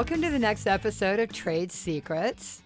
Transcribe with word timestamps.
welcome 0.00 0.22
to 0.22 0.30
the 0.30 0.38
next 0.38 0.66
episode 0.66 1.20
of 1.20 1.30
Trade 1.30 1.70
Secrets. 1.70 2.62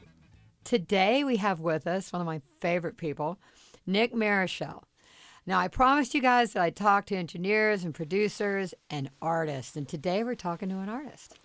Today 0.62 1.24
we 1.24 1.38
have 1.38 1.58
with 1.58 1.84
us 1.84 2.12
one 2.12 2.20
of 2.20 2.26
my 2.26 2.40
favorite 2.60 2.96
people, 2.96 3.40
Nick 3.88 4.14
Marechal. 4.14 4.84
Now, 5.44 5.58
I 5.58 5.66
promised 5.66 6.14
you 6.14 6.22
guys 6.22 6.52
that 6.52 6.62
I'd 6.62 6.76
talk 6.76 7.06
to 7.06 7.16
engineers 7.16 7.82
and 7.82 7.92
producers 7.92 8.72
and 8.88 9.10
artists, 9.20 9.74
and 9.74 9.88
today 9.88 10.22
we're 10.22 10.36
talking 10.36 10.68
to 10.68 10.78
an 10.78 10.88
artist. 10.88 11.36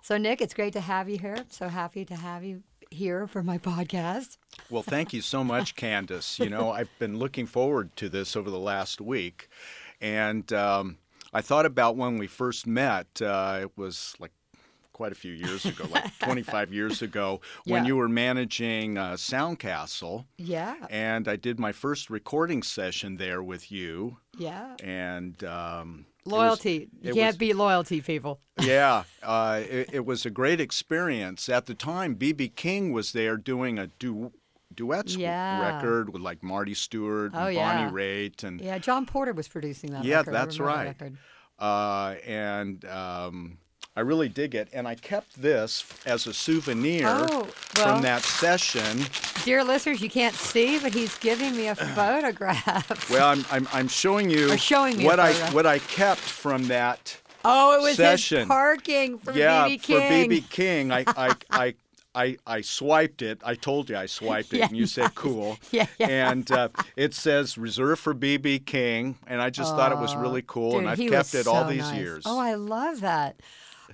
So, 0.00 0.16
Nick, 0.16 0.40
it's 0.40 0.54
great 0.54 0.72
to 0.72 0.80
have 0.80 1.06
you 1.10 1.18
here. 1.18 1.36
so 1.50 1.68
happy 1.68 2.06
to 2.06 2.14
have 2.16 2.42
you 2.42 2.62
here 2.90 3.26
for 3.26 3.42
my 3.42 3.58
podcast. 3.58 4.38
Well, 4.70 4.82
thank 4.82 5.12
you 5.12 5.20
so 5.20 5.44
much, 5.44 5.74
Candace. 5.76 6.38
You 6.38 6.48
know, 6.48 6.70
I've 6.70 6.88
been 6.98 7.18
looking 7.18 7.44
forward 7.44 7.94
to 7.96 8.08
this 8.08 8.36
over 8.36 8.50
the 8.50 8.58
last 8.58 9.02
week. 9.02 9.50
And 10.00 10.50
um, 10.54 10.96
I 11.30 11.42
thought 11.42 11.66
about 11.66 11.94
when 11.94 12.16
we 12.16 12.26
first 12.26 12.66
met. 12.66 13.20
Uh, 13.20 13.58
it 13.60 13.72
was 13.76 14.14
like 14.18 14.32
quite 14.94 15.12
a 15.12 15.14
few 15.14 15.32
years 15.32 15.66
ago, 15.66 15.84
like 15.90 16.18
25 16.20 16.72
years 16.72 17.02
ago, 17.02 17.42
when 17.66 17.82
Yeah. 17.84 17.88
you 17.88 17.96
were 17.96 18.08
managing 18.08 18.96
uh, 18.96 19.12
Soundcastle. 19.14 20.24
Yeah, 20.38 20.76
And 20.88 21.28
I 21.28 21.36
did 21.36 21.58
my 21.60 21.72
first 21.72 22.08
recording 22.08 22.62
session 22.62 23.16
there 23.18 23.42
with 23.42 23.70
you. 23.70 24.16
yeah. 24.38 24.76
And 24.82 25.42
um, 25.44 26.06
it 26.24 26.28
was- 26.28 26.32
Loyalty. 26.32 26.88
you 27.02 27.12
can't 27.12 27.26
was- 27.34 27.36
beat 27.36 27.56
loyalty, 27.56 28.00
people. 28.00 28.40
yeah, 28.62 29.02
uh, 29.22 29.60
it, 29.68 29.90
it 29.92 30.06
was 30.06 30.24
a 30.24 30.30
great 30.30 30.60
experience. 30.60 31.48
At 31.48 31.66
the 31.66 31.74
time, 31.74 32.14
BB 32.16 32.54
King 32.56 32.92
was 32.92 33.12
there 33.12 33.36
doing 33.36 33.78
a 33.78 33.88
du- 33.98 34.32
duet 34.74 35.10
Yeah. 35.10 35.74
record 35.74 36.12
with 36.12 36.22
like 36.22 36.42
Marty 36.42 36.74
Stuart 36.74 37.32
Oh, 37.34 37.46
and 37.46 37.54
yeah. 37.56 37.84
Bonnie 37.84 37.92
Raitt, 37.92 38.44
and 38.44 38.60
Yeah, 38.60 38.78
John 38.78 39.06
Porter 39.06 39.32
was 39.32 39.48
producing 39.48 39.90
that 39.90 40.04
Yeah, 40.04 40.18
record. 40.18 40.34
That's 40.34 40.56
that 40.58 40.62
right. 40.62 40.86
record. 40.86 41.18
uh, 41.58 42.14
and 42.26 42.84
um, 42.86 43.58
I 43.96 44.00
really 44.00 44.28
dig 44.28 44.54
it. 44.54 44.68
And 44.72 44.88
I 44.88 44.96
kept 44.96 45.40
this 45.40 45.84
as 46.04 46.26
a 46.26 46.34
souvenir 46.34 47.06
Oh, 47.08 47.26
well. 47.76 47.94
from 47.94 48.02
that 48.02 48.22
session. 48.22 49.04
Dear 49.44 49.62
listeners, 49.62 50.00
you 50.00 50.10
can't 50.10 50.34
see, 50.34 50.78
but 50.80 50.92
he's 50.92 51.16
giving 51.18 51.56
me 51.56 51.68
a 51.68 51.74
photograph. 52.24 53.08
Well, 53.10 53.28
I'm, 53.28 53.44
I'm, 53.50 53.68
I'm 53.72 53.88
showing 53.88 54.30
you 54.30 54.52
Or 54.52 54.58
showing 54.58 54.98
me 54.98 55.04
what 55.04 55.20
I 55.20 55.32
what 55.52 55.66
I 55.66 55.78
kept 55.78 56.20
from 56.20 56.64
that. 56.68 57.16
oh, 57.44 57.74
it 57.78 57.82
was 57.82 57.88
his 57.90 57.96
Session. 57.98 58.48
parking 58.48 59.18
for 59.18 59.32
yeah, 59.32 59.68
BB 59.68 59.82
King. 59.82 59.96
for 60.28 60.34
BB 60.34 60.50
King, 60.50 60.92
I, 60.92 61.04
I, 61.06 61.36
I, 61.50 61.74
I, 62.16 62.36
I 62.46 62.60
swiped 62.62 63.22
it. 63.22 63.40
I 63.44 63.54
told 63.54 63.90
you 63.90 63.96
I 63.96 64.06
swiped 64.06 64.54
it, 64.54 64.58
Yeah, 64.58 64.66
and 64.66 64.76
you 64.76 64.86
said 64.86 65.14
cool. 65.14 65.56
Yeah, 65.72 65.86
yeah. 65.98 66.30
And 66.30 66.50
uh, 66.50 66.68
it 66.96 67.12
says 67.14 67.58
reserved 67.58 68.00
for 68.00 68.14
BB 68.14 68.66
King, 68.66 69.18
and 69.26 69.40
I 69.42 69.50
just 69.50 69.74
thought 69.76 69.92
it 69.92 69.98
was 69.98 70.14
really 70.16 70.42
cool, 70.46 70.72
Dude, 70.72 70.80
and 70.80 70.88
I've 70.90 70.98
kept 70.98 71.34
it 71.34 71.46
all 71.46 71.64
these 71.66 71.80
nice. 71.82 71.98
years. 71.98 72.22
Oh, 72.26 72.38
I 72.40 72.54
love 72.54 73.00
that. 73.02 73.36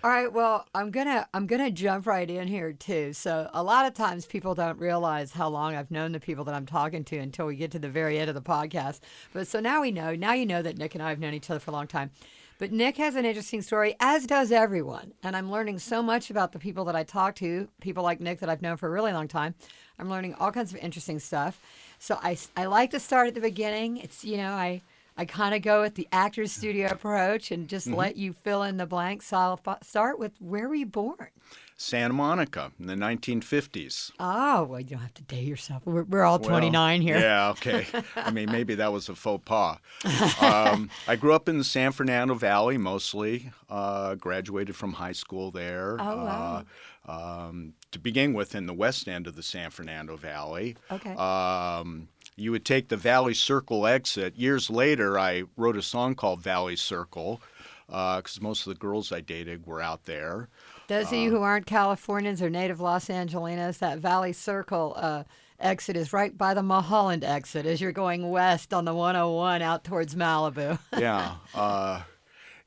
All 0.02 0.08
right, 0.08 0.32
well, 0.32 0.66
I'm 0.74 0.90
gonna 0.90 1.28
I'm 1.34 1.46
gonna 1.46 1.70
jump 1.70 2.06
right 2.06 2.28
in 2.28 2.48
here 2.48 2.72
too. 2.72 3.12
So 3.12 3.50
a 3.52 3.62
lot 3.62 3.84
of 3.84 3.92
times 3.92 4.24
people 4.24 4.54
don't 4.54 4.78
realize 4.78 5.30
how 5.30 5.50
long 5.50 5.74
I've 5.76 5.90
known 5.90 6.12
the 6.12 6.20
people 6.20 6.42
that 6.44 6.54
I'm 6.54 6.64
talking 6.64 7.04
to 7.04 7.18
until 7.18 7.44
we 7.44 7.56
get 7.56 7.70
to 7.72 7.78
the 7.78 7.90
very 7.90 8.18
end 8.18 8.30
of 8.30 8.34
the 8.34 8.40
podcast. 8.40 9.00
But 9.34 9.46
so 9.46 9.60
now 9.60 9.82
we 9.82 9.90
know. 9.90 10.14
Now 10.14 10.32
you 10.32 10.46
know 10.46 10.62
that 10.62 10.78
Nick 10.78 10.94
and 10.94 11.02
I 11.02 11.10
have 11.10 11.18
known 11.18 11.34
each 11.34 11.50
other 11.50 11.60
for 11.60 11.70
a 11.70 11.74
long 11.74 11.86
time. 11.86 12.12
But 12.58 12.72
Nick 12.72 12.96
has 12.96 13.14
an 13.14 13.26
interesting 13.26 13.60
story, 13.60 13.94
as 14.00 14.26
does 14.26 14.50
everyone. 14.50 15.12
And 15.22 15.36
I'm 15.36 15.50
learning 15.50 15.78
so 15.80 16.02
much 16.02 16.30
about 16.30 16.52
the 16.52 16.58
people 16.58 16.86
that 16.86 16.96
I 16.96 17.04
talk 17.04 17.34
to, 17.36 17.68
people 17.82 18.02
like 18.02 18.20
Nick 18.20 18.40
that 18.40 18.48
I've 18.48 18.62
known 18.62 18.78
for 18.78 18.86
a 18.86 18.90
really 18.90 19.12
long 19.12 19.28
time. 19.28 19.54
I'm 19.98 20.08
learning 20.08 20.34
all 20.34 20.50
kinds 20.50 20.72
of 20.72 20.78
interesting 20.80 21.18
stuff. 21.18 21.60
So 21.98 22.18
I, 22.22 22.38
I 22.56 22.64
like 22.64 22.90
to 22.92 23.00
start 23.00 23.28
at 23.28 23.34
the 23.34 23.40
beginning. 23.42 23.98
It's, 23.98 24.24
you 24.24 24.38
know, 24.38 24.52
I, 24.52 24.80
I 25.20 25.26
kind 25.26 25.54
of 25.54 25.60
go 25.60 25.82
with 25.82 25.96
the 25.96 26.08
actor's 26.12 26.50
studio 26.50 26.88
approach 26.88 27.50
and 27.50 27.68
just 27.68 27.86
let 27.86 28.16
you 28.16 28.32
fill 28.32 28.62
in 28.62 28.78
the 28.78 28.86
blanks. 28.86 29.26
So 29.26 29.36
I'll 29.36 29.60
f- 29.66 29.82
start 29.82 30.18
with 30.18 30.32
where 30.38 30.66
were 30.66 30.74
you 30.74 30.86
born? 30.86 31.28
Santa 31.76 32.14
Monica 32.14 32.72
in 32.80 32.86
the 32.86 32.94
1950s. 32.94 34.12
Oh, 34.18 34.64
well, 34.64 34.80
you 34.80 34.86
don't 34.86 35.00
have 35.00 35.12
to 35.12 35.22
date 35.22 35.46
yourself. 35.46 35.82
We're, 35.84 36.04
we're 36.04 36.22
all 36.22 36.38
Well, 36.38 36.48
29 36.48 37.02
here. 37.02 37.18
Yeah, 37.18 37.50
okay. 37.50 37.86
I 38.16 38.30
mean, 38.30 38.50
maybe 38.50 38.76
that 38.76 38.94
was 38.94 39.10
a 39.10 39.14
faux 39.14 39.44
pas. 39.44 39.76
Um, 40.42 40.88
I 41.06 41.16
grew 41.16 41.34
up 41.34 41.50
in 41.50 41.58
the 41.58 41.64
San 41.64 41.92
Fernando 41.92 42.32
Valley 42.32 42.78
mostly. 42.78 43.50
Uh, 43.68 44.14
graduated 44.14 44.74
from 44.74 44.94
high 44.94 45.12
school 45.12 45.50
there. 45.50 45.96
Oh, 46.00 46.16
wow. 46.16 46.64
Uh, 47.06 47.10
um, 47.12 47.74
to 47.92 47.98
begin 47.98 48.32
with, 48.32 48.54
in 48.54 48.64
the 48.64 48.72
west 48.74 49.06
end 49.06 49.26
of 49.26 49.36
the 49.36 49.42
San 49.42 49.70
Fernando 49.70 50.16
Valley. 50.16 50.76
Okay. 50.90 51.12
Um, 51.14 52.08
you 52.40 52.50
would 52.52 52.64
take 52.64 52.88
the 52.88 52.96
Valley 52.96 53.34
Circle 53.34 53.86
exit. 53.86 54.36
Years 54.36 54.70
later, 54.70 55.18
I 55.18 55.44
wrote 55.56 55.76
a 55.76 55.82
song 55.82 56.14
called 56.14 56.42
Valley 56.42 56.76
Circle 56.76 57.40
because 57.86 58.40
most 58.40 58.66
of 58.66 58.72
the 58.72 58.78
girls 58.78 59.12
I 59.12 59.20
dated 59.20 59.66
were 59.66 59.80
out 59.80 60.04
there. 60.04 60.48
Those 60.88 61.08
of 61.08 61.14
you 61.14 61.30
who 61.30 61.42
aren't 61.42 61.66
Californians 61.66 62.40
or 62.40 62.50
native 62.50 62.80
Los 62.80 63.08
Angelinos, 63.08 63.78
that 63.78 63.98
Valley 63.98 64.32
Circle 64.32 64.94
uh, 64.96 65.24
exit 65.60 65.96
is 65.96 66.12
right 66.12 66.36
by 66.36 66.54
the 66.54 66.62
Mulholland 66.62 67.24
exit 67.24 67.66
as 67.66 67.80
you're 67.80 67.92
going 67.92 68.30
west 68.30 68.72
on 68.72 68.84
the 68.84 68.94
101 68.94 69.62
out 69.62 69.84
towards 69.84 70.14
Malibu. 70.14 70.78
yeah. 70.98 71.34
Uh, 71.54 72.02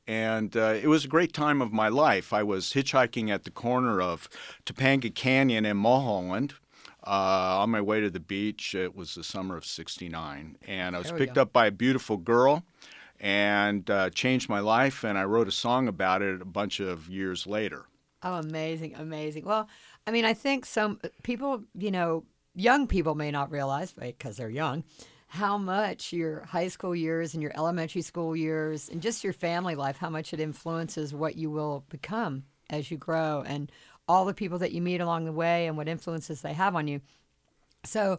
and 0.06 0.56
uh, 0.56 0.74
it 0.80 0.86
was 0.86 1.04
a 1.04 1.08
great 1.08 1.32
time 1.32 1.60
of 1.60 1.72
my 1.72 1.88
life. 1.88 2.32
I 2.32 2.42
was 2.42 2.72
hitchhiking 2.74 3.30
at 3.30 3.44
the 3.44 3.50
corner 3.50 4.00
of 4.00 4.28
Topanga 4.66 5.14
Canyon 5.14 5.64
and 5.64 5.78
Mulholland. 5.78 6.54
Uh, 7.06 7.60
on 7.60 7.70
my 7.70 7.80
way 7.80 8.00
to 8.00 8.08
the 8.08 8.20
beach, 8.20 8.74
it 8.74 8.96
was 8.96 9.14
the 9.14 9.24
summer 9.24 9.56
of 9.56 9.66
'69, 9.66 10.56
and 10.66 10.96
I 10.96 10.98
was 10.98 11.12
picked 11.12 11.34
go. 11.34 11.42
up 11.42 11.52
by 11.52 11.66
a 11.66 11.70
beautiful 11.70 12.16
girl, 12.16 12.62
and 13.20 13.88
uh, 13.90 14.08
changed 14.10 14.48
my 14.48 14.60
life. 14.60 15.04
And 15.04 15.18
I 15.18 15.24
wrote 15.24 15.46
a 15.46 15.52
song 15.52 15.86
about 15.86 16.22
it 16.22 16.40
a 16.40 16.46
bunch 16.46 16.80
of 16.80 17.08
years 17.08 17.46
later. 17.46 17.84
Oh, 18.22 18.34
amazing, 18.34 18.94
amazing. 18.94 19.44
Well, 19.44 19.68
I 20.06 20.10
mean, 20.12 20.24
I 20.24 20.32
think 20.32 20.64
some 20.64 20.98
people, 21.22 21.62
you 21.74 21.90
know, 21.90 22.24
young 22.54 22.86
people 22.86 23.14
may 23.14 23.30
not 23.30 23.50
realize, 23.50 23.92
because 23.92 24.38
they're 24.38 24.48
young, 24.48 24.82
how 25.26 25.58
much 25.58 26.12
your 26.12 26.44
high 26.46 26.68
school 26.68 26.94
years 26.94 27.34
and 27.34 27.42
your 27.42 27.52
elementary 27.54 28.00
school 28.00 28.34
years 28.34 28.88
and 28.88 29.02
just 29.02 29.24
your 29.24 29.32
family 29.34 29.74
life, 29.74 29.98
how 29.98 30.08
much 30.08 30.32
it 30.32 30.40
influences 30.40 31.12
what 31.12 31.36
you 31.36 31.50
will 31.50 31.84
become 31.90 32.44
as 32.70 32.90
you 32.90 32.96
grow 32.96 33.42
and 33.46 33.70
all 34.08 34.24
the 34.24 34.34
people 34.34 34.58
that 34.58 34.72
you 34.72 34.80
meet 34.82 35.00
along 35.00 35.24
the 35.24 35.32
way 35.32 35.66
and 35.66 35.76
what 35.76 35.88
influences 35.88 36.42
they 36.42 36.52
have 36.52 36.74
on 36.76 36.86
you. 36.88 37.00
So, 37.84 38.18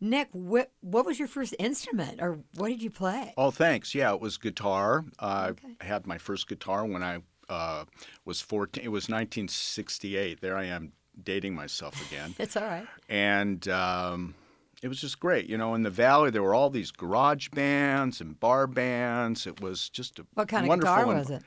Nick, 0.00 0.28
what, 0.32 0.70
what 0.80 1.04
was 1.06 1.18
your 1.18 1.28
first 1.28 1.54
instrument 1.58 2.20
or 2.20 2.40
what 2.56 2.68
did 2.68 2.82
you 2.82 2.90
play? 2.90 3.34
Oh, 3.36 3.50
thanks. 3.50 3.94
Yeah, 3.94 4.12
it 4.14 4.20
was 4.20 4.36
guitar. 4.36 5.04
Uh, 5.18 5.52
I 5.80 5.84
had 5.84 6.06
my 6.06 6.18
first 6.18 6.48
guitar 6.48 6.84
when 6.84 7.02
I 7.02 7.20
uh, 7.48 7.84
was 8.24 8.40
14. 8.40 8.82
It 8.84 8.88
was 8.88 9.04
1968. 9.04 10.40
There 10.40 10.56
I 10.56 10.64
am 10.64 10.92
dating 11.22 11.54
myself 11.54 11.94
again. 12.10 12.34
It's 12.38 12.56
all 12.56 12.64
right. 12.64 12.86
and 13.08 13.66
um, 13.68 14.34
it 14.82 14.88
was 14.88 15.00
just 15.00 15.20
great. 15.20 15.46
You 15.48 15.56
know, 15.58 15.74
in 15.74 15.82
the 15.82 15.90
valley 15.90 16.30
there 16.30 16.42
were 16.42 16.54
all 16.54 16.70
these 16.70 16.90
garage 16.90 17.48
bands 17.50 18.20
and 18.20 18.38
bar 18.40 18.66
bands. 18.66 19.46
It 19.46 19.60
was 19.60 19.88
just 19.88 20.18
a 20.18 20.26
What 20.34 20.48
kind 20.48 20.68
of 20.70 20.80
guitar 20.80 21.06
was 21.06 21.30
it? 21.30 21.42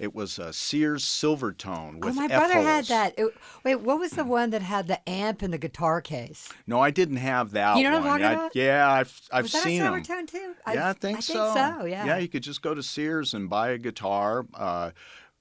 It 0.00 0.14
was 0.14 0.38
a 0.38 0.50
Sears 0.52 1.04
Silvertone 1.04 1.96
with. 1.96 2.04
Oh, 2.04 2.06
with 2.06 2.16
my 2.16 2.24
F 2.24 2.30
brother 2.30 2.60
had 2.62 2.86
that. 2.86 3.14
It- 3.18 3.34
wait, 3.64 3.76
what 3.76 3.98
was 3.98 4.12
the 4.12 4.24
one 4.24 4.48
that 4.50 4.62
had 4.62 4.88
the 4.88 5.06
amp 5.06 5.42
and 5.42 5.52
the 5.52 5.58
guitar 5.58 6.00
case? 6.00 6.48
No, 6.66 6.80
I 6.80 6.90
didn't 6.90 7.18
have 7.18 7.50
that 7.50 7.76
You 7.76 7.84
know 7.84 8.00
what 8.00 8.06
I'm 8.06 8.20
talking 8.20 8.24
I- 8.24 8.32
about? 8.32 8.56
yeah, 8.56 8.90
I've 8.90 9.20
I've 9.30 9.42
was 9.44 9.52
that 9.52 9.62
seen 9.62 9.82
a 9.82 9.90
them. 9.90 10.02
Silvertone 10.02 10.26
too? 10.26 10.54
Yeah, 10.72 10.88
I 10.88 10.92
think 10.94 11.18
I 11.18 11.20
so. 11.20 11.52
think 11.52 11.80
so. 11.80 11.84
Yeah. 11.84 12.06
Yeah, 12.06 12.16
you 12.16 12.28
could 12.28 12.42
just 12.42 12.62
go 12.62 12.72
to 12.74 12.82
Sears 12.82 13.34
and 13.34 13.50
buy 13.50 13.68
a 13.70 13.78
guitar. 13.78 14.46
Uh, 14.54 14.90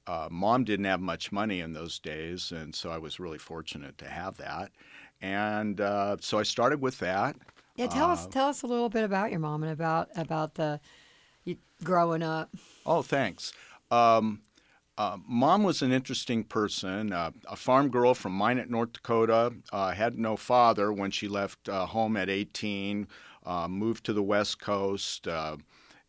uh, 0.05 0.27
Mom 0.29 0.65
didn't 0.65 0.85
have 0.85 0.99
much 0.99 1.31
money 1.31 1.61
in 1.61 1.71
those 1.71 1.97
days, 1.97 2.51
and 2.51 2.75
so 2.75 2.91
I 2.91 2.97
was 2.97 3.17
really 3.19 3.37
fortunate 3.37 3.97
to 3.99 4.09
have 4.09 4.35
that. 4.37 4.71
And 5.21 5.79
uh, 5.79 6.17
so 6.19 6.37
I 6.37 6.43
started 6.43 6.81
with 6.81 6.99
that. 6.99 7.37
Yeah, 7.75 7.87
tell 7.87 8.09
Uh, 8.09 8.13
us 8.13 8.27
tell 8.27 8.47
us 8.49 8.61
a 8.63 8.67
little 8.67 8.89
bit 8.89 9.05
about 9.05 9.31
your 9.31 9.39
mom 9.39 9.63
and 9.63 9.71
about 9.71 10.09
about 10.17 10.55
the 10.55 10.81
you, 11.45 11.55
growing 11.81 12.23
up. 12.23 12.49
Oh, 12.85 13.01
thanks. 13.01 13.53
Um, 13.91 14.41
uh, 14.99 15.17
Mom 15.25 15.63
was 15.63 15.81
an 15.81 15.91
interesting 15.93 16.43
person, 16.43 17.13
uh, 17.13 17.31
a 17.47 17.55
farm 17.55 17.89
girl 17.89 18.13
from 18.13 18.33
Minot, 18.37 18.69
North 18.69 18.91
Dakota. 18.93 19.53
Uh, 19.71 19.91
had 19.91 20.19
no 20.19 20.35
father 20.35 20.91
when 20.91 21.09
she 21.09 21.27
left 21.29 21.69
uh, 21.69 21.85
home 21.85 22.17
at 22.17 22.29
18. 22.29 23.07
Uh, 23.45 23.67
moved 23.69 24.03
to 24.05 24.13
the 24.13 24.21
West 24.21 24.59
Coast, 24.59 25.25
uh, 25.27 25.55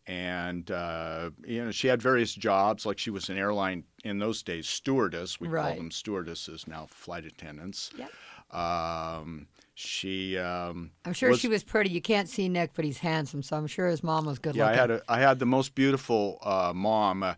and 0.07 0.69
uh, 0.71 1.29
you 1.47 1.63
know 1.63 1.71
she 1.71 1.87
had 1.87 2.01
various 2.01 2.33
jobs. 2.35 2.85
Like 2.85 2.99
she 2.99 3.09
was 3.09 3.29
an 3.29 3.37
airline 3.37 3.85
in 4.03 4.19
those 4.19 4.43
days 4.43 4.67
stewardess. 4.67 5.39
We 5.39 5.47
Right. 5.47 5.69
call 5.69 5.75
them 5.77 5.91
stewardesses 5.91 6.67
now, 6.67 6.87
flight 6.91 7.25
attendants. 7.25 7.91
Yep. 7.97 8.11
Um, 8.53 9.47
she. 9.75 10.37
Um, 10.37 10.91
I'm 11.05 11.13
sure 11.13 11.29
was- 11.29 11.39
she 11.39 11.47
was 11.47 11.63
pretty. 11.63 11.89
You 11.91 12.01
can't 12.01 12.27
see 12.27 12.49
Nick, 12.49 12.71
but 12.75 12.83
he's 12.83 12.97
handsome, 12.97 13.41
so 13.41 13.55
I'm 13.55 13.67
sure 13.67 13.87
his 13.87 14.03
mom 14.03 14.25
was 14.25 14.37
good 14.37 14.49
looking. 14.55 14.59
Yeah, 14.59 14.69
I 14.71 14.75
had 14.75 14.91
a, 14.91 15.01
I 15.07 15.19
had 15.19 15.39
the 15.39 15.45
most 15.45 15.73
beautiful 15.73 16.39
uh, 16.43 16.73
mom. 16.75 17.23
Uh, 17.23 17.35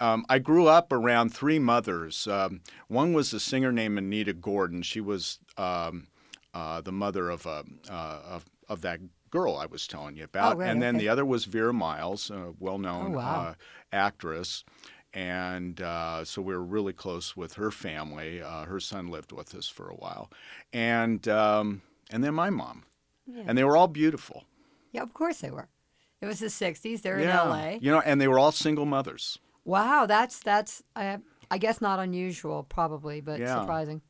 um, 0.00 0.24
I 0.28 0.38
grew 0.38 0.66
up 0.66 0.92
around 0.92 1.30
three 1.34 1.58
mothers. 1.58 2.26
Um, 2.26 2.60
one 2.88 3.12
was 3.12 3.32
a 3.32 3.40
singer 3.40 3.72
named 3.72 3.98
Anita 3.98 4.32
Gordon. 4.32 4.82
She 4.82 5.00
was 5.00 5.38
um, 5.56 6.08
uh, 6.52 6.80
the 6.80 6.92
mother 6.92 7.30
of, 7.30 7.46
uh, 7.46 7.62
uh, 7.90 8.20
of 8.26 8.44
of 8.68 8.80
that 8.80 9.00
girl 9.30 9.56
I 9.56 9.66
was 9.66 9.86
telling 9.86 10.16
you 10.16 10.24
about. 10.24 10.54
Oh, 10.54 10.58
right, 10.60 10.70
and 10.70 10.80
then 10.80 10.96
okay. 10.96 11.04
the 11.04 11.08
other 11.10 11.24
was 11.24 11.44
Vera 11.44 11.72
Miles, 11.74 12.30
a 12.30 12.54
well-known 12.58 13.14
Oh, 13.14 13.18
wow. 13.18 13.40
uh, 13.50 13.54
actress. 13.92 14.64
and 15.12 15.80
uh, 15.82 16.24
so 16.24 16.40
we 16.42 16.54
were 16.54 16.62
really 16.64 16.92
close 16.92 17.36
with 17.36 17.54
her 17.54 17.70
family. 17.70 18.40
Uh, 18.42 18.64
her 18.64 18.80
son 18.80 19.08
lived 19.08 19.32
with 19.32 19.54
us 19.54 19.68
for 19.68 19.88
a 19.90 19.94
while, 19.94 20.30
and 20.72 21.28
um, 21.28 21.82
and 22.10 22.24
then 22.24 22.34
my 22.34 22.50
mom, 22.50 22.84
Yeah. 23.26 23.44
and 23.46 23.56
they 23.58 23.64
were 23.64 23.76
all 23.76 23.88
beautiful. 23.88 24.44
yeah, 24.92 25.02
of 25.02 25.12
course 25.14 25.38
they 25.40 25.50
were. 25.50 25.68
It 26.20 26.26
was 26.26 26.38
the 26.40 26.46
'60s. 26.46 27.02
They're 27.02 27.20
yeah, 27.20 27.42
in 27.44 27.48
LA. 27.50 27.78
you 27.80 27.90
know, 27.90 28.00
and 28.00 28.20
they 28.20 28.28
were 28.28 28.38
all 28.38 28.50
single 28.52 28.86
mothers. 28.86 29.38
Wow, 29.64 30.06
that's 30.06 30.40
that's 30.40 30.82
I, 30.94 31.18
I 31.50 31.58
guess 31.58 31.80
not 31.80 31.98
unusual, 31.98 32.62
probably, 32.64 33.20
but 33.20 33.40
Yeah. 33.40 33.60
surprising. 33.60 34.02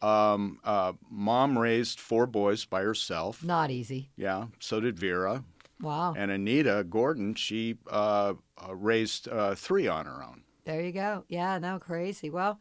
Um, 0.00 0.60
uh, 0.64 0.92
mom 1.10 1.58
raised 1.58 2.00
four 2.00 2.26
boys 2.26 2.64
by 2.64 2.82
herself. 2.82 3.44
Not 3.44 3.70
easy. 3.70 4.10
Yeah, 4.16 4.46
so 4.60 4.80
did 4.80 4.98
Vera. 4.98 5.44
Wow. 5.80 6.14
And 6.16 6.30
Anita 6.30 6.84
Gordon, 6.88 7.34
she 7.34 7.76
uh, 7.90 8.34
uh, 8.56 8.74
raised 8.74 9.28
uh, 9.28 9.54
three 9.54 9.86
on 9.86 10.06
her 10.06 10.22
own. 10.22 10.42
There 10.64 10.80
you 10.80 10.92
go. 10.92 11.24
Yeah, 11.28 11.58
no, 11.58 11.78
crazy. 11.78 12.30
Well, 12.30 12.58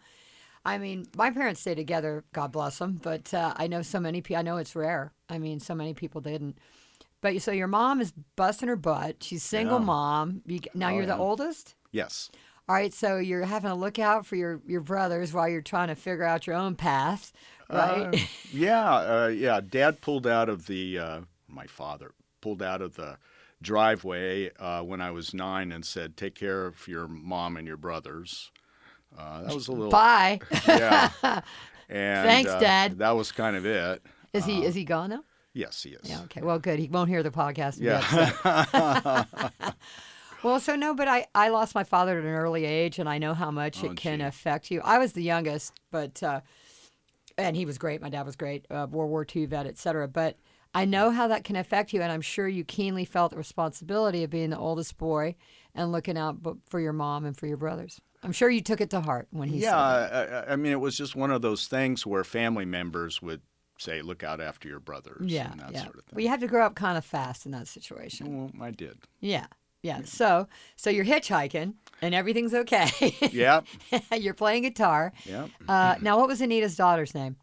I 0.65 0.77
mean, 0.77 1.05
my 1.15 1.31
parents 1.31 1.61
stayed 1.61 1.75
together. 1.75 2.23
God 2.33 2.51
bless 2.51 2.77
them. 2.77 2.99
But 3.01 3.33
uh, 3.33 3.53
I 3.55 3.67
know 3.67 3.81
so 3.81 3.99
many 3.99 4.21
people. 4.21 4.39
I 4.39 4.43
know 4.43 4.57
it's 4.57 4.75
rare. 4.75 5.13
I 5.29 5.39
mean, 5.39 5.59
so 5.59 5.73
many 5.73 5.93
people 5.93 6.21
didn't. 6.21 6.57
But 7.21 7.41
so 7.41 7.51
your 7.51 7.67
mom 7.67 8.01
is 8.01 8.13
busting 8.35 8.67
her 8.67 8.75
butt. 8.75 9.23
She's 9.23 9.43
single 9.43 9.79
Yeah. 9.79 9.85
mom. 9.85 10.41
You, 10.45 10.59
now 10.75 10.89
Oh, 10.89 10.95
you're 10.97 11.05
the 11.07 11.17
oldest. 11.17 11.75
Yes. 11.91 12.29
All 12.69 12.75
right, 12.75 12.93
so 12.93 13.17
you're 13.17 13.45
having 13.45 13.69
to 13.69 13.75
look 13.75 13.97
out 13.97 14.25
for 14.25 14.35
your, 14.35 14.59
your 14.65 14.81
brothers 14.81 15.33
while 15.33 15.47
you're 15.47 15.61
trying 15.61 15.87
to 15.87 15.95
figure 15.95 16.25
out 16.25 16.45
your 16.45 16.57
own 16.57 16.75
path, 16.75 17.31
right? 17.69 18.13
Uh, 18.13 18.17
yeah, 18.51 18.95
uh, 18.95 19.27
yeah. 19.27 19.61
Dad 19.61 20.01
pulled 20.01 20.27
out 20.27 20.49
of 20.49 20.67
the, 20.67 20.99
uh, 20.99 21.21
my 21.47 21.65
father 21.65 22.11
pulled 22.41 22.61
out 22.61 22.81
of 22.81 22.95
the 22.95 23.17
driveway 23.61 24.51
uh, 24.59 24.81
when 24.81 25.01
I 25.01 25.11
was 25.11 25.33
nine 25.33 25.71
and 25.71 25.85
said, 25.85 26.17
"Take 26.17 26.35
care 26.35 26.65
of 26.65 26.87
your 26.87 27.07
mom 27.07 27.57
and 27.57 27.67
your 27.67 27.77
brothers." 27.77 28.51
Uh, 29.17 29.43
that 29.43 29.53
was 29.53 29.67
a 29.67 29.71
little, 29.71 29.89
Bye. 29.89 30.39
yeah. 30.67 31.41
And 31.89 32.27
Thanks, 32.27 32.51
uh, 32.51 32.59
Dad. 32.59 32.97
That 32.97 33.11
was 33.15 33.31
kind 33.31 33.55
of 33.55 33.65
it. 33.65 34.01
Is 34.33 34.43
he 34.43 34.65
is 34.65 34.75
he 34.75 34.83
gone 34.83 35.09
now? 35.09 35.23
Yes, 35.53 35.81
he 35.81 35.91
is. 35.91 36.01
Yeah. 36.03 36.21
Okay. 36.23 36.41
Well, 36.41 36.59
good. 36.59 36.79
He 36.79 36.89
won't 36.89 37.09
hear 37.09 37.23
the 37.23 37.31
podcast. 37.31 37.77
Yeah. 37.79 39.23
Well, 40.43 40.59
so 40.59 40.75
no, 40.75 40.93
but 40.93 41.07
I 41.07 41.25
I 41.33 41.49
lost 41.49 41.75
my 41.75 41.83
father 41.83 42.17
at 42.17 42.23
an 42.23 42.29
early 42.29 42.65
age, 42.65 42.99
and 42.99 43.09
I 43.09 43.17
know 43.17 43.33
how 43.33 43.51
much 43.51 43.83
Oh, 43.83 43.87
it 43.91 43.97
can 43.97 44.19
gee. 44.19 44.25
affect 44.25 44.71
you. 44.71 44.81
I 44.83 44.97
was 44.99 45.13
the 45.13 45.23
youngest, 45.23 45.73
but 45.91 46.21
uh, 46.23 46.41
and 47.37 47.55
he 47.55 47.65
was 47.65 47.77
great. 47.77 48.01
My 48.01 48.09
dad 48.09 48.25
was 48.25 48.35
great, 48.35 48.65
uh, 48.69 48.87
World 48.89 49.09
War 49.09 49.25
II 49.35 49.45
vet, 49.47 49.65
etc. 49.67 50.07
But 50.07 50.37
I 50.73 50.85
know 50.85 51.11
how 51.11 51.27
that 51.27 51.43
can 51.43 51.55
affect 51.55 51.93
you, 51.93 52.01
and 52.01 52.11
I'm 52.11 52.21
sure 52.21 52.47
you 52.47 52.63
keenly 52.63 53.05
felt 53.05 53.31
the 53.31 53.37
responsibility 53.37 54.23
of 54.23 54.29
being 54.29 54.49
the 54.51 54.57
oldest 54.59 54.97
boy 54.97 55.35
and 55.73 55.91
looking 55.91 56.17
out 56.17 56.37
for 56.67 56.79
your 56.79 56.93
mom 56.93 57.25
and 57.25 57.35
for 57.35 57.47
your 57.47 57.57
brothers. 57.57 57.99
I'm 58.23 58.31
sure 58.31 58.49
you 58.49 58.61
took 58.61 58.81
it 58.81 58.89
to 58.91 59.01
heart 59.01 59.27
when 59.31 59.47
he 59.49 59.59
yeah, 59.59 59.71
said 60.09 60.11
that. 60.11 60.49
I, 60.49 60.53
I 60.53 60.55
mean, 60.55 60.71
it 60.71 60.79
was 60.79 60.97
just 60.97 61.15
one 61.15 61.31
of 61.31 61.41
those 61.41 61.67
things 61.67 62.05
where 62.05 62.23
family 62.23 62.65
members 62.65 63.21
would 63.21 63.41
say, 63.79 64.01
"Look 64.01 64.23
out 64.23 64.41
after 64.41 64.67
your 64.67 64.79
brothers," 64.79 65.31
Yeah, 65.31 65.51
and 65.51 65.61
that 65.61 65.71
yeah. 65.73 65.83
sort 65.83 65.95
of 65.97 66.03
thing. 66.05 66.15
Well, 66.15 66.23
you 66.23 66.29
have 66.29 66.39
to 66.39 66.47
grow 66.47 66.65
up 66.65 66.75
kind 66.75 66.97
of 66.97 67.05
fast 67.05 67.45
in 67.45 67.51
that 67.51 67.67
situation. 67.67 68.35
Well, 68.37 68.51
I 68.59 68.71
did. 68.71 68.97
Yeah, 69.19 69.45
yeah. 69.87 70.01
So, 70.03 70.47
so 70.75 70.89
you're 70.89 71.05
hitchhiking 71.05 71.73
and 72.01 72.13
everything's 72.13 72.53
okay. 72.53 72.89
Yep. 73.31 73.65
you're 74.19 74.33
playing 74.33 74.63
guitar. 74.63 75.13
Yep. 75.25 75.49
Uh, 75.67 75.95
now, 76.01 76.17
what 76.17 76.27
was 76.27 76.41
Anita's 76.41 76.75
daughter's 76.75 77.15
name? 77.15 77.37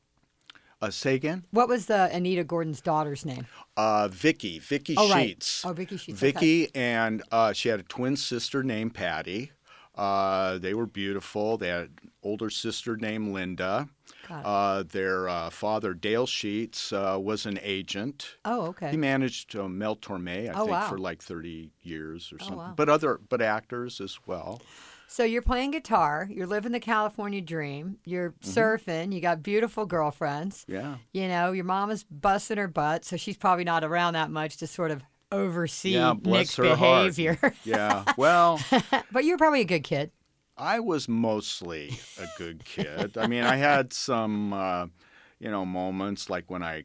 Uh, 0.82 0.91
say 0.91 1.14
again. 1.14 1.44
What 1.50 1.69
was 1.69 1.87
the 1.87 2.11
Anita 2.14 2.44
Gordon's 2.44 2.82
daughter's 2.82 3.25
name? 3.25 3.46
Uh, 3.76 4.08
Vicky. 4.08 4.58
Vicky 4.58 4.94
Oh, 4.99 5.08
right. 5.08 5.29
Sheets. 5.29 5.64
Oh, 5.64 5.73
Vicky 5.73 5.96
Sheets, 5.96 6.23
okay. 6.23 6.32
Vicky 6.32 6.75
and 6.75 7.23
uh, 7.32 7.52
she 7.55 7.70
had 7.70 7.81
a 7.81 7.85
twin 7.85 8.17
sister 8.17 8.62
named 8.62 8.93
Patty. 8.94 9.50
Uh, 9.94 10.58
they 10.58 10.75
were 10.75 10.87
beautiful. 10.87 11.56
They 11.56 11.69
had 11.69 11.82
an 12.02 12.11
older 12.23 12.50
sister 12.50 12.96
named 12.96 13.32
Linda. 13.32 13.88
Uh, 14.31 14.82
their 14.85 15.29
uh, 15.29 15.50
father, 15.50 15.93
Dale 15.94 16.26
Sheets, 16.26 16.93
uh, 16.93 17.19
was 17.20 17.44
an 17.46 17.58
agent. 17.62 18.37
Oh, 18.44 18.62
okay. 18.69 18.91
He 18.91 18.96
managed 18.96 19.55
uh, 19.55 19.69
Mel 19.69 19.96
Torme, 19.96 20.49
I 20.49 20.52
Oh, 20.55 20.61
think, 20.61 20.70
wow. 20.70 20.88
for 20.88 20.99
like 20.99 21.23
30 21.23 21.70
years 21.82 22.32
or 22.32 22.38
something. 22.38 22.56
wow. 22.56 22.73
But 22.75 22.88
other, 22.88 23.20
but 23.29 23.43
actors 23.43 24.00
as 24.00 24.19
well. 24.26 24.62
So 25.06 25.23
you're 25.25 25.43
playing 25.43 25.73
guitar. 25.73 26.26
You're 26.31 26.46
living 26.46 26.73
the 26.73 26.81
California 26.81 27.41
dream. 27.43 27.99
You're 28.05 28.31
Mm-hmm. 28.31 28.50
surfing. 28.58 29.12
You 29.12 29.20
got 29.20 29.43
beautiful 29.43 29.85
girlfriends. 29.87 30.64
Yeah. 30.67 30.96
You 31.12 31.29
know, 31.29 31.52
your 31.52 31.64
mom 31.67 31.91
is 31.91 32.02
busting 32.05 32.56
her 32.56 32.67
butt, 32.67 33.05
so 33.05 33.17
she's 33.19 33.37
probably 33.37 33.64
not 33.64 33.85
around 33.85 34.14
that 34.14 34.31
much 34.31 34.56
to 34.56 34.67
sort 34.67 34.91
of 34.91 35.02
oversee 35.35 35.91
Yeah, 35.91 36.15
Nick's 36.23 36.57
behavior. 36.57 37.39
Yeah. 37.65 38.05
Well, 38.17 38.61
but 39.13 39.25
you're 39.25 39.39
probably 39.39 39.61
a 39.61 39.67
good 39.67 39.85
kid. 39.85 40.11
I 40.57 40.81
was 40.81 41.09
mostly 41.09 41.99
a 42.19 42.27
good 42.39 42.65
kid. 42.65 43.19
I 43.19 43.27
mean, 43.27 43.43
I 43.43 43.57
had 43.57 43.93
some, 43.93 44.53
uh, 44.53 44.87
you 45.41 45.51
know, 45.51 45.65
moments 45.65 46.31
like 46.31 46.49
when 46.49 46.63
I 46.63 46.85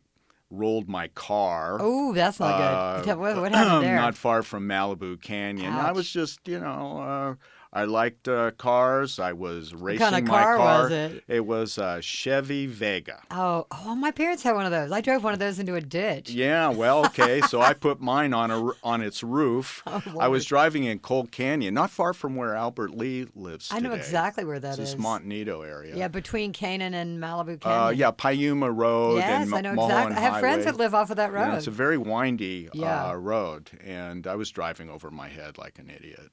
rolled 0.50 0.90
my 0.90 1.08
car. 1.10 1.78
Oh, 1.80 2.14
that's 2.14 2.40
not 2.40 2.60
uh, 2.60 3.02
good. 3.04 3.18
What, 3.18 3.38
what 3.38 3.52
happened 3.52 3.84
there? 3.86 3.96
Not 3.96 4.16
far 4.16 4.42
from 4.42 4.68
Malibu 4.68 5.22
Canyon. 5.22 5.74
I 5.74 5.92
was 5.92 6.10
just, 6.10 6.48
you 6.48 6.60
know, 6.60 7.00
uh, 7.00 7.36
I 7.72 7.84
liked 7.84 8.28
uh, 8.28 8.50
cars. 8.52 9.20
I 9.20 9.34
was 9.34 9.76
racing 9.76 10.02
what 10.06 10.14
kinda 10.16 10.32
my 10.32 10.42
car 10.44 10.58
car. 10.58 10.82
was 10.84 10.92
it? 10.92 11.24
It 11.28 11.46
was 11.46 11.78
a 11.78 12.02
Chevy 12.02 12.66
Vega. 12.66 13.22
Oh, 13.30 13.68
oh, 13.70 13.94
my 13.94 14.10
parents 14.10 14.42
had 14.42 14.56
one 14.56 14.66
of 14.66 14.72
those. 14.72 14.92
I 14.92 15.02
drove 15.02 15.24
one 15.24 15.34
of 15.34 15.40
those 15.40 15.60
into 15.60 15.76
a 15.76 15.82
ditch. 15.82 16.32
Yeah, 16.32 16.70
well, 16.70 17.06
okay. 17.06 17.42
so 17.42 17.62
I 17.62 17.74
put 17.76 18.02
mine 18.02 18.34
on 18.34 18.50
a 18.50 18.72
on 18.84 19.02
its 19.02 19.22
roof. 19.22 19.84
Oh, 19.86 20.02
I 20.20 20.28
was 20.30 20.46
driving 20.46 20.86
in 20.86 20.98
Cold 20.98 21.32
Canyon, 21.32 21.76
not 21.76 21.92
far 21.92 22.14
from 22.14 22.36
where 22.36 22.56
Albert 22.56 22.92
Lee 22.98 23.28
lives 23.36 23.70
I 23.72 23.80
know 23.80 23.92
exactly 23.94 24.46
where 24.46 24.60
that 24.60 24.80
It's 24.80 24.80
is. 24.80 24.92
this 24.96 25.00
Monte 25.00 25.28
Nido 25.28 25.62
area. 25.62 25.96
Yeah, 25.96 26.08
between 26.08 26.54
Kanan 26.54 26.94
and 26.94 27.22
Malibu 27.22 27.60
Canyon. 27.62 27.82
Uh, 27.84 27.90
yeah, 27.90 28.10
Piuma 28.12 28.76
Road 28.76 29.18
Yes, 29.18 29.44
and 29.46 29.54
I 29.54 29.62
know 29.62 29.74
Mulholland 29.74 30.08
exactly. 30.14 30.26
I 30.28 30.32
have 30.32 30.40
friends 30.40 30.66
that 30.66 30.78
live 30.78 30.96
off 30.96 31.12
of 31.12 31.18
that 31.18 31.32
Yeah, 31.32 31.50
road. 31.50 31.58
it's 31.58 31.68
a 31.68 31.72
very 31.72 32.00
windy 32.00 32.68
Yeah. 32.74 33.10
uh, 33.10 33.14
road, 33.14 33.70
and 33.86 34.26
I 34.26 34.34
was 34.36 34.50
driving 34.50 34.90
over 34.90 35.12
my 35.12 35.28
head 35.30 35.60
like 35.60 35.78
an 35.78 35.92
idiot. 35.96 36.32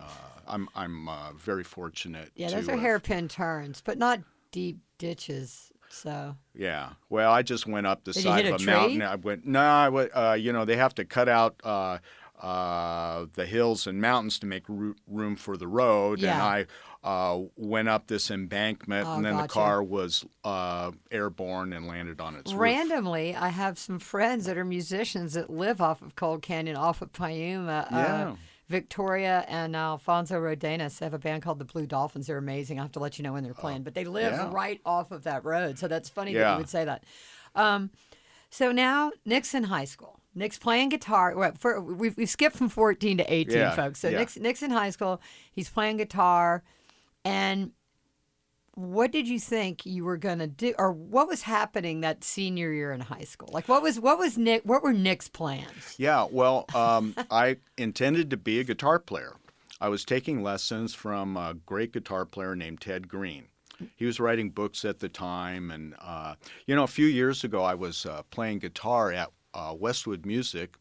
Uh, 0.00 0.04
I'm 0.46 0.68
I'm 0.74 1.08
uh, 1.08 1.32
very 1.36 1.64
fortunate. 1.64 2.30
yeah, 2.34 2.48
to 2.48 2.56
those 2.56 2.68
are 2.68 2.72
have- 2.72 2.80
hairpin 2.80 3.28
turns, 3.28 3.80
but 3.84 3.98
not 3.98 4.20
deep 4.50 4.78
ditches. 4.98 5.70
So 5.90 6.36
Yeah. 6.54 6.90
Well, 7.08 7.30
I 7.32 7.42
just 7.42 7.66
went 7.66 7.86
up 7.86 8.04
the 8.04 8.12
Did 8.12 8.22
side 8.24 8.46
of 8.46 8.60
a 8.60 8.62
a 8.62 8.66
mountain. 8.66 9.02
I 9.02 9.14
went 9.14 9.46
no. 9.46 9.60
I 9.60 9.88
went. 9.88 10.10
Uh, 10.12 10.32
you 10.38 10.52
know, 10.52 10.64
they 10.64 10.76
have 10.76 10.94
to 10.96 11.04
cut 11.04 11.28
out. 11.28 11.60
Uh, 11.62 11.98
uh, 12.42 13.26
the 13.34 13.46
hills 13.46 13.86
and 13.86 14.00
mountains 14.00 14.38
to 14.40 14.46
make 14.46 14.64
ro- 14.68 14.94
room 15.06 15.36
for 15.36 15.56
the 15.56 15.66
road, 15.68 16.18
yeah. 16.20 16.32
and 16.34 16.42
I 16.42 16.66
uh, 17.08 17.40
went 17.56 17.88
up 17.88 18.08
this 18.08 18.30
embankment, 18.30 19.06
Oh, 19.06 19.14
and 19.16 19.24
then 19.24 19.36
the 19.36 19.46
car 19.46 19.82
was 19.82 20.26
uh, 20.42 20.90
airborne 21.10 21.72
and 21.72 21.86
landed 21.86 22.20
on 22.20 22.34
its 22.34 22.52
roof. 22.52 22.60
randomly, 22.60 23.34
I 23.36 23.48
have 23.48 23.78
some 23.78 23.98
friends 23.98 24.44
that 24.46 24.58
are 24.58 24.64
musicians 24.64 25.34
that 25.34 25.48
live 25.48 25.80
off 25.80 26.02
of 26.02 26.16
Cold 26.16 26.42
Canyon, 26.42 26.76
off 26.76 27.00
of 27.02 27.12
Piuma. 27.12 27.90
Yeah. 27.90 28.34
Uh, 28.68 28.72
Victoria 28.72 29.44
and 29.48 29.76
Alfonso 29.76 30.40
Rodenas 30.40 31.00
have 31.00 31.14
a 31.14 31.18
band 31.18 31.42
called 31.42 31.58
the 31.58 31.64
Blue 31.64 31.86
Dolphins. 31.86 32.26
They're 32.26 32.38
amazing. 32.38 32.78
I 32.78 32.82
have 32.82 32.92
to 32.92 33.00
let 33.00 33.18
you 33.18 33.22
know 33.22 33.32
when 33.32 33.44
they're 33.44 33.54
playing, 33.54 33.82
but 33.82 33.94
they 33.94 34.04
live 34.04 34.32
yeah. 34.32 34.50
right 34.52 34.80
off 34.84 35.10
of 35.10 35.24
that 35.24 35.44
road. 35.44 35.78
So 35.78 35.88
that's 35.88 36.08
funny 36.08 36.34
that 36.34 36.52
you 36.52 36.58
would 36.58 36.68
say 36.68 36.84
that. 36.84 37.04
Um, 37.54 37.90
so 38.50 38.72
now 38.72 39.12
Nick's 39.24 39.54
in 39.54 39.64
high 39.64 39.84
school. 39.84 40.20
Nick's 40.34 40.58
playing 40.58 40.88
guitar. 40.88 41.34
Well, 41.36 41.52
for, 41.58 41.80
we've, 41.80 42.16
we've 42.16 42.28
skipped 42.28 42.56
from 42.56 42.68
14 42.68 43.18
to 43.18 43.32
18, 43.32 43.56
Yeah, 43.56 43.74
folks. 43.74 44.00
So 44.00 44.08
yeah. 44.08 44.18
Nick's, 44.18 44.36
Nick's 44.36 44.62
in 44.62 44.70
high 44.70 44.90
school. 44.90 45.20
He's 45.52 45.68
playing 45.68 45.98
guitar. 45.98 46.62
And 47.24 47.72
what 48.74 49.12
did 49.12 49.28
you 49.28 49.38
think 49.38 49.86
you 49.86 50.04
were 50.04 50.16
going 50.16 50.40
to 50.40 50.46
do 50.46 50.74
or 50.78 50.92
what 50.92 51.28
was 51.28 51.42
happening 51.42 52.00
that 52.00 52.24
senior 52.24 52.72
year 52.72 52.92
in 52.92 53.00
high 53.00 53.24
school? 53.24 53.48
Like 53.52 53.68
what 53.68 53.82
was 53.82 54.00
what 54.00 54.18
was 54.18 54.36
Nick 54.36 54.62
what 54.64 54.82
were 54.82 54.92
Nick's 54.92 55.28
plans? 55.28 55.94
Yeah, 55.96 56.26
well, 56.30 56.66
um, 56.74 57.14
I 57.30 57.58
intended 57.78 58.30
to 58.30 58.36
be 58.36 58.60
a 58.60 58.64
guitar 58.64 58.98
player. 58.98 59.36
I 59.80 59.88
was 59.88 60.04
taking 60.04 60.42
lessons 60.42 60.94
from 60.94 61.36
a 61.36 61.54
great 61.66 61.92
guitar 61.92 62.24
player 62.24 62.56
named 62.56 62.80
Ted 62.80 63.08
Greene. 63.08 63.48
He 63.96 64.06
was 64.06 64.20
writing 64.20 64.50
books 64.50 64.84
at 64.84 65.00
the 65.00 65.08
time, 65.08 65.70
and 65.70 65.94
uh, 66.00 66.36
you 66.66 66.76
know, 66.76 66.84
a 66.84 66.88
few 66.88 67.06
years 67.06 67.42
ago, 67.44 67.62
I 67.62 67.74
was 67.74 68.06
uh, 68.06 68.22
playing 68.30 68.60
guitar 68.60 69.12
at 69.12 69.30
uh, 69.52 69.74
Westwood 69.76 70.24
Music, 70.24 70.76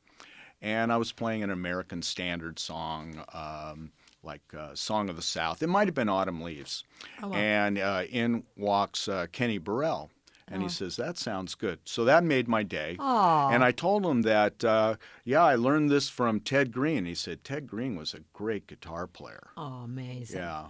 and 0.62 0.94
I 0.94 0.98
was 0.98 1.12
playing 1.12 1.44
an 1.44 1.50
American 1.50 2.02
Standard 2.04 2.60
song. 2.60 3.24
Um, 3.34 3.92
like 4.24 4.42
uh, 4.58 4.76
"Song 4.76 5.10
of 5.10 5.16
the 5.16 5.22
South," 5.22 5.62
it 5.62 5.68
might 5.68 5.88
have 5.88 5.96
been 5.96 6.10
"Autumn 6.10 6.42
Leaves," 6.42 6.84
and 7.22 7.78
uh, 7.78 8.04
in 8.10 8.44
walks 8.58 9.08
uh, 9.08 9.28
Kenny 9.32 9.58
Burrell, 9.58 10.10
and 10.48 10.62
he 10.64 10.70
says, 10.70 10.96
"That 10.96 11.18
sounds 11.18 11.56
good." 11.56 11.80
So 11.86 12.06
that 12.06 12.24
made 12.24 12.48
my 12.48 12.64
day. 12.64 12.98
And 13.00 13.64
I 13.64 13.72
told 13.72 14.06
him 14.06 14.22
that, 14.24 14.64
uh, 14.64 14.96
yeah, 15.24 15.44
I 15.44 15.56
learned 15.56 15.90
this 15.90 16.10
from 16.10 16.40
Ted 16.40 16.72
Greene. 16.72 17.06
He 17.06 17.16
said 17.16 17.44
Ted 17.44 17.68
Greene 17.68 17.96
was 17.96 18.14
a 18.14 18.22
great 18.34 18.68
guitar 18.68 19.08
player. 19.08 19.50
Oh, 19.58 19.82
amazing. 19.84 20.40
Yeah, 20.40 20.68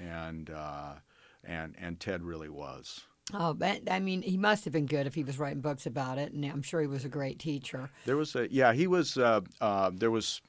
and 0.00 0.50
uh, 0.50 0.94
and 1.42 1.74
and 1.78 2.00
Ted 2.00 2.22
really 2.22 2.48
was. 2.48 3.00
Oh, 3.32 3.54
but 3.54 3.90
I 3.90 4.00
mean, 4.00 4.20
he 4.20 4.36
must 4.36 4.64
have 4.64 4.72
been 4.72 4.84
good 4.86 5.06
if 5.06 5.14
he 5.14 5.24
was 5.24 5.38
writing 5.38 5.62
books 5.62 5.86
about 5.86 6.18
it, 6.18 6.32
and 6.32 6.44
I'm 6.44 6.60
sure 6.62 6.82
he 6.82 6.86
was 6.86 7.06
a 7.06 7.08
great 7.08 7.38
teacher. 7.38 7.90
There 8.04 8.18
was 8.18 8.36
a 8.36 8.52
yeah, 8.52 8.74
he 8.74 8.86
was. 8.86 9.16
Uh, 9.16 9.40
uh, 9.60 9.90
there 9.94 10.10
was 10.10 10.42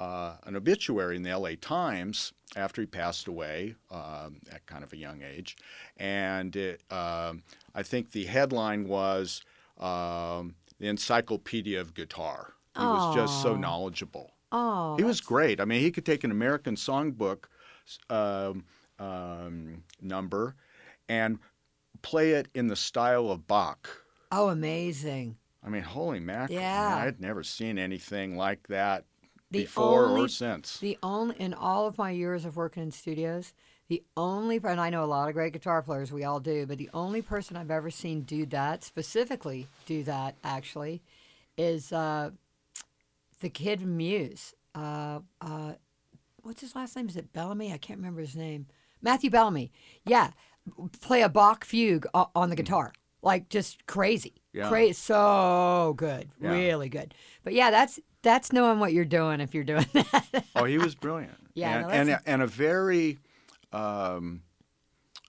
uh, 0.00 0.36
an 0.44 0.56
obituary 0.56 1.14
in 1.14 1.22
the 1.22 1.36
LA 1.38 1.50
Times 1.60 2.32
after 2.56 2.80
he 2.80 2.86
passed 2.86 3.28
away 3.28 3.74
um, 3.90 4.40
at 4.50 4.64
kind 4.66 4.82
of 4.82 4.92
a 4.92 4.96
young 4.96 5.22
age. 5.22 5.56
And 5.98 6.56
it, 6.56 6.82
um, 6.90 7.42
I 7.74 7.82
think 7.82 8.10
the 8.10 8.24
headline 8.24 8.88
was 8.88 9.42
um, 9.78 10.56
The 10.78 10.88
Encyclopedia 10.88 11.78
of 11.80 11.94
Guitar. 11.94 12.54
He 12.76 12.84
was 12.84 13.14
just 13.14 13.42
so 13.42 13.56
knowledgeable. 13.56 14.32
Oh, 14.52 14.96
He 14.96 15.04
was 15.04 15.20
great. 15.20 15.60
I 15.60 15.64
mean, 15.66 15.82
he 15.82 15.90
could 15.90 16.06
take 16.06 16.24
an 16.24 16.30
American 16.30 16.76
songbook 16.76 17.44
um, 18.08 18.64
um, 18.98 19.82
number 20.00 20.54
and 21.08 21.38
play 22.00 22.30
it 22.32 22.48
in 22.54 22.68
the 22.68 22.76
style 22.76 23.30
of 23.30 23.46
Bach. 23.46 23.88
Oh, 24.32 24.48
amazing. 24.48 25.36
I 25.62 25.68
mean, 25.68 25.82
holy 25.82 26.20
mackerel! 26.20 26.58
man, 26.58 26.62
Yeah. 26.62 26.96
I'd 27.04 27.20
never 27.20 27.42
seen 27.42 27.78
anything 27.78 28.36
like 28.36 28.66
that 28.68 29.04
The 29.50 29.60
before 29.62 30.06
only 30.06 30.22
or 30.22 30.28
since. 30.28 30.78
The 30.78 30.98
only 31.02 31.36
in 31.38 31.54
all 31.54 31.86
of 31.86 31.98
my 31.98 32.10
years 32.10 32.44
of 32.44 32.56
working 32.56 32.82
in 32.82 32.90
studios, 32.90 33.52
the 33.88 34.02
only 34.16 34.60
and 34.62 34.80
I 34.80 34.90
know 34.90 35.02
a 35.02 35.06
lot 35.06 35.28
of 35.28 35.34
great 35.34 35.52
guitar 35.52 35.82
players, 35.82 36.12
we 36.12 36.22
all 36.22 36.38
do, 36.38 36.66
but 36.66 36.78
the 36.78 36.90
only 36.94 37.22
person 37.22 37.56
I've 37.56 37.70
ever 37.70 37.90
seen 37.90 38.22
do 38.22 38.46
that 38.46 38.84
specifically 38.84 39.66
do 39.86 40.04
that 40.04 40.36
actually 40.44 41.02
is 41.58 41.92
uh, 41.92 42.30
the 43.40 43.48
kid 43.50 43.80
Muse. 43.84 44.54
Uh, 44.74 45.20
uh, 45.40 45.72
what's 46.42 46.60
his 46.60 46.76
last 46.76 46.94
name? 46.94 47.08
Is 47.08 47.16
it 47.16 47.32
Bellamy? 47.32 47.72
I 47.72 47.78
can't 47.78 47.98
remember 47.98 48.20
his 48.20 48.36
name. 48.36 48.66
Matthew 49.02 49.30
Bellamy. 49.30 49.72
Yeah, 50.06 50.30
play 51.00 51.22
a 51.22 51.28
Bach 51.28 51.64
fugue 51.64 52.06
on 52.14 52.50
the 52.50 52.56
guitar, 52.56 52.92
like 53.22 53.48
just 53.48 53.86
crazy. 53.86 54.34
Yeah. 54.52 54.68
Crazy, 54.68 54.92
so 54.92 55.94
good, 55.96 56.28
Yeah. 56.40 56.52
really 56.52 56.88
good. 56.88 57.14
But 57.42 57.54
yeah, 57.54 57.70
that's 57.70 57.98
that's 58.22 58.52
knowing 58.52 58.78
what 58.78 58.92
you're 58.92 59.04
doing 59.04 59.40
if 59.40 59.54
you're 59.54 59.64
doing 59.64 59.86
that. 59.92 60.44
oh, 60.56 60.64
he 60.64 60.78
was 60.78 60.94
brilliant. 60.94 61.36
Yeah, 61.54 61.78
and 61.78 61.86
no, 61.86 61.92
and, 61.92 62.10
a, 62.10 62.20
and 62.26 62.42
a 62.42 62.46
very 62.46 63.18
um, 63.72 64.42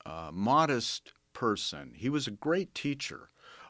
uh, 0.06 0.30
modest 0.32 1.14
person. 1.34 1.94
He 1.96 2.10
was 2.10 2.28
a 2.28 2.32
great 2.32 2.74
teacher. 2.76 3.30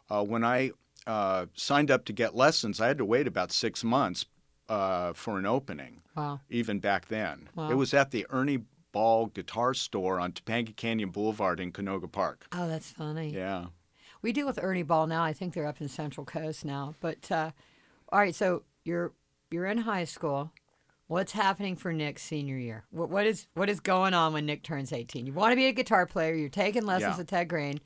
Uh, 0.09 0.23
when 0.23 0.43
I 0.43 0.71
uh, 1.07 1.45
signed 1.55 1.91
up 1.91 2.05
to 2.05 2.13
get 2.13 2.35
lessons, 2.35 2.81
I 2.81 2.87
had 2.87 2.97
to 2.97 3.05
wait 3.05 3.27
about 3.27 3.51
six 3.51 3.83
months 3.83 4.25
uh, 4.69 5.13
for 5.13 5.37
an 5.37 5.45
opening. 5.45 6.01
wow. 6.15 6.39
even 6.49 6.79
back 6.79 7.07
then. 7.07 7.49
Wow. 7.55 7.71
It 7.71 7.75
was 7.75 7.93
at 7.93 8.11
the 8.11 8.25
Ernie 8.29 8.63
Ball 8.91 9.27
Guitar 9.27 9.73
Store 9.73 10.19
on 10.19 10.33
Topanga 10.33 10.75
Canyon 10.75 11.09
Boulevard 11.09 11.59
in 11.59 11.71
Canoga 11.71 12.11
Park. 12.11 12.45
Oh, 12.51 12.67
that's 12.67 12.91
funny. 12.91 13.29
Yeah. 13.29 13.67
We 14.21 14.31
deal 14.33 14.45
with 14.45 14.59
Ernie 14.61 14.83
Ball 14.83 15.07
now. 15.07 15.23
I 15.23 15.33
think 15.33 15.53
they're 15.53 15.65
up 15.65 15.81
in 15.81 15.87
Central 15.87 16.25
Coast 16.25 16.65
now. 16.65 16.95
But 16.99 17.31
uh, 17.31 17.51
all 18.11 18.19
right, 18.19 18.35
so 18.35 18.63
you're 18.83 19.11
you're 19.50 19.65
in 19.65 19.79
high 19.79 20.05
school. 20.05 20.51
What's 21.07 21.33
happening 21.33 21.75
for 21.75 21.91
Nick's 21.91 22.21
senior 22.23 22.57
year? 22.57 22.85
What, 22.89 23.09
what 23.09 23.25
is 23.27 23.47
what 23.53 23.69
is 23.69 23.79
going 23.81 24.13
on 24.13 24.31
when 24.33 24.45
Nick 24.45 24.63
turns 24.63 24.93
18? 24.93 25.25
You 25.25 25.33
want 25.33 25.51
to 25.51 25.55
be 25.57 25.65
a 25.65 25.73
guitar 25.73 26.05
player. 26.05 26.33
You're 26.33 26.47
taking 26.50 26.85
lessons 26.85 27.13
Yeah. 27.13 27.17
with 27.17 27.27
Ted 27.27 27.50
Greene. 27.50 27.79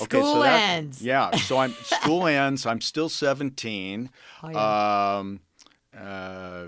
Okay, 0.00 0.18
School 0.18 0.34
so 0.34 0.42
that- 0.42 0.70
ends. 0.70 1.02
Yeah. 1.02 1.34
So 1.36 1.56
I'm 1.58 1.72
school 1.82 2.26
ends. 2.26 2.66
I'm 2.66 2.80
still 2.80 3.08
17. 3.08 4.10
Oh, 4.42 4.48
yeah. 4.50 5.16
Um, 5.18 5.40
uh, 5.98 6.64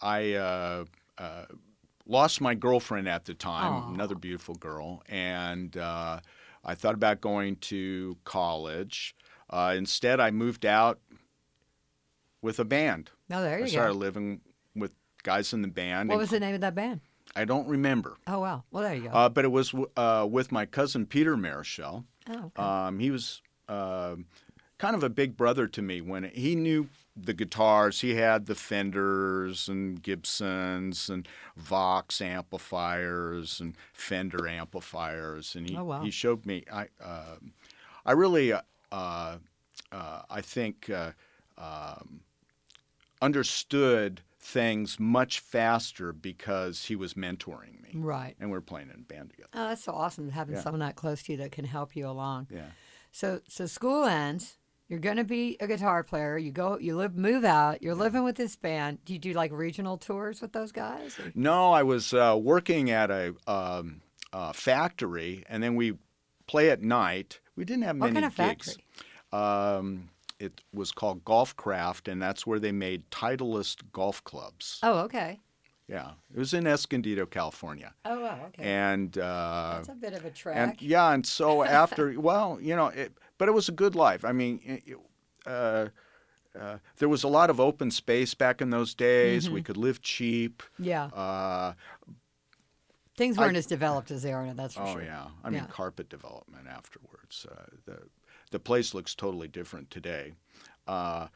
I 0.00 0.32
uh, 0.34 0.84
uh, 1.18 1.44
lost 2.06 2.40
my 2.40 2.54
girlfriend 2.54 3.08
at 3.08 3.24
the 3.24 3.34
time, 3.34 3.72
Aw. 3.72 3.94
another 3.94 4.14
beautiful 4.14 4.54
girl, 4.54 5.02
and 5.08 5.74
uh, 5.76 6.20
I 6.64 6.74
thought 6.74 6.94
about 6.94 7.20
going 7.22 7.56
to 7.56 8.16
college. 8.24 9.14
Uh, 9.48 9.74
instead, 9.76 10.20
I 10.20 10.30
moved 10.30 10.66
out 10.66 10.98
with 12.42 12.58
a 12.58 12.64
band. 12.64 13.10
oh, 13.32 13.42
there 13.42 13.62
I 13.62 13.66
started 13.66 13.94
go. 13.94 13.98
living 13.98 14.40
with 14.74 14.92
guys 15.22 15.52
in 15.52 15.62
the 15.62 15.68
band. 15.68 16.08
What 16.08 16.18
was 16.18 16.30
the 16.30 16.40
name 16.40 16.54
of 16.54 16.60
that 16.60 16.74
band? 16.74 17.00
I 17.34 17.44
don't 17.44 17.66
remember. 17.68 18.16
Oh, 18.26 18.40
wow. 18.40 18.64
Well, 18.70 18.82
there 18.84 18.94
you 18.94 19.02
go. 19.02 19.08
Uh, 19.10 19.28
but 19.28 19.44
it 19.44 19.48
was 19.52 19.70
w- 19.70 19.90
uh, 19.96 20.26
with 20.30 20.52
my 20.52 20.64
cousin 20.64 21.06
Peter 21.06 21.36
Marechal. 21.36 22.04
oh, 22.30 22.32
okay. 22.56 22.62
Um, 22.62 22.98
he 22.98 23.10
was 23.10 23.42
uh, 23.68 24.16
kind 24.78 24.94
of 24.94 25.02
a 25.02 25.08
big 25.10 25.36
brother 25.36 25.66
to 25.66 25.82
me 25.82 26.00
when 26.00 26.24
he 26.24 26.54
knew 26.54 26.88
the 27.16 27.34
guitars. 27.34 28.00
He 28.00 28.14
had 28.14 28.46
the 28.46 28.54
Fenders 28.54 29.68
and 29.68 30.00
Gibsons 30.02 31.10
and 31.10 31.26
Vox 31.56 32.20
amplifiers 32.20 33.60
and 33.60 33.74
Fender 33.92 34.46
amplifiers, 34.46 35.54
and 35.56 35.68
he, 35.68 35.76
Oh, 35.76 35.84
wow. 35.84 36.02
he 36.02 36.10
showed 36.10 36.46
me. 36.46 36.64
I 36.72 36.88
uh, 37.02 37.36
I 38.04 38.12
really 38.12 38.52
uh, 38.52 38.60
uh, 38.92 39.38
I 39.92 40.40
think 40.42 40.88
uh, 40.90 41.12
um, 41.58 42.20
understood 43.22 44.22
things 44.40 45.00
much 45.00 45.40
faster 45.40 46.12
because 46.12 46.84
he 46.84 46.94
was 46.96 47.14
mentoring 47.14 47.82
me, 47.82 47.90
right. 47.94 48.36
and 48.38 48.50
we 48.50 48.56
are 48.56 48.60
playing 48.60 48.88
in 48.90 48.96
a 48.96 49.02
band 49.02 49.30
together. 49.30 49.48
Oh, 49.54 49.68
that's 49.68 49.82
so 49.84 49.92
awesome 49.92 50.30
having 50.30 50.54
Yeah. 50.54 50.62
someone 50.62 50.80
that 50.80 50.94
close 50.96 51.22
to 51.24 51.32
you 51.32 51.38
that 51.38 51.50
can 51.52 51.64
help 51.64 51.96
you 51.96 52.06
along. 52.08 52.46
Yeah. 52.50 52.66
So 53.10 53.40
so 53.48 53.66
school 53.66 54.04
ends. 54.04 54.58
You're 54.88 55.00
going 55.00 55.16
to 55.16 55.24
be 55.24 55.56
a 55.58 55.66
guitar 55.66 56.04
player. 56.04 56.38
You 56.38 56.52
go. 56.52 56.78
You 56.78 56.94
live. 56.96 57.16
Move 57.16 57.44
out. 57.44 57.82
You're 57.82 57.96
living 57.96 58.22
with 58.22 58.36
this 58.36 58.54
band. 58.54 59.04
Do 59.04 59.12
you 59.14 59.18
do 59.18 59.32
like 59.32 59.50
regional 59.50 59.98
tours 59.98 60.40
with 60.40 60.52
those 60.52 60.70
guys? 60.70 61.18
or- 61.18 61.32
No, 61.34 61.72
I 61.72 61.82
was 61.82 62.14
uh, 62.14 62.38
working 62.40 62.88
at 62.90 63.10
a 63.10 63.34
um, 63.48 64.00
uh, 64.32 64.52
factory, 64.52 65.42
and 65.48 65.60
then 65.60 65.74
we 65.74 65.94
play 66.46 66.70
at 66.70 66.82
night. 66.82 67.40
We 67.56 67.64
didn't 67.64 67.82
have 67.82 67.96
What 67.98 68.12
many 68.12 68.20
kind 68.20 68.26
of 68.26 68.36
gigs. 68.36 68.76
factory? 68.76 68.84
Um, 69.32 70.10
it 70.38 70.60
was 70.72 70.92
called 70.92 71.24
Golfcraft, 71.24 72.10
and 72.10 72.20
that's 72.20 72.46
where 72.46 72.58
they 72.58 72.72
made 72.72 73.10
Titleist 73.10 73.82
golf 73.92 74.22
clubs. 74.24 74.78
Oh, 74.82 74.98
okay. 75.00 75.40
Yeah, 75.88 76.10
it 76.34 76.38
was 76.38 76.52
in 76.52 76.66
Escondido, 76.66 77.26
California, 77.26 77.94
Oh, 78.04 78.20
wow. 78.20 78.40
Okay. 78.48 78.64
and 78.64 79.16
uh, 79.18 79.74
That's 79.76 79.88
a 79.90 79.94
bit 79.94 80.14
of 80.14 80.24
a 80.24 80.30
trek. 80.30 80.56
and 80.56 80.82
yeah, 80.82 81.12
and 81.12 81.24
so 81.24 81.62
after, 81.82 82.18
well, 82.20 82.58
you 82.60 82.74
know, 82.74 82.88
it, 82.88 83.12
but 83.38 83.48
it 83.48 83.52
was 83.52 83.68
a 83.68 83.72
good 83.72 83.94
life. 83.94 84.24
I 84.24 84.32
mean, 84.32 84.60
it, 84.64 84.96
uh, 85.46 85.86
uh, 86.58 86.78
there 86.98 87.08
was 87.08 87.22
a 87.22 87.28
lot 87.28 87.50
of 87.50 87.60
open 87.60 87.92
space 87.92 88.34
back 88.34 88.60
in 88.60 88.70
those 88.70 88.94
days. 88.94 89.44
Mm-hmm. 89.44 89.54
We 89.54 89.62
could 89.62 89.76
live 89.76 90.02
cheap. 90.02 90.62
yeah. 90.78 91.04
Uh, 91.06 91.74
Things 93.16 93.38
weren't 93.38 93.56
as 93.56 93.64
developed 93.64 94.10
as 94.10 94.22
they 94.22 94.32
are 94.34 94.44
now. 94.44 94.52
That's 94.52 94.74
for 94.74 94.82
oh 94.82 94.92
sure. 94.92 95.00
Oh 95.00 95.04
yeah, 95.04 95.26
I 95.42 95.48
mean 95.48 95.62
Yeah. 95.62 95.66
carpet 95.70 96.10
development 96.10 96.66
afterwards. 96.68 97.46
Uh, 97.50 97.62
the 97.86 97.98
the 98.50 98.58
place 98.58 98.94
looks 98.94 99.14
totally 99.14 99.48
different 99.48 99.90
today. 99.90 100.32
Uh, 100.86 101.26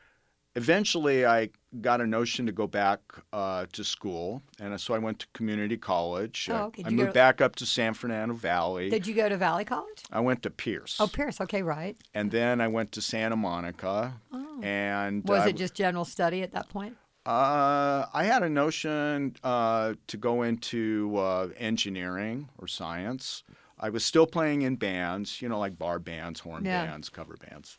eventually, 0.57 1.27
I 1.27 1.51
got 1.81 2.01
a 2.01 2.07
notion 2.07 2.47
to 2.47 2.53
go 2.53 2.67
back 2.67 3.01
uh, 3.33 3.67
to 3.73 3.85
school, 3.85 4.43
and 4.61 4.79
so 4.81 4.95
I 4.95 4.99
went 4.99 5.19
to 5.21 5.27
community 5.33 5.77
college. 5.77 6.49
Oh, 6.51 6.65
okay. 6.67 6.83
I 6.87 6.91
moved 6.91 7.11
to- 7.11 7.15
back 7.15 7.41
up 7.41 7.57
to 7.57 7.67
San 7.67 7.95
Fernando 7.95 8.35
Valley. 8.35 8.91
Did 8.91 9.07
you 9.07 9.15
go 9.15 9.29
to 9.29 9.37
Valley 9.37 9.65
College? 9.65 10.03
I 10.11 10.21
went 10.21 10.43
to 10.43 10.51
Pierce, 10.51 10.97
Oh, 11.01 11.07
Pierce. 11.09 11.41
Okay, 11.41 11.63
right. 11.63 11.97
and 12.15 12.31
then 12.31 12.61
I 12.61 12.69
went 12.69 12.93
to 12.93 13.01
Santa 13.01 13.37
Monica. 13.37 14.15
Oh. 14.33 14.61
And 14.63 15.25
Was 15.27 15.47
it 15.47 15.57
just 15.57 15.75
general 15.75 16.05
study 16.05 16.43
at 16.43 16.53
that 16.53 16.69
point? 16.69 16.97
Uh, 17.27 18.07
I 18.15 18.25
had 18.25 18.43
a 18.43 18.49
notion 18.49 19.37
uh, 19.45 19.95
to 20.07 20.17
go 20.17 20.43
into 20.43 21.17
uh, 21.17 21.49
engineering 21.59 22.49
or 22.59 22.67
science. 22.67 23.43
I 23.81 23.89
was 23.89 24.05
still 24.05 24.27
playing 24.27 24.63
in 24.63 24.77
bands, 24.77 25.41
you 25.41 25.49
know, 25.49 25.59
like 25.59 25.79
bar 25.79 25.99
bands, 25.99 26.41
horn 26.41 26.65
Yeah. 26.65 26.85
bands, 26.85 27.09
cover 27.09 27.37
bands. 27.37 27.79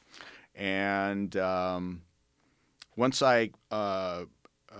And 0.55 1.35
um, 1.37 2.01
once 2.97 3.21
I 3.21 3.51
uh, 3.69 4.25
uh, 4.71 4.75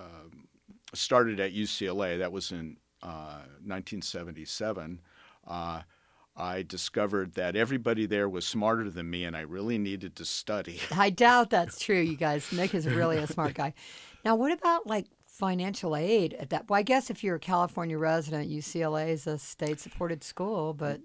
started 0.94 1.40
at 1.40 1.54
UCLA, 1.54 2.18
that 2.18 2.32
was 2.32 2.52
in 2.52 2.78
uh, 3.04 3.46
1977, 3.64 5.00
uh, 5.48 5.82
I 6.36 6.64
discovered 6.64 7.34
that 7.36 7.56
everybody 7.56 8.06
there 8.06 8.28
was 8.28 8.48
smarter 8.48 8.90
than 8.90 9.10
me 9.10 9.26
and 9.26 9.36
I 9.36 9.42
really 9.42 9.78
needed 9.78 10.16
to 10.16 10.26
study. 10.26 10.80
I 10.92 11.10
doubt 11.10 11.50
that's 11.52 11.80
true, 11.84 12.00
you 12.00 12.16
guys. 12.16 12.52
Nick 12.52 12.74
is 12.74 12.88
really 12.88 13.18
a 13.18 13.28
smart 13.28 13.54
guy. 13.54 13.74
Now, 14.26 14.36
what 14.36 14.52
about 14.52 14.88
like 14.88 15.08
financial 15.46 15.96
aid 15.96 16.36
at 16.36 16.52
that? 16.52 16.70
Well, 16.70 16.78
I 16.80 16.84
guess 16.84 17.10
if 17.10 17.24
you're 17.24 17.38
a 17.38 17.40
California 17.40 17.98
resident, 17.98 18.48
UCLA 18.52 19.10
is 19.10 19.26
a 19.26 19.40
state-supported 19.40 20.24
school, 20.24 20.76
but 20.76 21.02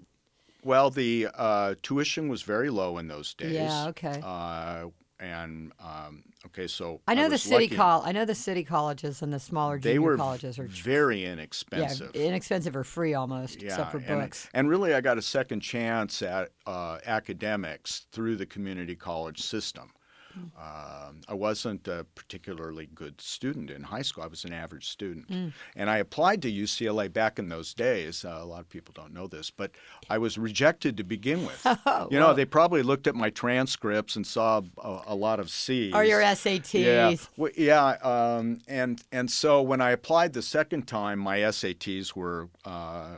Well, 0.63 0.91
the 0.91 1.29
uh, 1.35 1.75
tuition 1.83 2.29
was 2.29 2.43
very 2.43 2.69
low 2.69 2.99
in 2.99 3.09
those 3.09 3.33
days. 3.33 3.53
yeah, 3.55 3.87
okay. 3.89 4.21
Uh, 4.23 4.89
and 5.19 5.73
um, 5.81 6.23
okay, 6.45 6.67
so 6.67 7.01
I 7.09 7.15
know 7.15 7.31
the 7.31 7.39
city 7.39 7.67
call. 7.69 8.03
I 8.05 8.13
know 8.13 8.27
the 8.27 8.35
city 8.35 8.63
colleges 8.63 9.23
and 9.23 9.33
the 9.33 9.41
smaller 9.41 9.79
They 9.79 9.99
were 9.99 10.19
colleges 10.19 10.59
are 10.59 10.67
very 10.67 11.25
inexpensive. 11.25 12.11
yeah, 12.15 12.27
inexpensive. 12.29 12.77
or 12.77 12.85
free 12.85 13.15
almost, 13.15 13.63
yeah, 13.63 13.69
except 13.69 13.93
for 13.93 13.97
and, 13.99 14.21
books. 14.21 14.51
and 14.53 14.69
really, 14.69 14.93
I 14.93 15.01
got 15.01 15.17
a 15.17 15.23
second 15.23 15.61
chance 15.61 16.21
at 16.21 16.51
uh, 16.67 16.99
academics 17.07 18.05
through 18.13 18.37
the 18.37 18.45
community 18.45 18.95
college 18.95 19.41
system. 19.41 19.89
Um, 20.37 21.21
I 21.29 21.35
wasn't 21.35 21.87
a 21.89 22.05
particularly 22.15 22.89
good 22.95 23.21
student 23.21 23.71
in 23.71 23.83
high 23.83 24.03
school. 24.03 24.25
I 24.25 24.27
was 24.27 24.45
an 24.45 24.53
average 24.53 24.89
student. 24.89 25.29
Mm. 25.29 25.53
And 25.75 25.91
I 25.91 25.99
applied 25.99 26.43
to 26.43 26.53
UCLA 26.53 27.13
back 27.13 27.39
in 27.39 27.49
those 27.49 27.75
days. 27.75 28.25
Uh, 28.25 28.39
a 28.41 28.45
lot 28.45 28.61
of 28.61 28.69
people 28.69 28.93
don't 28.97 29.13
know 29.13 29.27
this, 29.27 29.51
but 29.51 29.71
I 30.09 30.19
was 30.19 30.39
rejected 30.39 30.97
to 30.97 31.05
begin 31.05 31.45
with. 31.47 31.67
Oh, 31.89 32.09
you 32.11 32.19
know, 32.19 32.27
well. 32.27 32.35
they 32.35 32.45
probably 32.45 32.83
looked 32.83 33.07
at 33.07 33.15
my 33.15 33.31
transcripts 33.31 34.17
and 34.17 34.27
saw 34.27 34.61
a, 34.79 35.03
a 35.09 35.15
lot 35.15 35.39
of 35.39 35.51
C's. 35.51 35.95
Or 35.95 36.03
your 36.05 36.21
SATs. 36.21 36.75
Yeah, 36.75 37.15
well, 37.37 37.53
yeah, 37.57 37.91
um, 38.03 38.61
and 38.67 39.03
and 39.13 39.31
so 39.31 39.63
when 39.63 39.81
I 39.81 39.91
applied 39.91 40.33
the 40.33 40.43
second 40.43 40.89
time, 40.89 41.19
my 41.19 41.39
SATs 41.39 42.17
were 42.17 42.49
uh, 42.65 43.17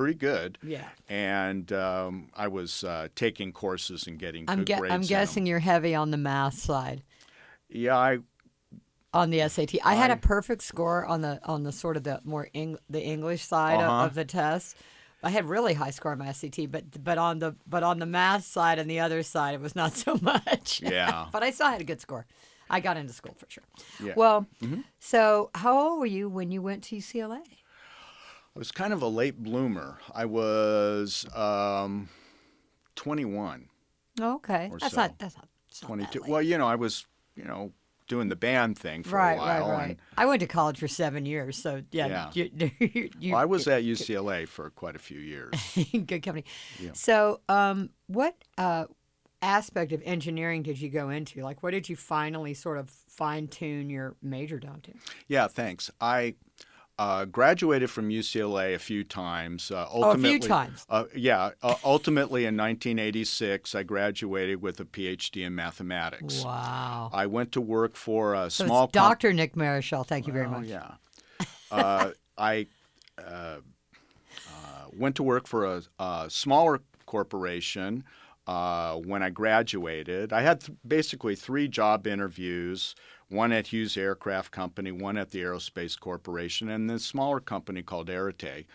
pretty 0.00 0.18
good, 0.18 0.58
Yeah. 0.62 0.88
and 1.08 1.72
um, 1.72 2.28
I 2.34 2.48
was 2.48 2.84
uh, 2.84 3.08
taking 3.14 3.52
courses 3.52 4.06
and 4.06 4.18
getting 4.18 4.44
I'm, 4.48 4.58
good 4.60 4.66
gue- 4.68 4.78
grades. 4.78 4.94
I'm 4.94 5.02
guessing 5.02 5.46
you're 5.46 5.58
heavy 5.58 5.94
on 5.94 6.10
the 6.10 6.16
math 6.16 6.58
side 6.58 7.02
Yeah, 7.68 7.96
I 7.96 8.18
on 9.12 9.30
the 9.30 9.48
SAT. 9.48 9.74
I 9.84 9.94
had 9.94 10.10
a 10.10 10.16
perfect 10.16 10.62
score 10.62 11.04
on 11.04 11.20
the 11.20 11.40
on 11.44 11.64
the 11.64 11.72
sort 11.72 11.96
of 11.96 12.04
the 12.04 12.20
more 12.24 12.48
Eng- 12.54 12.78
the 12.88 13.02
English 13.02 13.42
side 13.42 13.80
Uh-huh. 13.80 14.04
of, 14.04 14.10
of 14.10 14.14
the 14.14 14.24
test. 14.24 14.76
I 15.22 15.28
had 15.30 15.44
really 15.46 15.74
high 15.74 15.90
score 15.90 16.12
on 16.12 16.18
my 16.18 16.32
SAT, 16.32 16.70
but 16.70 17.02
but 17.04 17.18
on 17.18 17.40
the 17.40 17.54
but 17.66 17.82
on 17.82 17.98
the 17.98 18.06
math 18.06 18.44
side 18.44 18.78
and 18.78 18.88
the 18.90 19.00
other 19.00 19.22
side, 19.22 19.54
it 19.54 19.60
was 19.60 19.74
not 19.76 19.92
so 20.04 20.18
much. 20.22 20.80
Yeah. 20.82 21.26
but 21.32 21.42
I 21.42 21.50
still 21.50 21.66
had 21.66 21.80
a 21.80 21.84
good 21.84 22.00
score. 22.00 22.24
I 22.70 22.78
got 22.80 22.96
into 22.96 23.12
school 23.12 23.34
for 23.36 23.46
sure. 23.50 23.64
Yeah. 24.02 24.14
Well, 24.16 24.46
Mm-hmm. 24.62 24.82
so 25.00 25.50
how 25.54 25.76
old 25.78 25.98
were 26.00 26.06
you 26.06 26.28
when 26.28 26.50
you 26.52 26.62
went 26.62 26.84
to 26.84 26.96
UCLA? 26.96 27.40
I 28.54 28.58
was 28.58 28.72
kind 28.72 28.92
of 28.92 29.00
a 29.02 29.06
late 29.08 29.42
bloomer. 29.42 29.98
I 30.14 30.24
was 30.24 31.24
um, 31.34 32.08
21, 32.96 33.68
Oh, 34.20 34.34
okay, 34.36 34.70
that's 34.80 34.94
so. 34.94 35.00
not 35.00 35.18
that's 35.18 35.36
not, 35.36 35.48
that's 35.68 35.82
not 35.82 35.88
that 35.98 36.10
22. 36.12 36.20
late. 36.22 36.28
Well, 36.30 36.42
you 36.42 36.58
know, 36.58 36.66
I 36.66 36.74
was, 36.74 37.06
you 37.36 37.44
know, 37.44 37.72
doing 38.08 38.28
the 38.28 38.36
band 38.36 38.76
thing 38.76 39.04
for 39.04 39.16
right, 39.16 39.34
a 39.34 39.38
while. 39.38 39.68
right, 39.68 39.78
right. 39.78 39.88
and- 39.90 39.96
I 40.18 40.26
went 40.26 40.40
to 40.40 40.46
college 40.48 40.78
for 40.78 40.88
seven 40.88 41.24
years, 41.26 41.56
so 41.56 41.82
yeah, 41.92 42.28
Yeah. 42.34 42.50
You, 42.50 42.70
you, 43.20 43.32
well, 43.32 43.40
I 43.40 43.44
was 43.44 43.68
at 43.68 43.84
UCLA 43.84 44.48
for 44.48 44.68
quite 44.70 44.96
a 44.96 44.98
few 44.98 45.20
years. 45.20 45.52
good 46.06 46.22
company. 46.22 46.44
Yeah. 46.80 46.90
So, 46.94 47.40
um, 47.48 47.90
what 48.08 48.34
uh, 48.58 48.86
aspect 49.42 49.92
of 49.92 50.02
engineering 50.04 50.62
did 50.64 50.80
you 50.80 50.90
go 50.90 51.08
into? 51.08 51.40
Like, 51.42 51.62
what 51.62 51.70
did 51.70 51.88
you 51.88 51.94
finally 51.96 52.52
sort 52.52 52.78
of 52.78 52.90
fine 52.90 53.46
tune 53.46 53.88
your 53.88 54.16
major 54.20 54.58
down 54.58 54.80
to? 54.82 54.92
Yeah, 55.28 55.46
thanks. 55.46 55.90
I 56.00 56.34
uh, 57.00 57.24
graduated 57.24 57.88
from 57.90 58.10
UCLA 58.10 58.74
a 58.74 58.78
few 58.78 59.02
times. 59.02 59.70
Uh, 59.70 59.86
Oh, 59.90 60.02
a 60.10 60.18
few 60.18 60.28
ultimately, 60.28 60.48
times. 60.48 60.84
Uh, 60.90 61.04
yeah, 61.16 61.50
uh, 61.62 61.74
ultimately 61.82 62.42
in 62.44 62.54
1986, 62.58 63.74
I 63.74 63.82
graduated 63.84 64.60
with 64.60 64.78
a 64.80 64.84
PhD 64.84 65.46
in 65.46 65.54
mathematics. 65.54 66.44
Wow. 66.44 67.08
I 67.12 67.24
went 67.24 67.52
to 67.52 67.60
work 67.62 67.96
for 67.96 68.34
a 68.34 68.50
So 68.50 68.66
small 68.66 68.84
it's 68.84 68.92
Dr. 68.92 69.32
Nick 69.32 69.54
Marechal. 69.56 70.06
Thank 70.06 70.26
you 70.26 70.34
very 70.34 70.44
Oh, 70.46 70.50
much. 70.50 70.66
yeah. 70.66 70.90
Uh, 71.70 72.10
I 72.38 72.66
uh, 73.18 73.22
uh, 73.22 73.60
went 74.92 75.16
to 75.16 75.22
work 75.22 75.46
for 75.46 75.64
a, 75.76 75.82
a 75.98 76.26
smaller 76.28 76.80
corporation 77.06 78.04
uh, 78.46 78.96
when 78.96 79.22
I 79.22 79.30
graduated. 79.30 80.34
I 80.34 80.42
had 80.42 80.60
th- 80.60 80.76
basically 80.86 81.34
three 81.34 81.66
job 81.66 82.06
interviews 82.06 82.94
one 83.30 83.52
at 83.52 83.68
Hughes 83.68 83.96
Aircraft 83.96 84.50
Company, 84.50 84.92
one 84.92 85.16
at 85.16 85.30
the 85.30 85.40
Aerospace 85.40 85.98
Corporation, 85.98 86.68
and 86.68 86.90
this 86.90 87.04
smaller 87.04 87.40
company 87.40 87.82
called 87.82 88.10
Arete. 88.10 88.66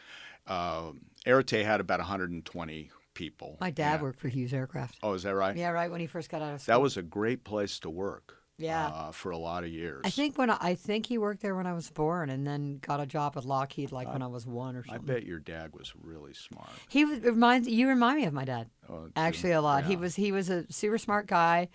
Uh, 0.47 0.91
Arete 1.27 1.63
had 1.63 1.79
about 1.79 1.99
120 1.99 2.89
people. 3.13 3.57
My 3.59 3.69
dad 3.69 3.95
Yeah. 3.97 4.01
worked 4.01 4.19
for 4.19 4.29
Hughes 4.29 4.53
Aircraft. 4.53 4.97
Oh, 5.03 5.13
is 5.13 5.23
that 5.23 5.35
right? 5.35 5.55
Yeah, 5.55 5.69
right 5.69 5.91
when 5.91 5.99
he 6.01 6.07
first 6.07 6.29
got 6.29 6.41
out 6.41 6.53
of 6.53 6.61
school. 6.61 6.73
That 6.73 6.81
was 6.81 6.97
a 6.97 7.01
great 7.01 7.43
place 7.43 7.79
to 7.79 7.89
work. 7.89 8.37
Yeah. 8.57 8.87
Uh, 8.87 9.11
for 9.11 9.31
a 9.31 9.37
lot 9.37 9.65
of 9.65 9.69
years. 9.69 9.99
I 10.05 10.09
think 10.09 10.37
when 10.37 10.49
I, 10.49 10.57
I 10.61 10.75
think 10.75 11.07
he 11.07 11.17
worked 11.17 11.41
there 11.41 11.55
when 11.55 11.67
I 11.67 11.73
was 11.73 11.89
born, 11.89 12.29
and 12.29 12.47
then 12.47 12.77
got 12.77 13.01
a 13.01 13.05
job 13.05 13.33
at 13.35 13.43
Lockheed 13.43 13.91
like 13.91 14.07
when 14.07 14.21
I 14.21 14.27
was 14.27 14.47
one 14.47 14.77
or 14.77 14.85
something. 14.85 15.09
I 15.09 15.13
bet 15.13 15.25
your 15.25 15.39
dad 15.39 15.73
was 15.73 15.91
really 16.01 16.33
smart. 16.33 16.69
He 16.87 17.03
was, 17.03 17.19
reminds 17.19 17.67
you 17.67 17.89
remind 17.89 18.19
me 18.19 18.25
of 18.25 18.33
my 18.33 18.45
dad. 18.45 18.69
Oh, 18.89 19.09
actually 19.17 19.51
a 19.51 19.61
lot. 19.61 19.83
He 19.83 19.97
was 19.97 20.15
he 20.15 20.31
was 20.31 20.49
a 20.49 20.71
super 20.71 20.97
smart 20.97 21.27
guy, 21.27 21.67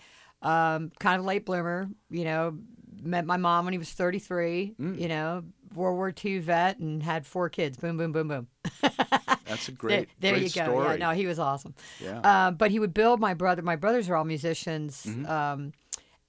um, 0.43 0.91
kind 0.99 1.19
of 1.19 1.25
late 1.25 1.45
bloomer. 1.47 1.89
You 2.11 2.25
know, 2.25 2.59
met 3.03 3.25
my 3.27 3.37
mom 3.37 3.65
when 3.65 3.73
he 3.73 3.79
was 3.79 3.91
33. 3.91 4.75
Mm. 4.81 5.01
You 5.01 5.09
know, 5.09 5.45
World 5.75 5.97
War 5.97 6.13
II 6.25 6.39
vet 6.41 6.79
and 6.79 7.03
had 7.03 7.27
four 7.27 7.49
kids. 7.49 7.77
Boom, 7.79 7.97
boom, 7.97 8.13
boom, 8.13 8.29
boom. 8.29 8.47
That's 9.47 9.69
a 9.69 9.73
There, 9.73 9.77
great, 9.77 10.09
there 10.21 10.33
great 10.35 10.43
you 10.43 10.49
go. 10.51 10.65
story. 10.71 10.99
Yeah, 10.99 11.09
no, 11.09 11.11
he 11.13 11.27
was 11.27 11.39
awesome. 11.39 11.75
Yeah. 12.01 12.21
Uh, 12.21 12.51
but 12.53 12.71
he 12.71 12.79
would 12.79 12.95
build 12.95 13.21
my 13.21 13.35
brother. 13.35 13.63
My 13.63 13.77
brothers 13.77 14.09
are 14.09 14.17
all 14.17 14.25
musicians, 14.25 15.05
Mm-hmm. 15.07 15.27
um, 15.27 15.73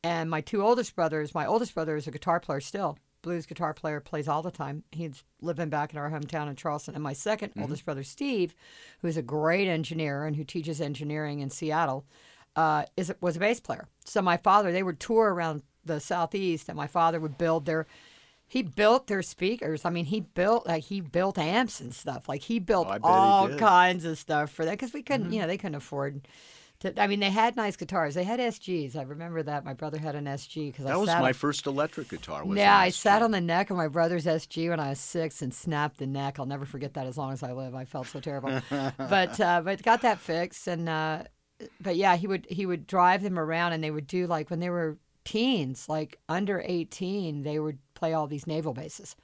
and 0.04 0.30
my 0.32 0.42
two 0.42 0.64
oldest 0.64 0.96
brothers. 0.96 1.36
My 1.36 1.46
oldest 1.46 1.76
brother 1.76 1.96
is 1.96 2.08
a 2.08 2.12
guitar 2.12 2.40
player 2.40 2.60
still. 2.62 2.98
Blues 3.22 3.46
guitar 3.46 3.72
player 3.76 4.00
plays 4.00 4.28
all 4.28 4.42
the 4.42 4.50
time. 4.50 4.84
He's 4.92 5.24
living 5.42 5.70
back 5.70 5.94
in 5.94 6.00
our 6.00 6.10
hometown 6.10 6.50
in 6.50 6.56
Charleston. 6.56 6.96
And 6.96 7.04
my 7.04 7.14
2nd 7.14 7.50
Mm-hmm. 7.50 7.62
oldest 7.62 7.86
brother, 7.86 8.02
Steve, 8.04 8.56
who 9.02 9.08
is 9.08 9.16
a 9.18 9.22
great 9.22 9.68
engineer 9.68 10.26
and 10.26 10.36
who 10.36 10.44
teaches 10.44 10.82
engineering 10.82 11.40
in 11.42 11.52
Seattle, 11.52 12.04
uh, 12.56 12.84
is 12.98 13.14
was 13.22 13.38
a 13.38 13.40
bass 13.40 13.60
player. 13.60 13.88
So 14.06 14.22
my 14.22 14.38
father, 14.38 14.72
they 14.72 14.84
would 14.84 15.00
tour 15.00 15.34
around 15.34 15.64
the 15.86 16.00
southeast, 16.00 16.70
and 16.70 16.76
my 16.78 16.88
father 16.88 17.20
would 17.20 17.38
build 17.38 17.66
their. 17.66 17.88
He 18.48 18.64
built 18.64 19.08
their 19.08 19.22
speakers. 19.22 19.86
I 19.86 19.90
mean, 19.92 20.06
he 20.06 20.20
built 20.20 20.68
like 20.68 20.84
he 20.84 21.00
built 21.00 21.38
amps 21.38 21.80
and 21.80 21.96
stuff. 21.96 22.28
Like 22.28 22.42
he 22.42 22.60
built 22.60 22.88
Oh, 22.88 22.92
I 22.92 22.98
bet 22.98 23.10
he 23.10 23.16
all 23.18 23.50
kinds 23.58 24.04
of 24.04 24.18
stuff 24.18 24.52
for 24.52 24.66
that 24.66 24.72
because 24.72 24.92
we 24.94 25.02
couldn't, 25.04 25.28
Mm-hmm. 25.28 25.34
you 25.34 25.42
know, 25.42 25.48
they 25.48 25.58
couldn't 25.58 25.76
afford. 25.76 26.28
To, 26.82 27.00
I 27.02 27.08
mean, 27.08 27.20
they 27.22 27.30
had 27.30 27.56
nice 27.56 27.76
guitars. 27.78 28.16
They 28.16 28.24
had 28.26 28.40
SGs. 28.42 28.98
I 28.98 29.04
remember 29.04 29.42
that. 29.44 29.64
My 29.64 29.74
brother 29.74 30.00
had 30.00 30.16
an 30.16 30.26
SG 30.26 30.72
because 30.72 30.86
I 30.86 30.90
that 30.90 31.00
was 31.00 31.10
sat 31.10 31.22
my 31.22 31.28
on- 31.30 31.34
first 31.34 31.66
electric 31.66 32.10
guitar. 32.10 32.44
Was 32.44 32.58
yeah, 32.58 32.76
I 32.78 32.90
sat 32.90 33.22
on 33.22 33.32
the 33.32 33.40
neck 33.40 33.70
of 33.70 33.78
my 33.78 33.88
brother's 33.88 34.26
SG 34.26 34.68
when 34.70 34.80
I 34.82 34.90
was 34.90 35.00
six 35.00 35.42
and 35.42 35.54
snapped 35.54 36.00
the 36.00 36.08
neck. 36.08 36.38
I'll 36.38 36.46
never 36.46 36.66
forget 36.66 36.96
that 36.96 37.08
as 37.08 37.18
long 37.18 37.32
as 37.32 37.44
I 37.44 37.54
live. 37.54 37.74
I 37.74 37.86
felt 37.86 38.08
so 38.08 38.20
terrible, 38.20 38.60
but 38.98 39.40
uh, 39.40 39.62
but 39.64 39.82
got 39.84 40.02
that 40.02 40.20
fixed 40.20 40.68
and 40.68 40.90
uh, 40.90 41.24
but 41.80 41.96
yeah, 41.96 42.16
he 42.16 42.28
would 42.28 42.48
he 42.50 42.66
would 42.66 42.88
drive 42.88 43.24
them 43.24 43.38
around 43.40 43.74
and 43.74 43.84
they 43.84 43.92
would 43.92 44.08
do 44.08 44.28
like 44.28 44.50
when 44.50 44.60
they 44.60 44.70
were 44.70 44.98
teens, 45.24 45.88
like 45.88 46.18
under 46.30 46.64
eighteen, 46.66 47.44
they 47.44 47.60
would 47.60 47.80
play 47.94 48.14
all 48.14 48.28
these 48.28 48.48
naval 48.48 48.74
bases 48.74 49.16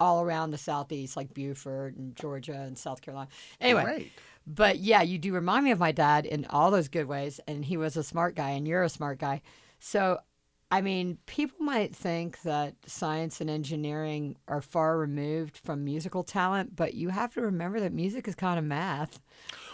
all 0.00 0.22
around 0.22 0.50
the 0.50 0.58
southeast, 0.58 1.16
like 1.16 1.34
Beaufort 1.34 1.94
and 1.94 2.16
Georgia 2.16 2.54
and 2.54 2.76
South 2.76 3.02
Carolina. 3.02 3.28
Anyway, 3.60 3.84
Great. 3.84 4.12
but 4.46 4.78
yeah, 4.78 5.02
you 5.02 5.18
do 5.18 5.32
remind 5.34 5.64
me 5.64 5.70
of 5.70 5.78
my 5.78 5.92
dad 5.92 6.24
in 6.24 6.46
all 6.46 6.70
those 6.70 6.88
good 6.88 7.06
ways, 7.06 7.38
and 7.46 7.64
he 7.64 7.76
was 7.76 7.96
a 7.96 8.02
smart 8.02 8.34
guy, 8.34 8.50
and 8.50 8.66
you're 8.66 8.82
a 8.82 8.88
smart 8.88 9.18
guy. 9.18 9.42
So, 9.78 10.18
I 10.72 10.80
mean, 10.82 11.18
people 11.26 11.64
might 11.64 11.94
think 11.96 12.42
that 12.42 12.74
science 12.86 13.40
and 13.40 13.50
engineering 13.50 14.36
are 14.46 14.60
far 14.60 14.98
removed 14.98 15.56
from 15.56 15.84
musical 15.84 16.22
talent, 16.22 16.76
but 16.76 16.94
you 16.94 17.08
have 17.08 17.34
to 17.34 17.40
remember 17.40 17.80
that 17.80 17.92
music 17.92 18.28
is 18.28 18.36
kind 18.36 18.58
of 18.58 18.64
math. 18.64 19.20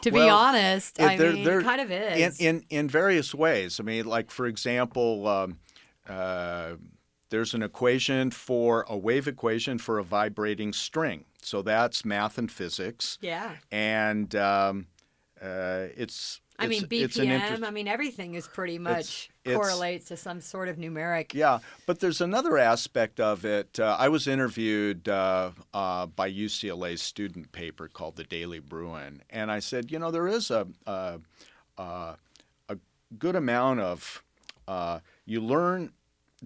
To 0.03 0.11
be 0.11 0.21
honest, 0.29 0.99
it- 0.99 1.05
I 1.05 1.17
they're- 1.19 1.33
mean, 1.35 1.45
they're- 1.45 1.61
it 1.61 1.65
kind 1.65 1.81
of 1.83 1.91
in, 1.91 2.03
is. 2.15 2.41
in 2.41 2.65
in 2.71 2.89
various 2.89 3.35
ways. 3.35 3.79
I 3.79 3.83
mean, 3.83 4.07
like 4.07 4.31
for 4.31 4.47
example, 4.47 5.27
um, 5.29 5.59
uh, 6.09 6.77
there's 7.29 7.53
an 7.55 7.63
equation 7.63 8.31
for 8.31 8.87
a 8.89 8.97
wave 8.97 9.29
equation 9.29 9.79
for 9.79 9.99
a 9.99 10.05
vibrating 10.05 10.73
string. 10.73 11.25
So 11.43 11.61
that's 11.61 12.05
math 12.05 12.39
and 12.39 12.51
physics, 12.51 13.19
yeah. 13.21 13.57
and 13.71 14.35
um, 14.35 14.87
uh, 15.43 15.89
it's. 15.97 16.41
I 16.59 16.67
mean, 16.69 16.85
it's- 16.85 17.03
it's 17.05 17.19
an 17.19 17.29
BPM. 17.29 17.65
I 17.65 17.71
mean, 17.71 17.87
everything 17.89 18.35
is 18.35 18.49
pretty 18.49 18.79
much 18.79 19.31
it's- 19.45 19.57
correlates 19.57 20.07
to 20.07 20.17
some 20.17 20.41
sort 20.41 20.69
of 20.69 20.77
numeric. 20.77 21.35
Yeah, 21.35 21.59
but 21.87 22.01
there's 22.01 22.21
another 22.21 22.57
aspect 22.59 23.21
of 23.21 23.45
it. 23.45 23.79
Uh, 23.79 23.97
I 23.99 24.09
was 24.09 24.27
interviewed 24.27 25.09
uh, 25.09 25.51
uh, 25.75 26.07
by 26.07 26.31
UCLA's 26.31 27.03
student 27.03 27.53
paper 27.53 27.89
called 27.89 28.17
the 28.17 28.25
Daily 28.25 28.59
Bruin, 28.59 29.23
and 29.31 29.51
I 29.53 29.59
said, 29.61 29.91
you 29.93 29.99
know, 29.99 30.11
there 30.11 30.29
is 30.29 30.51
a 30.51 30.67
a, 30.87 31.21
a, 31.79 32.17
a 32.69 32.79
good 33.19 33.37
amount 33.37 33.81
of 33.81 34.23
uh, 34.67 35.01
you 35.27 35.41
learn 35.41 35.93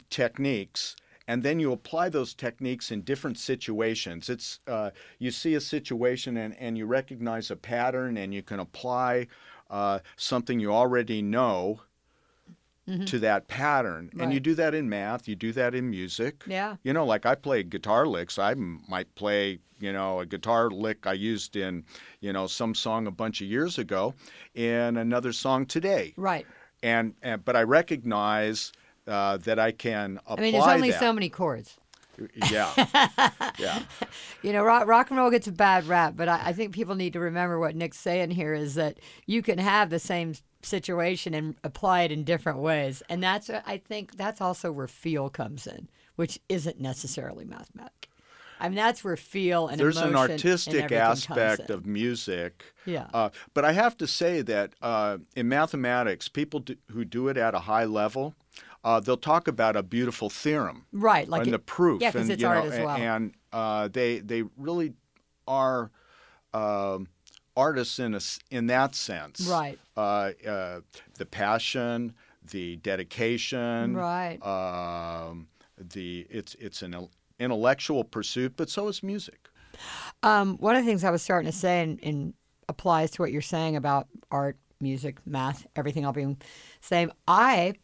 techniques. 0.09 0.97
And 1.29 1.45
then 1.45 1.61
you 1.61 1.71
apply 1.71 2.09
those 2.09 2.35
techniques 2.35 2.91
in 2.91 3.03
different 3.03 3.39
situations. 3.39 4.29
It's 4.29 4.59
uh, 4.67 4.91
you 5.21 5.31
see 5.31 5.55
a 5.55 5.61
situation 5.61 6.37
and, 6.37 6.57
and 6.59 6.77
you 6.77 6.87
recognize 6.87 7.53
a 7.53 7.57
pattern, 7.57 8.17
and 8.17 8.35
you 8.35 8.43
can 8.43 8.59
apply 8.59 9.29
uh, 9.71 10.01
something 10.17 10.61
you 10.61 10.73
already 10.73 11.23
know 11.23 11.81
to 13.07 13.21
that 13.21 13.47
pattern. 13.47 14.11
And 14.19 14.33
you 14.33 14.41
do 14.41 14.55
that 14.57 14.75
in 14.75 14.89
math, 14.89 15.29
you 15.29 15.37
do 15.37 15.53
that 15.53 15.75
in 15.77 15.89
music. 15.91 16.43
Yeah. 16.47 16.77
You 16.83 16.93
know, 16.93 17.05
like 17.07 17.25
I 17.25 17.37
play 17.37 17.63
guitar 17.63 18.05
licks. 18.05 18.39
I 18.39 18.53
m- 18.53 18.83
might 18.89 19.15
play, 19.15 19.61
you 19.79 19.93
know, 19.93 20.21
a 20.21 20.27
guitar 20.27 20.71
lick 20.71 21.07
I 21.07 21.13
used 21.13 21.55
in, 21.57 21.85
you 22.21 22.33
know, 22.33 22.49
some 22.49 22.75
song 22.75 23.07
a 23.07 23.11
bunch 23.13 23.41
of 23.41 23.47
years 23.47 23.79
ago 23.79 24.15
in 24.55 24.97
another 24.97 25.33
song 25.33 25.67
today. 25.67 26.15
Right. 26.17 26.47
And, 26.83 27.15
and 27.23 27.45
but 27.45 27.55
I 27.55 27.63
recognize 27.63 28.73
uh, 29.07 29.37
that 29.39 29.59
I 29.59 29.71
can 29.71 30.19
apply 30.27 30.37
I 30.37 30.41
mean, 30.41 30.53
there's 30.53 30.67
only 30.67 30.91
that. 30.91 31.01
so 31.01 31.13
many 31.13 31.29
chords. 31.29 31.79
Yeah, 32.51 32.73
yeah. 33.59 33.83
You 34.43 34.53
know, 34.53 34.63
rock, 34.63 34.87
rock 34.87 35.11
and 35.11 35.19
roll 35.19 35.31
gets 35.31 35.47
a 35.47 35.53
bad 35.53 35.87
rap, 35.87 36.15
but 36.17 36.29
I, 36.29 36.41
I 36.47 36.53
think 36.53 36.75
people 36.75 36.95
need 36.95 37.13
to 37.15 37.21
remember 37.21 37.59
what 37.59 37.75
Nick's 37.75 37.99
saying 37.99 38.31
here 38.31 38.55
is 38.55 38.75
that 38.75 38.99
you 39.27 39.43
can 39.43 39.59
have 39.59 39.91
the 39.91 39.99
same 39.99 40.35
situation 40.63 41.35
and 41.35 41.57
apply 41.65 42.03
it 42.03 42.13
in 42.13 42.25
different 42.25 42.59
ways, 42.59 43.03
and 43.09 43.23
that's 43.23 43.51
I 43.51 43.79
think 43.79 44.17
that's 44.17 44.41
also 44.41 44.73
where 44.73 44.89
feel 44.89 45.31
comes 45.31 45.67
in, 45.67 45.89
which 46.17 46.39
isn't 46.49 46.81
necessarily 46.81 47.45
mathematic. 47.45 48.11
I 48.61 48.69
mean, 48.69 48.77
that's 48.77 49.03
where 49.03 49.17
feel 49.17 49.69
and 49.69 49.81
There's 49.81 49.97
an 49.97 50.15
artistic 50.15 50.93
aspect 50.93 51.71
of 51.71 51.87
music. 51.87 52.63
Yeah. 52.85 53.07
Uh, 53.13 53.31
but 53.55 53.65
I 53.65 53.73
have 53.73 53.97
to 53.99 54.07
say 54.07 54.43
that 54.43 54.75
uh, 54.83 55.19
in 55.35 55.49
mathematics, 55.49 56.29
people 56.29 56.61
do, 56.61 56.77
who 56.91 57.07
do 57.07 57.29
it 57.29 57.39
at 57.39 57.55
a 57.55 57.61
high 57.61 57.87
level, 57.87 58.35
uh, 58.85 58.99
they'll 59.01 59.17
talk 59.17 59.47
about 59.49 59.77
a 59.77 59.83
beautiful 59.83 60.31
theorem 60.31 60.87
right, 60.93 61.29
like 61.29 61.41
and 61.41 61.49
it- 61.49 61.53
the 61.53 61.59
proof, 61.59 62.01
Yeah, 62.01 62.11
because 62.11 62.23
and 62.23 62.33
it's 62.33 62.43
you 62.43 62.49
know, 62.49 62.55
art 62.55 62.73
as 62.73 62.85
well. 62.85 62.97
and 62.97 63.33
uh, 63.53 63.89
they 63.89 64.21
they 64.21 64.43
really 64.57 64.95
are 65.47 65.91
um, 66.55 67.09
artists 67.57 67.99
in 67.99 68.15
a 68.15 68.21
in 68.51 68.67
that 68.69 68.95
sense. 68.95 69.47
Right. 69.47 69.79
Uh, 69.97 70.31
uh, 70.47 70.81
the 71.19 71.27
passion, 71.27 72.15
the 72.51 72.77
dedication. 72.77 73.95
Right. 73.97 74.39
Um, 74.45 75.49
the 75.79 76.27
it's 76.31 76.55
it's 76.57 76.83
an 76.83 77.09
intellectual 77.39 78.05
pursuit, 78.05 78.55
but 78.57 78.69
so 78.71 78.89
is 78.89 79.03
music. 79.03 79.49
Um, 80.23 80.57
one 80.59 80.77
of 80.77 80.85
the 80.85 80.91
things 80.91 81.05
I 81.05 81.11
was 81.11 81.23
starting 81.23 81.51
to 81.51 81.57
say 81.57 81.83
and, 81.83 81.99
and 82.03 82.35
applies 82.69 83.11
to 83.13 83.23
what 83.23 83.33
you're 83.33 83.41
saying 83.43 83.77
about 83.77 84.09
art, 84.31 84.59
music, 84.81 85.17
math, 85.27 85.67
everything 85.77 86.05
all 86.05 86.13
being 86.13 86.37
same. 86.81 87.11
I 87.27 87.75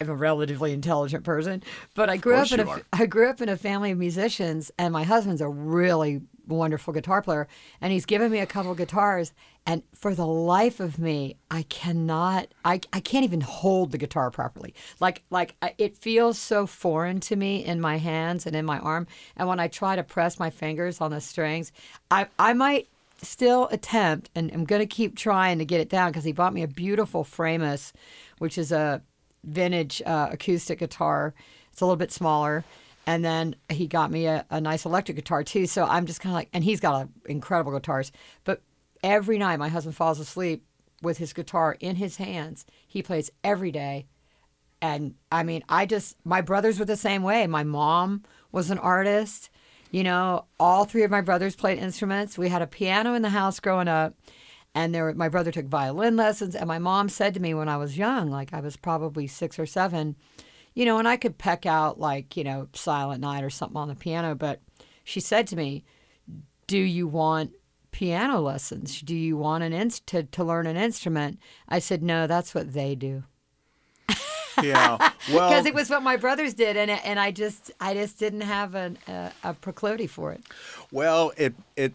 am 0.00 0.08
a 0.08 0.14
relatively 0.14 0.72
intelligent 0.72 1.24
person, 1.24 1.62
but 1.94 2.08
I 2.08 2.16
grew 2.16 2.34
up 2.34 2.52
in 2.52 2.60
a 2.60 2.66
are. 2.66 2.82
I 2.92 3.06
grew 3.06 3.28
up 3.28 3.40
in 3.40 3.48
a 3.48 3.56
family 3.56 3.90
of 3.90 3.98
musicians, 3.98 4.70
and 4.78 4.92
my 4.92 5.02
husband's 5.02 5.40
a 5.40 5.48
really 5.48 6.20
wonderful 6.46 6.92
guitar 6.94 7.20
player, 7.20 7.48
and 7.80 7.92
he's 7.92 8.06
given 8.06 8.30
me 8.30 8.38
a 8.38 8.46
couple 8.46 8.74
guitars, 8.74 9.32
and 9.66 9.82
for 9.94 10.14
the 10.14 10.26
life 10.26 10.80
of 10.80 10.98
me, 10.98 11.36
I 11.50 11.62
cannot, 11.62 12.48
I, 12.64 12.80
I 12.92 13.00
can't 13.00 13.24
even 13.24 13.42
hold 13.42 13.92
the 13.92 13.98
guitar 13.98 14.30
properly. 14.30 14.74
Like 15.00 15.24
like 15.30 15.54
it 15.78 15.96
feels 15.96 16.38
so 16.38 16.66
foreign 16.66 17.20
to 17.20 17.36
me 17.36 17.64
in 17.64 17.80
my 17.80 17.98
hands 17.98 18.46
and 18.46 18.54
in 18.54 18.64
my 18.64 18.78
arm, 18.78 19.06
and 19.36 19.48
when 19.48 19.60
I 19.60 19.68
try 19.68 19.96
to 19.96 20.02
press 20.02 20.38
my 20.38 20.50
fingers 20.50 21.00
on 21.00 21.10
the 21.10 21.20
strings, 21.20 21.72
I 22.10 22.28
I 22.38 22.52
might 22.52 22.88
still 23.20 23.66
attempt, 23.72 24.30
and 24.34 24.50
I'm 24.52 24.64
going 24.64 24.80
to 24.80 24.86
keep 24.86 25.16
trying 25.16 25.58
to 25.58 25.64
get 25.64 25.80
it 25.80 25.88
down 25.88 26.10
because 26.10 26.22
he 26.24 26.32
bought 26.32 26.54
me 26.54 26.62
a 26.62 26.68
beautiful 26.68 27.24
Framus, 27.24 27.92
which 28.38 28.56
is 28.56 28.70
a 28.70 29.02
vintage 29.44 30.02
uh, 30.04 30.28
acoustic 30.32 30.78
guitar. 30.78 31.34
It's 31.72 31.80
a 31.80 31.84
little 31.84 31.96
bit 31.96 32.12
smaller. 32.12 32.64
And 33.06 33.24
then 33.24 33.56
he 33.70 33.86
got 33.86 34.10
me 34.10 34.26
a, 34.26 34.44
a 34.50 34.60
nice 34.60 34.84
electric 34.84 35.16
guitar 35.16 35.42
too. 35.42 35.66
So 35.66 35.84
I'm 35.84 36.04
just 36.04 36.20
kind 36.20 36.32
of 36.32 36.34
like, 36.34 36.50
and 36.52 36.62
he's 36.62 36.80
got 36.80 37.06
a, 37.06 37.30
incredible 37.30 37.72
guitars. 37.72 38.12
But 38.44 38.60
every 39.02 39.38
night 39.38 39.58
my 39.58 39.68
husband 39.68 39.96
falls 39.96 40.20
asleep 40.20 40.64
with 41.00 41.18
his 41.18 41.32
guitar 41.32 41.76
in 41.80 41.96
his 41.96 42.16
hands. 42.16 42.66
He 42.86 43.02
plays 43.02 43.30
every 43.42 43.70
day. 43.70 44.06
And 44.82 45.14
I 45.32 45.42
mean, 45.42 45.64
I 45.68 45.86
just, 45.86 46.16
my 46.24 46.40
brothers 46.40 46.78
were 46.78 46.84
the 46.84 46.96
same 46.96 47.22
way. 47.22 47.46
My 47.46 47.64
mom 47.64 48.24
was 48.52 48.70
an 48.70 48.78
artist. 48.78 49.50
You 49.90 50.04
know, 50.04 50.44
all 50.60 50.84
three 50.84 51.02
of 51.02 51.10
my 51.10 51.22
brothers 51.22 51.56
played 51.56 51.78
instruments. 51.78 52.36
We 52.36 52.50
had 52.50 52.62
a 52.62 52.66
piano 52.66 53.14
in 53.14 53.22
the 53.22 53.30
house 53.30 53.58
growing 53.58 53.88
up. 53.88 54.14
And 54.74 54.94
there, 54.94 55.12
my 55.14 55.28
brother 55.28 55.50
took 55.50 55.66
violin 55.66 56.16
lessons. 56.16 56.54
And 56.54 56.68
my 56.68 56.78
mom 56.78 57.08
said 57.08 57.34
to 57.34 57.40
me 57.40 57.54
when 57.54 57.68
I 57.68 57.76
was 57.76 57.98
young, 57.98 58.30
like 58.30 58.52
I 58.54 58.60
was 58.60 58.76
probably 58.76 59.26
six 59.26 59.58
or 59.58 59.66
seven, 59.66 60.14
you 60.74 60.84
know, 60.84 60.98
and 60.98 61.08
I 61.08 61.16
could 61.16 61.38
peck 61.38 61.66
out 61.66 61.98
like, 61.98 62.36
you 62.36 62.44
know, 62.44 62.68
Silent 62.74 63.20
Night 63.20 63.42
or 63.42 63.50
something 63.50 63.76
on 63.76 63.88
the 63.88 63.94
piano. 63.96 64.34
But 64.34 64.60
she 65.02 65.20
said 65.20 65.46
to 65.48 65.56
me, 65.56 65.84
Do 66.66 66.78
you 66.78 67.08
want 67.08 67.52
piano 67.90 68.40
lessons? 68.40 69.00
Do 69.00 69.16
you 69.16 69.36
want 69.36 69.64
an 69.64 69.72
inst- 69.72 70.06
to, 70.08 70.22
to 70.22 70.44
learn 70.44 70.66
an 70.66 70.76
instrument? 70.76 71.40
I 71.68 71.80
said, 71.80 72.02
No, 72.02 72.26
that's 72.28 72.54
what 72.54 72.72
they 72.72 72.94
do. 72.94 73.24
Yeah. 74.62 74.96
Well, 75.32 75.50
Because 75.50 75.66
it 75.66 75.74
was 75.74 75.88
what 75.88 76.02
my 76.02 76.16
brothers 76.16 76.52
did. 76.52 76.76
And, 76.76 76.90
and 76.90 77.20
I 77.20 77.30
just, 77.30 77.70
I 77.80 77.94
just 77.94 78.18
didn't 78.18 78.40
have 78.40 78.74
an, 78.74 78.98
a, 79.06 79.30
a 79.44 79.54
proclivity 79.54 80.08
for 80.08 80.32
it. 80.32 80.42
well, 80.90 81.32
it 81.36 81.54
it 81.76 81.94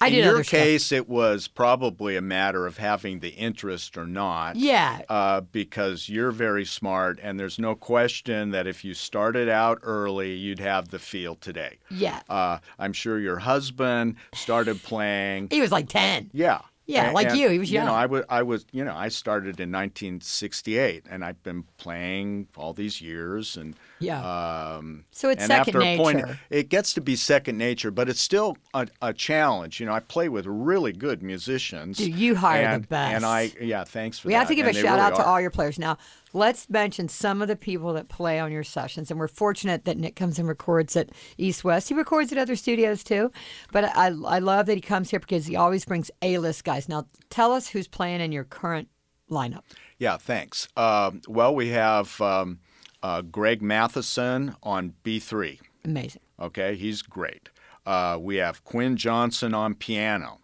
I 0.00 0.06
in 0.08 0.12
did 0.14 0.24
your 0.24 0.34
other 0.34 0.44
stuff. 0.44 0.60
case, 0.60 0.92
it 0.92 1.08
was 1.08 1.46
probably 1.46 2.16
a 2.16 2.22
matter 2.22 2.66
of 2.66 2.78
having 2.78 3.20
the 3.20 3.30
interest 3.30 3.98
or 3.98 4.06
not. 4.06 4.56
Yeah. 4.56 5.02
Uh, 5.08 5.42
because 5.42 6.08
you're 6.08 6.30
very 6.30 6.64
smart, 6.64 7.18
and 7.22 7.38
there's 7.38 7.58
no 7.58 7.74
question 7.74 8.50
that 8.52 8.66
if 8.66 8.84
you 8.84 8.94
started 8.94 9.48
out 9.48 9.78
early, 9.82 10.32
you'd 10.34 10.58
have 10.60 10.88
the 10.88 10.98
feel 10.98 11.34
today. 11.34 11.78
Yeah. 11.90 12.20
Uh, 12.28 12.58
I'm 12.78 12.92
sure 12.94 13.18
your 13.18 13.40
husband 13.40 14.16
started 14.34 14.82
playing. 14.82 15.48
He 15.50 15.60
was 15.60 15.70
like 15.72 15.88
10. 15.88 16.30
Yeah. 16.32 16.60
Yeah, 16.86 17.10
A- 17.10 17.14
like 17.14 17.28
and, 17.28 17.38
you, 17.38 17.48
he 17.50 17.58
was 17.60 17.70
young. 17.70 17.84
You 17.84 17.90
know. 17.90 17.96
I 17.96 18.06
was, 18.06 18.24
I 18.28 18.42
was, 18.42 18.66
you 18.72 18.84
know, 18.84 18.96
I 18.96 19.08
started 19.08 19.60
in 19.60 19.70
1968, 19.70 21.04
and 21.08 21.24
I've 21.24 21.40
been 21.42 21.64
playing 21.76 22.48
all 22.56 22.72
these 22.72 23.00
years, 23.00 23.56
and 23.56 23.76
Yeah. 24.00 24.76
um, 24.76 25.04
So 25.10 25.28
it's 25.28 25.42
and 25.42 25.48
second 25.48 25.76
after 25.76 25.82
a 25.82 25.96
point, 25.98 26.16
nature. 26.18 26.40
it 26.48 26.68
gets 26.70 26.94
to 26.94 27.00
be 27.00 27.16
second 27.16 27.58
nature, 27.58 27.90
but 27.90 28.08
it's 28.08 28.20
still 28.20 28.56
a, 28.72 28.88
a 29.02 29.12
challenge. 29.12 29.78
You 29.78 29.86
know, 29.86 29.92
I 29.92 30.00
play 30.00 30.28
with 30.28 30.46
really 30.46 30.92
good 30.92 31.22
musicians. 31.22 31.98
Dude, 31.98 32.14
you 32.14 32.34
hire 32.34 32.78
the 32.78 32.86
best. 32.86 33.14
And 33.14 33.26
I, 33.26 33.52
yeah, 33.60 33.84
thanks 33.84 34.18
for 34.18 34.24
that. 34.24 34.28
We 34.28 34.32
that. 34.34 34.38
have 34.38 34.48
to 34.48 34.54
give 34.54 34.66
and 34.66 34.76
a 34.76 34.80
shout 34.80 34.96
really 34.96 35.00
out 35.00 35.14
to 35.16 35.22
are. 35.22 35.26
all 35.26 35.40
your 35.40 35.50
players. 35.50 35.78
Now, 35.78 35.98
let's 36.32 36.68
mention 36.70 37.08
some 37.08 37.42
of 37.42 37.48
the 37.48 37.56
people 37.56 37.92
that 37.92 38.08
play 38.08 38.40
on 38.40 38.50
your 38.50 38.64
sessions. 38.64 39.10
And 39.10 39.20
we're 39.20 39.28
fortunate 39.28 39.84
that 39.84 39.98
Nick 39.98 40.16
comes 40.16 40.38
and 40.38 40.48
records 40.48 40.96
at 40.96 41.10
East 41.36 41.62
West. 41.62 41.88
He 41.88 41.94
records 41.94 42.32
at 42.32 42.38
other 42.38 42.56
studios 42.56 43.04
too. 43.04 43.30
But 43.70 43.84
I, 43.96 44.06
I 44.06 44.38
love 44.38 44.66
that 44.66 44.74
he 44.76 44.80
comes 44.80 45.10
here 45.10 45.20
because 45.20 45.46
he 45.46 45.56
always 45.56 45.84
brings 45.84 46.10
A 46.22 46.38
list 46.38 46.64
guys. 46.64 46.88
Now, 46.88 47.06
tell 47.28 47.52
us 47.52 47.68
who's 47.68 47.86
playing 47.86 48.20
in 48.22 48.32
your 48.32 48.44
current 48.44 48.88
lineup. 49.30 49.62
Yeah, 49.98 50.16
thanks. 50.16 50.66
Um, 50.76 51.20
well, 51.28 51.54
we 51.54 51.68
have 51.68 52.18
um, 52.22 52.58
uh, 53.02 53.22
Greg 53.22 53.60
Mathieson 53.62 54.54
on 54.62 54.94
B3. 55.04 55.58
Amazing. 55.84 56.22
Okay, 56.40 56.74
he's 56.76 57.02
great. 57.02 57.48
Uh, 57.86 58.18
we 58.20 58.36
have 58.36 58.62
Quinn 58.64 58.96
Johnson 58.96 59.54
on 59.54 59.74
piano. 59.74 60.38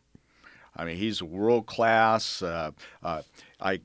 I 0.77 0.85
mean, 0.85 0.97
he's 0.97 1.23
world 1.23 1.66
class. 1.66 2.42
Uh, 2.42 2.73
uh, 3.03 3.23
I 3.61 3.81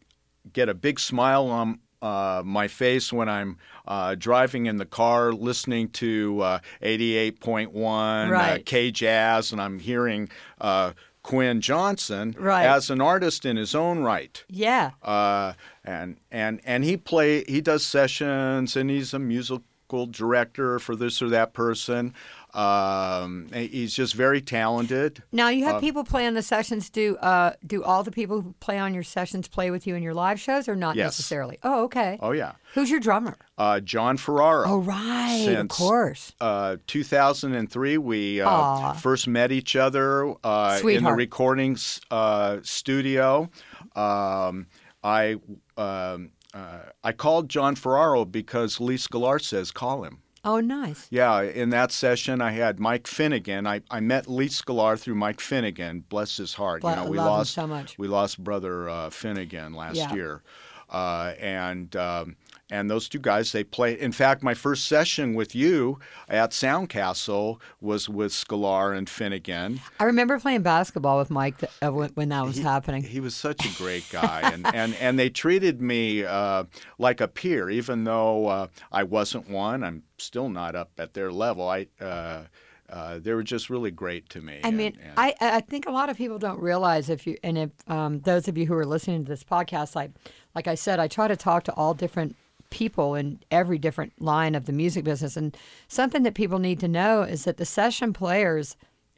get 0.53 0.69
a 0.69 0.73
big 0.73 0.99
smile 0.99 1.47
on 1.47 1.79
uh, 2.01 2.41
my 2.43 2.67
face 2.67 3.13
when 3.13 3.29
I'm 3.29 3.57
uh, 3.87 4.15
driving 4.15 4.65
in 4.65 4.77
the 4.77 4.85
car 4.85 5.31
listening 5.31 5.89
to 5.89 6.41
uh, 6.41 6.59
88.1 6.81 8.27
uh, 8.27 8.31
Right. 8.31 8.65
K 8.65 8.91
Jazz, 8.91 9.51
and 9.51 9.61
I'm 9.61 9.79
hearing 9.79 10.29
uh, 10.59 10.93
Quinn 11.23 11.61
Johnson 11.61 12.35
Right. 12.37 12.65
as 12.65 12.89
an 12.89 12.99
artist 13.01 13.45
in 13.45 13.55
his 13.57 13.75
own 13.75 13.99
right 13.99 14.43
Yeah. 14.49 14.91
uh, 15.03 15.53
and 15.83 16.17
and 16.31 16.59
and 16.65 16.83
he 16.83 16.97
play 16.97 17.43
he 17.45 17.61
does 17.61 17.85
sessions 17.85 18.75
and 18.75 18.89
he's 18.89 19.13
a 19.13 19.19
musical 19.19 20.07
director 20.09 20.79
for 20.79 20.95
this 20.95 21.21
or 21.21 21.29
that 21.29 21.53
person. 21.53 22.13
Um, 22.53 23.47
he's 23.53 23.93
just 23.93 24.13
very 24.13 24.41
talented. 24.41 25.23
Now 25.31 25.49
you 25.49 25.65
Uh, 25.65 25.73
have 25.73 25.81
people 25.81 26.03
play 26.03 26.27
on 26.27 26.33
the 26.33 26.41
sessions. 26.41 26.89
Do 26.89 27.15
uh, 27.17 27.53
do 27.65 27.83
all 27.83 28.03
the 28.03 28.11
people 28.11 28.41
who 28.41 28.53
play 28.59 28.77
on 28.79 28.93
your 28.93 29.03
sessions 29.03 29.47
play 29.47 29.71
with 29.71 29.87
you 29.87 29.95
in 29.95 30.03
your 30.03 30.13
live 30.13 30.39
shows, 30.39 30.67
or 30.67 30.75
not 30.75 30.95
Yes. 30.95 31.05
necessarily? 31.07 31.57
Oh, 31.63 31.83
okay. 31.85 32.17
Oh 32.21 32.31
yeah, 32.31 32.53
Who's 32.73 32.89
your 32.89 32.99
drummer? 32.99 33.35
uh, 33.57 33.79
John 33.79 34.17
Ferraro. 34.17 34.65
Oh, 34.67 34.79
right. 34.79 35.47
of 35.57 35.67
course. 35.69 36.33
Uh, 36.41 36.77
2003, 36.87 37.97
we 37.97 38.41
uh, 38.41 38.93
first 38.93 39.27
met 39.27 39.51
each 39.51 39.75
other 39.75 40.25
uh, 40.43 40.69
in 40.71 40.75
the 40.75 40.79
Sweetheart. 40.79 41.17
recording 41.17 41.77
uh, 42.09 42.57
studio. 42.63 43.49
Um, 43.95 44.67
I 45.03 45.37
um, 45.77 46.31
uh, 46.53 46.79
I 47.03 47.11
called 47.13 47.49
John 47.49 47.75
Ferraro 47.75 48.25
because 48.25 48.79
Lee 48.79 48.97
Sklar 48.97 49.41
says 49.41 49.71
call 49.71 50.03
him. 50.03 50.19
Oh, 50.43 50.59
nice. 50.59 51.07
Yeah, 51.11 51.41
in 51.41 51.69
that 51.69 51.91
session, 51.91 52.41
I 52.41 52.51
had 52.51 52.79
Mike 52.79 53.05
Finnegan. 53.05 53.67
I, 53.67 53.81
I 53.91 53.99
met 53.99 54.27
Lee 54.27 54.47
Sklar 54.49 54.99
through 54.99 55.15
Mike 55.15 55.39
Finnegan. 55.39 56.03
Bless 56.09 56.37
his 56.37 56.55
heart. 56.55 56.83
You 56.83 56.95
know, 56.95 57.05
we 57.05 57.17
love 57.17 57.27
him 57.27 57.31
lost 57.33 57.53
so 57.53 57.67
much. 57.67 57.97
we 57.99 58.07
lost 58.07 58.43
brother 58.43 58.89
uh, 58.89 59.09
Finnegan 59.11 59.73
last 59.75 59.97
Yeah. 59.97 60.13
year, 60.13 60.41
uh, 60.89 61.33
and 61.39 61.95
um, 61.95 62.35
and 62.71 62.89
those 62.89 63.07
two 63.09 63.19
guys 63.19 63.51
they 63.51 63.63
played. 63.63 63.99
In 63.99 64.11
fact, 64.13 64.41
my 64.41 64.53
first 64.53 64.87
session 64.87 65.35
with 65.35 65.53
you 65.53 65.99
at 66.29 66.51
Soundcastle 66.51 67.59
was 67.81 68.09
with 68.09 68.31
Sklar 68.31 68.97
and 68.97 69.07
Finnegan. 69.09 69.81
I 69.99 70.05
remember 70.05 70.39
playing 70.39 70.63
basketball 70.63 71.19
with 71.19 71.29
Mike 71.29 71.59
th- 71.59 71.71
uh, 71.85 71.91
when, 71.91 72.09
when 72.11 72.29
that 72.29 72.45
was 72.45 72.57
happening. 72.57 73.03
He 73.03 73.19
was 73.19 73.35
such 73.35 73.63
a 73.65 73.77
great 73.77 74.05
guy, 74.09 74.49
and, 74.51 74.65
and, 74.73 74.95
and 74.95 75.19
they 75.19 75.29
treated 75.29 75.81
me 75.81 76.23
uh, 76.23 76.63
like 76.97 77.21
a 77.21 77.27
peer, 77.27 77.69
even 77.69 78.05
though 78.05 78.47
uh, 78.47 78.67
I 78.91 79.03
wasn't 79.03 79.49
one. 79.49 79.83
I'm 79.83 80.03
still 80.17 80.49
not 80.49 80.75
up 80.75 80.91
at 80.97 81.13
their 81.13 81.31
level. 81.31 81.67
I 81.67 81.87
uh, 81.99 82.43
uh, 82.89 83.19
they 83.19 83.33
were 83.33 83.43
just 83.43 83.69
really 83.69 83.91
great 83.91 84.27
to 84.29 84.41
me. 84.41 84.59
I 84.63 84.67
and- 84.67 84.77
mean, 84.77 84.97
and- 85.01 85.13
I, 85.17 85.33
I 85.39 85.61
think 85.61 85.87
a 85.87 85.91
lot 85.91 86.09
of 86.09 86.17
people 86.17 86.39
don't 86.39 86.59
realize 86.59 87.09
if 87.09 87.27
you 87.27 87.37
and 87.43 87.57
if 87.57 87.69
um, 87.87 88.19
those 88.21 88.47
of 88.47 88.57
you 88.57 88.65
who 88.65 88.73
are 88.75 88.85
listening 88.85 89.25
to 89.25 89.29
this 89.29 89.43
podcast, 89.43 89.95
like 89.95 90.11
like 90.55 90.67
I 90.67 90.75
said, 90.75 90.99
I 90.99 91.07
try 91.07 91.27
to 91.27 91.35
talk 91.35 91.63
to 91.65 91.73
all 91.73 91.93
different 91.93 92.35
people 92.71 93.13
in 93.13 93.39
every 93.51 93.77
different 93.77 94.19
line 94.19 94.55
of 94.55 94.65
the 94.65 94.73
music 94.73 95.03
business. 95.03 95.37
And 95.37 95.55
something 95.87 96.23
that 96.23 96.33
people 96.33 96.57
need 96.57 96.79
to 96.79 96.87
know 96.87 97.21
is 97.21 97.43
that 97.43 97.57
the 97.57 97.65
session 97.65 98.13
players 98.13 98.75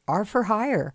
are 0.08 0.26
for 0.26 0.44
hire. 0.44 0.94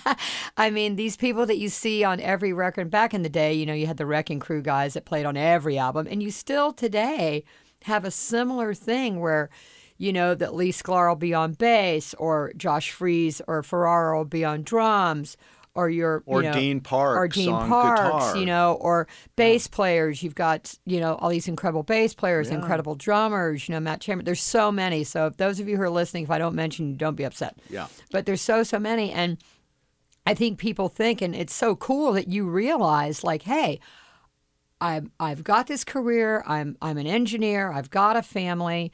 I 0.56 0.68
mean, 0.70 0.96
these 0.96 1.16
people 1.16 1.46
that 1.46 1.58
you 1.58 1.70
see 1.70 2.04
on 2.04 2.20
every 2.20 2.52
record 2.52 2.90
back 2.90 3.14
in 3.14 3.22
the 3.22 3.30
day, 3.30 3.54
you 3.54 3.64
know, 3.64 3.72
you 3.72 3.86
had 3.86 3.96
the 3.96 4.06
Wrecking 4.06 4.40
Crew 4.40 4.60
guys 4.60 4.94
that 4.94 5.06
played 5.06 5.24
on 5.24 5.36
every 5.36 5.78
album, 5.78 6.06
and 6.10 6.22
you 6.22 6.30
still 6.30 6.72
today 6.72 7.44
have 7.84 8.04
a 8.04 8.10
similar 8.10 8.74
thing 8.74 9.20
where, 9.20 9.48
you 9.96 10.12
know, 10.12 10.34
that 10.34 10.54
Lee 10.54 10.72
Sklar 10.72 11.08
will 11.08 11.16
be 11.16 11.32
on 11.32 11.54
bass, 11.54 12.14
or 12.14 12.52
Josh 12.56 12.90
Freese 12.90 13.40
or 13.48 13.62
Ferraro 13.62 14.18
will 14.18 14.24
be 14.26 14.44
on 14.44 14.62
drums, 14.62 15.36
or 15.74 15.88
your 15.88 16.22
or 16.26 16.42
you 16.42 16.48
know, 16.50 16.54
Dean 16.54 16.80
Parks 16.80 17.16
or 17.18 17.28
Dean 17.28 17.50
Parks, 17.50 18.00
guitar. 18.00 18.36
you 18.36 18.44
know, 18.46 18.74
or 18.80 19.06
bass 19.36 19.66
players. 19.66 20.22
You've 20.22 20.34
got 20.34 20.74
you 20.84 21.00
know 21.00 21.14
all 21.14 21.30
these 21.30 21.48
incredible 21.48 21.82
bass 21.82 22.14
players, 22.14 22.48
Yeah. 22.50 22.56
incredible 22.56 22.94
drummers. 22.94 23.68
You 23.68 23.74
know 23.74 23.80
Matt 23.80 24.00
Chamber. 24.00 24.22
There's 24.22 24.40
so 24.42 24.70
many. 24.70 25.02
So 25.04 25.26
if 25.26 25.36
those 25.38 25.60
of 25.60 25.68
you 25.68 25.76
who 25.76 25.82
are 25.82 25.90
listening, 25.90 26.24
if 26.24 26.30
I 26.30 26.38
don't 26.38 26.54
mention 26.54 26.88
you, 26.90 26.96
don't 26.96 27.14
be 27.16 27.24
upset. 27.24 27.58
Yeah. 27.70 27.86
But 28.10 28.26
there's 28.26 28.42
so 28.42 28.62
so 28.62 28.78
many, 28.78 29.10
and 29.12 29.38
I 30.26 30.34
think 30.34 30.58
people 30.58 30.88
think, 30.88 31.22
and 31.22 31.34
it's 31.34 31.54
so 31.54 31.74
cool 31.74 32.12
that 32.12 32.28
you 32.28 32.46
realize, 32.48 33.24
like, 33.24 33.42
hey. 33.42 33.80
I've, 34.80 35.08
I've 35.20 35.44
got 35.44 35.68
this 35.68 35.84
career. 35.84 36.42
I'm 36.44 36.76
I'm 36.82 36.98
an 36.98 37.06
engineer. 37.06 37.70
I've 37.70 37.88
got 37.90 38.16
a 38.16 38.22
family, 38.22 38.90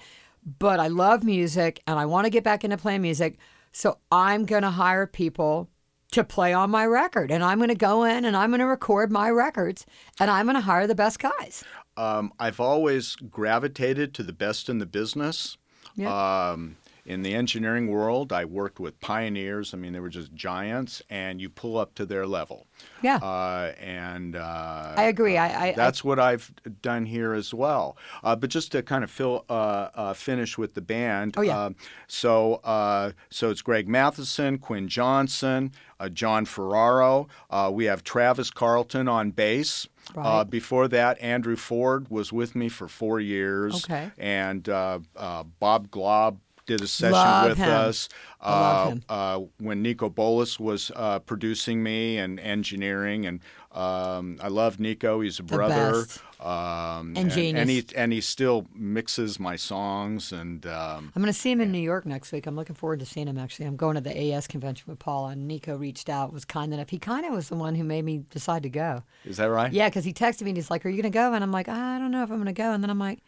but 0.58 0.78
I 0.80 0.88
love 0.88 1.24
music 1.24 1.82
and 1.86 1.98
I 1.98 2.04
want 2.04 2.26
to 2.26 2.30
get 2.30 2.44
back 2.44 2.62
into 2.62 2.76
playing 2.76 3.00
music. 3.00 3.38
So 3.72 3.96
I'm 4.12 4.44
going 4.44 4.64
to 4.64 4.70
hire 4.70 5.06
people 5.06 5.70
to 6.12 6.24
play 6.24 6.52
on 6.52 6.70
my 6.70 6.86
record, 6.86 7.30
and 7.30 7.44
I'm 7.44 7.58
going 7.58 7.68
to 7.68 7.74
go 7.74 8.04
in 8.04 8.24
and 8.24 8.36
I'm 8.36 8.50
going 8.50 8.60
to 8.60 8.66
record 8.66 9.10
my 9.10 9.30
records, 9.30 9.84
and 10.18 10.30
I'm 10.30 10.46
going 10.46 10.54
to 10.54 10.60
hire 10.60 10.86
the 10.86 10.94
best 10.94 11.18
guys. 11.18 11.64
Um, 11.96 12.32
I've 12.38 12.60
always 12.60 13.16
gravitated 13.16 14.14
to 14.14 14.22
the 14.22 14.32
best 14.32 14.68
in 14.68 14.78
the 14.78 14.86
business. 14.86 15.58
Yeah. 15.96 16.50
Um, 16.50 16.76
in 17.08 17.22
the 17.22 17.34
engineering 17.34 17.88
world, 17.88 18.32
I 18.34 18.44
worked 18.44 18.78
with 18.78 19.00
pioneers. 19.00 19.72
I 19.72 19.78
mean, 19.78 19.94
they 19.94 20.00
were 20.00 20.10
just 20.10 20.34
giants, 20.34 21.02
and 21.08 21.40
you 21.40 21.48
pull 21.48 21.78
up 21.78 21.94
to 21.94 22.04
their 22.04 22.26
level. 22.26 22.66
Yeah. 23.02 23.16
Uh, 23.16 23.72
and 23.80 24.36
uh, 24.36 24.92
I 24.94 25.04
agree. 25.04 25.38
I, 25.38 25.68
I 25.68 25.72
that's 25.72 26.04
what 26.04 26.18
I've 26.18 26.52
done 26.82 27.06
here 27.06 27.32
as 27.32 27.54
well. 27.54 27.96
Uh, 28.22 28.36
but 28.36 28.50
just 28.50 28.72
to 28.72 28.82
kind 28.82 29.02
of 29.02 29.10
fill, 29.10 29.46
uh, 29.48 29.88
uh, 29.94 30.12
finish 30.12 30.58
with 30.58 30.74
the 30.74 30.82
band. 30.82 31.34
Oh, 31.38 31.40
yeah. 31.40 31.58
uh, 31.58 31.70
so 32.08 32.56
uh, 32.56 33.12
so 33.30 33.48
it's 33.50 33.62
Greg 33.62 33.88
Mathieson, 33.88 34.58
Quinn 34.58 34.86
Johnson, 34.86 35.72
uh, 35.98 36.10
John 36.10 36.44
Ferraro. 36.44 37.28
Uh, 37.48 37.70
we 37.72 37.86
have 37.86 38.04
Travis 38.04 38.50
Carlton 38.50 39.08
on 39.08 39.30
bass. 39.30 39.88
Uh, 40.16 40.20
Right. 40.20 40.44
before 40.50 40.88
that, 40.88 41.18
Andrew 41.20 41.56
Ford 41.56 42.10
was 42.10 42.32
with 42.32 42.54
me 42.54 42.68
for 42.70 42.88
four 42.88 43.20
years. 43.20 43.84
Okay. 43.84 44.10
And 44.16 44.66
uh, 44.68 45.00
uh, 45.16 45.42
Bob 45.60 45.90
Glaub 45.90 46.38
did 46.68 46.80
a 46.82 46.86
session 46.86 47.12
Love 47.12 47.48
with 47.48 47.58
him. 47.58 47.68
us. 47.68 48.08
Uh, 48.40 48.94
uh, 49.08 49.40
when 49.58 49.82
Niko 49.82 50.14
Bolas 50.14 50.60
was 50.60 50.92
uh, 50.94 51.18
producing 51.18 51.82
me 51.82 52.18
and 52.18 52.38
engineering, 52.38 53.26
and 53.26 53.40
um, 53.72 54.38
I 54.40 54.46
love 54.46 54.76
Niko. 54.76 55.24
He's 55.24 55.40
a 55.40 55.42
brother, 55.42 56.04
um, 56.40 57.14
And 57.16 57.30
genius. 57.32 57.60
and 57.60 57.68
he 57.70 57.84
and 57.96 58.12
he 58.12 58.20
still 58.20 58.66
mixes 58.76 59.40
my 59.40 59.56
songs, 59.56 60.30
and 60.32 60.64
um, 60.66 61.10
I'm 61.16 61.22
going 61.22 61.32
to 61.32 61.38
see 61.38 61.50
him 61.50 61.60
in 61.60 61.72
New 61.72 61.80
York 61.80 62.06
next 62.06 62.30
week. 62.30 62.46
I'm 62.46 62.54
looking 62.54 62.76
forward 62.76 63.00
to 63.00 63.06
seeing 63.06 63.26
him. 63.26 63.38
Actually, 63.38 63.66
I'm 63.66 63.76
going 63.76 63.96
to 63.96 64.00
the 64.00 64.16
AES 64.16 64.46
convention 64.46 64.84
with 64.86 65.00
Paula, 65.00 65.30
and 65.30 65.50
Niko 65.50 65.76
reached 65.76 66.08
out, 66.08 66.32
was 66.32 66.44
kind 66.44 66.72
enough. 66.72 66.90
He 66.90 66.98
kind 66.98 67.26
of 67.26 67.32
was 67.32 67.48
the 67.48 67.56
one 67.56 67.74
who 67.74 67.82
made 67.82 68.04
me 68.04 68.22
decide 68.30 68.62
to 68.62 68.70
go. 68.70 69.02
is 69.24 69.38
that 69.38 69.46
right? 69.46 69.72
Yeah, 69.72 69.88
because 69.88 70.04
he 70.04 70.12
texted 70.12 70.42
me 70.42 70.50
and 70.50 70.56
he's 70.56 70.70
like, 70.70 70.86
"Are 70.86 70.90
you 70.90 71.02
going 71.02 71.10
to 71.12 71.16
go?" 71.18 71.32
And 71.32 71.42
I'm 71.42 71.50
like, 71.50 71.68
"I 71.68 71.98
don't 71.98 72.12
know 72.12 72.22
if 72.22 72.30
I'm 72.30 72.36
going 72.36 72.46
to 72.46 72.52
go." 72.52 72.72
And 72.72 72.84
then 72.84 72.90
I'm 72.90 73.00
like, 73.00 73.18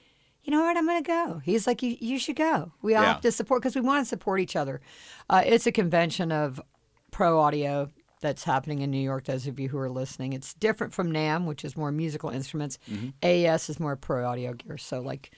"You 0.43 0.53
know 0.53 0.61
what? 0.63 0.77
I'm 0.77 0.87
going 0.87 1.03
to 1.03 1.07
go." 1.09 1.41
He's 1.45 1.67
like, 1.67 1.83
"You 1.83 1.97
you 2.01 2.19
should 2.19 2.37
go. 2.37 2.73
We 2.83 2.95
all 2.95 3.03
Yeah. 3.03 3.13
have 3.13 3.21
to 3.23 3.33
support 3.33 3.63
because 3.63 3.75
we 3.75 3.81
want 3.81 4.05
to 4.05 4.09
support 4.09 4.41
each 4.41 4.57
other." 4.57 4.81
Uh, 5.29 5.43
it's 5.45 5.67
a 5.67 5.73
convention 5.73 6.33
of 6.33 6.61
pro 7.11 7.39
audio 7.41 7.91
that's 8.21 8.45
happening 8.45 8.81
in 8.81 8.91
New 8.91 9.01
York. 9.03 9.25
Those 9.25 9.47
of 9.47 9.59
you 9.59 9.69
who 9.71 9.79
are 9.79 9.89
listening, 9.91 10.33
it's 10.35 10.53
different 10.55 10.93
from 10.93 11.11
NAMM, 11.11 11.47
which 11.47 11.65
is 11.65 11.77
more 11.77 11.91
musical 11.91 12.29
instruments. 12.31 12.79
AES 13.23 13.71
is 13.71 13.81
more 13.81 13.97
pro 13.97 14.27
audio 14.27 14.53
gear, 14.53 14.77
so 14.79 15.01
like 15.01 15.31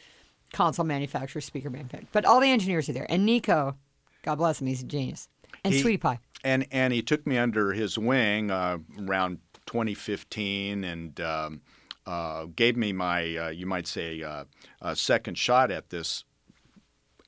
console 0.52 0.84
manufacturers, 0.84 1.44
speaker 1.44 1.70
manufacturers. 1.70 2.08
But 2.12 2.24
all 2.24 2.40
the 2.40 2.48
engineers 2.48 2.88
are 2.88 2.92
there, 2.92 3.06
and 3.08 3.26
Niko, 3.28 3.76
God 4.22 4.34
bless 4.36 4.60
him, 4.60 4.66
he's 4.66 4.82
a 4.82 4.86
genius. 4.86 5.28
And 5.64 5.72
He- 5.74 5.80
Sweetie 5.80 5.98
Pie. 5.98 6.18
and 6.42 6.66
and 6.72 6.92
he 6.92 7.02
took 7.02 7.24
me 7.26 7.38
under 7.38 7.72
his 7.72 7.96
wing 7.98 8.50
uh, 8.50 8.78
around 8.98 9.38
2015 9.66 10.84
and 10.84 11.20
um, 11.20 11.60
uh, 12.06 12.46
gave 12.56 12.76
me 12.76 12.92
my 12.92 13.36
uh, 13.36 13.48
you 13.48 13.66
might 13.66 13.86
say 13.86 14.22
uh, 14.22 14.44
uh, 14.80 14.94
second 14.94 15.36
shot 15.38 15.70
at 15.70 15.90
this 15.90 16.24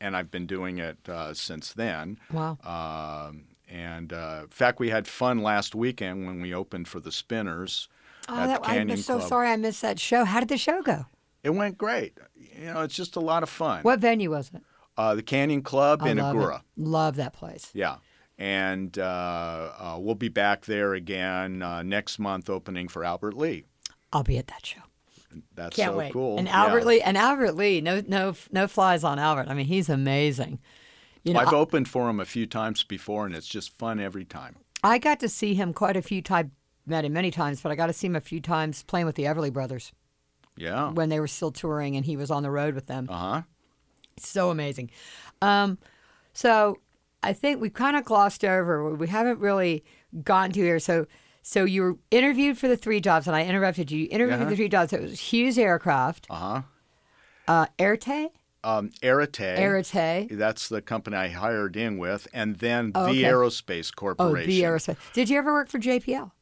and 0.00 0.16
I've 0.16 0.30
been 0.30 0.46
doing 0.46 0.78
it 0.78 0.98
uh, 1.08 1.32
since 1.34 1.72
then 1.72 2.18
Wow. 2.32 2.58
um, 2.64 3.44
and 3.68 4.12
uh, 4.12 4.40
in 4.44 4.48
fact 4.48 4.78
we 4.80 4.90
had 4.90 5.06
fun 5.06 5.38
last 5.38 5.74
weekend 5.74 6.26
when 6.26 6.40
we 6.40 6.52
opened 6.54 6.88
for 6.88 7.00
the 7.00 7.12
Spinners 7.12 7.88
Oh, 8.28 8.36
at 8.38 8.46
that, 8.46 8.62
the 8.62 8.68
Canyon 8.68 8.90
I'm 8.92 8.96
so 8.96 9.18
Club. 9.18 9.28
sorry 9.28 9.48
I 9.50 9.56
missed 9.56 9.82
that 9.82 10.00
show. 10.00 10.24
How 10.24 10.40
did 10.40 10.48
the 10.48 10.58
show 10.58 10.82
go? 10.82 11.06
it 11.42 11.50
went 11.50 11.76
great 11.78 12.16
you 12.36 12.64
know 12.66 12.80
it's 12.82 12.94
just 12.96 13.16
a 13.16 13.20
lot 13.20 13.42
of 13.42 13.48
fun 13.50 13.82
What 13.82 14.00
venue 14.00 14.30
was 14.30 14.50
it? 14.54 14.62
uh, 14.96 15.14
the 15.14 15.22
Canyon 15.22 15.62
Club 15.62 16.02
I 16.02 16.10
in 16.10 16.18
love 16.18 16.34
Agoura 16.36 16.56
it. 16.60 16.62
Love 16.76 17.16
that 17.16 17.32
place. 17.34 17.70
Yeah. 17.74 17.96
And 18.38 18.98
uh, 18.98 19.02
uh, 19.78 19.96
we'll 20.00 20.14
be 20.16 20.28
back 20.28 20.64
there 20.64 20.94
again 20.94 21.62
uh, 21.62 21.82
next 21.84 22.18
month, 22.18 22.50
opening 22.50 22.88
for 22.88 23.04
Albert 23.04 23.34
Lee. 23.36 23.64
I'll 24.14 24.22
be 24.22 24.38
at 24.38 24.46
that 24.46 24.64
show. 24.64 24.80
That's 25.56 25.74
Can't 25.76 25.92
so 25.92 25.98
wait. 25.98 26.12
cool. 26.12 26.38
And 26.38 26.46
Yeah. 26.46 26.62
Albert 26.64 26.86
Lee, 26.86 27.02
and 27.02 27.18
Albert 27.18 27.56
Lee, 27.56 27.80
no, 27.80 28.02
no, 28.06 28.34
no 28.52 28.68
flies 28.68 29.02
on 29.04 29.18
Albert. 29.18 29.46
I 29.48 29.54
mean, 29.54 29.66
he's 29.66 29.88
amazing. 29.88 30.60
You 31.24 31.34
know, 31.34 31.40
I've 31.40 31.48
I, 31.48 31.56
opened 31.56 31.88
for 31.88 32.08
him 32.08 32.20
a 32.20 32.24
few 32.24 32.46
times 32.46 32.84
before, 32.84 33.26
and 33.26 33.34
it's 33.34 33.46
just 33.48 33.76
fun 33.76 33.98
every 33.98 34.24
time. 34.24 34.56
I 34.84 34.98
got 34.98 35.18
to 35.20 35.28
see 35.28 35.54
him 35.54 35.72
quite 35.72 35.96
a 35.96 36.02
few 36.02 36.22
times. 36.22 36.50
Met 36.86 37.04
him 37.06 37.14
many 37.14 37.30
times, 37.30 37.62
but 37.62 37.72
I 37.72 37.76
got 37.76 37.86
to 37.86 37.94
see 37.94 38.06
him 38.08 38.14
a 38.14 38.20
few 38.20 38.40
times 38.42 38.82
playing 38.82 39.06
with 39.06 39.14
the 39.16 39.22
Everly 39.24 39.50
Brothers 39.50 39.92
Yeah. 40.56 40.90
when 40.90 41.08
they 41.08 41.18
were 41.18 41.26
still 41.26 41.50
touring, 41.50 41.96
and 41.96 42.04
he 42.04 42.14
was 42.16 42.30
on 42.30 42.42
the 42.42 42.50
road 42.50 42.74
with 42.74 42.86
them. 42.88 43.06
Uh 43.10 43.18
huh. 43.18 43.42
so 44.18 44.50
amazing. 44.50 44.90
Um, 45.40 45.78
so 46.34 46.78
I 47.22 47.32
think 47.32 47.60
we 47.60 47.70
kind 47.70 47.96
of 47.96 48.04
glossed 48.04 48.44
over. 48.44 48.94
We 48.94 49.08
haven't 49.08 49.38
really 49.40 49.82
gotten 50.22 50.52
to 50.52 50.60
here. 50.60 50.78
So, 50.78 51.06
so 51.46 51.64
you 51.64 51.82
were 51.82 51.96
interviewed 52.10 52.56
for 52.58 52.66
the 52.68 52.76
three 52.76 53.00
jobs, 53.00 53.26
and 53.26 53.36
I 53.36 53.44
interrupted 53.44 53.90
you. 53.90 53.98
You 54.00 54.08
interviewed 54.10 54.38
for 54.38 54.42
Uh-huh. 54.44 54.50
the 54.50 54.56
three 54.56 54.68
jobs. 54.70 54.92
It 54.94 55.02
was 55.02 55.20
Hughes 55.20 55.58
Aircraft, 55.58 56.26
Uh 56.30 56.34
huh. 56.34 56.62
uh, 57.46 57.66
Airte, 57.78 58.30
Um, 58.64 58.90
Arete. 59.02 59.58
Airte. 59.58 60.28
That's 60.38 60.70
the 60.70 60.80
company 60.80 61.16
I 61.18 61.28
hired 61.28 61.76
in 61.76 61.98
with, 61.98 62.26
and 62.32 62.56
then 62.56 62.92
Oh, 62.94 63.04
the 63.12 63.20
okay. 63.20 63.24
Aerospace 63.24 63.90
Oh, 63.92 64.00
Corporation. 64.00 64.48
the 64.50 64.62
aerospace. 64.62 64.96
Did 65.12 65.28
you 65.28 65.36
ever 65.38 65.52
work 65.52 65.68
for 65.68 65.78
JPL? 65.78 66.32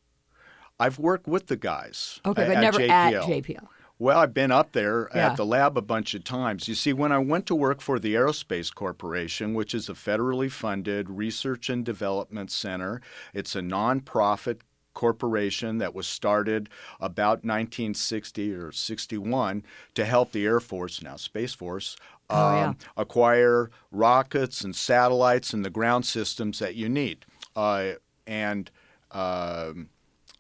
I've 0.79 0.99
worked 1.01 1.27
with 1.27 1.49
the 1.49 1.57
guys. 1.57 2.21
Okay, 2.25 2.47
but 2.47 2.57
at 2.57 2.61
never 2.61 2.79
JPL. 2.79 3.23
at 3.25 3.29
JPL. 3.29 3.69
Well, 3.99 4.19
I've 4.19 4.35
been 4.35 4.51
up 4.53 4.71
there 4.73 5.09
Yeah. 5.15 5.31
at 5.31 5.37
the 5.37 5.45
lab 5.47 5.77
a 5.77 5.83
bunch 5.83 6.15
of 6.15 6.23
times. 6.25 6.67
You 6.69 6.75
see, 6.77 6.93
when 6.93 7.12
I 7.12 7.19
went 7.19 7.47
to 7.47 7.55
work 7.55 7.81
for 7.81 7.99
the 8.01 8.15
Aerospace 8.15 8.73
Corporation, 8.75 9.55
which 9.55 9.75
is 9.75 9.88
a 9.88 9.93
federally 9.95 10.51
funded 10.51 11.09
research 11.11 11.69
and 11.69 11.85
development 11.85 12.51
center, 12.53 13.01
it's 13.35 13.55
a 13.57 13.61
nonprofit 13.61 14.61
corporation 14.94 15.78
that 15.78 15.94
was 15.94 16.07
started 16.07 16.68
about 17.00 17.44
1960 17.44 18.52
or 18.55 18.72
61 18.72 19.64
to 19.94 20.05
help 20.05 20.33
the 20.33 20.44
Air 20.44 20.61
Force, 20.61 21.02
now 21.02 21.16
Space 21.16 21.55
Force, 21.55 21.96
um, 22.31 22.38
Oh, 22.38 22.55
yeah. 22.55 22.72
acquire 22.96 23.70
rockets 23.90 24.62
and 24.62 24.74
satellites 24.74 25.52
and 25.52 25.64
the 25.64 25.70
ground 25.70 26.07
systems 26.07 26.59
that 26.61 26.74
you 26.74 26.88
need. 26.88 27.24
Uh, 27.55 27.92
and 28.26 28.70
um, 29.11 29.88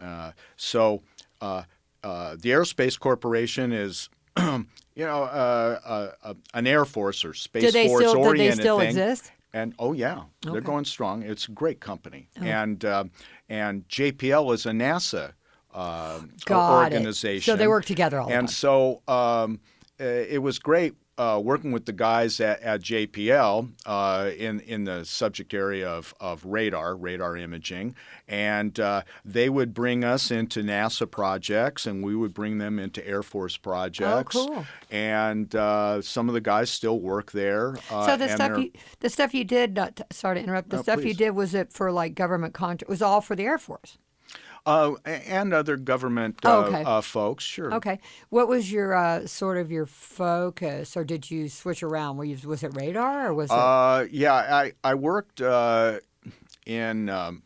uh, 0.00 0.32
so 0.56 1.02
uh, 1.40 1.62
uh, 2.02 2.36
the 2.38 2.50
Aerospace 2.50 2.98
Corporation 2.98 3.72
is, 3.72 4.08
you 4.38 4.64
know, 4.96 5.22
uh, 5.24 6.10
uh, 6.24 6.34
an 6.54 6.66
Air 6.66 6.84
Force 6.84 7.24
or 7.24 7.34
Space 7.34 7.64
Do 7.64 7.70
they 7.72 7.86
Force 7.86 8.08
still? 8.08 8.22
Do 8.32 8.38
they 8.38 8.50
still 8.52 8.78
thing. 8.78 8.88
exist? 8.88 9.30
And 9.54 9.74
oh 9.78 9.92
yeah, 9.92 10.22
they're 10.42 10.60
going 10.62 10.84
strong. 10.86 11.22
It's 11.22 11.46
a 11.48 11.52
great 11.52 11.78
company, 11.80 12.28
Oh. 12.40 12.44
and 12.44 12.84
uh, 12.84 13.04
and 13.48 13.86
JPL 13.88 14.54
is 14.54 14.64
a 14.66 14.70
NASA 14.70 15.32
uh, 15.74 16.20
Got 16.46 16.92
it. 16.92 16.94
organization. 16.96 17.52
So 17.52 17.56
they 17.56 17.68
work 17.68 17.84
together 17.84 18.18
all 18.20 18.28
the 18.28 18.34
And 18.34 18.48
time. 18.48 18.52
so 18.54 19.02
um, 19.08 19.60
uh, 20.00 20.04
it 20.04 20.40
was 20.42 20.58
great 20.58 20.94
uh, 21.22 21.38
working 21.38 21.72
with 21.72 21.86
the 21.86 21.92
guys 21.92 22.40
at, 22.40 22.60
at 22.62 22.80
JPL 22.80 23.70
uh, 23.86 24.30
in 24.36 24.60
in 24.60 24.84
the 24.84 25.04
subject 25.04 25.54
area 25.54 25.88
of, 25.88 26.14
of 26.20 26.44
radar, 26.44 26.96
radar 26.96 27.36
imaging, 27.36 27.94
and 28.26 28.78
uh, 28.80 29.02
they 29.24 29.48
would 29.48 29.72
bring 29.72 30.04
us 30.04 30.30
into 30.30 30.62
NASA 30.62 31.08
projects, 31.08 31.86
and 31.86 32.02
we 32.04 32.16
would 32.16 32.34
bring 32.34 32.58
them 32.58 32.78
into 32.78 33.06
Air 33.06 33.22
Force 33.22 33.56
projects. 33.56 34.34
Oh, 34.36 34.46
cool. 34.48 34.66
And 34.90 35.54
uh, 35.54 36.02
some 36.02 36.28
of 36.28 36.34
the 36.34 36.40
guys 36.40 36.70
still 36.70 36.98
work 37.00 37.32
there. 37.32 37.76
Uh, 37.90 38.06
So 38.06 38.16
the 38.16 38.28
stuff 38.28 38.58
you, 38.58 38.72
the 39.00 39.10
stuff 39.10 39.34
you 39.34 39.44
did. 39.44 39.74
Not 39.74 39.96
to, 39.96 40.06
sorry 40.10 40.36
to 40.36 40.42
interrupt. 40.42 40.70
The 40.70 40.76
No, 40.76 40.82
stuff 40.82 41.04
you 41.04 41.14
did 41.14 41.30
was 41.30 41.54
it 41.54 41.72
for 41.72 41.92
like 41.92 42.14
government 42.14 42.54
contract? 42.54 42.88
Was 42.88 43.02
all 43.02 43.20
for 43.20 43.36
the 43.36 43.44
Air 43.44 43.58
Force. 43.58 43.98
Uh, 44.64 44.94
and 45.04 45.52
other 45.52 45.76
government 45.76 46.38
Oh, 46.44 46.62
uh, 46.62 46.66
okay. 46.66 46.84
uh, 46.84 47.00
folks, 47.00 47.42
sure. 47.42 47.74
Okay. 47.74 47.98
What 48.28 48.46
was 48.46 48.70
your 48.70 48.94
uh, 48.94 49.26
sort 49.26 49.58
of 49.58 49.72
your 49.72 49.86
focus, 49.86 50.96
or 50.96 51.02
did 51.04 51.30
you 51.30 51.48
switch 51.48 51.82
around? 51.82 52.16
Were 52.16 52.24
you 52.24 52.36
was 52.46 52.62
it 52.62 52.76
radar 52.76 53.28
or 53.28 53.34
was 53.34 53.50
it? 53.50 53.54
Uh, 53.54 54.06
yeah, 54.10 54.34
I, 54.34 54.72
I 54.84 54.94
worked 54.94 55.40
uh, 55.40 55.98
in 56.64 57.08
um, 57.08 57.42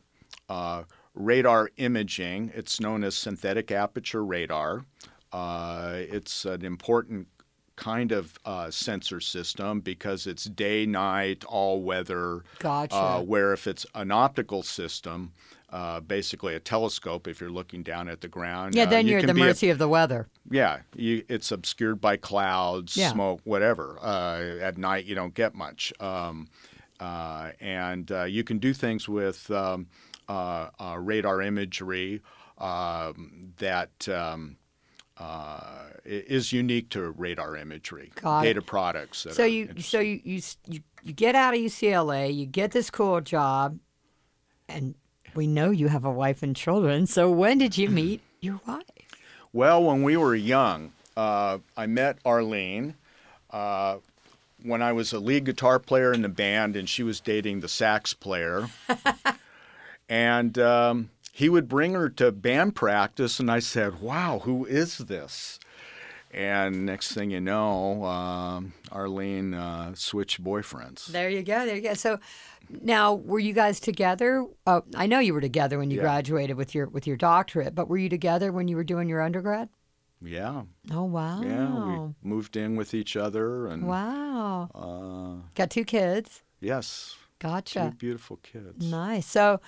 uh, 0.50 0.82
radar 1.14 1.70
imaging. 1.78 2.52
It's 2.54 2.80
known 2.80 3.02
as 3.02 3.16
synthetic 3.16 3.70
aperture 3.70 4.24
radar. 4.24 4.84
Uh, 5.32 5.92
it's 5.94 6.44
an 6.44 6.64
important 6.66 7.28
kind 7.76 8.12
of 8.12 8.38
uh, 8.44 8.70
sensor 8.70 9.20
system 9.20 9.80
because 9.80 10.26
it's 10.26 10.44
day, 10.44 10.86
night, 10.86 11.44
all 11.44 11.82
weather. 11.82 12.42
Gotcha. 12.58 12.94
Uh, 12.94 13.20
where 13.22 13.52
if 13.52 13.66
it's 13.66 13.86
an 13.94 14.10
optical 14.10 14.62
system, 14.62 15.32
uh, 15.70 16.00
basically 16.00 16.54
a 16.54 16.60
telescope, 16.60 17.26
if 17.26 17.40
you're 17.40 17.50
looking 17.50 17.82
down 17.82 18.08
at 18.08 18.20
the 18.20 18.28
ground, 18.28 18.74
yeah, 18.74 18.84
uh, 18.84 18.86
then 18.86 19.04
you 19.06 19.12
you're 19.12 19.20
at 19.20 19.26
the 19.26 19.34
be 19.34 19.40
a- 19.42 19.46
mercy 19.46 19.68
of 19.70 19.78
the 19.78 19.88
weather. 19.88 20.28
yeah, 20.50 20.78
you, 20.94 21.24
it's 21.28 21.50
obscured 21.50 22.00
by 22.00 22.16
clouds, 22.16 22.96
Yeah. 22.96 23.12
smoke, 23.12 23.40
whatever. 23.44 23.98
Uh, 24.00 24.58
at 24.60 24.78
night, 24.78 25.04
you 25.06 25.14
don't 25.14 25.34
get 25.34 25.54
much. 25.54 25.92
Um, 26.00 26.48
uh, 27.00 27.50
and 27.60 28.10
uh, 28.12 28.24
you 28.24 28.42
can 28.44 28.58
do 28.58 28.72
things 28.72 29.08
with 29.08 29.50
um, 29.50 29.86
uh, 30.28 30.70
uh, 30.80 30.96
radar 30.98 31.42
imagery 31.42 32.22
um, 32.58 33.52
that 33.58 34.08
um, 34.08 34.56
uh, 35.18 35.88
is 36.04 36.52
unique 36.52 36.88
to 36.90 37.10
radar 37.10 37.56
imagery, 37.56 38.12
Got 38.14 38.42
it. 38.44 38.48
data 38.48 38.62
products. 38.62 39.24
That 39.24 39.34
So 39.34 39.44
you 39.44 39.74
so 39.80 39.98
you 40.00 40.20
you 40.24 40.40
you 41.02 41.12
get 41.12 41.34
out 41.34 41.54
of 41.54 41.60
UCLA, 41.60 42.34
you 42.34 42.46
get 42.46 42.70
this 42.70 42.88
cool 42.90 43.20
job, 43.20 43.78
and 44.68 44.94
we 45.36 45.46
know 45.46 45.70
you 45.70 45.88
have 45.88 46.04
a 46.04 46.10
wife 46.10 46.42
and 46.42 46.56
children. 46.56 47.06
So 47.06 47.30
when 47.30 47.58
did 47.58 47.76
you 47.76 47.88
meet 47.90 48.20
your 48.40 48.60
wife? 48.66 48.84
Well, 49.52 49.82
when 49.84 50.02
we 50.02 50.16
were 50.16 50.34
young, 50.34 50.92
uh, 51.16 51.58
I 51.76 51.86
met 51.86 52.18
Arlene 52.24 52.94
uh, 53.50 53.98
when 54.62 54.82
I 54.82 54.92
was 54.92 55.12
a 55.12 55.18
lead 55.18 55.44
guitar 55.44 55.78
player 55.78 56.12
in 56.12 56.22
the 56.22 56.28
band, 56.28 56.76
and 56.76 56.88
she 56.88 57.02
was 57.02 57.20
dating 57.20 57.60
the 57.60 57.68
sax 57.68 58.12
player. 58.12 58.68
and 60.08 60.58
um, 60.58 61.10
he 61.32 61.48
would 61.48 61.68
bring 61.68 61.94
her 61.94 62.08
to 62.10 62.32
band 62.32 62.74
practice, 62.74 63.40
and 63.40 63.50
I 63.50 63.60
said, 63.60 64.00
"Wow, 64.00 64.40
who 64.40 64.66
is 64.66 64.98
this?" 64.98 65.58
And 66.32 66.84
next 66.84 67.14
thing 67.14 67.30
you 67.30 67.40
know, 67.40 68.04
um, 68.04 68.74
Arlene 68.92 69.54
uh, 69.54 69.94
switched 69.94 70.42
boyfriends. 70.44 71.06
There 71.06 71.30
you 71.30 71.42
go. 71.42 71.64
There 71.64 71.76
you 71.76 71.82
go. 71.82 71.94
So 71.94 72.18
now, 72.68 73.14
were 73.14 73.38
you 73.38 73.52
guys 73.52 73.80
together? 73.80 74.46
Oh, 74.66 74.82
I 74.94 75.06
know 75.06 75.18
you 75.18 75.34
were 75.34 75.40
together 75.40 75.78
when 75.78 75.90
you 75.90 75.96
Yeah. 75.96 76.02
graduated 76.02 76.56
with 76.56 76.74
your 76.74 76.88
with 76.88 77.06
your 77.06 77.16
doctorate, 77.16 77.74
but 77.74 77.88
were 77.88 77.98
you 77.98 78.08
together 78.08 78.52
when 78.52 78.68
you 78.68 78.76
were 78.76 78.84
doing 78.84 79.08
your 79.08 79.22
undergrad? 79.22 79.68
Yeah, 80.22 80.62
Oh 80.90 81.04
wow. 81.04 81.42
yeah, 81.42 81.74
we 81.78 82.00
moved 82.22 82.56
in 82.56 82.74
with 82.76 82.94
each 82.94 83.16
other, 83.16 83.66
and 83.66 83.86
Wow. 83.86 84.70
uh, 84.74 85.46
Got 85.54 85.70
two 85.70 85.84
kids. 85.84 86.42
yes, 86.60 87.16
two 87.38 87.46
Gotcha. 87.48 87.94
beautiful 87.98 88.38
kids. 88.38 88.84
Nice. 88.90 89.26
So 89.26 89.60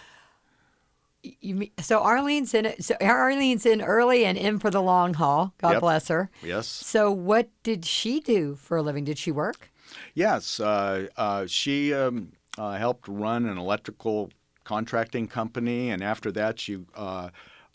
you 1.23 1.69
so 1.81 2.01
Arlene's 2.01 2.55
in. 2.55 2.81
So 2.81 2.95
Arlene's 3.01 3.67
in 3.67 3.83
early 3.83 4.25
and 4.25 4.39
in 4.39 4.59
for 4.59 4.71
the 4.71 4.81
long 4.81 5.15
haul. 5.15 5.53
God 5.59 5.73
Yep. 5.73 5.81
bless 5.81 6.09
her. 6.09 6.31
Yes. 6.43 6.67
So 6.67 7.11
what 7.11 7.51
did 7.63 7.85
she 7.85 8.21
do 8.21 8.55
for 8.55 8.77
a 8.79 8.83
living? 8.83 9.05
Did 9.05 9.19
she 9.19 9.31
work? 9.33 9.71
Yes, 10.15 10.61
uh, 10.61 11.09
uh, 11.17 11.47
she 11.47 11.93
um, 11.95 12.33
uh, 12.59 12.73
helped 12.73 13.09
run 13.09 13.47
an 13.47 13.57
electrical 13.57 14.31
contracting 14.64 15.29
company, 15.29 15.90
and 15.90 16.03
after 16.03 16.31
that, 16.33 16.59
she 16.59 16.79
uh, 16.94 17.31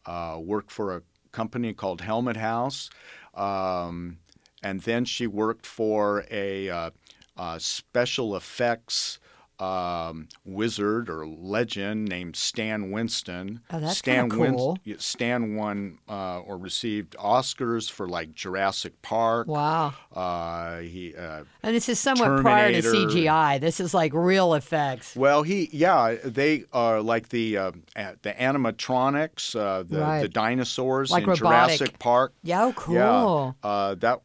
uh, 0.06 0.38
worked 0.40 0.70
for 0.72 0.96
a 0.96 1.02
company 1.32 1.74
called 1.74 2.02
Helmet 2.02 2.38
House, 2.38 2.90
um, 3.34 4.18
and 4.62 4.82
then 4.82 5.06
she 5.06 5.26
worked 5.26 5.66
for 5.66 6.26
a 6.30 6.70
uh, 6.70 6.90
uh, 7.38 7.58
special 7.58 8.36
effects. 8.36 9.20
Um, 9.60 10.28
wizard 10.44 11.10
or 11.10 11.26
legend 11.28 12.10
named 12.10 12.36
Stan 12.36 12.92
Winston. 12.92 13.62
Oh, 13.72 13.80
that's 13.80 14.00
Stan 14.00 14.30
kinda 14.30 14.38
Win- 14.38 14.56
cool. 14.56 14.78
Stan 14.98 15.56
won 15.56 16.00
uh, 16.10 16.40
or 16.40 16.58
received 16.58 17.16
Oscars 17.18 17.90
for 17.90 18.08
like 18.10 18.34
Jurassic 18.34 19.00
Park. 19.04 19.48
Wow. 19.48 19.94
Uh, 20.12 20.80
he 20.80 21.16
uh, 21.16 21.44
And 21.62 21.76
this 21.76 21.88
is 21.88 22.00
somewhat 22.00 22.42
prior 22.42 22.72
to 22.74 22.82
CGI. 22.82 23.62
This 23.62 23.80
is 23.80 23.94
like 23.94 24.12
real 24.14 24.56
effects. 24.56 25.16
Well, 25.16 25.44
he 25.44 25.70
yeah, 25.72 26.16
they 26.26 26.66
are 26.74 27.00
like 27.02 27.30
the 27.30 27.58
uh, 27.58 27.72
the 27.96 28.34
animatronics, 28.34 29.56
uh, 29.56 29.84
the 29.84 30.00
Right. 30.00 30.22
the 30.22 30.30
dinosaurs 30.30 31.12
Like 31.12 31.24
in 31.24 31.30
robotic. 31.30 31.78
Jurassic 31.78 32.00
Park. 32.00 32.34
Yeah, 32.44 32.64
oh, 32.66 32.74
cool. 32.74 33.56
Yeah, 33.64 33.70
uh, 33.70 33.96
that 33.96 34.22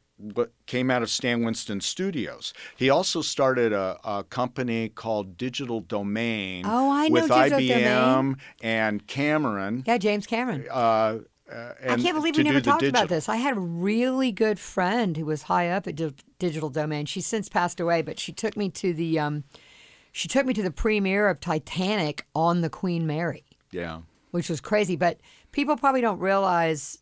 came 0.66 0.90
out 0.90 1.02
of 1.02 1.10
Stan 1.10 1.42
Winston 1.44 1.80
Studios. 1.80 2.52
He 2.76 2.90
also 2.90 3.22
started 3.22 3.72
a, 3.72 3.98
a 4.04 4.24
company 4.24 4.88
called 4.88 5.36
Digital 5.36 5.80
Domain 5.80 6.64
Oh, 6.66 6.90
I 6.90 7.08
know 7.08 7.12
with 7.12 7.28
Digital 7.28 7.58
IBM 7.58 7.84
Domain. 7.84 8.36
and 8.62 9.06
Cameron. 9.06 9.84
Yeah, 9.86 9.98
James 9.98 10.26
Cameron. 10.26 10.66
Uh, 10.70 11.18
uh, 11.50 11.72
I 11.82 11.96
can't 11.96 12.14
believe 12.14 12.36
we 12.36 12.42
never 12.42 12.60
talked 12.60 12.82
about 12.82 13.08
this. 13.08 13.28
I 13.28 13.36
had 13.36 13.56
a 13.56 13.60
really 13.60 14.32
good 14.32 14.58
friend 14.58 15.16
who 15.16 15.24
was 15.24 15.44
high 15.44 15.70
up 15.70 15.86
at 15.86 15.96
Di- 15.96 16.12
Digital 16.38 16.68
Domain. 16.68 17.06
She's 17.06 17.26
since 17.26 17.48
passed 17.48 17.80
away, 17.80 18.02
but 18.02 18.18
she 18.18 18.32
took 18.32 18.56
me 18.56 18.68
to 18.70 18.92
the 18.92 19.18
um, 19.18 19.44
she 20.12 20.28
took 20.28 20.44
me 20.46 20.52
to 20.54 20.62
the 20.62 20.70
premiere 20.70 21.28
of 21.28 21.40
Titanic 21.40 22.26
on 22.34 22.60
the 22.60 22.68
Queen 22.68 23.06
Mary, 23.06 23.44
Yeah. 23.72 24.00
which 24.30 24.50
was 24.50 24.60
crazy. 24.60 24.96
But 24.96 25.20
people 25.52 25.76
probably 25.76 26.00
don't 26.02 26.18
realize. 26.18 26.98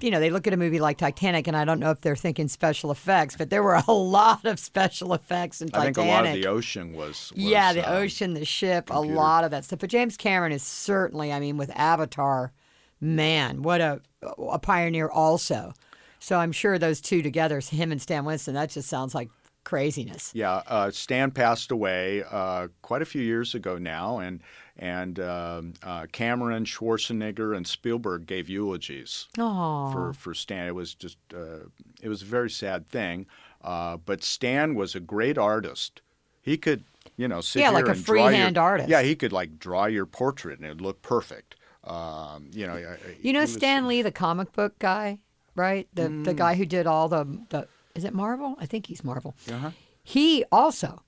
You 0.00 0.10
know, 0.10 0.20
they 0.20 0.30
look 0.30 0.46
at 0.46 0.52
a 0.52 0.56
movie 0.58 0.78
like 0.78 0.98
Titanic, 0.98 1.46
and 1.46 1.56
I 1.56 1.64
don't 1.64 1.80
know 1.80 1.90
if 1.90 2.02
they're 2.02 2.16
thinking 2.16 2.48
special 2.48 2.90
effects, 2.90 3.36
but 3.36 3.48
there 3.48 3.62
were 3.62 3.80
a 3.86 3.92
lot 3.92 4.44
of 4.44 4.58
special 4.58 5.14
effects 5.14 5.62
in 5.62 5.68
Titanic. 5.68 5.98
I 5.98 6.02
think 6.02 6.08
a 6.08 6.10
lot 6.10 6.26
of 6.26 6.34
the 6.34 6.46
ocean 6.46 6.92
was. 6.92 7.32
was 7.32 7.32
yeah, 7.34 7.72
the 7.72 7.88
uh, 7.88 7.94
ocean, 7.94 8.34
the 8.34 8.44
ship, 8.44 8.86
computer. 8.86 9.14
a 9.14 9.16
lot 9.16 9.44
of 9.44 9.50
that 9.52 9.64
stuff. 9.64 9.78
But 9.78 9.90
James 9.90 10.16
Cameron 10.16 10.52
is 10.52 10.62
certainly, 10.62 11.32
I 11.32 11.40
mean, 11.40 11.56
with 11.56 11.70
Avatar, 11.74 12.52
man, 13.00 13.62
what 13.62 13.80
a 13.80 14.00
a 14.38 14.58
pioneer 14.58 15.08
also. 15.08 15.72
So 16.18 16.38
I'm 16.38 16.52
sure 16.52 16.78
those 16.78 17.00
two 17.00 17.22
together, 17.22 17.60
him 17.60 17.92
and 17.92 18.02
Stan 18.02 18.24
Winston, 18.24 18.54
that 18.54 18.70
just 18.70 18.88
sounds 18.88 19.14
like 19.14 19.30
craziness. 19.66 20.30
Yeah, 20.34 20.62
uh, 20.66 20.90
Stan 20.90 21.30
passed 21.30 21.70
away 21.70 22.22
uh, 22.30 22.68
quite 22.80 23.02
a 23.02 23.04
few 23.04 23.20
years 23.22 23.54
ago 23.54 23.76
now, 23.76 24.18
and 24.20 24.40
and 24.78 25.18
um, 25.20 25.74
uh, 25.82 26.06
Cameron, 26.12 26.64
Schwarzenegger, 26.64 27.54
and 27.56 27.66
Spielberg 27.66 28.26
gave 28.26 28.48
eulogies 28.48 29.26
for 29.34 30.12
for 30.18 30.32
Stan. 30.34 30.66
It 30.68 30.74
was 30.74 30.94
just 30.94 31.18
uh, 31.34 31.66
it 32.00 32.08
was 32.08 32.22
a 32.22 32.26
very 32.26 32.50
sad 32.50 32.86
thing, 32.86 33.26
uh, 33.62 33.96
but 33.98 34.22
Stan 34.24 34.74
was 34.74 34.94
a 34.94 35.00
great 35.00 35.36
artist. 35.36 36.00
He 36.40 36.56
could 36.56 36.84
you 37.16 37.28
know 37.28 37.40
sit 37.40 37.60
Yeah, 37.60 37.70
like 37.70 37.88
a 37.88 37.90
and 37.92 38.04
draw 38.04 38.14
your- 38.22 38.28
freehand 38.30 38.56
artist. 38.58 38.88
Yeah, 38.88 39.02
he 39.02 39.14
could 39.16 39.32
like 39.32 39.58
draw 39.58 39.86
your 39.86 40.06
portrait 40.06 40.58
and 40.58 40.64
it'd 40.66 40.80
look 40.80 41.02
perfect. 41.02 41.56
Um, 41.84 42.50
you 42.52 42.66
know, 42.66 42.96
you 43.22 43.32
know 43.32 43.44
Stan 43.46 43.86
Lee, 43.86 44.02
the 44.02 44.10
comic 44.12 44.52
book 44.52 44.78
guy, 44.78 45.18
right? 45.54 45.86
The 45.94 46.02
the 46.08 46.34
Mm. 46.34 46.36
guy 46.36 46.54
who 46.54 46.66
did 46.66 46.86
all 46.86 47.08
the 47.08 47.24
the 47.50 47.68
is 47.96 48.04
it 48.04 48.14
Marvel? 48.14 48.54
I 48.60 48.66
think 48.66 48.86
he's 48.86 49.02
Marvel. 49.02 49.34
Uh-huh. 49.50 49.70
He 50.02 50.44
also 50.52 51.02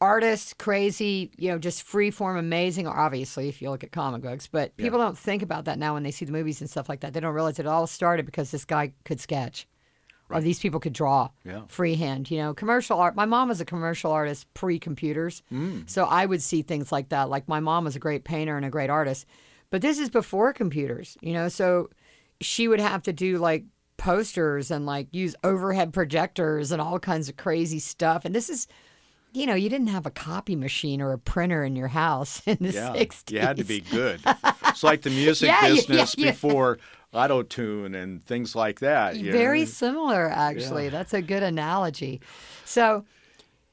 artist, 0.00 0.56
crazy, 0.58 1.30
you 1.36 1.50
know, 1.50 1.58
just 1.58 1.82
free 1.82 2.10
form, 2.10 2.36
amazing. 2.36 2.86
Obviously, 2.86 3.48
if 3.48 3.60
you 3.60 3.70
look 3.70 3.84
at 3.84 3.92
comic 3.92 4.22
books, 4.22 4.46
but 4.46 4.74
people 4.76 4.98
don't 4.98 5.18
think 5.18 5.42
about 5.42 5.66
that 5.66 5.78
now 5.78 5.94
when 5.94 6.02
they 6.02 6.10
see 6.10 6.24
the 6.24 6.32
movies 6.32 6.60
and 6.60 6.70
stuff 6.70 6.88
like 6.88 7.00
that. 7.00 7.12
They 7.12 7.20
don't 7.20 7.34
realize 7.34 7.58
it 7.58 7.66
all 7.66 7.86
started 7.86 8.24
because 8.24 8.50
this 8.50 8.64
guy 8.64 8.92
could 9.04 9.20
sketch, 9.20 9.66
or 10.30 10.40
these 10.40 10.58
people 10.58 10.80
could 10.80 10.94
draw 10.94 11.28
Yeah. 11.44 11.62
freehand. 11.68 12.30
You 12.30 12.38
know, 12.38 12.54
commercial 12.54 12.98
art. 12.98 13.14
My 13.14 13.26
mom 13.26 13.48
was 13.48 13.60
a 13.60 13.64
commercial 13.66 14.10
artist 14.10 14.46
pre-computers, 14.54 15.42
so 15.86 16.04
I 16.06 16.24
would 16.24 16.40
see 16.42 16.62
things 16.62 16.90
like 16.92 17.10
that. 17.10 17.28
Like 17.28 17.46
my 17.48 17.60
mom 17.60 17.84
was 17.84 17.94
a 17.96 18.00
great 18.00 18.24
painter 18.24 18.56
and 18.56 18.64
a 18.64 18.70
great 18.70 18.90
artist, 18.90 19.26
but 19.68 19.82
this 19.82 19.98
is 19.98 20.08
before 20.08 20.52
computers. 20.54 21.18
You 21.20 21.34
know, 21.34 21.48
so 21.48 21.90
she 22.40 22.68
would 22.68 22.80
have 22.80 23.02
to 23.02 23.12
do 23.12 23.36
like 23.36 23.64
posters 24.00 24.70
and 24.70 24.86
like 24.86 25.06
use 25.12 25.36
overhead 25.44 25.92
projectors 25.92 26.72
and 26.72 26.80
all 26.80 26.98
kinds 26.98 27.28
of 27.28 27.36
crazy 27.36 27.78
stuff. 27.78 28.24
And 28.24 28.34
this 28.34 28.48
is, 28.48 28.66
you 29.32 29.46
know, 29.46 29.54
you 29.54 29.68
didn't 29.68 29.88
have 29.88 30.06
a 30.06 30.10
copy 30.10 30.56
machine 30.56 31.00
or 31.02 31.12
a 31.12 31.18
printer 31.18 31.62
in 31.62 31.76
your 31.76 31.88
house 31.88 32.42
in 32.46 32.56
the 32.60 32.70
Yeah, 32.72 32.94
60s. 32.94 33.30
you 33.30 33.38
had 33.40 33.58
to 33.58 33.64
be 33.64 33.80
good. 33.80 34.20
it's 34.68 34.82
like 34.82 35.02
the 35.02 35.10
music 35.10 35.48
Yeah, 35.48 35.66
business 35.66 36.14
yeah, 36.14 36.30
before 36.32 36.78
auto 37.12 37.42
tune 37.42 37.94
and 37.94 38.24
things 38.24 38.56
like 38.56 38.80
that. 38.80 39.16
you 39.16 39.30
Very 39.30 39.60
know? 39.60 39.66
similar, 39.66 40.30
actually. 40.30 40.88
That's 40.88 41.12
a 41.12 41.20
good 41.20 41.42
analogy. 41.42 42.20
So, 42.64 43.04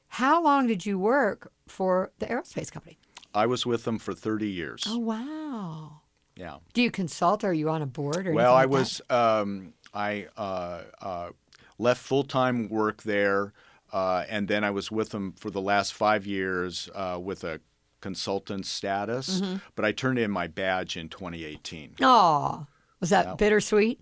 how 0.08 0.42
long 0.42 0.66
did 0.66 0.84
you 0.84 0.98
work 0.98 1.52
for 1.66 2.10
the 2.18 2.26
aerospace 2.26 2.70
company? 2.70 2.98
I 3.34 3.46
was 3.46 3.64
with 3.64 3.84
them 3.84 3.98
for 3.98 4.14
30 4.14 4.48
years. 4.48 4.84
Oh, 4.88 4.98
wow. 4.98 6.00
Yeah. 6.36 6.58
Do 6.72 6.82
you 6.82 6.90
consult? 6.90 7.44
Or 7.44 7.48
are 7.48 7.52
you 7.52 7.68
on 7.68 7.82
a 7.82 7.86
board? 7.86 8.26
Or 8.26 8.34
Well, 8.34 8.54
I 8.54 8.64
like 8.64 8.70
was 8.70 9.00
um, 9.10 9.74
I 9.94 10.26
uh, 10.36 10.82
uh, 11.00 11.30
left 11.78 12.00
full 12.02 12.24
time 12.24 12.68
work 12.68 13.02
there, 13.02 13.52
uh, 13.92 14.24
and 14.28 14.48
then 14.48 14.64
I 14.64 14.70
was 14.70 14.90
with 14.90 15.10
them 15.10 15.32
for 15.32 15.50
the 15.50 15.60
last 15.60 15.94
five 15.94 16.26
years 16.26 16.88
uh, 16.94 17.18
with 17.22 17.44
a 17.44 17.60
consultant 18.00 18.64
status, 18.66 19.40
Mm-hmm. 19.40 19.56
but 19.74 19.84
I 19.84 19.92
turned 19.92 20.18
in 20.18 20.30
my 20.30 20.46
badge 20.46 20.96
in 20.96 21.08
2018. 21.08 21.96
Oh, 22.00 22.66
was 23.00 23.10
that 23.10 23.26
Yeah. 23.26 23.34
bittersweet? 23.34 24.00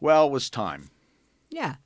Well, 0.00 0.26
it 0.26 0.30
was 0.32 0.50
time. 0.50 0.90
Yeah. 1.50 1.76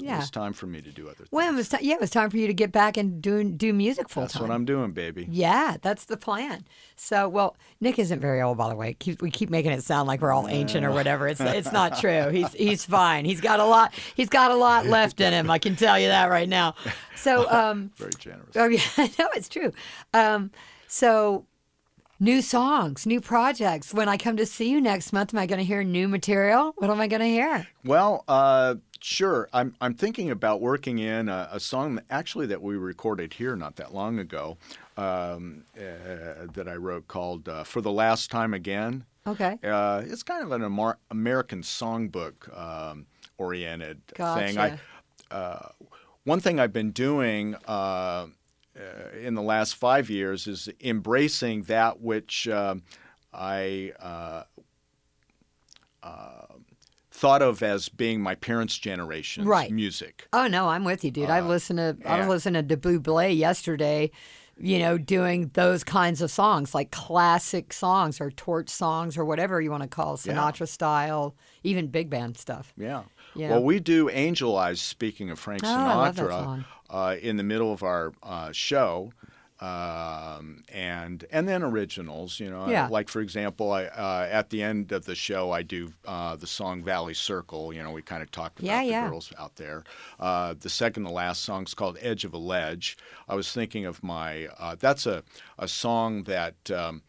It 0.00 0.06
Yeah. 0.06 0.18
was 0.18 0.30
time 0.30 0.52
for 0.52 0.66
me 0.66 0.80
to 0.80 0.90
do 0.90 1.06
other 1.06 1.16
things. 1.16 1.28
When 1.30 1.48
it 1.52 1.56
was 1.56 1.68
time, 1.68 1.80
yeah, 1.82 1.94
it 1.94 2.00
was 2.00 2.10
time 2.10 2.30
for 2.30 2.36
you 2.38 2.46
to 2.46 2.54
get 2.54 2.72
back 2.72 2.96
and 2.96 3.20
do 3.20 3.44
do 3.44 3.72
music 3.72 4.08
full 4.08 4.22
That's 4.22 4.32
time. 4.32 4.42
That's 4.42 4.48
what 4.48 4.54
I'm 4.54 4.64
doing, 4.64 4.92
baby. 4.92 5.26
Yeah, 5.30 5.76
that's 5.82 6.04
the 6.06 6.16
plan. 6.16 6.64
So, 6.96 7.28
well, 7.28 7.56
Nick 7.80 7.98
isn't 7.98 8.20
very 8.20 8.40
old, 8.42 8.58
by 8.58 8.68
the 8.68 8.76
way. 8.76 8.94
Keep, 8.98 9.22
we 9.22 9.30
keep 9.30 9.50
making 9.50 9.72
it 9.72 9.82
sound 9.84 10.08
like 10.08 10.20
we're 10.20 10.32
all 10.32 10.48
ancient 10.48 10.84
or 10.86 10.90
whatever. 10.90 11.28
It's 11.28 11.40
it's 11.40 11.72
not 11.72 11.98
true. 12.00 12.28
He's 12.30 12.52
he's 12.54 12.84
fine. 12.84 13.24
He's 13.24 13.40
got 13.40 13.60
a 13.60 13.64
lot. 13.64 13.92
He's 14.14 14.28
got 14.28 14.50
a 14.50 14.54
lot 14.56 14.86
left 14.86 15.20
in 15.20 15.32
him. 15.32 15.50
I 15.50 15.58
can 15.58 15.76
tell 15.76 15.98
you 15.98 16.08
that 16.08 16.26
right 16.30 16.48
now. 16.48 16.74
So, 17.16 17.50
um, 17.60 17.90
Very 17.96 18.12
generous. 18.18 18.56
oh 18.56 18.66
yeah, 18.68 18.80
no, 19.18 19.28
it's 19.34 19.48
true. 19.48 19.72
Um, 20.14 20.50
so. 20.88 21.46
New 22.22 22.42
songs, 22.42 23.06
new 23.06 23.18
projects. 23.18 23.94
When 23.94 24.06
I 24.06 24.18
come 24.18 24.36
to 24.36 24.44
see 24.44 24.68
you 24.68 24.78
next 24.78 25.10
month, 25.10 25.32
am 25.32 25.40
I 25.40 25.46
going 25.46 25.58
to 25.58 25.64
hear 25.64 25.82
new 25.82 26.06
material? 26.06 26.74
What 26.76 26.90
am 26.90 27.00
I 27.00 27.06
going 27.06 27.20
to 27.20 27.26
hear? 27.26 27.66
Well, 27.82 28.24
uh, 28.28 28.74
sure. 29.00 29.48
I'm 29.54 29.74
I'm 29.80 29.94
thinking 29.94 30.30
about 30.30 30.60
working 30.60 30.98
in 30.98 31.30
a, 31.30 31.48
a 31.50 31.58
song 31.58 31.94
that, 31.94 32.04
actually 32.10 32.46
that 32.48 32.60
we 32.60 32.76
recorded 32.76 33.32
here 33.32 33.56
not 33.56 33.76
that 33.76 33.94
long 33.94 34.18
ago 34.18 34.58
um, 34.98 35.64
uh, 35.78 36.44
that 36.52 36.66
I 36.68 36.74
wrote 36.74 37.08
called 37.08 37.48
uh, 37.48 37.64
"For 37.64 37.80
the 37.80 37.90
Last 37.90 38.30
Time 38.30 38.52
Again." 38.52 39.06
Okay. 39.26 39.58
Uh, 39.64 40.02
it's 40.04 40.22
kind 40.22 40.42
of 40.44 40.52
an 40.52 40.62
Amar- 40.62 40.98
American 41.10 41.62
songbook 41.62 42.54
um, 42.54 43.06
oriented 43.38 44.06
thing. 44.08 44.58
I, 44.58 44.68
Gotcha. 44.68 44.80
uh, 45.30 45.68
one 46.24 46.40
thing 46.40 46.60
I've 46.60 46.74
been 46.74 46.90
doing 46.90 47.56
uh, 48.80 48.84
uh, 49.16 49.18
in 49.18 49.34
the 49.34 49.42
last 49.42 49.74
five 49.76 50.08
years 50.10 50.46
is 50.46 50.68
embracing 50.80 51.62
that 51.64 52.00
which 52.00 52.48
um 52.48 52.82
I 53.32 53.92
uh, 54.00 54.42
uh, 56.02 56.46
thought 57.10 57.42
of 57.42 57.62
as 57.62 57.88
being 57.88 58.20
my 58.20 58.34
parents' 58.34 58.78
generation's 58.78 59.46
Right. 59.46 59.70
music. 59.70 60.26
Oh 60.32 60.46
no, 60.46 60.68
I'm 60.68 60.84
with 60.84 61.04
you, 61.04 61.10
dude. 61.10 61.30
I 61.30 61.40
listened 61.40 61.78
to 61.78 61.96
I 62.08 62.18
yeah. 62.18 62.28
listening 62.28 62.66
to 62.66 62.76
Buble 62.76 63.36
yesterday. 63.36 64.10
You 64.62 64.78
know, 64.78 64.98
doing 64.98 65.50
those 65.54 65.82
kinds 65.84 66.20
of 66.20 66.30
songs 66.30 66.74
like 66.74 66.90
classic 66.90 67.72
songs 67.72 68.20
or 68.20 68.30
torch 68.30 68.68
songs 68.68 69.16
or 69.16 69.24
whatever 69.24 69.58
you 69.60 69.70
want 69.70 69.84
to 69.84 69.88
call 69.88 70.18
Yeah. 70.22 70.34
Sinatra 70.34 70.68
style, 70.68 71.34
even 71.62 71.86
big 71.86 72.10
band 72.10 72.36
stuff. 72.36 72.74
Yeah. 72.76 73.04
Yeah. 73.34 73.50
Well, 73.50 73.62
we 73.62 73.78
do 73.80 74.08
Angel 74.10 74.56
Eyes, 74.56 74.80
speaking 74.80 75.30
of 75.30 75.38
Frank 75.38 75.62
Oh, 75.64 75.68
I 75.68 75.94
love 75.94 76.16
that 76.16 76.24
Sinatra, 76.26 76.30
song. 76.30 76.64
uh, 76.90 77.16
in 77.20 77.36
the 77.36 77.42
middle 77.44 77.72
of 77.72 77.82
our 77.82 78.12
uh, 78.22 78.52
show. 78.52 79.12
Um, 79.60 80.64
and 80.72 81.24
and 81.30 81.46
then 81.46 81.62
originals, 81.62 82.40
you 82.40 82.48
know, 82.50 82.66
Yeah. 82.70 82.88
like 82.88 83.10
for 83.10 83.20
example, 83.20 83.72
I 83.72 83.84
uh, 83.84 84.26
at 84.30 84.48
the 84.48 84.62
end 84.62 84.90
of 84.90 85.04
the 85.04 85.14
show 85.14 85.50
I 85.50 85.60
do 85.60 85.92
uh, 86.06 86.36
the 86.36 86.46
song 86.46 86.82
Valley 86.82 87.12
Circle. 87.12 87.74
You 87.74 87.82
know, 87.82 87.90
we 87.92 88.00
kind 88.00 88.22
of 88.22 88.30
talked 88.30 88.58
about 88.58 88.66
Yeah, 88.68 88.80
the 88.82 88.88
yeah. 88.90 89.08
girls 89.10 89.30
out 89.38 89.56
there. 89.56 89.84
Uh, 90.18 90.54
the 90.58 90.70
second 90.70 91.04
to 91.04 91.10
last 91.10 91.42
song 91.42 91.64
is 91.64 91.74
called 91.74 91.98
Edge 92.00 92.24
of 92.24 92.32
a 92.32 92.38
Ledge. 92.38 92.96
I 93.28 93.34
was 93.34 93.52
thinking 93.52 93.84
of 93.84 94.02
my 94.02 94.46
uh, 94.58 94.76
that's 94.78 95.04
a 95.04 95.24
a 95.58 95.68
song 95.68 96.22
that 96.24 96.70
um, 96.70 97.02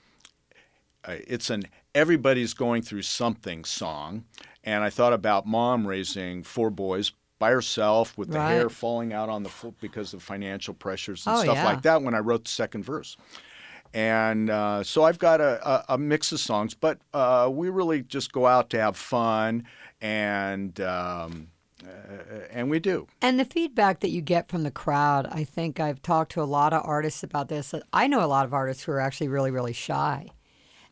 it's 1.07 1.49
an 1.49 1.63
everybody's 1.95 2.53
going 2.53 2.81
through 2.81 3.01
something 3.03 3.65
song. 3.65 4.25
And 4.63 4.83
I 4.83 4.89
thought 4.89 5.13
about 5.13 5.45
mom 5.47 5.87
raising 5.87 6.43
four 6.43 6.69
boys 6.69 7.11
by 7.39 7.49
herself 7.51 8.17
with 8.17 8.29
the 8.31 8.37
Right. 8.37 8.49
hair 8.49 8.69
falling 8.69 9.13
out 9.13 9.27
on 9.29 9.41
the 9.43 9.49
foot 9.49 9.73
because 9.81 10.13
of 10.13 10.21
financial 10.21 10.73
pressures 10.73 11.25
and 11.25 11.35
Oh, 11.35 11.41
stuff 11.41 11.57
yeah. 11.57 11.65
like 11.65 11.81
that 11.81 12.03
when 12.03 12.13
I 12.13 12.19
wrote 12.19 12.45
the 12.45 12.51
second 12.51 12.83
verse. 12.85 13.17
And 13.93 14.49
uh, 14.49 14.83
so 14.83 15.03
I've 15.03 15.19
got 15.19 15.41
a, 15.41 15.67
a, 15.67 15.85
a 15.95 15.97
mix 15.97 16.31
of 16.31 16.39
songs, 16.39 16.73
but 16.73 16.99
uh, 17.13 17.49
we 17.51 17.69
really 17.69 18.03
just 18.03 18.31
go 18.31 18.45
out 18.45 18.69
to 18.69 18.79
have 18.79 18.95
fun, 18.95 19.65
and 19.99 20.79
um, 20.79 21.47
uh, 21.83 22.45
and 22.51 22.69
we 22.69 22.79
do. 22.79 23.07
And 23.21 23.37
the 23.37 23.43
feedback 23.43 23.99
that 23.99 24.09
you 24.09 24.21
get 24.21 24.47
from 24.47 24.63
the 24.63 24.71
crowd, 24.71 25.27
I 25.29 25.43
think 25.43 25.81
I've 25.81 26.01
talked 26.01 26.31
to 26.33 26.41
a 26.41 26.45
lot 26.45 26.71
of 26.71 26.83
artists 26.85 27.21
about 27.21 27.49
this. 27.49 27.73
I 27.91 28.07
know 28.07 28.23
a 28.23 28.27
lot 28.27 28.45
of 28.45 28.53
artists 28.53 28.83
who 28.83 28.93
are 28.93 28.99
actually 29.01 29.27
really, 29.27 29.51
really 29.51 29.73
shy. 29.73 30.29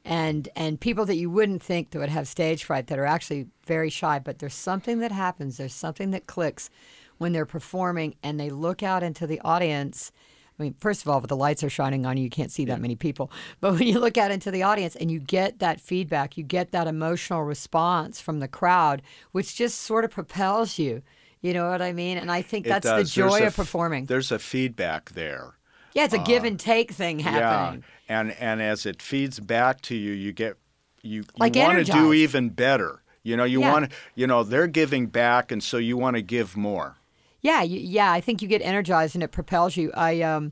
And 0.09 0.49
and 0.55 0.81
people 0.81 1.05
that 1.05 1.17
you 1.17 1.29
wouldn't 1.29 1.61
think 1.61 1.91
that 1.91 1.99
would 1.99 2.09
have 2.09 2.27
stage 2.27 2.63
fright 2.63 2.87
that 2.87 2.97
are 2.97 3.05
actually 3.05 3.45
very 3.67 3.91
shy, 3.91 4.17
but 4.17 4.39
there's 4.39 4.55
something 4.55 4.99
that 4.99 5.11
happens, 5.11 5.57
there's 5.57 5.71
something 5.71 6.09
that 6.11 6.25
clicks 6.25 6.71
when 7.19 7.31
they're 7.31 7.45
performing 7.45 8.15
and 8.23 8.39
they 8.39 8.49
look 8.49 8.81
out 8.81 9.03
into 9.03 9.27
the 9.27 9.39
audience. 9.41 10.11
I 10.59 10.63
mean, 10.63 10.75
first 10.79 11.03
of 11.03 11.09
all, 11.09 11.19
if 11.19 11.27
the 11.27 11.35
lights 11.35 11.63
are 11.63 11.69
shining 11.69 12.07
on 12.07 12.17
you, 12.17 12.23
you 12.23 12.29
can't 12.31 12.51
see 12.51 12.65
that 12.65 12.81
many 12.81 12.95
people. 12.95 13.31
But 13.61 13.73
when 13.73 13.83
you 13.83 13.99
look 13.99 14.17
out 14.17 14.31
into 14.31 14.49
the 14.49 14.63
audience 14.63 14.95
and 14.95 15.11
you 15.11 15.19
get 15.19 15.59
that 15.59 15.79
feedback, 15.79 16.37
you 16.37 16.43
get 16.43 16.71
that 16.71 16.87
emotional 16.87 17.43
response 17.43 18.19
from 18.19 18.39
the 18.39 18.47
crowd, 18.47 19.03
which 19.31 19.55
just 19.55 19.79
sort 19.79 20.05
of 20.05 20.11
propels 20.11 20.79
you. 20.79 21.03
You 21.41 21.53
know 21.53 21.69
what 21.69 21.83
I 21.83 21.93
mean? 21.93 22.17
And 22.17 22.31
I 22.31 22.41
think 22.41 22.65
that's 22.65 22.89
the 22.89 23.03
joy 23.03 23.45
of 23.45 23.55
performing. 23.55 24.05
There's 24.05 24.31
a 24.31 24.39
feedback 24.39 25.11
there. 25.11 25.53
Yeah, 25.93 26.05
it's 26.05 26.13
a 26.13 26.19
give 26.19 26.43
and 26.43 26.59
take 26.59 26.91
thing 26.91 27.19
happening. 27.19 27.83
Yeah, 28.09 28.19
and 28.19 28.31
and 28.33 28.61
as 28.61 28.85
it 28.85 29.01
feeds 29.01 29.39
back 29.39 29.81
to 29.81 29.95
you, 29.95 30.11
you 30.11 30.31
get 30.31 30.57
you, 31.01 31.23
Like 31.37 31.55
you 31.55 31.61
want 31.61 31.85
to 31.85 31.91
do 31.91 32.13
even 32.13 32.49
better. 32.49 33.01
You 33.23 33.37
know, 33.37 33.43
you 33.43 33.61
Yeah. 33.61 33.71
want 33.71 33.91
you 34.15 34.27
know, 34.27 34.43
they're 34.43 34.67
giving 34.67 35.07
back, 35.07 35.51
and 35.51 35.63
so 35.63 35.77
you 35.77 35.97
want 35.97 36.15
to 36.15 36.21
give 36.21 36.55
more. 36.57 36.97
Yeah, 37.41 37.61
you, 37.61 37.79
yeah, 37.79 38.11
I 38.11 38.19
think 38.21 38.41
you 38.41 38.47
get 38.47 38.61
energized 38.61 39.15
and 39.15 39.23
it 39.23 39.31
propels 39.31 39.77
you. 39.77 39.91
I 39.93 40.21
um, 40.21 40.51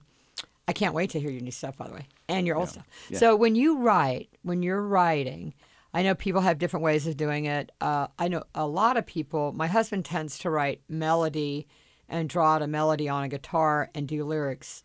I 0.68 0.74
can't 0.74 0.94
wait 0.94 1.10
to 1.12 1.20
hear 1.20 1.30
your 1.30 1.42
new 1.42 1.52
stuff, 1.52 1.78
by 1.78 1.88
the 1.88 1.94
way, 1.94 2.08
and 2.28 2.48
your 2.48 2.58
old 2.58 2.70
stuff. 2.70 2.86
Yeah. 3.10 3.20
So 3.20 3.36
when 3.36 3.56
you 3.56 3.80
write, 3.80 4.30
when 4.44 4.64
you're 4.64 4.82
writing, 4.82 5.54
I 5.94 6.04
know 6.04 6.16
people 6.16 6.42
have 6.42 6.60
different 6.60 6.84
ways 6.84 7.08
of 7.08 7.18
doing 7.18 7.46
it. 7.46 7.72
Uh, 7.82 8.08
I 8.20 8.28
know 8.28 8.44
a 8.56 8.68
lot 8.68 8.98
of 8.98 9.06
people. 9.06 9.52
My 9.54 9.68
husband 9.68 10.06
tends 10.06 10.38
to 10.40 10.50
write 10.50 10.82
melody 10.90 11.68
and 12.10 12.30
draw 12.30 12.56
out 12.56 12.62
a 12.62 12.68
melody 12.68 13.10
on 13.10 13.24
a 13.24 13.30
guitar 13.30 13.90
and 13.94 14.08
do 14.08 14.24
lyrics 14.24 14.84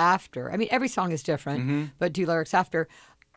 after. 0.00 0.50
I 0.52 0.56
mean, 0.56 0.68
every 0.70 0.88
song 0.88 1.12
is 1.12 1.22
different, 1.22 1.90
but 1.98 2.12
do 2.12 2.24
lyrics 2.26 2.54
after. 2.54 2.88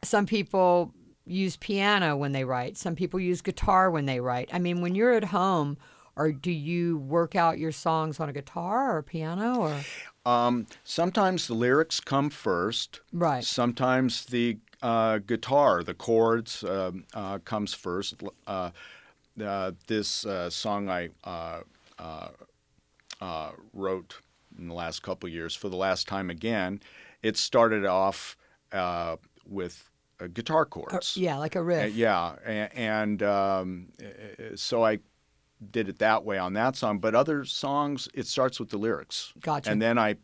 Some 0.03 0.25
people 0.25 0.93
use 1.25 1.57
piano 1.57 2.15
when 2.17 2.31
they 2.31 2.45
write. 2.45 2.77
Some 2.77 2.95
people 2.95 3.19
use 3.19 3.41
guitar 3.41 3.91
when 3.91 4.05
they 4.05 4.19
write. 4.19 4.49
I 4.53 4.59
mean, 4.59 4.81
when 4.81 4.95
you're 4.95 5.13
at 5.13 5.25
home, 5.25 5.77
or 6.15 6.31
do 6.31 6.51
you 6.51 6.97
work 6.97 7.35
out 7.35 7.57
your 7.57 7.71
songs 7.71 8.19
on 8.19 8.29
a 8.29 8.33
guitar 8.33 8.95
or 8.95 9.01
piano 9.01 9.59
or 9.59 9.75
Um, 10.25 10.67
sometimes 10.83 11.47
the 11.47 11.53
lyrics 11.53 11.99
come 11.99 12.29
first. 12.29 13.01
Right. 13.11 13.43
Sometimes 13.43 14.25
the 14.25 14.57
uh, 14.81 15.17
guitar, 15.19 15.83
the 15.83 15.93
chords, 15.93 16.63
um, 16.63 17.05
uh, 17.13 17.39
comes 17.39 17.73
first. 17.73 18.15
Uh, 18.47 18.69
uh, 19.43 19.71
this 19.87 20.25
uh, 20.25 20.49
song 20.49 20.89
I 20.89 21.09
uh, 21.23 21.61
uh, 21.97 22.29
uh, 23.19 23.51
wrote 23.73 24.21
in 24.57 24.67
the 24.67 24.73
last 24.73 25.01
couple 25.03 25.27
of 25.27 25.33
years, 25.33 25.55
for 25.55 25.69
the 25.69 25.75
last 25.77 26.07
time 26.07 26.29
again, 26.29 26.79
it 27.21 27.37
started 27.37 27.85
off 27.85 28.35
uh, 28.71 29.17
with 29.45 29.89
uh, 30.19 30.27
guitar 30.33 30.65
chords. 30.65 31.17
yeah, 31.17 31.37
like 31.37 31.55
a 31.55 31.59
Uh, 31.59 31.63
riff? 31.63 31.93
yeah, 31.95 32.35
a- 32.45 32.77
and 32.77 33.21
um, 33.23 33.89
uh, 34.01 34.55
so 34.55 34.83
I 34.85 34.99
did 35.71 35.87
it 35.89 35.99
that 35.99 36.23
way 36.25 36.37
on 36.37 36.53
that 36.53 36.75
song. 36.75 36.99
But 36.99 37.15
other 37.15 37.45
songs, 37.45 38.07
it 38.13 38.27
starts 38.27 38.59
with 38.59 38.69
the 38.69 38.77
lyrics. 38.77 39.33
Gotcha. 39.41 39.69
And 39.71 39.81
then 39.81 39.97
I 39.97 40.15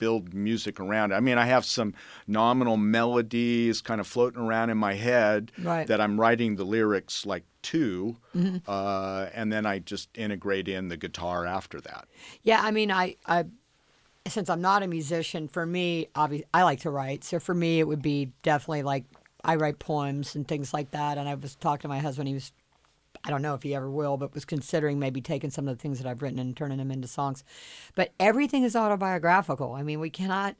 build 0.00 0.34
music 0.34 0.80
around 0.80 1.12
it. 1.12 1.14
I 1.14 1.20
mean, 1.20 1.38
I 1.38 1.46
have 1.46 1.64
some 1.64 1.94
nominal 2.26 2.76
melodies 2.76 3.80
kind 3.80 4.00
of 4.00 4.08
floating 4.08 4.40
around 4.40 4.70
in 4.70 4.78
my 4.78 4.94
head 4.94 5.52
Right. 5.62 5.86
that 5.86 6.00
I'm 6.00 6.18
writing 6.18 6.56
the 6.56 6.64
lyrics 6.64 7.24
like 7.24 7.44
to, 7.62 8.16
Mm-hmm. 8.36 8.56
uh, 8.66 9.26
and 9.32 9.52
then 9.52 9.66
I 9.66 9.78
just 9.78 10.08
integrate 10.16 10.66
in 10.66 10.88
the 10.88 10.96
guitar 10.96 11.46
after 11.46 11.80
that. 11.82 12.08
Yeah, 12.42 12.60
I 12.62 12.70
mean, 12.72 12.90
I, 12.90 13.16
I, 13.26 13.44
since 14.26 14.48
I'm 14.50 14.60
not 14.60 14.82
a 14.82 14.86
musician, 14.86 15.46
for 15.48 15.64
me, 15.66 16.08
obviously, 16.14 16.46
I 16.52 16.62
like 16.64 16.80
to 16.80 16.90
write. 16.90 17.22
So 17.24 17.38
for 17.38 17.54
me, 17.54 17.78
it 17.80 17.86
would 17.86 18.02
be 18.02 18.32
definitely 18.42 18.82
like 18.82 19.04
I 19.44 19.56
write 19.56 19.78
poems 19.78 20.34
and 20.34 20.46
things 20.48 20.72
like 20.74 20.90
that. 20.92 21.18
And 21.18 21.28
I 21.28 21.34
was 21.34 21.54
talking 21.56 21.82
to 21.82 21.88
my 21.88 21.98
husband. 22.00 22.28
He 22.28 22.34
was, 22.34 22.52
I 23.24 23.30
don't 23.30 23.42
know 23.42 23.54
if 23.54 23.62
he 23.62 23.74
ever 23.74 23.90
will, 23.90 24.16
but 24.16 24.34
was 24.34 24.44
considering 24.44 24.98
maybe 24.98 25.20
taking 25.20 25.50
some 25.50 25.68
of 25.68 25.76
the 25.76 25.80
things 25.80 25.98
that 25.98 26.08
I've 26.08 26.22
written 26.22 26.38
and 26.38 26.56
turning 26.56 26.78
them 26.78 26.90
into 26.90 27.08
songs. 27.08 27.44
But 27.94 28.12
everything 28.18 28.62
is 28.64 28.74
autobiographical. 28.74 29.74
I 29.74 29.82
mean, 29.82 30.00
we 30.00 30.10
cannot, 30.10 30.56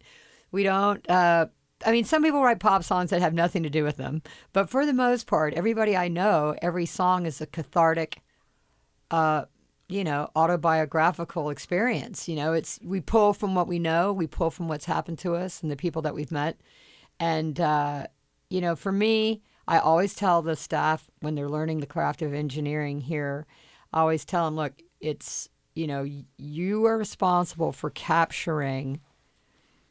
we 0.52 0.62
don't. 0.62 1.08
Uh, 1.08 1.46
I 1.86 1.92
mean, 1.92 2.04
some 2.04 2.22
people 2.22 2.42
write 2.42 2.60
pop 2.60 2.84
songs 2.84 3.10
that 3.10 3.22
have 3.22 3.32
nothing 3.32 3.62
to 3.62 3.70
do 3.70 3.84
with 3.84 3.96
them, 3.96 4.22
but 4.52 4.68
for 4.68 4.84
the 4.84 4.92
most 4.92 5.26
part, 5.26 5.54
everybody 5.54 5.96
I 5.96 6.08
know, 6.08 6.54
every 6.60 6.84
song 6.84 7.24
is 7.24 7.40
a 7.40 7.46
cathartic 7.46 8.20
you 9.90 10.04
know, 10.04 10.30
autobiographical 10.36 11.50
experience. 11.50 12.28
You 12.28 12.36
know, 12.36 12.52
it's 12.52 12.78
we 12.82 13.00
pull 13.00 13.32
from 13.32 13.54
what 13.54 13.66
we 13.66 13.78
know, 13.78 14.12
we 14.12 14.26
pull 14.26 14.50
from 14.50 14.68
what's 14.68 14.84
happened 14.84 15.18
to 15.20 15.34
us 15.34 15.62
and 15.62 15.70
the 15.70 15.76
people 15.76 16.02
that 16.02 16.14
we've 16.14 16.30
met. 16.30 16.60
And 17.18 17.58
uh, 17.58 18.06
you 18.48 18.60
know, 18.60 18.76
for 18.76 18.92
me, 18.92 19.42
I 19.68 19.78
always 19.78 20.14
tell 20.14 20.42
the 20.42 20.56
staff 20.56 21.10
when 21.20 21.34
they're 21.34 21.48
learning 21.48 21.80
the 21.80 21.86
craft 21.86 22.22
of 22.22 22.34
engineering 22.34 23.00
here, 23.00 23.46
I 23.92 24.00
always 24.00 24.24
tell 24.24 24.44
them, 24.44 24.56
look, 24.56 24.80
it's 25.00 25.48
you 25.74 25.86
know, 25.86 26.06
you 26.36 26.84
are 26.86 26.98
responsible 26.98 27.72
for 27.72 27.90
capturing 27.90 29.00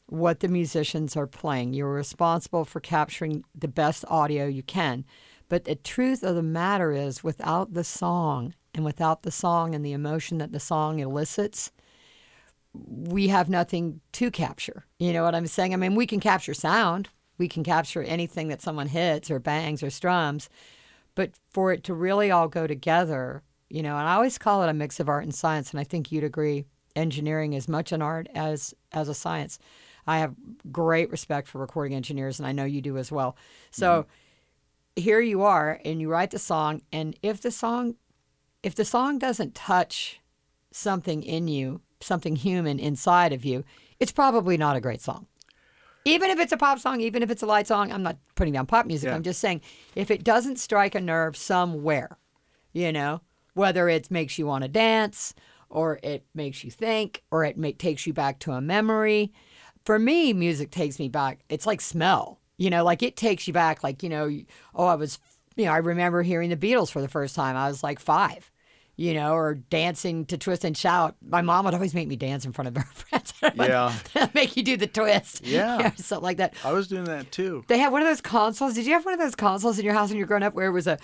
what 0.07 0.39
the 0.39 0.47
musicians 0.47 1.15
are 1.15 1.27
playing. 1.27 1.73
You're 1.73 1.93
responsible 1.93 2.65
for 2.65 2.79
capturing 2.79 3.43
the 3.55 3.67
best 3.67 4.03
audio 4.07 4.45
you 4.45 4.63
can. 4.63 5.05
But 5.47 5.65
the 5.65 5.75
truth 5.75 6.23
of 6.23 6.35
the 6.35 6.43
matter 6.43 6.91
is, 6.91 7.23
without 7.23 7.73
the 7.73 7.83
song 7.83 8.53
and 8.73 8.83
without 8.85 9.23
the 9.23 9.31
song 9.31 9.73
and 9.73 9.85
the 9.85 9.93
emotion 9.93 10.37
that 10.39 10.51
the 10.51 10.59
song 10.59 10.99
elicits, 10.99 11.71
we 12.73 13.29
have 13.29 13.49
nothing 13.49 14.01
to 14.13 14.29
capture. 14.29 14.85
You 14.99 15.13
know 15.13 15.23
what 15.23 15.33
I'm 15.33 15.47
saying? 15.47 15.73
I 15.73 15.77
mean, 15.77 15.95
we 15.95 16.05
can 16.05 16.19
capture 16.19 16.53
sound, 16.53 17.09
we 17.39 17.47
can 17.47 17.63
capture 17.63 18.03
anything 18.03 18.49
that 18.49 18.61
someone 18.61 18.87
hits 18.87 19.31
or 19.31 19.39
bangs 19.39 19.81
or 19.81 19.89
strums, 19.89 20.49
but 21.15 21.31
for 21.49 21.73
it 21.73 21.83
to 21.85 21.93
really 21.93 22.29
all 22.29 22.47
go 22.47 22.67
together, 22.67 23.41
you 23.69 23.81
know, 23.81 23.97
and 23.97 24.07
I 24.07 24.13
always 24.13 24.37
call 24.37 24.61
it 24.63 24.69
a 24.69 24.73
mix 24.73 24.99
of 24.99 25.09
art 25.09 25.23
and 25.23 25.33
science, 25.33 25.71
and 25.71 25.79
I 25.79 25.83
think 25.83 26.11
you'd 26.11 26.23
agree. 26.23 26.65
Engineering 26.95 27.53
is 27.53 27.67
much 27.67 27.91
an 27.91 28.01
art 28.01 28.27
as 28.35 28.73
as 28.91 29.09
a 29.09 29.13
science. 29.13 29.57
I 30.05 30.19
have 30.19 30.35
great 30.71 31.09
respect 31.11 31.47
for 31.47 31.59
recording 31.59 31.95
engineers, 31.95 32.39
and 32.39 32.47
I 32.47 32.51
know 32.51 32.65
you 32.65 32.81
do 32.81 32.97
as 32.97 33.11
well. 33.11 33.35
So 33.71 34.03
mm-hmm. 34.03 35.01
here 35.01 35.21
you 35.21 35.43
are, 35.43 35.79
and 35.85 36.01
you 36.01 36.09
write 36.09 36.31
the 36.31 36.39
song, 36.39 36.81
and 36.91 37.15
if 37.21 37.41
the 37.41 37.51
song 37.51 37.95
if 38.63 38.75
the 38.75 38.85
song 38.85 39.17
doesn't 39.17 39.55
touch 39.55 40.19
something 40.71 41.23
in 41.23 41.47
you 41.47 41.81
something 42.01 42.35
human 42.35 42.79
inside 42.79 43.33
of 43.33 43.45
you, 43.45 43.63
it's 43.99 44.11
probably 44.11 44.57
not 44.57 44.75
a 44.75 44.81
great 44.81 45.01
song. 45.01 45.27
Even 46.05 46.29
if 46.29 46.39
it's 46.39 46.51
a 46.51 46.57
pop 46.57 46.79
song, 46.79 47.01
even 47.01 47.21
if 47.23 47.29
it's 47.29 47.43
a 47.43 47.45
light 47.45 47.67
song, 47.67 47.91
I'm 47.91 48.03
not 48.03 48.17
putting 48.35 48.53
down 48.53 48.65
pop 48.65 48.85
music. 48.85 49.09
Yeah. 49.09 49.15
I'm 49.15 49.23
just 49.23 49.39
saying 49.39 49.61
if 49.95 50.09
it 50.09 50.23
doesn't 50.23 50.57
strike 50.57 50.95
a 50.95 51.01
nerve 51.01 51.35
somewhere, 51.35 52.17
you 52.71 52.91
know, 52.91 53.21
whether 53.53 53.89
it 53.89 54.09
makes 54.09 54.37
you 54.37 54.45
want 54.45 54.63
to 54.63 54.69
dance 54.69 55.33
or 55.69 55.99
it 56.01 56.25
makes 56.33 56.63
you 56.63 56.71
think 56.71 57.23
or 57.31 57.43
it 57.43 57.79
takes 57.79 58.07
you 58.07 58.13
back 58.13 58.39
to 58.39 58.53
a 58.53 58.61
memory. 58.61 59.31
For 59.85 59.99
me, 59.99 60.33
music 60.33 60.71
takes 60.71 60.99
me 60.99 61.09
back. 61.09 61.39
It's 61.49 61.65
like 61.65 61.81
smell, 61.81 62.39
you 62.57 62.69
know, 62.69 62.83
like 62.83 63.03
it 63.03 63.15
takes 63.17 63.47
you 63.47 63.53
back. 63.53 63.83
Like, 63.83 64.01
you 64.01 64.09
know, 64.09 64.29
oh, 64.73 64.85
I 64.85 64.95
was, 64.95 65.19
you 65.55 65.65
know, 65.65 65.71
I 65.71 65.77
remember 65.77 66.23
hearing 66.23 66.49
the 66.49 66.57
Beatles 66.57 66.91
for 66.91 67.01
the 67.01 67.07
first 67.07 67.35
time. 67.35 67.55
I 67.55 67.67
was 67.67 67.83
like 67.83 67.99
five 67.99 68.49
you 68.99 69.13
know, 69.13 69.33
or 69.33 69.55
dancing 69.55 70.25
to 70.25 70.37
twist 70.37 70.65
and 70.65 70.75
shout. 70.75 71.15
My 71.25 71.41
mom 71.41 71.63
would 71.63 71.73
always 71.73 71.93
make 71.93 72.09
me 72.09 72.17
dance 72.17 72.43
in 72.43 72.51
front 72.51 72.67
of 72.67 72.75
her 72.75 72.83
friends. 72.93 73.33
yeah. 73.55 73.95
make 74.33 74.57
you 74.57 74.63
do 74.63 74.75
the 74.75 74.87
twist. 74.87 75.45
Yeah. 75.45 75.91
something 75.95 76.21
like 76.21 76.35
that. 76.35 76.53
I 76.65 76.73
was 76.73 76.89
doing 76.89 77.05
that 77.05 77.31
too. 77.31 77.63
They 77.69 77.77
had 77.77 77.93
one 77.93 78.01
of 78.01 78.09
those 78.09 78.19
consoles. 78.19 78.73
Did 78.73 78.85
you 78.85 78.91
have 78.91 79.05
one 79.05 79.13
of 79.13 79.19
those 79.21 79.35
consoles 79.35 79.79
in 79.79 79.85
your 79.85 79.93
house 79.93 80.09
when 80.09 80.17
you 80.17 80.25
were 80.25 80.27
growing 80.27 80.43
up 80.43 80.53
where 80.53 80.67
it 80.67 80.73
was 80.73 80.85
a 80.85 80.97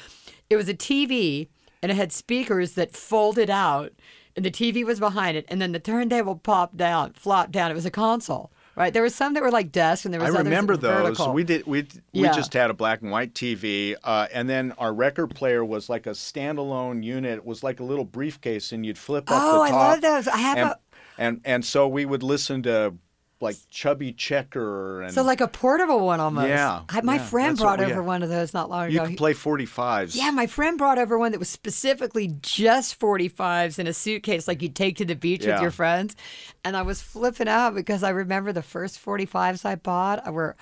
it 0.49 0.57
was 0.57 0.67
a 0.67 0.73
TV 0.73 1.47
and 1.81 1.89
it 1.89 1.95
had 1.95 2.11
speakers 2.11 2.73
that 2.73 2.93
folded 2.93 3.49
out 3.49 3.93
and 4.35 4.43
the 4.43 4.51
TV 4.51 4.85
was 4.85 4.99
behind 4.99 5.37
it 5.37 5.45
and 5.47 5.61
then 5.61 5.71
the 5.71 5.79
turntable 5.79 6.35
popped 6.35 6.75
down, 6.75 7.13
flopped 7.13 7.53
down. 7.53 7.71
It 7.71 7.75
was 7.75 7.85
a 7.85 7.91
console 7.91 8.51
right? 8.75 8.93
There 8.93 9.01
were 9.01 9.09
some 9.09 9.33
that 9.33 9.43
were 9.43 9.51
like 9.51 9.71
desks, 9.71 10.05
and 10.05 10.13
there 10.13 10.21
was 10.21 10.33
I 10.33 10.39
remember 10.39 10.77
those. 10.77 11.17
Vertical. 11.17 11.33
We 11.33 11.43
did 11.43 11.65
we 11.65 11.87
we 12.13 12.23
yeah. 12.23 12.31
just 12.33 12.53
had 12.53 12.69
a 12.69 12.73
black 12.73 13.01
and 13.01 13.11
white 13.11 13.33
TV, 13.33 13.95
uh, 14.03 14.27
and 14.33 14.49
then 14.49 14.73
our 14.77 14.93
record 14.93 15.33
player 15.35 15.63
was 15.63 15.89
like 15.89 16.07
a 16.07 16.11
standalone 16.11 17.03
unit. 17.03 17.37
It 17.37 17.45
was 17.45 17.63
like 17.63 17.79
a 17.79 17.83
little 17.83 18.05
briefcase, 18.05 18.71
and 18.71 18.85
you'd 18.85 18.97
flip 18.97 19.29
up 19.29 19.37
oh, 19.41 19.63
the 19.63 19.69
top. 19.69 19.77
I 19.77 19.91
love 19.91 20.01
those. 20.01 20.27
I 20.27 20.37
have 20.37 20.57
and, 20.57 20.67
a. 20.67 20.79
And 21.17 21.41
and 21.45 21.65
so 21.65 21.87
we 21.87 22.05
would 22.05 22.23
listen 22.23 22.63
to 22.63 22.95
like 23.41 23.57
chubby 23.69 24.13
checker 24.13 25.01
and 25.01 25.13
so 25.13 25.21
like 25.21 25.41
a 25.41 25.47
portable 25.47 26.05
one 26.05 26.19
almost. 26.19 26.47
Yeah, 26.47 26.83
I, 26.89 27.01
my 27.01 27.15
yeah, 27.15 27.25
friend 27.25 27.57
brought 27.57 27.81
over 27.81 28.01
one 28.01 28.23
of 28.23 28.29
those 28.29 28.53
not 28.53 28.69
long 28.69 28.85
ago. 28.85 29.03
You 29.03 29.09
could 29.09 29.17
play 29.17 29.33
forty 29.33 29.65
fives. 29.65 30.15
Yeah, 30.15 30.31
my 30.31 30.47
friend 30.47 30.77
brought 30.77 30.97
over 30.97 31.17
one 31.17 31.31
that 31.31 31.39
was 31.39 31.49
specifically 31.49 32.33
just 32.41 32.95
forty 32.95 33.27
fives 33.27 33.77
in 33.77 33.87
a 33.87 33.93
suitcase, 33.93 34.47
like 34.47 34.61
you'd 34.61 34.75
take 34.75 34.97
to 34.97 35.05
the 35.05 35.15
beach 35.15 35.45
yeah. 35.45 35.53
with 35.53 35.61
your 35.61 35.71
friends. 35.71 36.15
And 36.63 36.77
I 36.77 36.81
was 36.81 37.01
flipping 37.01 37.47
out 37.47 37.75
because 37.75 38.03
I 38.03 38.09
remember 38.09 38.53
the 38.53 38.61
first 38.61 38.99
forty 38.99 39.25
fives 39.25 39.65
I 39.65 39.75
bought 39.75 40.31
were 40.31 40.55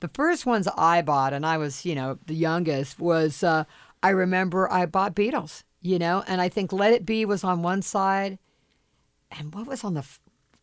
the 0.00 0.08
first 0.08 0.46
ones 0.46 0.68
I 0.76 1.02
bought, 1.02 1.32
and 1.32 1.46
I 1.46 1.58
was 1.58 1.84
you 1.84 1.94
know 1.94 2.18
the 2.26 2.34
youngest 2.34 2.98
was. 2.98 3.42
Uh, 3.42 3.64
I 4.02 4.10
remember 4.10 4.70
I 4.70 4.86
bought 4.86 5.14
Beatles, 5.16 5.64
you 5.80 5.98
know, 5.98 6.22
and 6.28 6.40
I 6.40 6.48
think 6.48 6.72
Let 6.72 6.92
It 6.92 7.06
Be 7.06 7.24
was 7.24 7.42
on 7.42 7.62
one 7.62 7.82
side, 7.82 8.38
and 9.30 9.54
what 9.54 9.66
was 9.66 9.84
on 9.84 9.94
the 9.94 10.04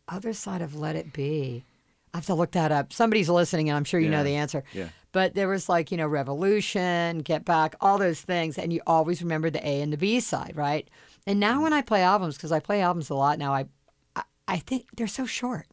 other 0.08 0.32
side 0.32 0.62
of 0.62 0.74
Let 0.74 0.96
It 0.96 1.12
Be. 1.12 1.64
I 2.12 2.18
have 2.18 2.26
to 2.26 2.34
look 2.34 2.52
that 2.52 2.70
up. 2.70 2.92
Somebody's 2.92 3.28
listening, 3.28 3.68
and 3.68 3.76
I'm 3.76 3.84
sure 3.84 3.98
you 3.98 4.06
yeah. 4.06 4.18
know 4.18 4.24
the 4.24 4.36
answer. 4.36 4.62
Yeah. 4.72 4.88
But 5.10 5.34
there 5.34 5.48
was 5.48 5.68
like, 5.68 5.90
you 5.90 5.96
know, 5.96 6.06
Revolution, 6.06 7.18
Get 7.20 7.44
Back, 7.44 7.74
all 7.80 7.98
those 7.98 8.20
things. 8.20 8.58
And 8.58 8.72
you 8.72 8.80
always 8.86 9.22
remember 9.22 9.50
the 9.50 9.66
A 9.66 9.80
and 9.80 9.92
the 9.92 9.96
B 9.96 10.20
side, 10.20 10.52
right? 10.54 10.88
And 11.26 11.40
now 11.40 11.58
mm. 11.58 11.62
when 11.62 11.72
I 11.72 11.82
play 11.82 12.02
albums, 12.02 12.36
because 12.36 12.52
I 12.52 12.60
play 12.60 12.82
albums 12.82 13.10
a 13.10 13.14
lot 13.14 13.38
now, 13.38 13.52
I, 13.52 13.66
I, 14.14 14.22
I 14.46 14.58
think 14.58 14.86
they're 14.96 15.06
so 15.06 15.26
short. 15.26 15.66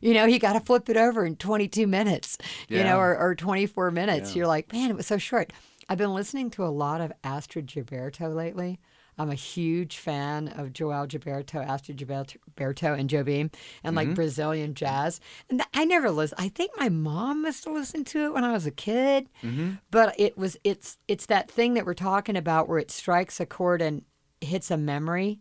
You 0.00 0.14
know, 0.14 0.24
you 0.24 0.38
got 0.38 0.52
to 0.52 0.60
flip 0.60 0.88
it 0.88 0.96
over 0.96 1.24
in 1.24 1.36
22 1.36 1.86
minutes, 1.86 2.38
yeah. 2.68 2.78
you 2.78 2.84
know, 2.84 2.98
or, 2.98 3.16
or 3.16 3.34
24 3.34 3.90
minutes. 3.90 4.30
Yeah. 4.30 4.38
You're 4.38 4.46
like, 4.46 4.72
man, 4.72 4.90
it 4.90 4.96
was 4.96 5.06
so 5.06 5.18
short. 5.18 5.52
I've 5.88 5.98
been 5.98 6.14
listening 6.14 6.50
to 6.50 6.64
a 6.64 6.68
lot 6.68 7.00
of 7.00 7.12
Astrud 7.22 7.66
Gilberto 7.66 8.34
lately. 8.34 8.80
I'm 9.18 9.30
a 9.30 9.34
huge 9.34 9.96
fan 9.96 10.48
of 10.48 10.72
João 10.72 11.08
Gilberto, 11.08 11.66
Astrud 11.66 11.96
Gilberto, 11.96 12.98
and 12.98 13.08
Jobim, 13.08 13.52
and 13.82 13.96
like 13.96 14.08
mm-hmm. 14.08 14.14
Brazilian 14.14 14.74
jazz. 14.74 15.20
And 15.48 15.62
I 15.72 15.84
never 15.84 16.10
listened. 16.10 16.40
I 16.40 16.48
think 16.48 16.72
my 16.76 16.88
mom 16.88 17.42
must 17.42 17.64
have 17.64 17.74
listened 17.74 18.06
to 18.08 18.24
it 18.26 18.34
when 18.34 18.44
I 18.44 18.52
was 18.52 18.66
a 18.66 18.70
kid, 18.70 19.28
mm-hmm. 19.42 19.72
but 19.90 20.14
it 20.18 20.36
was 20.36 20.56
it's 20.64 20.98
it's 21.08 21.26
that 21.26 21.50
thing 21.50 21.74
that 21.74 21.86
we're 21.86 21.94
talking 21.94 22.36
about 22.36 22.68
where 22.68 22.78
it 22.78 22.90
strikes 22.90 23.40
a 23.40 23.46
chord 23.46 23.80
and 23.80 24.02
hits 24.40 24.70
a 24.70 24.76
memory. 24.76 25.40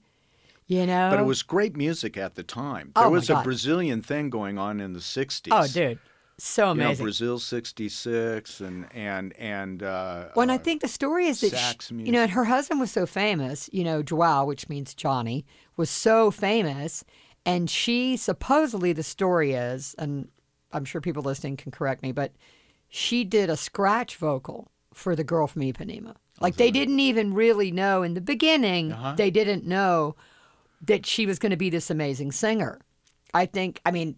You 0.67 0.87
know, 0.87 1.09
but 1.11 1.19
it 1.19 1.25
was 1.25 1.43
great 1.43 1.75
music 1.75 2.17
at 2.17 2.33
the 2.33 2.41
time. 2.41 2.91
There 2.95 3.05
oh 3.05 3.11
was 3.11 3.29
a 3.29 3.41
Brazilian 3.43 4.01
thing 4.01 4.31
going 4.31 4.57
on 4.57 4.79
in 4.79 4.93
the 4.93 4.99
'60s. 4.99 5.49
Oh, 5.51 5.67
dude, 5.67 5.99
so 6.37 6.69
amazing. 6.71 6.91
You 6.91 6.97
know, 6.97 7.03
Brazil 7.03 7.39
'66 7.39 8.61
and 8.61 8.87
and 8.93 9.33
and. 9.37 9.83
Uh, 9.83 10.29
well, 10.35 10.43
and 10.43 10.51
I 10.51 10.57
think 10.57 10.81
the 10.81 10.87
story 10.87 11.27
is 11.27 11.41
that 11.41 11.81
she, 11.81 11.95
you 11.95 12.11
know, 12.11 12.23
and 12.23 12.31
her 12.31 12.45
husband 12.45 12.79
was 12.79 12.91
so 12.91 13.05
famous. 13.05 13.69
You 13.71 13.83
know, 13.83 14.03
Joao, 14.03 14.45
which 14.45 14.67
means 14.67 14.93
Johnny, 14.93 15.45
was 15.77 15.89
so 15.89 16.31
famous, 16.31 17.03
and 17.45 17.69
she 17.69 18.17
supposedly 18.17 18.91
the 18.91 19.03
story 19.03 19.53
is, 19.53 19.95
and 19.97 20.27
I'm 20.73 20.85
sure 20.85 21.01
people 21.01 21.23
listening 21.23 21.57
can 21.57 21.71
correct 21.71 22.03
me, 22.03 22.11
but 22.11 22.33
she 22.89 23.23
did 23.23 23.49
a 23.49 23.57
scratch 23.57 24.17
vocal 24.17 24.71
for 24.93 25.15
the 25.15 25.23
girl 25.23 25.47
from 25.47 25.61
Ipanema. 25.61 26.15
Like 26.41 26.57
they 26.57 26.69
didn't 26.69 26.99
even 26.99 27.33
really 27.33 27.71
know 27.71 28.03
in 28.03 28.13
the 28.13 28.21
beginning. 28.21 28.91
Uh-huh. 28.91 29.15
They 29.15 29.31
didn't 29.31 29.65
know 29.65 30.15
that 30.81 31.05
she 31.05 31.25
was 31.25 31.39
going 31.39 31.51
to 31.51 31.57
be 31.57 31.69
this 31.69 31.89
amazing 31.89 32.33
singer. 32.33 32.81
I 33.33 33.45
think. 33.45 33.79
I 33.85 33.91
mean, 33.91 34.17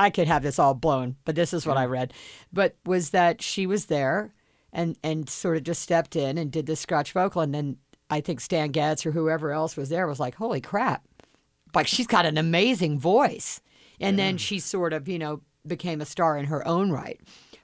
I 0.00 0.08
could 0.08 0.28
have 0.28 0.42
this 0.42 0.58
all 0.58 0.72
blown, 0.72 1.16
but 1.26 1.34
this 1.34 1.52
is 1.52 1.66
what 1.66 1.76
I 1.76 1.84
read. 1.84 2.14
But 2.50 2.74
was 2.86 3.10
that 3.10 3.42
she 3.42 3.66
was 3.66 3.86
there 3.86 4.32
and 4.72 4.96
and 5.04 5.28
sort 5.28 5.58
of 5.58 5.62
just 5.62 5.82
stepped 5.82 6.16
in 6.16 6.38
and 6.38 6.50
did 6.50 6.64
the 6.64 6.74
scratch 6.74 7.12
vocal, 7.12 7.42
and 7.42 7.54
then 7.54 7.76
I 8.08 8.22
think 8.22 8.40
Stan 8.40 8.70
Getz 8.70 9.04
or 9.04 9.10
whoever 9.10 9.52
else 9.52 9.76
was 9.76 9.90
there 9.90 10.06
was 10.06 10.18
like, 10.18 10.36
"Holy 10.36 10.62
crap!" 10.62 11.04
Like 11.74 11.86
she's 11.86 12.06
got 12.06 12.24
an 12.24 12.38
amazing 12.38 12.98
voice, 12.98 13.60
and 14.00 14.16
yeah. 14.16 14.24
then 14.24 14.38
she 14.38 14.58
sort 14.58 14.94
of 14.94 15.06
you 15.06 15.18
know 15.18 15.42
became 15.66 16.00
a 16.00 16.06
star 16.06 16.38
in 16.38 16.46
her 16.46 16.66
own 16.66 16.90
right. 16.90 17.20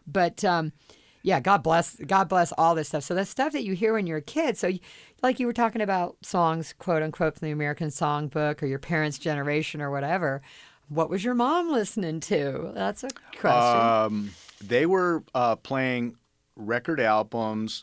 But 0.06 0.44
um, 0.44 0.72
yeah, 1.22 1.40
God 1.40 1.62
bless 1.62 1.96
God 1.96 2.28
bless 2.28 2.52
all 2.58 2.74
this 2.74 2.88
stuff. 2.88 3.04
So 3.04 3.14
the 3.14 3.24
stuff 3.24 3.54
that 3.54 3.64
you 3.64 3.72
hear 3.72 3.94
when 3.94 4.06
you're 4.06 4.18
a 4.18 4.22
kid. 4.22 4.58
So 4.58 4.72
like 5.22 5.40
you 5.40 5.46
were 5.46 5.54
talking 5.54 5.80
about 5.80 6.18
songs, 6.22 6.74
quote 6.78 7.02
unquote, 7.02 7.38
from 7.38 7.46
the 7.46 7.52
American 7.52 7.88
Songbook 7.88 8.62
or 8.62 8.66
your 8.66 8.78
parents' 8.78 9.16
generation 9.16 9.80
or 9.80 9.90
whatever. 9.90 10.42
What 10.88 11.10
was 11.10 11.24
your 11.24 11.34
mom 11.34 11.70
listening 11.70 12.20
to? 12.20 12.72
That's 12.74 13.04
a 13.04 13.08
question. 13.36 13.80
Um, 13.80 14.30
they 14.64 14.86
were 14.86 15.24
uh, 15.34 15.56
playing 15.56 16.16
record 16.54 17.00
albums, 17.00 17.82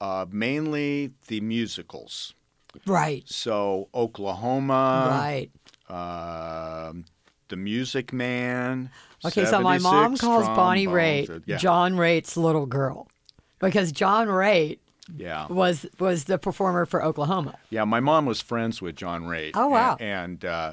uh, 0.00 0.26
mainly 0.30 1.12
the 1.28 1.40
musicals. 1.40 2.34
Right. 2.86 3.22
So 3.26 3.88
Oklahoma. 3.94 5.08
Right. 5.10 5.50
Uh, 5.88 6.92
the 7.48 7.56
Music 7.56 8.12
Man. 8.12 8.90
Okay, 9.24 9.44
so 9.44 9.60
my 9.60 9.78
mom 9.78 10.16
calls 10.16 10.46
Bonnie 10.48 10.86
Raitt 10.86 11.42
yeah. 11.46 11.56
John 11.56 11.94
Raitt's 11.94 12.36
little 12.36 12.66
girl 12.66 13.08
because 13.58 13.92
John 13.92 14.28
Raitt 14.28 14.78
yeah. 15.16 15.46
was 15.46 15.86
was 15.98 16.24
the 16.24 16.38
performer 16.38 16.84
for 16.84 17.02
Oklahoma. 17.02 17.56
Yeah, 17.70 17.84
my 17.84 18.00
mom 18.00 18.26
was 18.26 18.40
friends 18.40 18.82
with 18.82 18.96
John 18.96 19.24
Raitt. 19.24 19.52
Oh 19.54 19.68
wow! 19.68 19.96
And, 20.00 20.42
and 20.42 20.44
uh, 20.44 20.72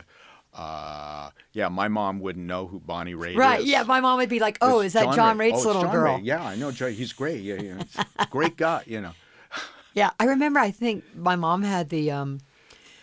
uh, 0.54 1.30
yeah, 1.54 1.70
my 1.70 1.88
mom 1.88 2.20
wouldn't 2.20 2.46
know 2.46 2.68
who 2.68 2.80
Bonnie 2.80 3.14
Raitt 3.14 3.36
right, 3.38 3.60
is. 3.60 3.66
Right. 3.66 3.66
Yeah, 3.66 3.84
my 3.84 4.00
mom 4.02 4.18
would 4.18 4.30
be 4.30 4.40
like, 4.40 4.58
"Oh, 4.62 4.82
is 4.82 4.94
that 4.94 5.06
John, 5.06 5.16
John 5.16 5.38
Raitt's 5.38 5.64
oh, 5.64 5.68
little 5.68 5.82
John 5.84 5.92
girl?" 5.92 6.18
Ray. 6.18 6.24
Yeah, 6.24 6.44
I 6.44 6.56
know. 6.56 6.72
John, 6.72 6.92
He's 6.92 7.14
great. 7.14 7.42
Yeah, 7.42 7.62
yeah. 7.62 8.04
great 8.30 8.58
guy. 8.58 8.84
You 8.86 9.02
know. 9.02 9.14
yeah, 9.94 10.12
I 10.20 10.26
remember. 10.26 10.60
I 10.60 10.72
think 10.72 11.04
my 11.16 11.36
mom 11.36 11.64
had 11.64 11.90
the. 11.90 12.12
Um, 12.12 12.40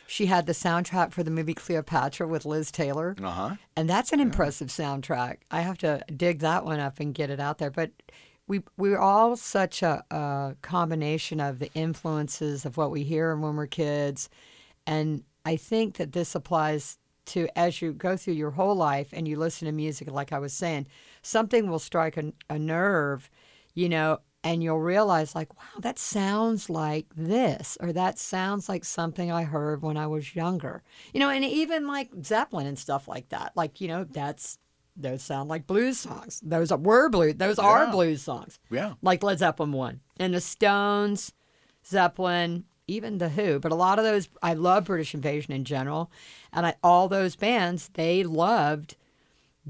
she 0.07 0.25
had 0.25 0.47
the 0.47 0.55
soundtrack 0.55 1.13
for 1.13 1.23
the 1.23 1.31
movie 1.31 1.53
Cleopatra 1.53 2.27
with 2.27 2.47
Liz 2.47 2.71
Taylor. 2.71 3.15
Uh-huh. 3.23 3.57
And 3.77 3.91
that's 3.91 4.11
an 4.11 4.21
yeah. 4.21 4.25
impressive 4.25 4.69
soundtrack. 4.69 5.41
I 5.51 5.61
have 5.61 5.77
to 5.79 6.03
dig 6.17 6.39
that 6.39 6.65
one 6.65 6.81
up 6.81 6.99
and 6.99 7.15
get 7.15 7.29
it 7.29 7.39
out 7.39 7.59
there. 7.59 7.71
But 7.71 7.91
we 8.47 8.63
we're 8.79 8.99
all 8.99 9.37
such 9.37 9.83
a, 9.83 10.03
a 10.11 10.57
combination 10.63 11.41
of 11.41 11.59
the 11.59 11.71
influences 11.75 12.65
of 12.65 12.79
what 12.79 12.91
we 12.91 13.05
hear 13.05 13.37
when 13.37 13.55
we're 13.55 13.67
kids. 13.67 14.31
And 14.87 15.25
I 15.45 15.57
think 15.57 15.97
that 15.99 16.13
this 16.13 16.35
applies 16.35 16.99
to 17.29 17.49
as 17.57 17.81
you 17.81 17.93
go 17.93 18.17
through 18.17 18.35
your 18.35 18.51
whole 18.51 18.75
life 18.75 19.09
and 19.13 19.27
you 19.27 19.37
listen 19.37 19.67
to 19.67 19.73
music, 19.73 20.11
like 20.11 20.33
I 20.33 20.39
was 20.39 20.53
saying, 20.53 20.87
something 21.23 21.69
will 21.69 21.79
strike 21.79 22.17
a, 22.17 22.33
a 22.51 22.59
nerve, 22.59 23.31
you 23.75 23.89
know, 23.89 24.19
and 24.45 24.63
you'll 24.63 24.81
realize 24.81 25.35
like, 25.35 25.55
wow, 25.57 25.81
that 25.81 25.99
sounds 25.99 26.71
like 26.71 27.07
this, 27.17 27.77
or 27.81 27.93
that 27.93 28.19
sounds 28.19 28.69
like 28.69 28.85
something 28.85 29.31
I 29.31 29.43
heard 29.43 29.83
when 29.83 29.97
I 29.97 30.07
was 30.07 30.35
younger, 30.35 30.83
you 31.13 31.21
know, 31.21 31.31
and 31.31 31.45
even 31.45 31.87
like 31.87 32.11
Zeppelin 32.25 32.67
and 32.67 32.79
stuff 32.79 33.09
like 33.09 33.29
that. 33.31 33.53
Like, 33.57 33.81
you 33.81 33.89
know, 33.89 34.05
that's 34.05 34.59
those 34.97 35.23
sound 35.23 35.49
like 35.49 35.67
blues 35.67 35.99
songs. 36.01 36.41
Those 36.45 36.73
are 36.73 36.79
were 36.79 37.09
blues. 37.09 37.35
Those 37.37 37.59
are 37.59 37.91
blues 37.91 38.23
songs. 38.23 38.59
Yeah. 38.71 38.95
Like 39.03 39.23
Led 39.23 39.39
Zeppelin 39.39 39.73
one 39.73 40.01
and 40.19 40.35
the 40.35 40.41
Stones, 40.41 41.33
Zeppelin, 41.87 42.65
even 42.89 43.19
the 43.19 43.29
Who. 43.29 43.59
But 43.61 43.71
a 43.71 43.77
lot 43.77 43.99
of 43.99 44.05
those, 44.05 44.29
I 44.43 44.55
love 44.55 44.85
British 44.87 45.15
Invasion 45.15 45.53
in 45.53 45.65
general, 45.65 46.11
and 46.53 46.67
I, 46.67 46.75
all 46.83 47.09
those 47.09 47.37
bands 47.37 47.91
they 47.95 48.25
loved. 48.25 48.97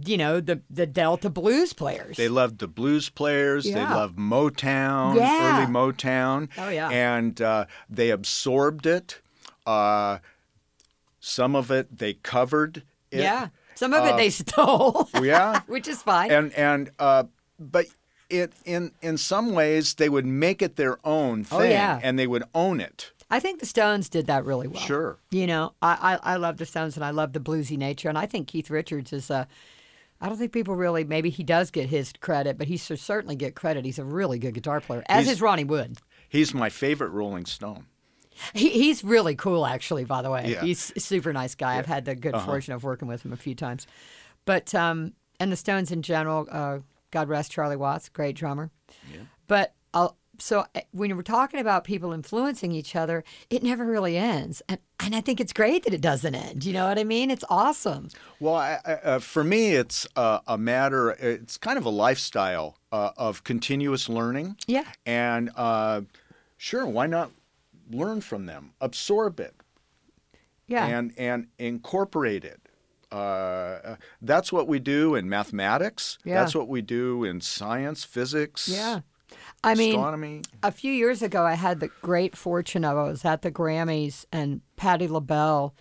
You 0.07 0.17
know 0.17 0.41
the 0.41 0.61
the 0.71 0.87
Delta 0.87 1.29
blues 1.29 1.73
players. 1.73 2.17
They 2.17 2.29
loved 2.29 2.59
the 2.61 2.69
blues 2.69 3.09
players. 3.09 3.65
They 3.65 3.75
loved 3.75 4.17
Motown, 4.17 5.17
Yeah. 5.17 5.59
early 5.63 5.73
Motown. 5.73 6.49
Oh, 6.57 6.69
yeah. 6.69 6.89
And 6.89 7.41
uh, 7.43 7.65
they 7.91 8.11
absorbed 8.11 8.87
it. 8.87 9.21
Uh, 9.67 10.19
some 11.19 11.57
of 11.57 11.73
it 11.73 11.99
they 11.99 12.15
covered. 12.15 12.85
It. 13.11 13.21
yeah, 13.23 13.49
some 13.75 13.93
of 13.93 14.05
it 14.07 14.17
they 14.17 14.31
stole. 14.43 15.09
Yeah. 15.21 15.63
which 15.67 15.89
is 15.89 16.01
fine. 16.01 16.31
and 16.31 16.53
and 16.55 16.91
uh, 17.01 17.25
but 17.59 17.87
it 18.31 18.53
in 18.65 18.93
in 19.03 19.17
some 19.19 19.53
ways 19.53 19.95
they 19.95 20.09
would 20.09 20.27
make 20.27 20.63
it 20.63 20.77
their 20.77 20.99
own 21.07 21.45
thing, 21.45 21.59
Oh, 21.61 21.63
yeah. 21.63 22.01
and 22.03 22.19
they 22.19 22.27
would 22.27 22.45
own 22.55 22.81
it. 22.81 23.13
I 23.31 23.41
think 23.41 23.61
the 23.61 23.67
Stones 23.67 24.09
did 24.09 24.27
that 24.27 24.45
really 24.47 24.67
well. 24.69 24.81
Sure. 24.83 25.19
You 25.31 25.47
know, 25.47 25.75
I, 25.83 26.19
I, 26.23 26.33
I 26.35 26.37
love 26.37 26.57
the 26.57 26.65
Stones 26.65 26.97
and 26.97 27.05
I 27.05 27.11
love 27.11 27.35
the 27.35 27.41
bluesy 27.41 27.77
nature. 27.77 28.09
And 28.09 28.17
I 28.17 28.25
think 28.25 28.49
Keith 28.49 28.71
Richards 28.71 29.13
is 29.13 29.29
a, 29.29 29.47
I 30.21 30.29
don't 30.31 30.39
think 30.39 30.51
people 30.53 30.77
really, 30.77 31.05
maybe 31.05 31.29
he 31.29 31.43
does 31.45 31.71
get 31.71 31.91
his 31.91 32.11
credit, 32.21 32.57
but 32.57 32.69
he 32.69 32.79
should 32.79 32.99
certainly 32.99 33.37
get 33.37 33.55
credit. 33.55 33.85
He's 33.85 33.99
a 33.99 34.05
really 34.05 34.39
good 34.39 34.55
guitar 34.55 34.81
player, 34.81 35.03
as 35.11 35.27
He's- 35.27 35.37
is 35.37 35.43
Ronnie 35.43 35.65
Wood. 35.65 35.99
He's 36.31 36.55
my 36.55 36.71
favorite 36.71 37.11
Rolling 37.11 37.45
Stone. 37.45 37.85
He, 38.55 38.71
he's 38.71 39.03
really 39.05 39.35
cool, 39.35 39.67
actually, 39.67 40.05
by 40.07 40.23
the 40.23 40.31
way. 40.31 40.45
Yeah. 40.47 40.57
Uh-huh. 40.59 40.67
He's 40.67 40.93
a 40.97 41.01
super 41.01 41.33
nice 41.33 41.55
guy. 41.55 41.77
I've 41.77 41.87
had 41.87 42.05
the 42.07 42.15
good 42.15 42.35
fortune 42.37 42.73
of 42.73 42.83
working 42.83 43.09
with 43.09 43.25
him 43.27 43.33
a 43.33 43.37
few 43.37 43.55
times. 43.55 43.87
But, 44.47 44.75
um, 44.75 45.13
and 45.41 45.53
the 45.53 45.57
Stones 45.57 45.91
in 45.93 46.01
general, 46.03 46.47
uh, 46.51 46.79
God 47.11 47.29
rest 47.29 47.53
Charlie 47.53 47.77
Watts, 47.77 48.09
great 48.09 48.37
drummer. 48.37 48.71
Yeah. 49.13 49.21
But 49.47 49.75
I'll, 49.95 50.17
so 50.39 50.65
uh, 50.75 50.81
when 50.93 51.15
we're 51.17 51.23
talking 51.23 51.59
about 51.61 51.85
people 51.85 52.13
influencing 52.13 52.73
each 52.73 52.95
other, 52.95 53.25
it 53.51 53.63
never 53.63 53.85
really 53.85 54.17
ends. 54.17 54.63
And, 54.69 54.79
and 55.01 55.15
I 55.17 55.21
think 55.21 55.41
it's 55.41 55.53
great 55.53 55.85
that 55.85 55.95
it 55.95 56.01
doesn't 56.01 56.35
end. 56.35 56.65
You 56.65 56.73
know 56.75 56.87
what 56.89 56.99
I 56.99 57.05
mean? 57.05 57.31
It's 57.31 57.45
awesome. 57.49 58.09
Well, 58.39 58.55
I, 58.55 58.79
I, 58.85 58.93
uh, 58.93 59.19
for 59.19 59.43
me, 59.43 59.73
it's 59.75 60.07
uh, 60.17 60.41
a 60.47 60.59
matter. 60.59 61.11
It's 61.13 61.57
kind 61.57 61.79
of 61.79 61.85
a 61.85 61.91
lifestyle 61.91 62.77
uh, 62.93 63.11
of 63.17 63.43
continuous 63.45 64.09
learning. 64.09 64.57
Yeah. 64.67 64.85
And 65.07 65.51
uh, 65.57 66.03
sure, 66.57 66.87
why 66.87 67.07
not 67.07 67.31
learn 67.91 68.21
from 68.21 68.45
them, 68.47 68.73
absorb 68.83 69.41
it, 69.41 69.55
Yeah. 70.67 70.87
and 70.87 71.15
and 71.17 71.47
incorporate 71.59 72.45
it. 72.45 72.68
Uh, 73.11 73.97
that's 74.21 74.53
what 74.53 74.69
we 74.69 74.79
do 74.79 75.15
in 75.15 75.29
mathematics. 75.29 76.19
Yeah. 76.25 76.41
That's 76.41 76.55
what 76.55 76.69
we 76.69 76.83
do 76.83 77.25
in 77.25 77.41
science, 77.41 78.05
physics, 78.05 78.69
yeah. 78.69 79.01
I 79.65 79.75
mean, 79.75 79.91
astronomy. 79.91 80.43
a 80.63 80.71
few 80.71 80.93
years 80.93 81.23
ago, 81.23 81.45
I 81.45 81.55
had 81.55 81.81
the 81.81 81.89
great 82.03 82.37
fortune 82.37 82.85
of 82.85 82.97
I 82.97 83.03
was 83.05 83.25
at 83.25 83.43
the 83.43 83.51
Grammys, 83.51 84.25
and 84.33 84.61
Patti 84.77 85.09
LaBelle 85.09 85.75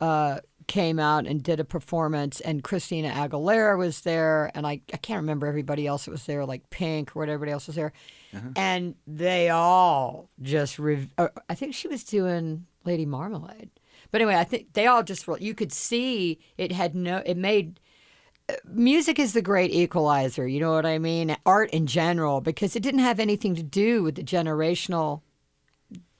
uh, 0.00 0.40
came 0.66 0.98
out 0.98 1.26
and 1.26 1.42
did 1.42 1.60
a 1.60 1.64
performance, 1.64 2.40
and 2.40 2.62
Christina 2.64 3.10
Aguilera 3.10 3.76
was 3.76 4.00
there, 4.02 4.50
and 4.54 4.66
I, 4.66 4.80
I 4.92 4.96
can't 4.96 5.18
remember 5.20 5.46
everybody 5.46 5.86
else 5.86 6.04
that 6.06 6.12
was 6.12 6.24
there, 6.26 6.46
like 6.46 6.70
Pink 6.70 7.14
or 7.14 7.20
whatever 7.20 7.46
else 7.46 7.66
was 7.66 7.76
there, 7.76 7.92
and 8.56 8.94
they 9.06 9.50
all 9.50 10.30
just. 10.40 10.78
Rev- 10.78 11.12
uh, 11.18 11.28
I 11.48 11.54
think 11.54 11.74
she 11.74 11.88
was 11.88 12.04
doing 12.04 12.66
Lady 12.84 13.04
Marmalade, 13.06 13.70
but 14.10 14.20
anyway, 14.20 14.36
I 14.36 14.44
think 14.44 14.72
they 14.72 14.86
all 14.86 15.02
just. 15.02 15.26
You 15.40 15.54
could 15.54 15.72
see 15.72 16.40
it 16.58 16.72
had 16.72 16.94
no. 16.94 17.22
It 17.24 17.36
made 17.36 17.80
uh, 18.48 18.54
music 18.64 19.18
is 19.18 19.32
the 19.32 19.42
great 19.42 19.72
equalizer. 19.72 20.46
You 20.46 20.60
know 20.60 20.72
what 20.72 20.86
I 20.86 20.98
mean? 20.98 21.36
Art 21.46 21.70
in 21.70 21.86
general, 21.86 22.40
because 22.40 22.76
it 22.76 22.82
didn't 22.82 23.00
have 23.00 23.20
anything 23.20 23.54
to 23.54 23.62
do 23.62 24.02
with 24.02 24.16
the 24.16 24.22
generational 24.22 25.22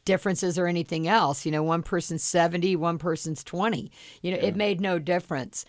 differences 0.05 0.59
or 0.59 0.67
anything 0.67 1.07
else. 1.07 1.45
You 1.45 1.53
know, 1.53 1.63
one 1.63 1.83
person's 1.83 2.23
70, 2.23 2.77
one 2.77 2.99
person's 2.99 3.45
20. 3.45 3.91
You 4.23 4.33
know, 4.33 4.39
it 4.39 4.57
made 4.57 4.81
no 4.81 4.99
difference. 4.99 5.65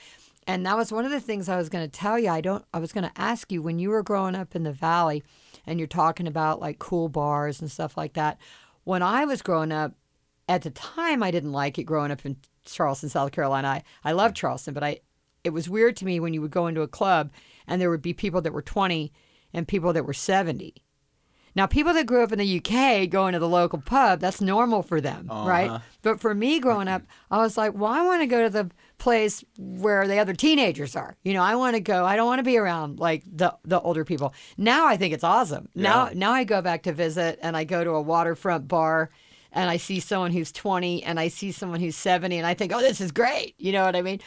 And 0.47 0.65
that 0.65 0.77
was 0.77 0.91
one 0.91 1.05
of 1.05 1.11
the 1.11 1.19
things 1.19 1.47
I 1.47 1.57
was 1.57 1.69
going 1.69 1.87
to 1.87 1.99
tell 1.99 2.17
you. 2.17 2.29
I 2.29 2.41
don't 2.41 2.65
I 2.73 2.79
was 2.79 2.91
going 2.91 3.03
to 3.03 3.21
ask 3.21 3.51
you 3.51 3.61
when 3.61 3.79
you 3.79 3.89
were 3.89 4.03
growing 4.03 4.35
up 4.35 4.55
in 4.55 4.63
the 4.63 4.71
valley 4.71 5.23
and 5.65 5.79
you're 5.79 5.87
talking 5.87 6.27
about 6.27 6.59
like 6.59 6.79
cool 6.79 7.09
bars 7.09 7.61
and 7.61 7.71
stuff 7.71 7.95
like 7.95 8.13
that. 8.13 8.39
When 8.83 9.03
I 9.03 9.25
was 9.25 9.43
growing 9.43 9.71
up, 9.71 9.93
at 10.51 10.63
the 10.63 10.69
time 10.71 11.23
I 11.23 11.31
didn't 11.31 11.53
like 11.53 11.79
it 11.79 11.83
growing 11.83 12.11
up 12.11 12.25
in 12.25 12.35
Charleston, 12.65 13.07
South 13.07 13.31
Carolina. 13.31 13.67
I, 13.69 13.83
I 14.03 14.11
love 14.11 14.33
Charleston, 14.33 14.73
but 14.73 14.83
I 14.83 14.99
it 15.43 15.51
was 15.51 15.69
weird 15.69 15.95
to 15.97 16.05
me 16.05 16.19
when 16.19 16.33
you 16.33 16.41
would 16.41 16.51
go 16.51 16.67
into 16.67 16.81
a 16.81 16.87
club 16.87 17.31
and 17.65 17.81
there 17.81 17.89
would 17.89 18.01
be 18.01 18.13
people 18.13 18.41
that 18.41 18.53
were 18.53 18.61
20 18.61 19.11
and 19.53 19.67
people 19.67 19.93
that 19.93 20.05
were 20.05 20.13
70. 20.13 20.75
Now, 21.55 21.65
people 21.65 21.93
that 21.93 22.05
grew 22.05 22.23
up 22.23 22.31
in 22.31 22.39
the 22.39 22.57
UK 22.57 23.09
going 23.09 23.33
to 23.33 23.39
the 23.39 23.49
local 23.49 23.81
pub, 23.81 24.19
that's 24.19 24.39
normal 24.39 24.83
for 24.83 25.01
them, 25.01 25.27
uh-huh. 25.29 25.49
right? 25.49 25.81
But 26.01 26.21
for 26.21 26.33
me 26.35 26.59
growing 26.59 26.87
up, 26.87 27.01
I 27.29 27.39
was 27.39 27.57
like, 27.57 27.73
well, 27.73 27.91
I 27.91 28.03
want 28.03 28.21
to 28.21 28.27
go 28.27 28.43
to 28.43 28.49
the 28.49 28.69
place 28.99 29.43
where 29.57 30.07
the 30.07 30.19
other 30.19 30.33
teenagers 30.33 30.95
are. 30.95 31.17
You 31.23 31.33
know, 31.33 31.41
I 31.41 31.55
want 31.55 31.75
to 31.75 31.81
go. 31.81 32.05
I 32.05 32.15
don't 32.15 32.27
want 32.27 32.39
to 32.39 32.43
be 32.43 32.57
around 32.57 32.99
like 32.99 33.23
the 33.25 33.57
the 33.65 33.81
older 33.81 34.05
people. 34.05 34.33
Now 34.57 34.85
I 34.85 34.95
think 34.95 35.13
it's 35.13 35.23
awesome. 35.23 35.67
Now 35.73 36.11
now 36.13 36.31
I 36.31 36.43
go 36.43 36.61
back 36.61 36.83
to 36.83 36.93
visit 36.93 37.39
and 37.41 37.57
I 37.57 37.63
go 37.63 37.83
to 37.83 37.91
a 37.91 38.01
waterfront 38.01 38.67
bar 38.67 39.09
and 39.51 39.69
I 39.69 39.77
see 39.77 39.99
someone 39.99 40.31
who's 40.31 40.51
20 40.51 41.03
and 41.03 41.19
I 41.19 41.27
see 41.27 41.51
someone 41.51 41.79
who's 41.79 41.95
70 41.95 42.37
and 42.37 42.47
I 42.47 42.53
think, 42.53 42.71
"Oh, 42.73 42.79
this 42.81 43.01
is 43.01 43.11
great." 43.11 43.55
You 43.57 43.71
know 43.71 43.83
what 43.85 43.95
I 43.95 44.01
mean? 44.01 44.19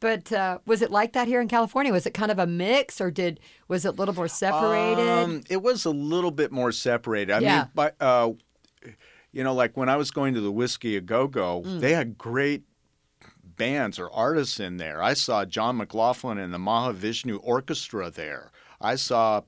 But 0.00 0.32
uh, 0.32 0.58
was 0.66 0.82
it 0.82 0.90
like 0.90 1.12
that 1.12 1.28
here 1.28 1.40
in 1.40 1.46
California? 1.46 1.92
Was 1.92 2.06
it 2.06 2.12
kind 2.14 2.32
of 2.32 2.38
a 2.40 2.46
mix, 2.46 3.00
or 3.00 3.10
did 3.12 3.38
was 3.68 3.84
it 3.84 3.88
a 3.88 3.92
little 3.92 4.14
more 4.14 4.26
separated? 4.26 5.08
Um, 5.08 5.42
it 5.48 5.62
was 5.62 5.84
a 5.84 5.90
little 5.90 6.32
bit 6.32 6.50
more 6.50 6.72
separated. 6.72 7.32
I 7.32 7.38
Yeah. 7.38 7.58
mean, 7.58 7.68
but 7.74 7.94
uh, 8.00 8.32
you 9.30 9.44
know, 9.44 9.54
like 9.54 9.76
when 9.76 9.88
I 9.88 9.96
was 9.96 10.10
going 10.10 10.34
to 10.34 10.40
the 10.40 10.50
Whisky 10.50 10.96
a 10.96 11.00
Go 11.00 11.28
Go, 11.28 11.62
Mm. 11.64 11.80
they 11.80 11.92
had 11.94 12.18
great 12.18 12.64
bands 13.44 13.98
or 14.00 14.10
artists 14.10 14.58
in 14.58 14.78
there. 14.78 15.02
I 15.02 15.14
saw 15.14 15.44
John 15.44 15.76
McLaughlin 15.76 16.38
and 16.38 16.52
the 16.52 16.58
Mahavishnu 16.58 17.38
Orchestra 17.42 18.10
there. 18.10 18.50
I 18.80 18.96
saw. 18.96 19.42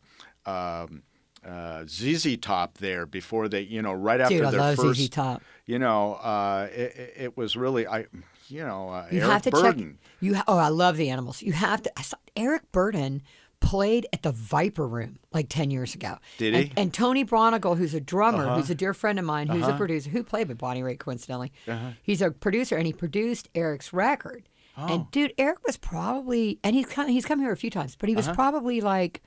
Um, 0.47 1.03
uh, 1.47 1.85
ZZ 1.89 2.37
Top 2.39 2.79
there 2.79 3.07
before 3.07 3.49
they, 3.49 3.61
you 3.63 3.83
know, 3.83 3.93
right 3.93 4.21
after 4.21 4.37
Dude, 4.37 4.45
I 4.47 4.51
their 4.51 4.61
love 4.61 4.77
first, 4.77 5.01
ZZ 5.01 5.09
Top. 5.11 5.43
you 5.67 5.79
know, 5.79 6.15
uh, 6.15 6.69
it, 6.73 7.13
it- 7.17 7.37
was 7.37 7.57
really, 7.57 7.87
I, 7.87 8.07
you 8.49 8.65
know, 8.65 8.89
uh, 8.91 9.07
You 9.11 9.21
Eric 9.21 9.31
have 9.33 9.43
to 9.43 9.51
Burdon. 9.51 9.91
check. 9.93 10.01
You 10.21 10.35
ha- 10.37 10.45
oh, 10.49 10.59
I 10.59 10.69
love 10.69 10.97
the 10.97 11.11
animals. 11.11 11.43
You 11.43 11.53
have 11.53 11.83
to. 11.83 11.93
I 11.99 12.03
saw 12.03 12.17
Eric 12.37 12.71
Burdon 12.73 13.21
played 13.61 14.07
at 14.13 14.23
the 14.23 14.33
Viper 14.33 14.87
Room 14.87 15.19
like 15.33 15.49
ten 15.49 15.71
years 15.71 15.95
ago. 15.95 16.19
Did 16.39 16.55
and, 16.55 16.65
he? 16.67 16.73
And 16.77 16.93
Tony 16.93 17.25
Braunagel, 17.25 17.77
who's 17.79 17.95
a 17.95 18.01
drummer, 18.01 18.45
Uh-huh. 18.45 18.57
who's 18.57 18.69
a 18.71 18.75
dear 18.75 18.93
friend 18.93 19.19
of 19.19 19.25
mine, 19.25 19.49
who's 19.49 19.67
a 19.67 19.73
producer, 19.75 20.11
who 20.11 20.23
played 20.23 20.49
with 20.49 20.59
Bonnie 20.59 20.83
Raitt 20.83 20.99
coincidentally. 20.99 21.53
Uh-huh. 21.67 21.91
He's 22.03 22.21
a 22.21 22.31
producer, 22.31 22.77
and 22.77 22.87
he 22.87 22.93
produced 22.93 23.49
Eric's 23.55 23.93
record. 23.93 24.49
Oh. 24.77 24.93
And 24.93 25.11
dude, 25.13 25.33
Eric 25.39 25.65
was 25.67 25.77
probably, 25.77 26.59
and 26.65 26.75
he's 26.77 26.87
come, 26.87 27.09
he's 27.09 27.25
come 27.25 27.39
here 27.41 27.53
a 27.53 27.57
few 27.57 27.71
times, 27.71 27.97
but 27.97 28.09
he 28.09 28.15
Uh-huh. 28.17 28.29
was 28.29 28.35
probably 28.35 28.81
like, 28.81 29.23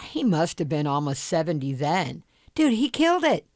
he 0.00 0.22
must 0.24 0.58
have 0.58 0.68
been 0.68 0.86
almost 0.86 1.24
seventy 1.24 1.72
then. 1.72 2.22
Dude, 2.54 2.72
he 2.74 2.88
killed 2.88 3.24
it. 3.24 3.46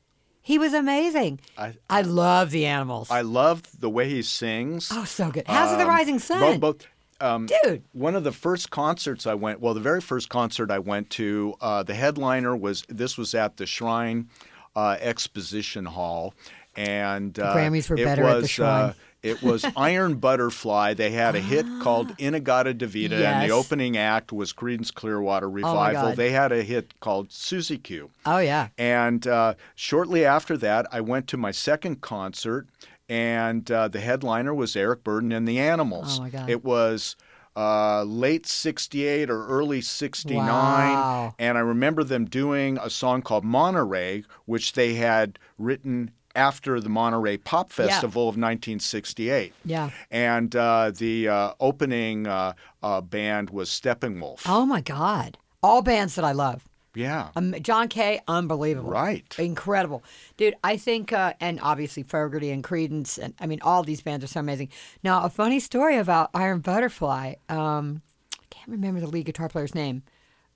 He 0.43 0.59
was 0.59 0.73
amazing. 0.75 1.41
I- 1.57 1.75
I 1.89 2.03
love 2.03 2.51
the 2.51 2.67
animals. 2.67 3.11
I 3.11 3.21
love 3.21 3.63
the 3.79 3.91
way 3.91 4.09
he 4.09 4.23
sings. 4.23 4.89
oh, 4.93 5.05
so 5.05 5.31
good. 5.31 5.45
How's 5.47 5.77
the 5.77 5.83
Um, 5.85 5.89
Rising 5.89 6.19
Sun? 6.19 6.41
Both, 6.61 6.61
both, 6.61 6.87
um, 7.21 7.47
Dude. 7.65 7.83
One 7.93 8.15
of 8.17 8.25
the 8.25 8.33
first 8.33 8.71
concerts 8.71 9.27
I 9.27 9.35
went, 9.35 9.61
well, 9.61 9.75
the 9.75 9.81
very 9.81 10.01
first 10.01 10.29
concert 10.31 10.71
I 10.71 10.79
went 10.79 11.11
to, 11.11 11.55
uh, 11.61 11.83
the 11.83 11.95
headliner 11.95 12.57
was 12.57 12.85
this 12.89 13.19
was 13.19 13.35
at 13.35 13.59
the 13.59 13.67
Shrine 13.67 14.29
uh, 14.75 14.97
Exposition 15.01 15.85
Hall, 15.85 16.33
and 16.77 17.39
uh, 17.39 17.55
Grammys 17.55 17.91
were 17.91 17.97
it 17.99 18.05
better 18.05 18.25
at 18.25 18.35
the 18.37 18.41
was, 18.43 18.51
Shrine. 18.51 18.95
It 19.23 19.43
was 19.43 19.65
Iron 19.77 20.15
Butterfly. 20.17 20.95
They 20.95 21.11
had 21.11 21.37
a 21.37 21.41
hit 21.41 21.67
called 21.83 22.15
In-A-Gadda-Da-Vida, 22.19 23.27
and 23.27 23.49
the 23.49 23.55
opening 23.55 23.97
act 23.97 24.33
was 24.33 24.53
Creedence 24.53 24.93
Clearwater 24.93 25.49
Revival. 25.49 26.11
God. 26.11 26.17
they 26.17 26.31
had 26.31 26.53
a 26.53 26.63
hit 26.63 26.99
called 27.01 27.31
Susie 27.33 27.79
Q. 27.79 28.11
Oh 28.25 28.39
yeah. 28.39 28.69
And 28.79 29.27
uh, 29.27 29.55
shortly 29.75 30.25
after 30.25 30.57
that, 30.59 30.87
I 30.91 31.01
went 31.01 31.27
to 31.29 31.37
my 31.37 31.51
second 31.51 32.01
concert, 32.01 32.69
and 33.09 33.71
uh, 33.71 33.89
the 33.89 34.01
headliner 34.01 34.55
was 34.55 34.75
Eric 34.77 35.05
Burdon 35.05 35.37
and 35.37 35.47
the 35.47 35.59
Animals. 35.59 36.19
Oh, 36.19 36.23
my 36.23 36.31
God. 36.31 36.49
It 36.49 36.65
was 36.65 37.17
uh, 37.57 38.05
late 38.05 38.47
68 38.47 39.29
or 39.29 39.47
early 39.49 39.81
69. 39.81 40.47
Wow. 40.47 41.35
And 41.39 41.59
I 41.59 41.61
remember 41.61 42.05
them 42.05 42.25
doing 42.25 42.79
a 42.81 42.89
song 42.89 43.23
called 43.23 43.45
Monterey, 43.45 44.25
which 44.47 44.73
they 44.75 44.95
had 44.95 45.39
written 45.59 46.13
after 46.35 46.81
the 46.81 46.89
Monterey 46.89 47.37
Pop 47.37 47.71
Festival 47.71 48.23
of 48.23 48.37
1968. 48.37 49.53
Yeah. 49.65 49.91
And 50.11 50.55
uh, 50.55 50.93
the 50.97 51.29
uh, 51.29 51.53
opening 51.61 52.27
uh, 52.27 52.55
uh, 52.83 53.01
band 53.01 53.51
was 53.51 53.69
Steppenwolf. 53.71 54.43
Oh 54.47 54.67
my 54.67 54.81
God. 54.81 55.39
All 55.63 55.83
bands 55.83 56.15
that 56.15 56.25
I 56.25 56.33
love. 56.33 56.65
Yeah. 56.95 57.29
Um, 57.37 57.55
John 57.63 57.89
Kay, 57.89 58.21
unbelievable. 58.27 58.91
Right. 58.91 59.25
Incredible. 59.39 60.03
Dude, 60.37 60.55
I 60.65 60.77
think, 60.77 61.13
uh, 61.13 61.35
and 61.41 61.61
obviously 61.63 62.03
Fogerty 62.03 62.51
and 62.51 62.65
Creedence, 62.65 63.17
and 63.17 63.35
I 63.39 63.47
mean, 63.47 63.61
all 63.63 63.83
these 63.83 64.01
bands 64.01 64.25
are 64.25 64.29
so 64.29 64.41
amazing. 64.41 64.71
Now, 65.05 65.23
a 65.23 65.31
funny 65.31 65.61
story 65.61 65.97
about 65.97 66.31
Iron 66.35 66.61
Butterfly. 66.61 67.35
Um, 67.49 68.03
I 68.35 68.45
can't 68.51 68.69
remember 68.69 69.01
the 69.01 69.07
lead 69.07 69.27
guitar 69.27 69.49
player's 69.49 69.75
name. 69.75 70.03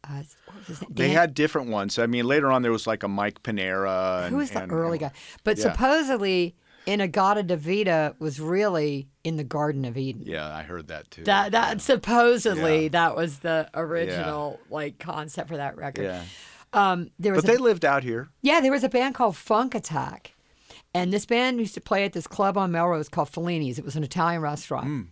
Uh, 0.09 0.23
what 0.47 0.59
was 0.59 0.67
his 0.69 0.81
name? 0.83 0.91
They 0.93 1.09
had 1.11 1.35
different 1.35 1.69
ones. 1.71 1.99
I 1.99 2.07
mean, 2.07 2.27
later 2.27 2.51
on 2.51 2.63
there 2.63 2.73
was 2.73 2.87
like 2.87 3.03
a 3.03 3.09
Mike 3.09 3.43
Pinera. 3.43 4.25
And, 4.25 4.31
Who 4.33 4.37
was 4.39 4.51
the 4.51 4.63
and- 4.63 4.73
early 4.73 4.99
guy? 4.99 5.13
But 5.45 5.57
yeah. 5.59 5.73
supposedly, 5.73 6.55
In-A-Gadda-Da-Vida 6.87 8.17
was 8.19 8.41
really 8.41 9.09
in 9.23 9.37
the 9.37 9.45
Garden 9.45 9.85
of 9.85 9.97
Eden. 9.97 10.23
Yeah, 10.27 10.47
I 10.55 10.63
heard 10.63 10.89
that 10.89 11.11
too. 11.11 11.25
That 11.25 11.53
that 11.53 11.81
supposedly 11.81 12.85
Yeah. 12.85 12.89
that 12.91 13.17
was 13.17 13.39
the 13.41 13.69
original 13.75 14.61
like 14.71 14.99
concept 14.99 15.49
for 15.49 15.57
that 15.57 15.77
record. 15.77 16.05
yeah. 16.05 16.23
Um, 16.73 17.11
there 17.19 17.33
was 17.33 17.45
But 17.45 17.51
a, 17.51 17.57
they 17.57 17.59
lived 17.63 17.85
out 17.85 18.03
here. 18.03 18.29
yeah, 18.43 18.61
there 18.61 18.73
was 18.73 18.83
a 18.85 18.89
band 18.89 19.15
called 19.15 19.37
Funk 19.37 19.75
Attack, 19.77 20.35
and 20.93 21.13
this 21.13 21.25
band 21.25 21.61
used 21.61 21.75
to 21.75 21.81
play 21.81 22.05
at 22.05 22.13
this 22.13 22.27
club 22.27 22.59
on 22.59 22.73
Melrose 22.73 23.09
called 23.09 23.29
Fellini's. 23.31 23.79
It 23.79 23.85
was 23.85 23.95
an 23.97 24.03
Italian 24.03 24.43
restaurant. 24.43 25.07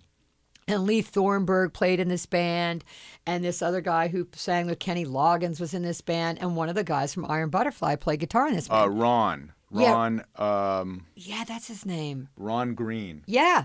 And 0.68 0.84
Lee 0.84 1.02
Thornburg 1.02 1.72
played 1.72 1.98
in 1.98 2.08
this 2.08 2.24
band, 2.26 2.84
and 3.26 3.44
this 3.44 3.62
other 3.62 3.80
guy 3.80 4.08
who 4.08 4.28
sang 4.34 4.66
with 4.66 4.78
Kenny 4.78 5.04
Loggins 5.04 5.58
was 5.60 5.74
in 5.74 5.82
this 5.82 6.00
band, 6.00 6.38
and 6.40 6.54
one 6.54 6.68
of 6.68 6.74
the 6.76 6.84
guys 6.84 7.12
from 7.12 7.28
Iron 7.28 7.50
Butterfly 7.50 7.96
played 7.96 8.20
guitar 8.20 8.46
in 8.48 8.54
this 8.54 8.68
Uh, 8.70 8.86
band. 8.86 9.00
Ron. 9.00 9.52
Yeah. 9.74 10.20
Um, 10.36 11.06
yeah, 11.16 11.44
that's 11.44 11.66
his 11.66 11.84
name. 11.84 12.28
Ron 12.36 12.74
Green. 12.74 13.22
Yeah, 13.26 13.64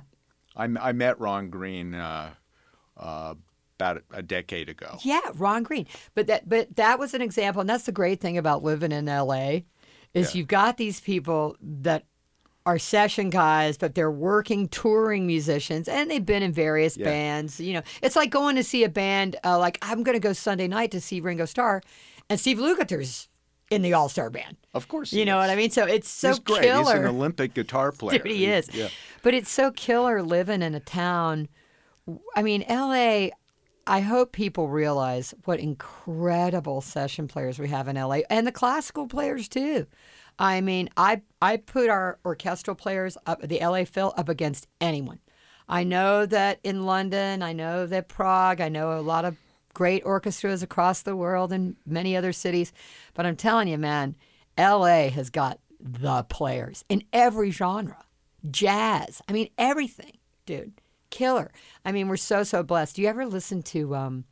I, 0.56 0.64
I 0.80 0.91
met 0.93 1.20
Ron 1.20 1.50
Green 1.50 1.93
uh, 1.93 2.32
uh, 2.95 3.36
about 3.80 4.02
a 4.12 4.24
decade 4.24 4.70
ago. 4.70 4.98
Yeah, 5.04 5.20
Ron 5.36 5.64
Green. 5.64 5.86
But 6.16 6.26
that 6.28 6.50
but 6.50 6.76
that 6.78 6.98
was 6.98 7.14
an 7.14 7.22
example, 7.22 7.60
and 7.62 7.70
that's 7.70 7.84
the 7.86 7.91
great 7.91 8.22
thing 8.22 8.38
about 8.39 8.64
living 8.64 8.91
in 8.91 9.06
LA, 9.06 9.60
is 10.14 10.34
Yeah. 10.34 10.39
you've 10.39 10.48
got 10.48 10.78
these 10.78 11.00
people 11.00 11.56
that 11.62 12.06
are 12.68 12.78
session 12.78 13.30
guys, 13.30 13.78
but 13.78 13.95
they're 13.95 14.11
working 14.11 14.68
touring 14.68 15.26
musicians, 15.26 15.88
and 15.88 16.11
they've 16.11 16.26
been 16.26 16.43
in 16.43 16.51
various 16.51 16.97
Yeah. 16.97 17.05
bands. 17.05 17.59
You 17.59 17.74
know, 17.76 17.82
it's 18.03 18.15
like 18.15 18.30
going 18.30 18.57
to 18.57 18.63
see 18.63 18.84
a 18.84 18.89
band. 18.89 19.38
Uh, 19.43 19.57
like 19.57 19.80
I'm 19.82 20.03
going 20.03 20.15
to 20.15 20.20
go 20.20 20.34
Sunday 20.34 20.68
night 20.68 20.91
to 20.91 21.01
see 21.01 21.20
Ringo 21.22 21.45
Starr, 21.45 21.82
and 22.30 22.39
Steve 22.39 22.57
Lukather's 22.57 23.30
in 23.72 23.82
the 23.82 23.93
All 23.93 24.09
Star 24.09 24.30
band. 24.30 24.57
Of 24.74 24.88
course. 24.89 25.13
You 25.13 25.26
know 25.26 25.39
is. 25.39 25.43
what 25.43 25.49
I 25.49 25.55
mean? 25.55 25.70
So 25.72 25.86
it's 25.86 26.09
so 26.09 26.30
He's 26.30 26.39
great. 26.39 26.61
killer. 26.61 26.84
He's 26.95 27.01
an 27.01 27.07
Olympic 27.07 27.53
guitar 27.53 27.91
player. 27.99 28.20
Dude, 28.20 28.32
he 28.32 28.45
is. 28.47 28.70
Yeah. 28.74 28.89
But 29.24 29.34
it's 29.34 29.49
so 29.49 29.72
killer 29.72 30.22
living 30.22 30.61
in 30.61 30.76
a 30.76 30.80
town. 30.82 31.47
I 32.36 32.43
mean, 32.43 32.63
LA, 32.70 33.30
I 33.88 34.01
hope 34.01 34.34
people 34.34 34.68
realize 34.68 35.34
what 35.45 35.59
incredible 35.61 36.82
session 36.82 37.28
players 37.28 37.59
we 37.59 37.70
have 37.70 37.88
in 37.88 37.95
LA 37.95 38.20
and 38.30 38.45
the 38.45 38.51
classical 38.51 39.07
players 39.07 39.47
too. 39.47 39.88
I 40.40 40.62
mean, 40.62 40.90
I 40.96 41.22
I 41.42 41.58
put 41.58 41.90
our 41.90 42.20
orchestral 42.26 42.76
players 42.76 43.18
up 43.26 43.42
the 43.42 43.60
LA 43.60 43.86
Phil 43.86 44.14
up 44.18 44.30
against 44.30 44.68
anyone. 44.80 45.20
I 45.68 45.84
know 45.84 46.26
that 46.26 46.60
in 46.64 46.86
London, 46.86 47.42
I 47.42 47.54
know 47.54 47.86
that 47.88 48.08
Prague, 48.08 48.62
I 48.62 48.70
know 48.70 48.98
a 48.98 49.02
lot 49.02 49.26
of 49.26 49.36
great 49.74 50.04
orchestras 50.06 50.64
across 50.64 51.02
the 51.02 51.16
world 51.16 51.52
and 51.52 51.76
many 51.86 52.16
other 52.16 52.34
cities, 52.34 52.72
but 53.14 53.26
I'm 53.26 53.36
telling 53.36 53.68
you, 53.68 53.78
man, 53.78 54.16
LA 54.58 55.10
has 55.10 55.30
got 55.30 55.60
the 55.80 56.24
players 56.24 56.86
in 56.90 57.04
every 57.12 57.52
genre. 57.52 58.06
Jazz, 58.50 59.22
I 59.28 59.34
mean 59.34 59.50
everything, 59.58 60.18
dude. 60.46 60.74
Killer. 61.10 61.52
I 61.86 61.92
mean, 61.94 62.10
we're 62.10 62.18
so 62.18 62.44
so 62.44 62.64
blessed. 62.64 62.96
Do 62.96 63.02
you 63.02 63.08
ever 63.08 63.26
listen 63.26 63.64
to 63.64 63.96
um, 63.96 64.26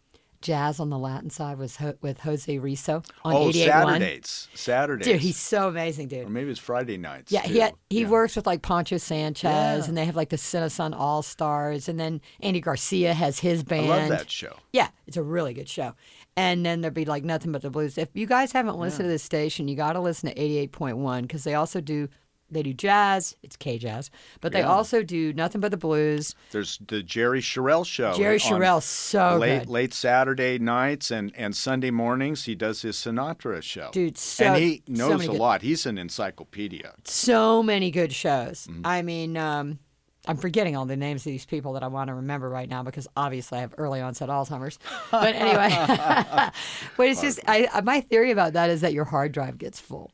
jazz 0.45 0.79
on 0.79 0.89
the 0.89 0.97
Latin 0.97 1.29
side 1.29 1.57
was 1.57 1.77
Ho- 1.77 1.95
with 2.01 2.19
Jose 2.19 2.55
Rizo 2.57 3.03
on 3.23 3.33
Oh, 3.33 3.49
88.1? 3.49 3.65
Saturdays. 3.65 4.47
Saturdays. 4.53 5.07
Dude, 5.07 5.21
he's 5.21 5.37
so 5.37 5.67
amazing, 5.67 6.07
dude. 6.07 6.27
or 6.27 6.29
maybe 6.29 6.51
it's 6.51 6.59
Friday 6.59 6.97
nights. 6.97 7.31
Yeah, 7.31 7.41
too. 7.41 7.53
he 7.53 7.59
had, 7.59 7.73
he 7.89 8.01
Yeah. 8.01 8.09
works 8.09 8.35
with 8.35 8.45
like 8.45 8.61
Poncho 8.61 8.97
Sanchez, 8.97 9.43
Yeah. 9.43 9.85
and 9.87 9.97
they 9.97 10.05
have 10.05 10.15
like 10.15 10.29
the 10.29 10.35
Cinesun 10.37 10.93
All 10.97 11.21
Stars, 11.23 11.89
and 11.89 11.99
then 11.99 12.21
Andy 12.41 12.61
Garcia 12.61 13.13
has 13.13 13.39
his 13.39 13.61
I 13.61 13.63
band. 13.63 13.87
love 13.87 14.09
that 14.09 14.29
show. 14.29 14.55
Yeah, 14.71 14.89
it's 15.07 15.17
a 15.17 15.23
really 15.23 15.53
good 15.53 15.67
show. 15.67 15.93
And 16.37 16.65
then 16.65 16.81
there'd 16.81 16.93
be 16.93 17.05
like 17.05 17.23
nothing 17.23 17.51
but 17.51 17.61
the 17.61 17.69
blues. 17.69 17.97
If 17.97 18.09
you 18.13 18.25
guys 18.27 18.51
haven't 18.51 18.77
listened 18.77 19.05
to 19.05 19.09
this 19.09 19.23
station, 19.23 19.67
you 19.67 19.75
got 19.75 19.93
to 19.93 20.01
listen 20.01 20.29
to 20.29 20.35
88.1 20.39 21.21
because 21.23 21.43
they 21.45 21.53
also 21.55 21.79
do 21.81 22.09
they 22.51 22.61
do 22.63 22.73
jazz. 22.73 23.35
It's 23.43 23.55
K 23.55 23.77
jazz, 23.77 24.11
but 24.41 24.51
they 24.53 24.59
Yeah. 24.59 24.67
also 24.69 25.01
do 25.03 25.33
nothing 25.33 25.61
but 25.61 25.71
the 25.71 25.77
blues. 25.77 26.35
There's 26.51 26.77
the 26.87 27.01
Jerry 27.01 27.41
Sherrill 27.41 27.83
show. 27.83 28.13
Jerry 28.15 28.37
Sherrill, 28.39 28.81
so 28.81 29.37
late 29.37 29.59
good. 29.59 29.69
late 29.69 29.93
Saturday 29.93 30.59
nights 30.59 31.09
and, 31.11 31.31
and 31.35 31.55
Sunday 31.55 31.91
mornings 31.91 32.45
he 32.45 32.53
does 32.55 32.81
his 32.83 32.95
Sinatra 32.97 33.61
show. 33.63 33.89
Dude, 33.91 34.17
so- 34.17 34.45
and 34.45 34.57
he 34.63 34.83
knows 34.87 35.11
many 35.19 35.25
a 35.25 35.31
good- 35.31 35.39
lot. 35.39 35.61
He's 35.63 35.85
an 35.85 35.97
encyclopedia. 35.97 36.93
so 37.03 37.63
many 37.63 37.89
good 37.91 38.13
shows. 38.13 38.67
Mm-hmm. 38.69 38.81
I 38.85 39.01
mean, 39.01 39.37
um, 39.37 39.79
I'm 40.27 40.37
forgetting 40.37 40.75
all 40.75 40.85
the 40.85 40.97
names 40.97 41.21
of 41.21 41.25
these 41.31 41.45
people 41.45 41.73
that 41.73 41.83
I 41.83 41.87
want 41.87 42.07
to 42.07 42.15
remember 42.15 42.49
right 42.49 42.67
now 42.69 42.81
because 42.83 43.07
obviously 43.15 43.59
I 43.59 43.61
have 43.61 43.73
early 43.77 44.01
onset 44.01 44.29
Alzheimer's. 44.29 44.79
But 45.11 45.35
anyway, 45.35 45.69
but 46.97 47.07
it's 47.07 47.21
just 47.21 47.39
I- 47.47 47.81
my 47.83 48.01
theory 48.01 48.31
about 48.31 48.53
that 48.53 48.69
is 48.69 48.81
that 48.81 48.93
your 48.93 49.05
hard 49.05 49.31
drive 49.31 49.57
gets 49.57 49.79
full. 49.79 50.11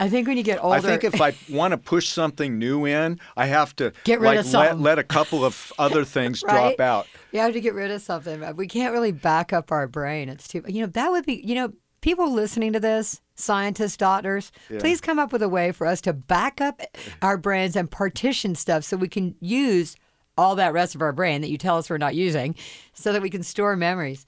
I 0.00 0.08
think 0.08 0.26
when 0.26 0.36
you 0.36 0.42
get 0.42 0.64
older, 0.64 0.76
I 0.76 0.80
think 0.80 1.04
if 1.04 1.20
I 1.20 1.34
want 1.48 1.72
to 1.72 1.78
push 1.78 2.08
something 2.08 2.58
new 2.58 2.86
in, 2.86 3.20
I 3.36 3.46
have 3.46 3.76
to 3.76 3.92
Get 4.04 4.18
rid 4.18 4.26
like 4.28 4.38
of 4.40 4.46
let, 4.46 4.50
something. 4.50 4.82
let 4.82 4.98
a 4.98 5.04
couple 5.04 5.44
of 5.44 5.72
other 5.78 6.04
things 6.04 6.42
Right? 6.42 6.76
drop 6.76 6.80
out. 6.80 7.06
Yeah, 7.32 7.42
you 7.42 7.44
have 7.46 7.52
to 7.54 7.60
get 7.60 7.74
rid 7.74 7.90
of 7.90 8.00
something. 8.02 8.56
We 8.56 8.66
can't 8.66 8.92
really 8.92 9.12
back 9.12 9.52
up 9.52 9.70
our 9.70 9.86
brain. 9.86 10.28
It's 10.28 10.48
too, 10.48 10.64
you 10.66 10.80
know, 10.80 10.86
that 10.88 11.10
would 11.10 11.26
be, 11.26 11.42
you 11.44 11.54
know, 11.54 11.72
people 12.00 12.32
listening 12.32 12.72
to 12.72 12.80
this, 12.80 13.20
scientists, 13.34 13.96
doctors, 13.98 14.50
please 14.78 15.00
come 15.02 15.18
up 15.18 15.32
with 15.32 15.42
a 15.42 15.48
way 15.48 15.70
for 15.70 15.86
us 15.86 16.00
to 16.02 16.12
back 16.14 16.60
up 16.62 16.80
our 17.20 17.36
brains 17.36 17.76
and 17.76 17.90
partition 17.90 18.54
stuff 18.54 18.84
so 18.84 18.96
we 18.96 19.08
can 19.08 19.34
use 19.40 19.96
all 20.38 20.56
that 20.56 20.72
rest 20.72 20.94
of 20.94 21.02
our 21.02 21.12
brain 21.12 21.42
that 21.42 21.50
you 21.50 21.58
tell 21.58 21.76
us 21.76 21.90
we're 21.90 21.98
not 21.98 22.14
using 22.14 22.54
so 22.94 23.12
that 23.12 23.20
we 23.20 23.28
can 23.28 23.42
store 23.42 23.76
memories. 23.76 24.24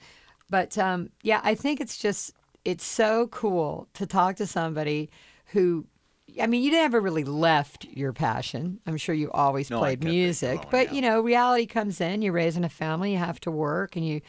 But 0.50 0.76
um, 0.76 1.08
yeah, 1.22 1.40
I 1.42 1.54
think 1.54 1.80
it's 1.80 1.96
just, 1.96 2.34
it's 2.66 2.84
so 2.84 3.26
cool 3.28 3.88
to 3.94 4.04
talk 4.06 4.36
to 4.36 4.46
somebody 4.46 5.08
who, 5.52 5.86
I 6.40 6.46
mean, 6.46 6.62
you 6.62 6.70
never 6.72 7.00
really 7.00 7.24
left 7.24 7.84
your 7.86 8.12
passion. 8.12 8.80
I'm 8.86 8.96
sure 8.96 9.14
you 9.14 9.30
always 9.32 9.70
No, 9.70 9.78
played 9.78 10.02
music, 10.02 10.56
going, 10.58 10.68
but 10.70 10.86
yeah. 10.88 10.92
you 10.94 11.00
know, 11.02 11.20
reality 11.20 11.66
comes 11.66 12.00
in. 12.00 12.22
You're 12.22 12.32
raising 12.32 12.64
a 12.64 12.68
family. 12.68 13.12
You 13.12 13.18
have 13.18 13.38
to 13.40 13.50
work, 13.50 13.96
and 13.96 14.06
you, 14.06 14.20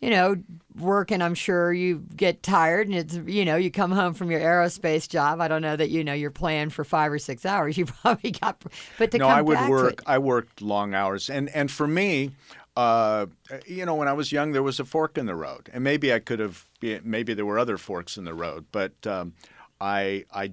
you 0.00 0.10
know, 0.10 0.36
work, 0.80 1.10
and 1.12 1.22
I'm 1.22 1.34
sure 1.34 1.72
you 1.72 2.04
get 2.16 2.42
tired, 2.42 2.88
and 2.88 2.96
it's 2.96 3.14
you 3.26 3.44
know, 3.44 3.56
you 3.56 3.70
come 3.70 3.92
home 3.92 4.14
from 4.14 4.30
your 4.30 4.40
aerospace 4.40 5.08
job. 5.08 5.40
I 5.40 5.48
don't 5.48 5.62
know 5.62 5.76
that 5.76 5.90
you 5.90 6.02
know 6.04 6.14
you're 6.14 6.30
playing 6.30 6.70
for 6.70 6.84
five 6.84 7.12
or 7.12 7.18
six 7.18 7.44
hours. 7.44 7.76
You 7.78 7.86
probably 7.86 8.30
got, 8.32 8.62
but 8.98 9.10
to 9.12 9.18
no, 9.18 9.28
I 9.28 9.42
would 9.42 9.68
work. 9.68 9.92
it- 9.92 10.00
I 10.06 10.18
worked 10.18 10.62
long 10.62 10.94
hours, 10.94 11.28
and 11.30 11.48
and 11.50 11.70
for 11.70 11.86
me, 11.86 12.30
uh, 12.76 13.26
you 13.66 13.84
know, 13.84 13.94
when 13.94 14.08
I 14.08 14.12
was 14.14 14.32
young, 14.32 14.52
there 14.52 14.62
was 14.62 14.80
a 14.80 14.84
fork 14.84 15.18
in 15.18 15.26
the 15.26 15.34
road, 15.36 15.68
and 15.72 15.84
maybe 15.84 16.12
I 16.12 16.18
could 16.18 16.38
have. 16.40 16.66
Maybe 17.04 17.34
there 17.34 17.46
were 17.46 17.58
other 17.58 17.76
forks 17.78 18.16
in 18.16 18.24
the 18.24 18.34
road, 18.34 18.64
but 18.72 19.06
um, 19.06 19.34
I 19.80 20.24
I. 20.32 20.52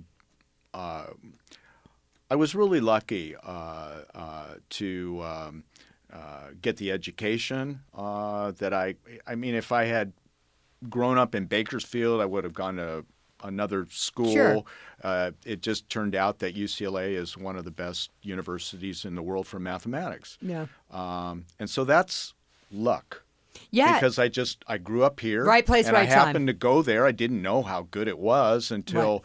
Uh, 0.73 1.07
I 2.31 2.35
was 2.35 2.53
really 2.53 2.79
lucky 2.79 3.35
uh, 3.43 4.01
uh, 4.13 4.45
to 4.71 5.21
um, 5.23 5.63
uh, 6.13 6.49
get 6.61 6.77
the 6.77 6.91
education 6.91 7.81
uh, 7.95 8.51
that 8.59 8.73
I. 8.73 8.95
I 9.25 9.35
mean, 9.35 9.55
if 9.55 9.71
I 9.71 9.85
had 9.85 10.13
grown 10.89 11.17
up 11.17 11.33
in 11.35 11.45
Bakersfield, 11.45 12.21
I 12.21 12.25
would 12.25 12.43
have 12.43 12.53
gone 12.53 12.75
to 12.77 13.03
another 13.43 13.87
school. 13.89 14.31
Sure. 14.33 14.63
Uh, 15.03 15.31
it 15.45 15.61
just 15.61 15.89
turned 15.89 16.13
out 16.13 16.39
that 16.39 16.55
UCLA 16.55 17.13
is 17.13 17.37
one 17.37 17.55
of 17.55 17.63
the 17.65 17.71
best 17.71 18.11
universities 18.21 19.05
in 19.05 19.15
the 19.15 19.21
world 19.23 19.47
for 19.47 19.59
mathematics. 19.59 20.37
yeah, 20.41 20.65
Um, 20.91 21.45
and 21.57 21.69
so 21.69 21.85
that's 21.85 22.33
luck. 22.69 23.23
yeah, 23.71 23.93
Because 23.93 24.19
I 24.19 24.27
just 24.27 24.63
I 24.67 24.77
grew 24.77 25.03
up 25.03 25.19
here, 25.21 25.45
Right 25.45 25.65
place, 25.65 25.87
and 25.87 25.95
right 25.95 26.09
I 26.09 26.13
time. 26.13 26.27
happened 26.27 26.47
to 26.47 26.53
go 26.53 26.81
there. 26.81 27.05
I 27.05 27.11
didn't 27.13 27.41
know 27.41 27.63
how 27.63 27.87
good 27.91 28.07
it 28.09 28.19
was 28.19 28.71
until 28.71 29.23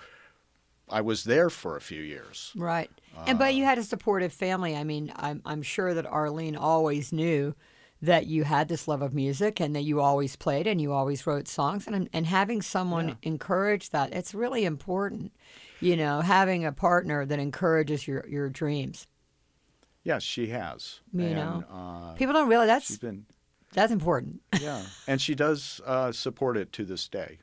I 0.98 1.00
was 1.00 1.24
there 1.24 1.50
for 1.50 1.76
a 1.76 1.80
few 1.80 2.02
years. 2.02 2.52
right. 2.56 2.90
and 3.26 3.38
but 3.38 3.48
Uh. 3.48 3.56
you 3.56 3.64
had 3.64 3.78
a 3.78 3.82
supportive 3.82 4.32
family. 4.32 4.76
I 4.76 4.84
mean, 4.84 5.12
I'm 5.16 5.42
I'm 5.44 5.62
sure 5.62 5.92
that 5.94 6.06
Arlene 6.06 6.56
always 6.56 7.12
knew 7.12 7.54
that 8.02 8.26
you 8.26 8.44
had 8.44 8.68
this 8.68 8.86
love 8.86 9.02
of 9.02 9.14
music 9.14 9.60
and 9.60 9.74
that 9.74 9.82
you 9.82 10.00
always 10.00 10.36
played 10.36 10.66
and 10.66 10.80
you 10.80 10.92
always 10.92 11.26
wrote 11.26 11.48
songs 11.48 11.86
and 11.86 12.08
and 12.12 12.26
having 12.26 12.62
someone 12.62 13.08
Yeah. 13.08 13.14
encourage 13.22 13.90
that 13.90 14.12
it's 14.12 14.34
really 14.34 14.64
important 14.64 15.32
you 15.80 15.96
know 15.96 16.20
having 16.20 16.64
a 16.66 16.72
partner 16.72 17.24
that 17.26 17.38
encourages 17.38 18.06
your 18.08 18.24
your 18.28 18.48
dreams 18.50 19.06
Yes, 20.06 20.22
she 20.22 20.48
has. 20.48 21.00
You 21.14 21.24
and, 21.28 21.34
know, 21.36 21.64
uh, 21.72 22.12
people 22.14 22.34
don't 22.34 22.48
realize 22.48 22.68
that's 22.68 22.98
been 22.98 23.24
that's 23.72 23.92
important 23.92 24.40
yeah, 24.60 24.82
and 25.08 25.18
she 25.20 25.34
does 25.34 25.80
uh, 25.86 26.12
support 26.12 26.56
it 26.58 26.72
to 26.72 26.84
this 26.84 27.08
day. 27.08 27.38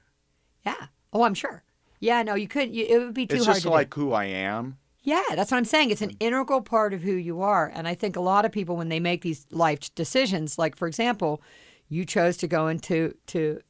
yeah 0.66 0.88
oh 1.12 1.24
i'm 1.24 1.34
sure 1.34 1.64
yeah 2.02 2.22
no 2.24 2.36
you 2.36 2.48
couldn't 2.50 2.74
you, 2.74 2.86
it 2.90 3.00
would 3.00 3.14
be 3.14 3.26
too 3.26 3.38
it's 3.38 3.46
hard 3.46 3.56
just 3.56 3.64
to 3.66 3.70
like 3.72 3.96
do. 3.96 4.02
who 4.02 4.12
I 4.12 4.26
am. 4.26 4.78
Yeah, 5.04 5.24
that's 5.36 5.50
what 5.50 5.58
I'm 5.58 5.66
saying. 5.66 5.90
It's 5.90 6.04
an 6.04 6.16
integral 6.20 6.62
part 6.62 6.94
of 6.94 7.02
who 7.02 7.14
you 7.14 7.42
are. 7.42 7.72
And 7.74 7.88
I 7.88 7.96
think 7.96 8.16
a 8.16 8.22
lot 8.22 8.46
of 8.46 8.52
people, 8.52 8.78
when 8.78 8.90
they 8.90 9.00
make 9.00 9.24
these 9.24 9.48
life 9.50 9.80
decisions, 9.96 10.60
like 10.60 10.76
for 10.76 10.88
example, 10.88 11.42
you 11.90 12.06
chose 12.06 12.38
to 12.38 12.48
go 12.48 12.68
into 12.68 13.16
to 13.28 13.62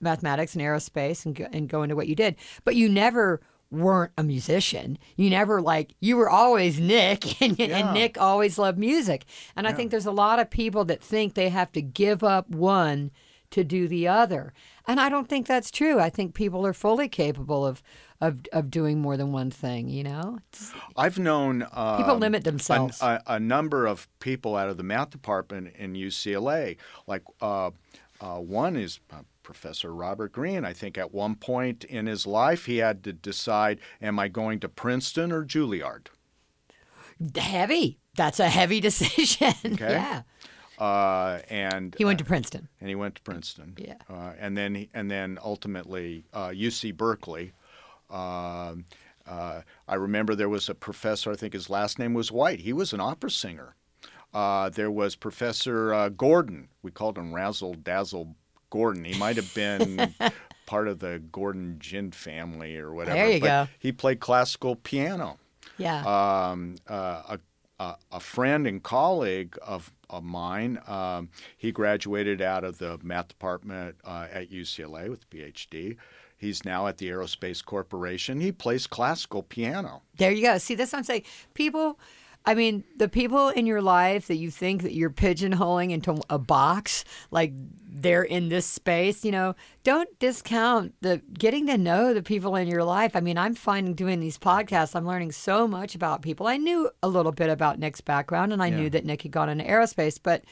mathematics 0.00 0.54
and 0.54 0.62
aerospace 0.62 1.24
and 1.24 1.34
go, 1.34 1.46
and 1.52 1.70
go 1.70 1.82
into 1.84 1.96
what 1.96 2.06
you 2.06 2.14
did, 2.14 2.36
but 2.64 2.76
you 2.76 2.90
never 2.90 3.40
weren't 3.70 4.12
a 4.18 4.22
musician. 4.22 4.98
You 5.16 5.30
never 5.30 5.62
like 5.62 5.94
you 6.00 6.18
were 6.18 6.28
always 6.28 6.78
Nick, 6.78 7.40
and, 7.42 7.58
Yeah. 7.58 7.78
and 7.78 7.94
Nick 7.94 8.20
always 8.20 8.58
loved 8.58 8.76
music. 8.78 9.24
And 9.56 9.66
I 9.66 9.72
think 9.72 9.90
there's 9.90 10.04
a 10.04 10.12
lot 10.12 10.38
of 10.38 10.50
people 10.50 10.84
that 10.84 11.02
think 11.02 11.32
they 11.32 11.48
have 11.48 11.72
to 11.72 11.80
give 11.80 12.22
up 12.22 12.50
one 12.50 13.10
to 13.54 13.64
do 13.64 13.88
the 13.88 14.06
other, 14.08 14.52
and 14.86 15.00
I 15.00 15.08
don't 15.08 15.28
think 15.28 15.46
that's 15.46 15.70
true. 15.70 15.98
I 16.00 16.10
think 16.10 16.34
people 16.34 16.64
are 16.66 16.72
fully 16.72 17.08
capable 17.08 17.66
of 17.66 17.82
of 18.20 18.40
of 18.52 18.70
doing 18.70 19.00
more 19.00 19.16
than 19.16 19.32
one 19.32 19.50
thing. 19.50 19.88
You 19.88 20.04
know, 20.04 20.38
It's- 20.52 20.72
I've 20.96 21.18
known 21.18 21.66
um, 21.72 21.96
People 21.98 22.16
limit 22.18 22.40
a- 22.42 22.50
themselves. 22.50 23.00
A, 23.02 23.20
a 23.26 23.40
number 23.40 23.86
of 23.86 24.08
people 24.20 24.56
out 24.56 24.68
of 24.68 24.76
the 24.76 24.82
math 24.82 25.10
department 25.10 25.74
in 25.76 25.94
UCLA. 25.94 26.76
Like 27.06 27.22
uh, 27.40 27.70
uh, 28.20 28.38
one 28.38 28.76
is 28.76 29.00
uh, 29.12 29.22
Professor 29.42 29.92
Robert 29.94 30.32
Greene. 30.32 30.64
I 30.64 30.72
think 30.72 30.96
at 30.98 31.12
one 31.12 31.34
point 31.36 31.84
in 31.84 32.06
his 32.06 32.26
life 32.26 32.66
he 32.66 32.78
had 32.78 33.02
to 33.04 33.12
decide: 33.12 33.78
Am 34.02 34.18
I 34.18 34.28
going 34.28 34.60
to 34.60 34.68
Princeton 34.68 35.32
or 35.32 35.44
Juilliard? 35.44 36.06
heavy. 37.36 37.98
That's 38.16 38.40
a 38.40 38.48
heavy 38.48 38.80
decision. 38.88 39.54
Okay. 39.64 39.90
Yeah, 39.92 40.22
Uh, 40.78 41.38
and 41.48 41.94
he 41.98 42.04
went 42.04 42.18
to 42.18 42.24
Princeton. 42.24 42.68
and 42.80 42.88
he 42.88 42.94
went 42.94 43.14
to 43.16 43.22
Princeton. 43.22 43.74
Yeah. 43.78 43.94
Uh, 44.10 44.32
and 44.38 44.56
then 44.56 44.74
he, 44.74 44.88
and 44.94 45.10
then 45.10 45.38
ultimately 45.42 46.24
uh, 46.32 46.48
UC 46.48 46.96
Berkeley. 46.96 47.52
Um, 48.10 48.84
uh, 49.26 49.62
I 49.88 49.94
remember 49.94 50.34
there 50.34 50.48
was 50.48 50.68
a 50.68 50.74
professor. 50.74 51.32
I 51.32 51.36
think 51.36 51.52
his 51.52 51.70
last 51.70 51.98
name 51.98 52.14
was 52.14 52.30
White. 52.30 52.60
He 52.60 52.72
was 52.72 52.92
an 52.92 53.00
opera 53.00 53.30
singer. 53.30 53.74
Uh, 54.32 54.68
there 54.68 54.90
was 54.90 55.14
Professor 55.14 55.94
uh, 55.94 56.08
Gordon. 56.08 56.68
We 56.82 56.90
called 56.90 57.16
him 57.16 57.32
Razzle 57.32 57.74
Dazzle 57.74 58.34
Gordon. 58.70 59.04
He 59.04 59.16
might 59.18 59.36
have 59.36 59.54
been 59.54 60.12
part 60.66 60.88
of 60.88 60.98
the 60.98 61.22
Gordon 61.30 61.76
Gin 61.78 62.10
family 62.10 62.76
or 62.76 62.92
whatever. 62.92 63.16
There 63.16 63.30
you 63.30 63.40
but 63.40 63.46
go. 63.46 63.68
He 63.78 63.92
played 63.92 64.18
classical 64.20 64.74
piano 64.76 65.38
Yeah. 65.78 66.00
um, 66.50 66.74
uh, 66.88 67.22
a, 67.28 67.38
a, 67.78 68.20
friend 68.20 68.66
and 68.66 68.82
colleague 68.82 69.56
of, 69.62 69.92
of 70.10 70.22
mine. 70.22 70.78
Um, 70.86 71.28
he 71.56 71.72
graduated 71.72 72.40
out 72.40 72.64
of 72.64 72.78
the 72.78 72.98
math 73.02 73.28
department 73.28 73.96
uh, 74.04 74.26
at 74.32 74.50
UCLA 74.50 75.08
with 75.08 75.24
a 75.24 75.34
PhD. 75.34 75.96
He's 76.36 76.64
now 76.64 76.86
at 76.86 76.98
the 76.98 77.08
Aerospace 77.08 77.64
Corporation. 77.64 78.40
He 78.40 78.52
plays 78.52 78.86
classical 78.86 79.42
piano. 79.42 80.02
There 80.16 80.30
you 80.30 80.42
go. 80.42 80.58
See, 80.58 80.74
that's 80.74 80.92
what 80.92 80.98
I'm 80.98 81.04
saying. 81.04 81.22
People, 81.54 81.98
I 82.46 82.54
mean, 82.54 82.84
the 82.96 83.08
people 83.08 83.48
in 83.48 83.64
your 83.64 83.80
life 83.80 84.26
that 84.26 84.36
you 84.36 84.50
think 84.50 84.82
that 84.82 84.92
you're 84.92 85.08
pigeonholing 85.10 85.92
into 85.92 86.20
a 86.28 86.38
box, 86.38 87.04
like 87.30 87.52
they're 87.88 88.22
in 88.22 88.50
this 88.50 88.66
space, 88.66 89.24
you 89.24 89.32
know, 89.32 89.54
don't 89.82 90.10
discount 90.18 90.94
the 91.00 91.22
getting 91.32 91.66
to 91.68 91.78
know 91.78 92.12
the 92.12 92.22
people 92.22 92.54
in 92.56 92.68
your 92.68 92.84
life. 92.84 93.16
I 93.16 93.20
mean, 93.20 93.38
I'm 93.38 93.54
finding 93.54 93.94
doing 93.94 94.20
these 94.20 94.36
podcasts, 94.36 94.94
I'm 94.94 95.06
learning 95.06 95.32
so 95.32 95.66
much 95.66 95.94
about 95.94 96.20
people. 96.20 96.46
I 96.46 96.58
knew 96.58 96.90
a 97.02 97.08
little 97.08 97.32
bit 97.32 97.48
about 97.48 97.78
Nick's 97.78 98.02
background 98.02 98.52
and 98.52 98.62
I 98.62 98.66
Yeah. 98.66 98.76
knew 98.76 98.90
that 98.90 99.06
Nick 99.06 99.22
had 99.22 99.32
gone 99.32 99.48
into 99.48 99.64
aerospace, 99.64 100.18
but 100.22 100.44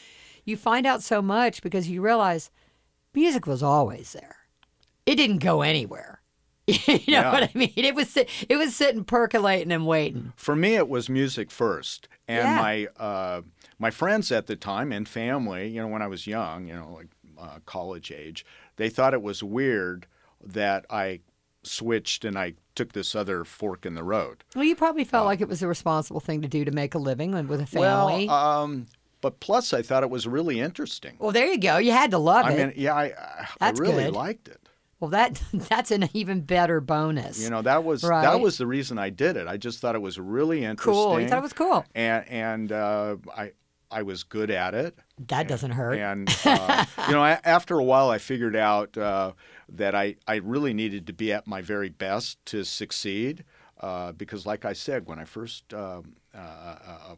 you 0.46 0.56
find 0.56 0.86
out 0.86 1.02
so 1.02 1.20
much 1.20 1.62
because 1.62 1.90
you 1.90 2.00
realize 2.00 2.50
music 3.12 3.46
was 3.46 3.62
always 3.62 4.12
there. 4.14 4.36
It 5.04 5.16
didn't 5.16 5.38
go 5.38 5.60
anywhere. 5.60 6.21
you 6.86 6.94
know 6.94 7.00
Yeah. 7.06 7.32
what 7.32 7.42
I 7.44 7.50
mean? 7.54 7.72
It 7.76 7.94
was 7.94 8.08
sit- 8.10 8.28
it 8.48 8.56
was 8.56 8.74
sitting 8.74 9.04
percolating 9.04 9.72
and 9.72 9.86
waiting. 9.86 10.32
For 10.36 10.54
me, 10.56 10.76
it 10.76 10.88
was 10.88 11.08
music 11.08 11.50
first, 11.50 12.08
and 12.28 12.38
Yeah. 12.46 12.56
my 12.56 12.86
uh, 13.04 13.42
my 13.78 13.90
friends 13.90 14.30
at 14.32 14.46
the 14.46 14.56
time 14.56 14.92
and 14.92 15.08
family, 15.08 15.68
you 15.68 15.80
know, 15.80 15.88
when 15.88 16.02
I 16.02 16.06
was 16.06 16.26
young, 16.26 16.66
you 16.68 16.74
know, 16.74 16.92
like 16.94 17.08
uh, 17.38 17.58
college 17.66 18.10
age, 18.12 18.44
they 18.76 18.88
thought 18.88 19.14
it 19.14 19.22
was 19.22 19.42
weird 19.42 20.06
that 20.44 20.84
I 20.90 21.20
switched 21.64 22.24
and 22.24 22.38
I 22.38 22.54
took 22.74 22.92
this 22.92 23.14
other 23.14 23.44
fork 23.44 23.84
in 23.86 23.94
the 23.94 24.02
road. 24.02 24.44
Well, 24.54 24.64
you 24.64 24.74
probably 24.74 25.04
felt 25.04 25.26
like 25.26 25.40
it 25.40 25.48
was 25.48 25.62
a 25.62 25.68
responsible 25.68 26.20
thing 26.20 26.42
to 26.42 26.48
do 26.48 26.64
to 26.64 26.70
make 26.72 26.94
a 26.94 26.98
living 26.98 27.34
and 27.34 27.48
with 27.48 27.60
a 27.60 27.66
family. 27.66 28.26
Well, 28.26 28.34
um, 28.62 28.86
but 29.20 29.38
plus, 29.40 29.72
I 29.72 29.82
thought 29.82 30.02
it 30.02 30.10
was 30.10 30.26
really 30.26 30.58
interesting. 30.60 31.14
Well, 31.20 31.30
there 31.30 31.46
you 31.46 31.58
go. 31.58 31.76
You 31.78 31.92
had 31.92 32.10
to 32.10 32.18
love 32.18 32.46
I 32.46 32.52
it. 32.52 32.60
I 32.60 32.64
mean, 32.66 32.72
yeah, 32.76 32.94
I, 32.94 33.04
I 33.04 33.46
That's 33.60 33.78
really 33.78 34.04
good. 34.04 34.14
liked 34.14 34.48
it. 34.48 34.58
Well, 35.02 35.10
that 35.10 35.42
that's 35.52 35.90
an 35.90 36.08
even 36.14 36.42
better 36.42 36.80
bonus. 36.80 37.42
You 37.42 37.50
know, 37.50 37.60
that 37.62 37.82
was 37.82 38.04
Right. 38.04 38.22
that 38.22 38.40
was 38.40 38.56
the 38.56 38.68
reason 38.68 38.98
I 38.98 39.10
did 39.10 39.36
it. 39.36 39.48
I 39.48 39.56
just 39.56 39.80
thought 39.80 39.96
it 39.96 40.00
was 40.00 40.16
really 40.16 40.64
interesting. 40.64 40.92
cool. 40.94 41.20
You 41.20 41.28
thought 41.28 41.38
it 41.38 41.42
was 41.42 41.52
cool. 41.52 41.84
and 41.96 42.24
and 42.28 42.70
uh, 42.70 43.16
I 43.36 43.50
I 43.90 44.02
was 44.02 44.22
good 44.22 44.50
at 44.52 44.74
it. 44.74 44.96
That 45.26 45.48
doesn't 45.48 45.72
hurt. 45.72 45.98
And 45.98 46.28
uh, 46.44 46.84
you 47.08 47.14
know, 47.14 47.24
after 47.24 47.78
a 47.80 47.84
while, 47.84 48.10
I 48.10 48.18
figured 48.18 48.54
out 48.54 48.96
uh, 48.96 49.32
that 49.70 49.96
I, 49.96 50.14
I 50.28 50.36
really 50.36 50.72
needed 50.72 51.08
to 51.08 51.12
be 51.12 51.32
at 51.32 51.48
my 51.48 51.62
very 51.62 51.88
best 51.88 52.38
to 52.46 52.64
succeed. 52.64 53.44
Uh, 53.80 54.12
because, 54.12 54.46
like 54.46 54.64
I 54.64 54.74
said, 54.74 55.08
when 55.08 55.18
I 55.18 55.24
first 55.24 55.74
um, 55.74 56.14
uh, 56.32 56.38
uh, 56.38 57.16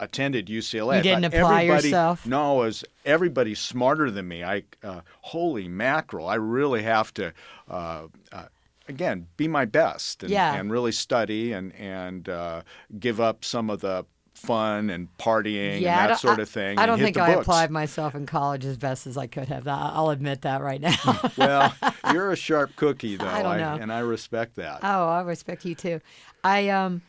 attended 0.00 0.46
UCLA, 0.48 0.96
You 0.96 1.02
didn't 1.02 1.26
apply 1.26 1.62
yourself? 1.62 2.26
No, 2.26 2.62
as 2.62 2.84
everybody's 3.04 3.60
smarter 3.60 4.10
than 4.10 4.26
me. 4.26 4.42
I 4.42 4.64
uh, 4.82 5.02
holy 5.20 5.68
mackerel! 5.68 6.26
I 6.26 6.34
really 6.34 6.82
have 6.82 7.14
to. 7.14 7.32
Uh, 7.68 8.06
uh, 8.32 8.46
Again, 8.88 9.28
be 9.36 9.46
my 9.46 9.66
best 9.66 10.24
and, 10.24 10.32
Yeah. 10.32 10.52
and 10.56 10.68
really 10.68 10.90
study 10.90 11.52
and 11.52 11.72
and 11.76 12.28
uh, 12.28 12.62
give 12.98 13.20
up 13.20 13.44
some 13.44 13.70
of 13.70 13.80
the 13.80 14.04
fun 14.34 14.90
and 14.90 15.06
partying 15.16 15.72
I 15.72 15.74
and 15.76 15.84
that 15.84 16.18
sort 16.18 16.40
of 16.40 16.48
thing. 16.48 16.76
I 16.76 16.86
don't 16.86 16.98
think 16.98 17.16
I 17.16 17.34
books. 17.34 17.42
applied 17.46 17.70
myself 17.70 18.16
in 18.16 18.26
college 18.26 18.64
as 18.64 18.76
best 18.76 19.06
as 19.06 19.16
I 19.16 19.28
could 19.28 19.46
have. 19.46 19.68
I'll 19.68 20.10
admit 20.10 20.42
that 20.42 20.60
right 20.60 20.80
now. 20.80 20.96
well, 21.36 21.72
you're 22.12 22.32
a 22.32 22.36
sharp 22.36 22.74
cookie, 22.74 23.14
though, 23.14 23.26
I 23.28 23.42
don't 23.42 23.58
know. 23.58 23.78
and 23.80 23.92
I 23.92 24.00
respect 24.00 24.56
that. 24.56 24.80
Oh, 24.82 25.08
I 25.08 25.20
respect 25.22 25.64
you 25.64 25.76
too. 25.76 26.00
I 26.42 26.70
um 26.70 27.02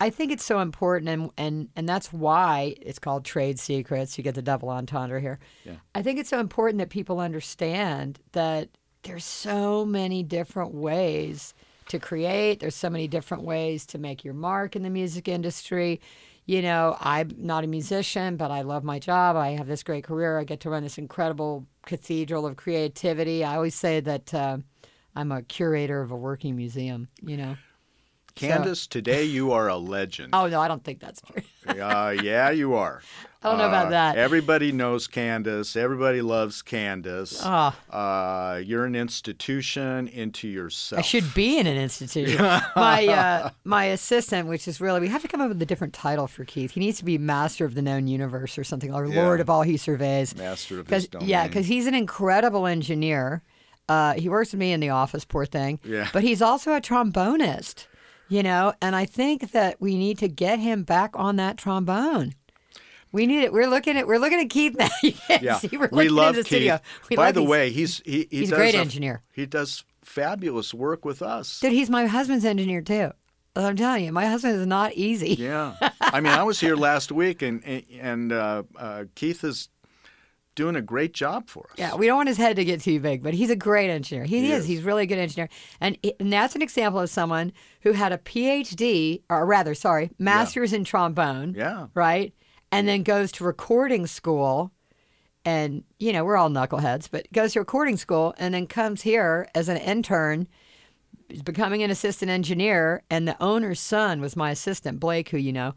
I 0.00 0.10
think 0.10 0.30
it's 0.30 0.44
so 0.44 0.60
important 0.60 1.08
and 1.08 1.30
and 1.36 1.68
and 1.74 1.88
that's 1.88 2.12
why 2.12 2.76
it's 2.80 2.98
called 2.98 3.24
trade 3.24 3.58
secrets. 3.58 4.16
You 4.16 4.24
get 4.24 4.34
the 4.36 4.42
double 4.42 4.70
entendre 4.70 5.20
here. 5.20 5.38
Yeah. 5.64 5.76
I 5.94 6.02
think 6.02 6.18
it's 6.18 6.30
so 6.30 6.38
important 6.38 6.78
that 6.78 6.90
people 6.90 7.18
understand 7.18 8.20
that 8.32 8.68
there's 9.02 9.24
so 9.24 9.84
many 9.84 10.22
different 10.22 10.72
ways 10.72 11.54
to 11.88 11.98
create. 11.98 12.60
There's 12.60 12.74
so 12.74 12.90
many 12.90 13.08
different 13.08 13.42
ways 13.44 13.86
to 13.86 13.98
make 13.98 14.24
your 14.24 14.34
mark 14.34 14.76
in 14.76 14.82
the 14.82 14.90
music 14.90 15.26
industry. 15.26 16.00
You 16.46 16.62
know, 16.62 16.96
I'm 17.00 17.30
not 17.36 17.64
a 17.64 17.66
musician, 17.66 18.36
but 18.36 18.50
I 18.50 18.62
love 18.62 18.84
my 18.84 18.98
job. 18.98 19.36
I 19.36 19.50
have 19.50 19.66
this 19.66 19.82
great 19.82 20.04
career. 20.04 20.38
I 20.38 20.44
get 20.44 20.60
to 20.60 20.70
run 20.70 20.82
this 20.82 20.96
incredible 20.96 21.66
cathedral 21.84 22.46
of 22.46 22.56
creativity. 22.56 23.44
I 23.44 23.56
always 23.56 23.74
say 23.74 24.00
that 24.00 24.32
uh, 24.32 24.58
I'm 25.14 25.32
a 25.32 25.42
curator 25.42 26.00
of 26.00 26.10
a 26.10 26.16
working 26.16 26.56
museum. 26.56 27.08
You 27.22 27.36
know. 27.36 27.56
Candace, 28.38 28.86
today 28.86 29.24
you 29.24 29.52
are 29.52 29.68
a 29.68 29.76
legend. 29.76 30.30
Oh 30.32 30.46
no, 30.48 30.60
I 30.60 30.68
don't 30.68 30.82
think 30.84 31.00
that's 31.00 31.20
true. 31.20 31.42
Uh, 31.68 32.16
yeah, 32.22 32.48
you 32.48 32.72
are. 32.74 33.02
I 33.42 33.50
don't 33.50 33.58
know 33.58 33.68
about 33.68 33.88
Uh, 33.88 33.90
that. 33.90 34.16
Everybody 34.16 34.72
knows 34.72 35.06
Candace. 35.06 35.76
Everybody 35.76 36.22
loves 36.22 36.62
Candace. 36.62 37.40
Ah. 37.44 37.76
Uh, 37.90 38.56
you're 38.56 38.86
an 38.86 38.96
institution 38.96 40.08
into 40.08 40.48
yourself. 40.48 40.98
I 41.00 41.02
should 41.02 41.34
be 41.34 41.58
in 41.58 41.66
an 41.66 41.76
institution. 41.76 42.38
my 42.76 43.06
uh, 43.06 43.50
my 43.64 43.84
assistant, 43.84 44.48
which 44.48 44.66
is 44.66 44.80
really 44.80 45.00
we 45.00 45.08
have 45.08 45.20
to 45.22 45.28
come 45.28 45.42
up 45.42 45.48
with 45.48 45.60
a 45.60 45.66
different 45.66 45.92
title 45.92 46.26
for 46.26 46.44
Keith. 46.46 46.70
He 46.72 46.80
needs 46.80 46.96
to 46.98 47.04
be 47.04 47.18
master 47.18 47.66
of 47.66 47.74
the 47.74 47.82
known 47.82 48.06
universe 48.08 48.56
or 48.56 48.64
something, 48.64 48.94
or 48.94 49.04
Yeah. 49.06 49.22
lord 49.24 49.40
of 49.40 49.50
all 49.50 49.60
he 49.62 49.76
surveys. 49.76 50.34
Master 50.34 50.80
of 50.80 50.88
his 50.88 51.06
domain. 51.06 51.28
yeah, 51.28 51.46
because 51.46 51.66
he's 51.66 51.86
an 51.86 51.94
incredible 51.94 52.66
engineer. 52.66 53.42
Uh, 53.90 54.14
he 54.14 54.28
works 54.30 54.52
with 54.52 54.58
me 54.60 54.72
in 54.72 54.80
the 54.80 54.88
office, 54.90 55.24
poor 55.26 55.44
thing. 55.46 55.80
Yeah. 55.84 56.08
But 56.14 56.22
he's 56.22 56.40
also 56.42 56.72
a 56.72 56.80
trombonist, 56.80 57.86
you 58.28 58.42
know, 58.42 58.72
and 58.82 58.94
I 58.96 59.04
think 59.04 59.52
that 59.52 59.80
we 59.80 59.96
need 59.96 60.18
to 60.18 60.28
get 60.28 60.58
him 60.58 60.82
back 60.82 61.10
on 61.14 61.36
that 61.36 61.56
trombone. 61.56 62.34
We 63.10 63.26
need 63.26 63.42
it. 63.44 63.52
We're 63.52 63.68
looking 63.68 63.96
at 63.96 64.06
we're 64.06 64.18
looking 64.18 64.38
at 64.40 64.50
Keith 64.50 64.76
now. 64.76 64.88
Yeah, 65.40 65.58
see, 65.58 65.70
we 65.92 66.08
love 66.08 66.34
the 66.34 66.42
Keith. 66.42 66.46
studio. 66.48 66.80
We 67.08 67.16
By 67.16 67.26
love 67.26 67.34
the 67.36 67.42
way, 67.42 67.70
he's 67.70 68.00
he, 68.04 68.28
he 68.30 68.38
he's 68.40 68.52
a 68.52 68.56
great 68.56 68.74
engineer. 68.74 69.22
He 69.32 69.46
does 69.46 69.84
fabulous 70.02 70.74
work 70.74 71.04
with 71.04 71.22
us. 71.22 71.60
dude, 71.60 71.72
he's 71.72 71.88
my 71.90 72.06
husband's 72.06 72.44
engineer 72.44 72.82
too. 72.82 73.12
I'm 73.56 73.76
telling 73.76 74.04
you, 74.04 74.12
my 74.12 74.26
husband 74.26 74.56
is 74.60 74.66
not 74.66 74.92
easy. 74.92 75.34
Yeah, 75.34 75.74
I 76.00 76.20
mean, 76.20 76.32
I 76.32 76.42
was 76.44 76.60
here 76.60 76.76
last 76.76 77.10
week, 77.10 77.40
and 77.42 77.64
and 77.98 78.30
uh, 78.30 78.62
uh, 78.76 79.04
Keith 79.14 79.42
is 79.42 79.68
doing 80.58 80.76
a 80.76 80.82
great 80.82 81.14
job 81.14 81.48
for 81.48 81.68
us. 81.70 81.78
Yeah, 81.78 81.94
we 81.94 82.06
don't 82.06 82.16
want 82.16 82.28
his 82.28 82.36
head 82.36 82.56
to 82.56 82.64
get 82.64 82.80
too 82.82 82.98
big, 83.00 83.22
but 83.22 83.32
he's 83.32 83.48
a 83.50 83.56
great 83.56 83.88
engineer. 83.88 84.24
He, 84.24 84.40
He 84.40 84.52
is. 84.52 84.60
is. 84.64 84.66
He's 84.66 84.82
really 84.82 85.04
a 85.04 85.06
good 85.06 85.18
engineer, 85.18 85.48
and, 85.80 85.96
and 86.18 86.32
that's 86.32 86.54
an 86.56 86.62
example 86.62 87.00
of 87.00 87.08
someone 87.08 87.52
who 87.82 87.92
had 87.92 88.12
a 88.12 88.18
PhD, 88.18 89.22
or 89.30 89.46
rather, 89.46 89.74
sorry, 89.74 90.10
master's 90.18 90.72
in 90.72 90.84
trombone. 90.84 91.54
Yeah. 91.56 91.86
Right, 91.94 92.34
and 92.70 92.86
then 92.86 93.02
goes 93.04 93.32
to 93.32 93.44
recording 93.44 94.06
school, 94.06 94.72
and 95.44 95.84
you 95.98 96.12
know 96.12 96.24
we're 96.24 96.36
all 96.36 96.50
knuckleheads, 96.50 97.08
but 97.10 97.32
goes 97.32 97.52
to 97.54 97.60
recording 97.60 97.96
school 97.96 98.34
and 98.38 98.52
then 98.52 98.66
comes 98.66 99.02
here 99.02 99.48
as 99.54 99.68
an 99.68 99.76
intern. 99.78 100.48
becoming 101.44 101.82
an 101.82 101.90
assistant 101.90 102.30
engineer, 102.30 103.02
and 103.10 103.26
the 103.28 103.36
owner's 103.40 103.80
son 103.80 104.20
was 104.20 104.34
my 104.36 104.50
assistant, 104.50 104.98
Blake, 105.00 105.28
who 105.30 105.38
you 105.38 105.52
know. 105.52 105.74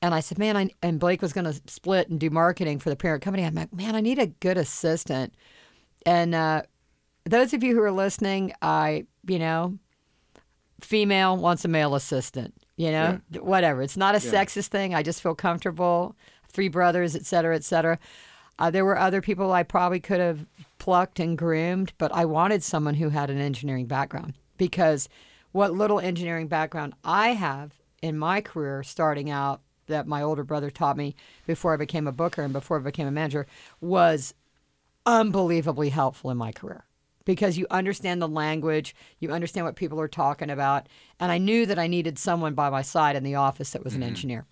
And 0.00 0.14
I 0.14 0.20
said, 0.20 0.38
man, 0.38 0.56
I, 0.56 0.70
and 0.82 1.00
Blake 1.00 1.20
was 1.20 1.32
going 1.32 1.44
to 1.44 1.60
split 1.66 2.08
and 2.08 2.20
do 2.20 2.30
marketing 2.30 2.78
for 2.78 2.88
the 2.88 2.96
parent 2.96 3.22
company. 3.22 3.44
I'm 3.44 3.54
like, 3.54 3.72
man, 3.72 3.96
I 3.96 4.00
need 4.00 4.18
a 4.18 4.28
good 4.28 4.56
assistant. 4.56 5.34
And 6.06 6.34
uh, 6.34 6.62
those 7.24 7.52
of 7.52 7.64
you 7.64 7.74
who 7.74 7.82
are 7.82 7.90
listening, 7.90 8.52
I, 8.62 9.06
you 9.26 9.40
know, 9.40 9.76
female 10.80 11.36
wants 11.36 11.64
a 11.64 11.68
male 11.68 11.96
assistant, 11.96 12.54
you 12.76 12.92
know, 12.92 13.20
whatever. 13.40 13.82
It's 13.82 13.96
not 13.96 14.14
a 14.14 14.18
sexist 14.18 14.68
thing. 14.68 14.94
I 14.94 15.02
just 15.02 15.20
feel 15.20 15.34
comfortable. 15.34 16.14
Three 16.48 16.68
brothers, 16.68 17.16
et 17.16 17.26
cetera, 17.26 17.56
et 17.56 17.64
cetera. 17.64 17.98
Uh, 18.60 18.70
there 18.70 18.84
were 18.84 18.98
other 18.98 19.20
people 19.20 19.52
I 19.52 19.64
probably 19.64 20.00
could 20.00 20.20
have 20.20 20.46
plucked 20.78 21.18
and 21.18 21.36
groomed, 21.36 21.92
but 21.98 22.12
I 22.14 22.24
wanted 22.24 22.62
someone 22.62 22.94
who 22.94 23.08
had 23.08 23.30
an 23.30 23.38
engineering 23.38 23.86
background 23.86 24.34
because 24.56 25.08
what 25.52 25.72
little 25.72 25.98
engineering 25.98 26.46
background 26.46 26.94
I 27.04 27.30
have 27.30 27.72
in 28.00 28.16
my 28.16 28.40
career 28.40 28.82
starting 28.84 29.28
out 29.28 29.60
that 29.88 30.06
my 30.06 30.22
older 30.22 30.44
brother 30.44 30.70
taught 30.70 30.96
me 30.96 31.14
before 31.46 31.74
I 31.74 31.76
became 31.76 32.06
a 32.06 32.12
booker 32.12 32.42
and 32.42 32.52
before 32.52 32.78
I 32.78 32.82
became 32.82 33.06
a 33.06 33.12
manager 33.12 33.46
was 33.80 34.34
unbelievably 35.04 35.88
helpful 35.90 36.30
in 36.30 36.36
my 36.36 36.52
career 36.52 36.84
because 37.24 37.58
you 37.58 37.66
understand 37.70 38.22
the 38.22 38.28
language, 38.28 38.94
you 39.18 39.30
understand 39.30 39.66
what 39.66 39.76
people 39.76 40.00
are 40.00 40.08
talking 40.08 40.48
about, 40.48 40.88
and 41.20 41.30
I 41.30 41.36
knew 41.36 41.66
that 41.66 41.78
I 41.78 41.86
needed 41.86 42.18
someone 42.18 42.54
by 42.54 42.70
my 42.70 42.80
side 42.80 43.16
in 43.16 43.22
the 43.22 43.34
office 43.34 43.70
that 43.72 43.84
was 43.84 43.94
an 43.94 44.02
engineer. 44.02 44.46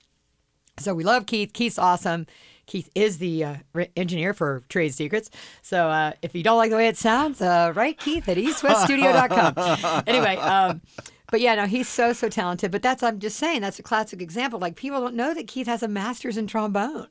So 0.79 0.93
we 0.95 1.05
love 1.05 1.25
Keith. 1.25 1.53
Keith's 1.55 1.79
awesome. 1.79 2.27
Keith 2.67 2.91
is 2.95 3.19
the 3.19 3.45
uh, 3.45 3.55
re- 3.73 3.91
engineer 3.97 4.35
for 4.35 4.63
Trade 4.69 4.93
Secrets. 4.93 5.31
So 5.63 5.89
uh, 5.89 6.13
if 6.21 6.35
you 6.35 6.43
don't 6.43 6.59
like 6.59 6.71
the 6.71 6.77
way 6.77 6.89
it 6.89 6.99
sounds, 6.99 7.41
uh, 7.41 7.73
write 7.75 7.99
Keith 7.99 8.29
at 8.29 8.37
eastweststudio.com. 8.37 10.03
anyway, 10.07 10.37
um, 10.37 10.83
but 11.31 11.41
yeah, 11.41 11.55
no, 11.55 11.67
he's 11.67 11.89
so, 11.89 12.13
so 12.13 12.29
talented. 12.29 12.71
But 12.71 12.83
that's, 12.83 13.03
I'm 13.03 13.19
just 13.19 13.37
saying, 13.39 13.61
that's 13.63 13.79
a 13.79 13.83
classic 13.83 14.23
example. 14.23 14.59
Like 14.59 14.77
people 14.77 15.01
don't 15.01 15.15
know 15.15 15.35
that 15.35 15.47
Keith 15.49 15.67
has 15.67 15.83
a 15.83 15.89
master's 15.89 16.37
in 16.37 16.47
trombone. 16.47 17.09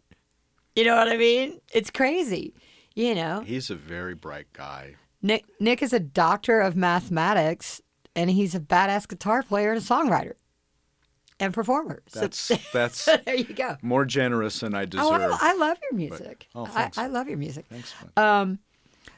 You 0.75 0.83
know 0.85 0.95
what 0.95 1.07
I 1.07 1.17
mean? 1.17 1.59
It's 1.73 1.89
crazy. 1.89 2.53
You 2.95 3.13
know, 3.15 3.41
He's 3.45 3.69
a 3.69 3.75
very 3.75 4.15
bright 4.15 4.47
guy. 4.53 4.95
Nick, 5.21 5.45
Nick 5.59 5.81
is 5.83 5.91
a 5.93 5.99
doctor 5.99 6.61
of 6.61 6.75
mathematics 6.75 7.81
and 8.15 8.29
he's 8.29 8.55
a 8.55 8.59
badass 8.59 9.07
guitar 9.07 9.43
player 9.43 9.71
and 9.73 9.81
a 9.81 9.85
songwriter 9.85 10.33
and 11.39 11.53
performer. 11.53 12.01
So- 12.07 12.21
That's 12.21 12.51
that's 12.73 13.05
there 13.25 13.35
you 13.35 13.53
go. 13.53 13.75
more 13.81 14.05
generous 14.05 14.59
than 14.61 14.73
I 14.73 14.85
deserve. 14.85 15.05
Oh, 15.07 15.37
I, 15.41 15.51
I 15.51 15.55
love 15.55 15.77
your 15.81 15.97
music. 15.97 16.47
oh, 16.55 16.65
I, 16.65 16.69
thanks. 16.69 16.97
I 16.97 17.07
love 17.07 17.27
your 17.27 17.37
music. 17.37 17.65
Thanks. 17.69 17.93
man. 18.15 18.25
Um, 18.25 18.59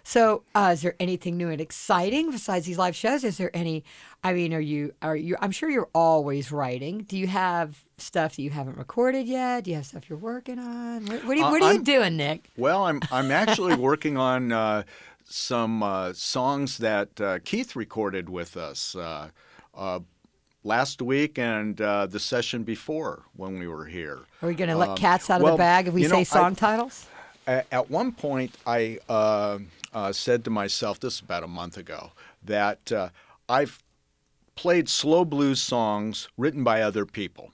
so, 0.08 0.44
uh, 0.56 0.70
is 0.72 0.84
there 0.84 0.96
anything 1.02 1.36
new 1.36 1.50
and 1.50 1.60
exciting 1.60 2.32
besides 2.32 2.66
these 2.66 2.78
live 2.78 2.96
shows? 2.96 3.26
Is 3.26 3.38
there 3.38 3.52
any? 3.54 3.84
I 4.24 4.32
mean, 4.32 4.54
are 4.54 4.62
you 4.62 4.94
are 5.02 5.18
you? 5.18 5.36
I'm 5.42 5.52
sure 5.52 5.70
you're 5.70 5.90
always 5.94 6.50
writing. 6.50 7.00
Do 7.04 7.18
you 7.18 7.28
have 7.28 7.82
stuff 7.98 8.38
that 8.38 8.42
you 8.42 8.50
haven't 8.52 8.78
recorded 8.78 9.28
yet? 9.28 9.66
Do 9.66 9.72
you 9.72 9.76
have 9.76 9.86
stuff 9.86 10.10
you're 10.10 10.18
working 10.18 10.60
on? 10.60 11.06
What, 11.08 11.26
what, 11.26 11.34
are, 11.34 11.36
you, 11.36 11.44
Uh, 11.46 11.52
what 11.52 11.62
are 11.62 11.74
you 11.74 11.84
doing, 11.84 12.16
Nick? 12.16 12.50
Well, 12.56 12.86
I'm 12.86 13.02
I'm 13.12 13.32
actually 13.32 13.76
working 13.90 14.16
on 14.16 14.54
uh, 14.54 14.84
some 15.26 15.84
uh, 15.84 16.14
songs 16.14 16.78
that 16.78 17.20
uh, 17.20 17.40
Keith 17.44 17.76
recorded 17.76 18.30
with 18.30 18.56
us 18.56 18.96
uh, 18.96 19.28
uh, 19.76 20.00
last 20.64 21.02
week 21.02 21.38
and 21.38 21.82
uh, 21.82 22.06
the 22.06 22.20
session 22.22 22.64
before 22.64 23.24
when 23.36 23.60
we 23.60 23.68
were 23.68 23.86
here. 23.86 24.20
Are 24.42 24.48
we 24.48 24.56
going 24.56 24.70
to 24.70 24.78
let 24.78 24.90
Um, 24.92 24.96
cats 24.98 25.30
out 25.30 25.42
of 25.42 25.44
well, 25.44 25.56
the 25.58 25.58
bag 25.58 25.90
if 25.90 25.94
we 25.94 26.04
you 26.04 26.08
say 26.08 26.14
know, 26.14 26.20
I- 26.22 26.24
song 26.24 26.56
titles? 26.56 27.08
At 27.46 27.90
one 27.90 28.12
point, 28.12 28.56
I 28.66 29.00
uh, 29.08 29.60
uh, 29.94 30.12
said 30.12 30.44
to 30.46 30.50
myself, 30.50 31.00
this 31.00 31.16
is 31.16 31.20
about 31.22 31.44
a 31.44 31.48
month 31.48 31.78
ago, 31.78 32.12
that 32.44 32.92
uh, 32.92 33.10
I've 33.48 33.80
played 34.56 34.90
slow 34.90 35.24
blues 35.24 35.62
songs 35.62 36.28
written 36.38 36.64
by 36.64 36.82
other 36.82 37.06
people. 37.06 37.52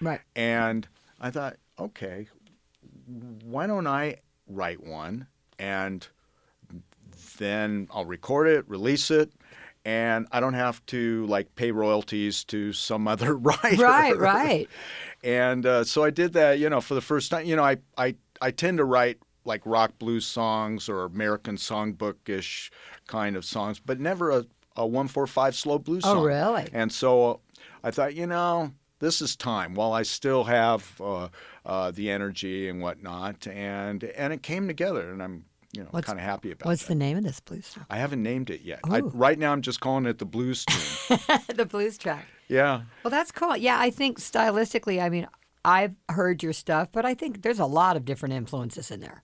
Right. 0.00 0.20
And 0.36 0.86
I 1.20 1.30
thought, 1.30 1.56
okay, 1.78 2.28
why 3.44 3.66
don't 3.66 3.86
I 3.86 4.16
write 4.46 4.84
one 4.84 5.26
and 5.58 6.06
then 7.38 7.88
I'll 7.90 8.04
record 8.04 8.46
it, 8.48 8.68
release 8.68 9.10
it, 9.10 9.32
and 9.84 10.26
I 10.32 10.40
don't 10.40 10.54
have 10.54 10.84
to 10.86 11.26
like 11.26 11.54
pay 11.56 11.70
royalties 11.70 12.44
to 12.44 12.72
some 12.72 13.06
other 13.14 13.36
writer. 13.36 13.82
Right, 13.82 14.16
right. 14.16 14.68
And 15.22 15.64
uh, 15.64 15.84
so 15.84 16.04
I 16.04 16.10
did 16.10 16.34
that, 16.34 16.58
you 16.58 16.68
know, 16.68 16.82
for 16.82 16.92
the 16.92 17.00
first 17.00 17.30
time. 17.30 17.46
You 17.46 17.56
know, 17.56 17.64
I, 17.64 17.78
I, 17.96 18.14
I 18.42 18.50
tend 18.50 18.76
to 18.76 18.84
write 18.84 19.16
like 19.44 19.60
rock 19.64 19.98
blues 19.98 20.26
songs 20.26 20.88
or 20.88 21.04
American 21.04 21.56
songbookish 21.56 22.70
kind 23.06 23.36
of 23.36 23.44
songs, 23.44 23.78
but 23.78 24.00
never 24.00 24.30
a, 24.30 24.44
a 24.76 24.86
145 24.86 25.54
slow 25.54 25.78
blues 25.78 26.02
song. 26.04 26.18
Oh, 26.18 26.24
really? 26.24 26.68
And 26.72 26.92
so 26.92 27.40
I 27.82 27.90
thought, 27.90 28.14
you 28.14 28.26
know, 28.26 28.72
this 29.00 29.20
is 29.20 29.36
time 29.36 29.74
while 29.74 29.92
I 29.92 30.02
still 30.02 30.44
have 30.44 31.00
uh, 31.00 31.28
uh, 31.66 31.90
the 31.90 32.10
energy 32.10 32.68
and 32.68 32.80
whatnot. 32.80 33.46
And, 33.46 34.02
and 34.04 34.32
it 34.32 34.42
came 34.42 34.66
together, 34.66 35.10
and 35.12 35.22
I'm, 35.22 35.44
you 35.72 35.82
know, 35.82 35.90
kind 36.00 36.18
of 36.18 36.24
happy 36.24 36.52
about 36.52 36.66
What's 36.66 36.82
that. 36.82 36.88
the 36.88 36.94
name 36.94 37.18
of 37.18 37.24
this 37.24 37.40
blues 37.40 37.66
song? 37.66 37.84
I 37.90 37.96
haven't 37.98 38.22
named 38.22 38.48
it 38.48 38.62
yet. 38.62 38.80
I, 38.84 39.00
right 39.00 39.38
now, 39.38 39.52
I'm 39.52 39.60
just 39.60 39.80
calling 39.80 40.06
it 40.06 40.18
the 40.18 40.24
blues 40.24 40.64
tune. 40.68 41.18
the 41.54 41.66
blues 41.66 41.98
track. 41.98 42.26
yeah. 42.48 42.82
Well, 43.02 43.10
that's 43.10 43.32
cool. 43.32 43.56
Yeah, 43.56 43.78
I 43.78 43.90
think 43.90 44.20
stylistically, 44.20 45.02
I 45.02 45.08
mean, 45.10 45.26
I've 45.66 45.94
heard 46.08 46.42
your 46.42 46.52
stuff, 46.52 46.90
but 46.92 47.04
I 47.04 47.14
think 47.14 47.42
there's 47.42 47.58
a 47.58 47.66
lot 47.66 47.96
of 47.96 48.04
different 48.04 48.34
influences 48.34 48.90
in 48.90 49.00
there. 49.00 49.23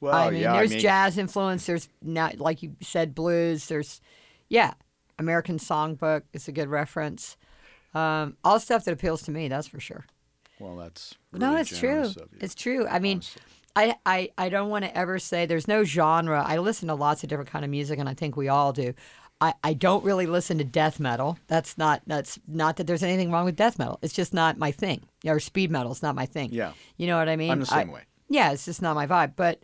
Well, 0.00 0.14
I 0.14 0.30
mean, 0.30 0.40
yeah, 0.42 0.54
there's 0.54 0.70
I 0.70 0.74
mean, 0.74 0.80
jazz 0.82 1.18
influence. 1.18 1.66
There's 1.66 1.88
not, 2.02 2.38
like 2.38 2.62
you 2.62 2.76
said, 2.80 3.14
blues. 3.14 3.66
There's, 3.66 4.00
yeah, 4.48 4.74
American 5.18 5.58
Songbook 5.58 6.22
is 6.32 6.48
a 6.48 6.52
good 6.52 6.68
reference. 6.68 7.36
Um, 7.94 8.36
all 8.44 8.58
stuff 8.60 8.84
that 8.84 8.92
appeals 8.92 9.22
to 9.22 9.30
me, 9.30 9.48
that's 9.48 9.66
for 9.66 9.80
sure. 9.80 10.06
Well, 10.58 10.76
that's 10.76 11.14
no, 11.32 11.50
really 11.50 11.60
it's 11.62 11.78
true. 11.78 11.88
generous 11.88 12.16
of 12.16 12.28
you. 12.32 12.38
It's 12.40 12.54
true. 12.54 12.86
I 12.86 12.98
mean, 12.98 13.18
honestly. 13.18 13.42
I, 13.76 13.96
I, 14.06 14.30
I 14.38 14.48
don't 14.48 14.68
want 14.70 14.84
to 14.84 14.96
ever 14.96 15.18
say 15.18 15.46
there's 15.46 15.68
no 15.68 15.84
genre. 15.84 16.44
I 16.46 16.58
listen 16.58 16.88
to 16.88 16.94
lots 16.94 17.22
of 17.22 17.28
different 17.28 17.50
kind 17.50 17.64
of 17.64 17.70
music, 17.70 17.98
and 17.98 18.08
I 18.08 18.14
think 18.14 18.36
we 18.36 18.48
all 18.48 18.72
do. 18.72 18.94
I, 19.40 19.54
I 19.64 19.72
don't 19.72 20.04
really 20.04 20.26
listen 20.26 20.58
to 20.58 20.64
death 20.64 21.00
metal. 21.00 21.38
That's 21.46 21.78
not 21.78 22.02
that's 22.06 22.38
not 22.46 22.76
that 22.76 22.86
there's 22.86 23.02
anything 23.02 23.30
wrong 23.32 23.46
with 23.46 23.56
death 23.56 23.78
metal. 23.78 23.98
It's 24.02 24.12
just 24.12 24.34
not 24.34 24.58
my 24.58 24.70
thing. 24.70 25.02
Or 25.24 25.40
speed 25.40 25.70
metal 25.70 25.92
is 25.92 26.02
not 26.02 26.14
my 26.14 26.26
thing. 26.26 26.50
Yeah. 26.52 26.72
You 26.98 27.06
know 27.06 27.16
what 27.16 27.28
I 27.28 27.36
mean? 27.36 27.50
I'm 27.50 27.60
the 27.60 27.72
I- 27.72 27.82
same 27.82 27.92
way. 27.92 28.02
Yeah, 28.28 28.52
it's 28.52 28.66
just 28.66 28.82
not 28.82 28.94
my 28.94 29.06
vibe. 29.06 29.32
But 29.36 29.62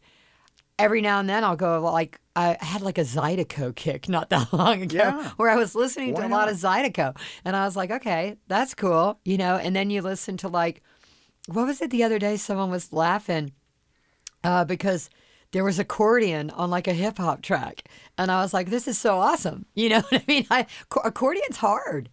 every 0.78 1.00
now 1.00 1.20
and 1.20 1.28
then 1.28 1.42
I'll 1.44 1.56
go 1.56 1.80
like 1.80 2.20
I 2.34 2.56
had 2.60 2.82
like 2.82 2.98
a 2.98 3.02
Zydeco 3.02 3.74
kick 3.74 4.08
not 4.16 4.30
that 4.30 4.52
long 4.52 4.82
ago 4.82 4.96
Yeah. 4.98 5.30
where 5.36 5.50
I 5.50 5.56
was 5.56 5.74
listening 5.74 6.14
to 6.14 6.20
Why 6.22 6.26
a 6.26 6.30
lot 6.30 6.48
of 6.50 6.56
Zydeco 6.56 7.16
and 7.44 7.56
I 7.56 7.64
was 7.64 7.76
like, 7.76 7.90
okay, 7.90 8.36
that's 8.48 8.74
cool, 8.74 9.18
you 9.24 9.38
know. 9.38 9.56
And 9.56 9.74
then 9.74 9.90
you 9.90 10.02
listen 10.02 10.36
to 10.38 10.48
like, 10.48 10.82
what 11.46 11.66
was 11.66 11.80
it 11.80 11.90
the 11.90 12.04
other 12.04 12.18
day? 12.18 12.36
Someone 12.36 12.70
was 12.70 12.92
laughing 12.92 13.52
uh, 14.44 14.64
because 14.64 15.08
there 15.52 15.64
was 15.64 15.78
accordion 15.78 16.50
on 16.50 16.70
like 16.70 16.86
a 16.88 16.92
hip 16.92 17.18
hop 17.18 17.40
track, 17.40 17.84
and 18.18 18.30
I 18.30 18.42
was 18.42 18.52
like, 18.52 18.68
this 18.68 18.86
is 18.88 18.98
so 18.98 19.18
awesome, 19.20 19.64
you 19.74 19.88
know 19.88 20.00
what 20.00 20.20
I 20.20 20.24
mean? 20.28 20.46
I, 20.50 20.66
accordion's 20.90 21.56
hard. 21.58 22.10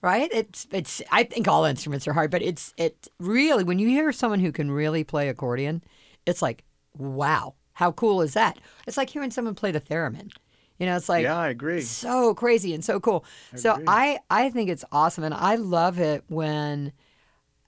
Right? 0.00 0.28
It's 0.32 0.66
it's. 0.72 1.00
I 1.12 1.22
think 1.22 1.46
all 1.46 1.64
instruments 1.64 2.08
are 2.08 2.12
hard, 2.12 2.32
but 2.32 2.42
it's 2.42 2.74
it 2.76 3.06
really 3.20 3.62
when 3.62 3.78
you 3.78 3.86
hear 3.86 4.10
someone 4.10 4.40
who 4.40 4.50
can 4.50 4.68
really 4.68 5.04
play 5.04 5.28
accordion, 5.28 5.80
it's 6.26 6.42
like 6.42 6.64
wow, 6.98 7.54
how 7.82 7.90
cool 7.90 8.22
is 8.22 8.34
that? 8.34 8.58
It's 8.86 8.96
like 8.96 9.10
hearing 9.10 9.32
someone 9.32 9.56
play 9.56 9.72
the 9.72 9.80
theremin. 9.80 10.30
You 10.78 10.86
know, 10.86 10.96
it's 10.96 11.08
like 11.08 11.24
yeah, 11.24 11.36
I 11.36 11.48
agree. 11.48 11.80
so 11.80 12.32
crazy 12.32 12.74
and 12.74 12.84
so 12.84 13.00
cool. 13.00 13.24
so 13.56 13.74
agree. 13.74 13.84
I 13.88 14.20
I 14.30 14.50
think 14.50 14.70
it's 14.70 14.84
awesome, 14.92 15.24
and 15.24 15.34
I 15.34 15.56
love 15.56 15.98
it 15.98 16.22
when 16.28 16.92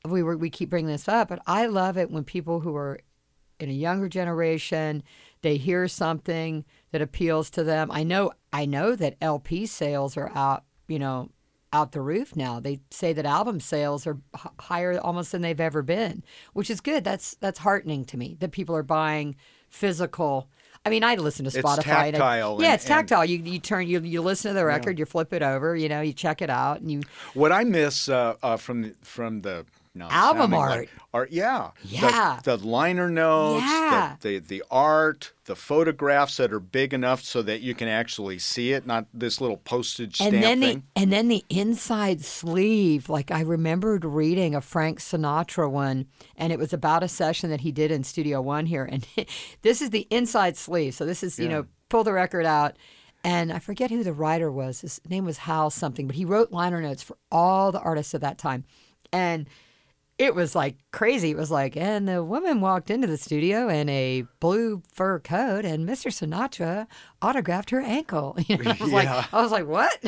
we 0.09 0.23
were 0.23 0.37
we 0.37 0.51
keep 0.51 0.71
bringing 0.71 0.93
this 0.93 1.09
up, 1.09 1.29
but 1.29 1.41
I 1.49 1.67
love 1.67 1.99
it 1.99 2.12
when 2.12 2.23
people 2.23 2.61
who 2.61 2.77
are 2.77 3.01
in 3.59 3.69
a 3.69 3.73
younger 3.73 4.09
generation 4.09 5.03
they 5.43 5.57
hear 5.57 5.89
something 5.89 6.65
that 6.93 7.03
appeals 7.03 7.51
to 7.51 7.65
them. 7.65 7.91
I 7.91 8.05
know 8.05 8.33
I 8.53 8.67
know 8.67 8.95
that 8.95 9.17
LP 9.21 9.67
sales 9.67 10.17
are 10.17 10.31
out, 10.33 10.62
you 10.87 11.01
know, 11.01 11.31
out 11.73 11.91
the 11.91 12.01
roof 12.01 12.37
now. 12.37 12.61
They 12.61 12.81
say 12.91 13.12
that 13.12 13.27
album 13.27 13.59
sales 13.59 14.07
are 14.07 14.19
h- 14.35 14.53
higher 14.61 14.99
almost 15.01 15.33
than 15.33 15.43
they've 15.43 15.61
ever 15.61 15.83
been, 15.83 16.23
which 16.53 16.71
is 16.71 16.81
good. 16.81 17.03
That's 17.03 17.35
that's 17.41 17.59
heartening 17.59 18.05
to 18.07 18.17
me 18.17 18.37
that 18.41 18.53
people 18.53 18.77
are 18.77 18.85
buying 18.85 19.35
physical. 19.75 20.49
I 20.87 20.91
mean, 20.91 21.03
I 21.03 21.14
listen 21.14 21.45
to 21.47 21.49
It's 21.49 21.57
Spotify. 21.66 22.09
and 22.09 22.16
tactile 22.16 22.61
yeah, 22.61 22.75
it's 22.75 22.85
tactile. 22.85 23.25
You 23.25 23.39
you 23.39 23.59
turn 23.59 23.87
you 23.89 24.01
you 24.01 24.20
listen 24.22 24.51
to 24.51 24.55
the 24.55 24.64
record, 24.64 24.99
you 24.99 25.07
flip 25.07 25.33
it 25.33 25.43
over, 25.43 25.75
you 25.75 25.89
know, 25.89 26.01
you 26.03 26.12
check 26.12 26.43
it 26.43 26.51
out, 26.51 26.81
and 26.81 26.91
you 26.93 27.03
What 27.33 27.53
I 27.53 27.64
miss 27.64 28.09
uh, 28.09 28.35
uh, 28.43 28.57
from 28.57 28.95
from 29.03 29.41
the 29.41 29.64
no, 29.95 30.09
Album 30.11 30.53
art. 30.55 30.70
like- 30.70 30.90
art, 31.12 31.30
yeah, 31.30 31.70
The- 31.82 31.88
Yeah. 31.88 32.40
the, 32.42 32.57
liner 32.57 33.09
notes, 33.09 33.64
Yeah. 33.64 34.16
the, 34.20 34.38
the 34.38 34.47
the 34.59 34.64
art, 34.70 35.32
the 35.45 35.55
photographs 35.55 36.36
that 36.38 36.53
are 36.53 36.59
big 36.61 36.92
enough 36.92 37.22
so 37.22 37.42
that 37.42 37.61
you 37.61 37.74
can 37.74 37.86
actually 37.88 38.38
see 38.38 38.72
it, 38.72 38.86
not 38.86 39.07
this 39.14 39.40
little 39.40 39.59
postage 39.59 40.16
stamp 40.16 40.34
and 40.34 40.42
then 40.42 40.61
thing. 40.61 40.82
the 40.95 41.01
and 41.03 41.12
then 41.12 41.28
the 41.28 41.45
inside 41.49 42.22
sleeve 42.24 43.09
like 43.09 43.30
i 43.30 43.40
remembered 43.40 44.05
reading 44.05 44.55
a 44.55 44.61
frank 44.61 44.99
sinatra 45.01 45.70
one 45.70 46.07
and 46.36 46.53
it 46.53 46.59
was 46.59 46.72
about 46.72 47.03
a 47.03 47.09
session 47.09 47.51
that 47.51 47.61
he 47.61 47.70
did 47.70 47.90
in 47.92 48.03
studio 48.03 48.40
one 48.40 48.66
here 48.66 48.84
and 48.84 49.07
this 49.62 49.80
is 49.82 49.90
the 49.90 50.07
inside 50.11 50.57
sleeve 50.57 50.95
so 50.95 51.05
this 51.05 51.22
is 51.22 51.38
you 51.38 51.49
know 51.49 51.66
pull 51.88 52.03
the 52.05 52.12
record 52.12 52.47
out 52.47 52.74
and 53.26 53.51
I 53.53 53.59
forget 53.59 53.90
who 53.90 54.05
the 54.05 54.12
writer 54.12 54.53
was. 54.53 54.82
His 54.82 55.01
name 55.09 55.24
was 55.24 55.38
Hal 55.38 55.70
something, 55.70 56.07
but 56.07 56.14
he 56.14 56.26
wrote 56.26 56.53
liner 56.53 56.82
notes 56.82 57.03
for 57.03 57.16
all 57.32 57.72
the 57.72 57.80
artists 57.80 58.12
of 58.12 58.20
that 58.20 58.36
time. 58.36 58.64
And 59.14 59.47
it 60.19 60.35
was 60.35 60.55
like 60.55 60.77
crazy. 60.93 61.31
It 61.31 61.37
was 61.37 61.51
like, 61.51 61.77
and 61.77 62.07
the 62.09 62.23
woman 62.23 62.61
walked 62.61 62.89
into 62.91 63.07
the 63.09 63.17
studio 63.17 63.69
in 63.69 63.89
a 63.89 64.25
blue 64.41 64.83
fur 64.93 65.19
coat, 65.19 65.65
and 65.65 65.89
Mr. 65.89 66.11
Sinatra 66.12 66.87
autographed 67.21 67.71
her 67.71 67.81
ankle. 67.81 68.37
You 68.49 68.59
know, 68.59 68.71
I 68.71 68.77
was 68.81 68.91
Yeah. 68.91 68.97
like, 68.97 69.35
I 69.35 69.43
was 69.43 69.51
like, 69.51 69.67
what? 69.67 69.99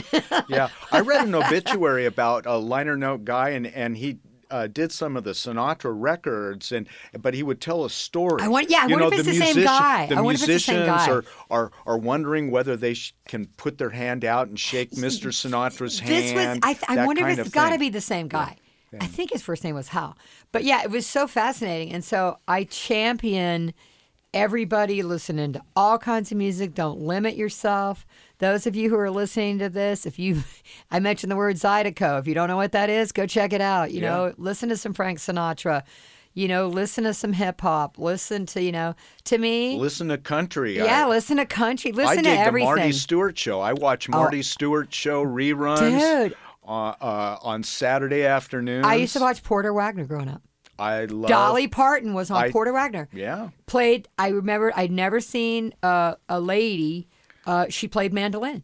yeah, 0.49 0.69
I 0.93 1.01
read 1.01 1.27
an 1.27 1.35
obituary 1.35 2.07
about 2.07 2.47
a 2.47 2.57
liner 2.57 2.97
note 2.97 3.25
guy, 3.25 3.51
and 3.51 3.67
and 3.67 3.97
he. 3.97 4.19
Uh, 4.49 4.69
did 4.69 4.93
some 4.93 5.17
of 5.17 5.25
the 5.25 5.33
Sinatra 5.33 5.93
records, 5.93 6.71
and 6.71 6.87
but 7.21 7.35
he 7.35 7.43
would 7.43 7.61
tell 7.61 7.85
a 7.85 7.91
story. 7.91 8.41
I 8.41 8.47
want- 8.47 8.71
yeah, 8.71 8.83
I 8.83 8.87
you 8.87 8.91
wonder 8.95 9.07
know, 9.11 9.13
if 9.21 9.27
it's 9.27 9.39
the 9.41 9.45
same 9.45 9.65
guy. 9.65 10.07
The 10.07 10.15
I 10.15 10.21
wonder 10.21 10.37
if 10.41 10.49
it's 10.49 10.67
the 10.67 10.73
same 10.73 10.77
musicians 10.87 11.07
guy. 11.09 11.13
are, 11.13 11.25
are 11.51 11.73
are 11.85 11.99
wondering 11.99 12.53
whether 12.53 12.77
they 12.77 12.95
sh- 12.95 13.13
can 13.27 13.47
put 13.57 13.77
their 13.77 13.91
hand 13.91 14.25
out 14.25 14.47
and 14.47 14.57
shake 14.57 14.93
Mr. 14.93 15.33
Sinatra's 15.33 16.01
this 16.01 16.33
was. 16.33 16.41
hand. 16.41 16.61
I, 16.63 16.75
th- 16.75 16.85
I 16.87 16.95
that 16.95 17.07
wonder 17.09 17.27
if 17.29 17.41
it's 17.41 17.51
got 17.51 17.71
to 17.71 17.79
be 17.81 17.89
the 17.89 18.01
same 18.01 18.29
guy. 18.29 18.55
I 19.01 19.07
think 19.07 19.33
his 19.33 19.43
first 19.43 19.65
name 19.65 19.75
was 19.75 19.89
Hal. 19.89 20.17
But 20.53 20.65
yeah, 20.65 20.83
it 20.83 20.91
was 20.91 21.07
so 21.07 21.27
fascinating, 21.27 21.93
and 21.93 22.05
so 22.05 22.39
I 22.49 22.65
champion 22.65 23.75
everybody 24.33 25.03
listening 25.03 25.53
to 25.55 25.63
all 25.75 25.99
kinds 25.99 26.31
of 26.31 26.39
music. 26.39 26.75
Don't 26.75 27.01
limit 27.01 27.37
yourself. 27.37 28.07
Those 28.39 28.67
of 28.67 28.77
you 28.77 28.91
who 28.91 28.97
are 28.97 29.11
listening 29.11 29.59
to 29.61 29.69
this, 29.69 30.05
if 30.05 30.19
you, 30.19 30.43
I 30.91 31.01
mentioned 31.01 31.31
the 31.31 31.37
word 31.37 31.57
Zydeco. 31.57 32.19
If 32.21 32.27
you 32.27 32.35
don't 32.35 32.49
know 32.49 32.57
what 32.57 32.73
that 32.73 32.91
is, 32.91 33.13
go 33.13 33.27
check 33.27 33.53
it 33.53 33.61
out. 33.61 33.93
You 33.93 34.03
Yeah. 34.03 34.11
know, 34.11 34.35
listen 34.37 34.69
to 34.69 34.77
some 34.77 34.93
Frank 34.93 35.19
Sinatra. 35.19 35.83
You 36.35 36.49
know, 36.49 36.67
listen 36.67 37.05
to 37.05 37.15
some 37.15 37.33
hip 37.33 37.63
hop. 37.63 37.97
Listen 37.99 38.45
to 38.47 38.63
you 38.63 38.71
know, 38.73 38.95
to 39.25 39.39
me, 39.39 39.79
Listen 39.79 40.09
to 40.09 40.19
country. 40.19 40.77
yeah, 40.77 41.07
I, 41.07 41.09
listen 41.09 41.39
to 41.39 41.47
country. 41.47 41.93
I 41.93 41.97
Listen 41.97 42.17
dig 42.17 42.25
to 42.25 42.31
the 42.31 42.39
everything. 42.39 42.69
Oh. 42.69 42.77
Marty 42.77 42.93
Stuart 42.93 43.39
show. 43.39 43.61
I 43.63 43.73
watch 43.73 44.07
oh. 44.11 44.19
Marty 44.19 44.43
Stuart 44.43 44.93
show 44.93 45.25
reruns 45.25 45.79
Dude. 46.29 46.37
Uh, 46.67 46.95
uh, 47.01 47.39
on 47.43 47.63
Saturday 47.63 48.25
afternoon. 48.25 48.85
I 48.85 48.97
used 48.97 49.13
to 49.13 49.21
watch 49.21 49.43
Porter 49.43 49.73
Wagoner 49.73 50.05
growing 50.05 50.29
up. 50.29 50.43
I 50.79 51.05
love 51.07 51.29
Dolly 51.29 51.69
Parton 51.69 52.13
was 52.13 52.31
on 52.31 52.45
I- 52.45 52.51
Porter 52.51 52.73
Wagoner. 52.73 53.09
Yeah. 53.13 53.51
Played. 53.67 54.09
I 54.19 54.29
remember. 54.29 54.73
I'd 54.77 54.91
never 54.91 55.21
seen 55.21 55.75
uh, 55.83 56.17
a 56.29 56.41
lady. 56.41 57.09
Uh, 57.47 57.67
she 57.69 57.89
played 57.89 58.13
mandolin. 58.13 58.63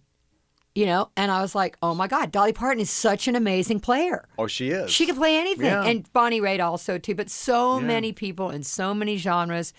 You 0.75 0.87
know, 0.87 1.11
and 1.19 1.31
I 1.31 1.43
was 1.43 1.55
like, 1.55 1.77
"Oh 1.83 1.95
my 1.95 2.09
God, 2.09 2.33
Dolly 2.33 2.55
Parton 2.55 2.81
is 2.81 2.89
such 2.91 3.29
an 3.29 3.37
amazing 3.37 3.81
player. 3.81 4.27
Oh, 4.39 4.47
she 4.47 4.71
is. 4.71 4.91
She 4.91 5.05
can 5.05 5.17
play 5.17 5.37
anything." 5.37 5.67
Yeah. 5.67 5.85
And 5.85 6.11
Bonnie 6.15 6.41
Raitt 6.41 6.65
also 6.65 6.97
too. 6.97 7.15
But 7.15 7.29
so 7.31 7.79
Yeah. 7.79 7.85
many 7.87 8.13
people 8.15 8.49
in 8.51 8.63
so 8.63 8.95
many 8.95 9.19
genres, 9.19 9.75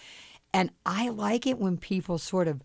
and 0.54 0.70
I 0.86 1.10
like 1.10 1.48
it 1.48 1.58
when 1.58 1.78
people 1.78 2.20
sort 2.20 2.48
of 2.48 2.62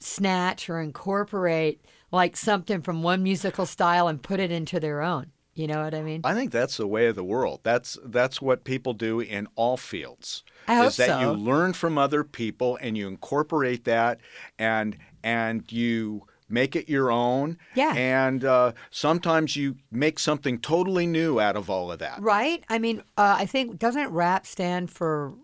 snatch 0.00 0.68
or 0.68 0.80
incorporate 0.80 1.84
like 2.10 2.36
something 2.36 2.82
from 2.82 3.02
one 3.02 3.22
musical 3.22 3.66
style 3.66 4.08
and 4.08 4.22
put 4.22 4.40
it 4.40 4.50
into 4.50 4.80
their 4.80 5.02
own. 5.02 5.26
You 5.54 5.66
know 5.66 5.82
what 5.82 5.94
I 5.94 6.02
mean? 6.02 6.22
I 6.24 6.34
think 6.34 6.52
that's 6.52 6.76
the 6.78 6.86
way 6.86 7.06
of 7.06 7.16
the 7.16 7.24
world. 7.24 7.60
That's 7.62 7.98
that's 8.04 8.40
what 8.40 8.64
people 8.64 8.94
do 8.94 9.20
in 9.20 9.46
all 9.56 9.76
fields. 9.76 10.42
I 10.66 10.76
hope 10.76 10.86
is 10.88 10.96
that 10.96 11.08
so. 11.08 11.20
you 11.20 11.30
learn 11.32 11.72
from 11.72 11.98
other 11.98 12.24
people 12.24 12.78
and 12.80 12.96
you 12.96 13.08
incorporate 13.08 13.84
that 13.84 14.20
and 14.58 14.96
and 15.22 15.70
you 15.70 16.26
make 16.48 16.76
it 16.76 16.88
your 16.88 17.10
own. 17.10 17.58
Yeah. 17.74 17.94
And 17.94 18.44
uh, 18.44 18.72
sometimes 18.90 19.56
you 19.56 19.76
make 19.90 20.18
something 20.18 20.58
totally 20.58 21.06
new 21.06 21.40
out 21.40 21.56
of 21.56 21.68
all 21.68 21.92
of 21.92 21.98
that. 21.98 22.20
Right? 22.20 22.64
I 22.68 22.78
mean, 22.78 23.00
uh, 23.16 23.36
I 23.38 23.46
think 23.46 23.78
doesn't 23.78 24.08
rap 24.08 24.46
stand 24.46 24.90
for 24.90 25.34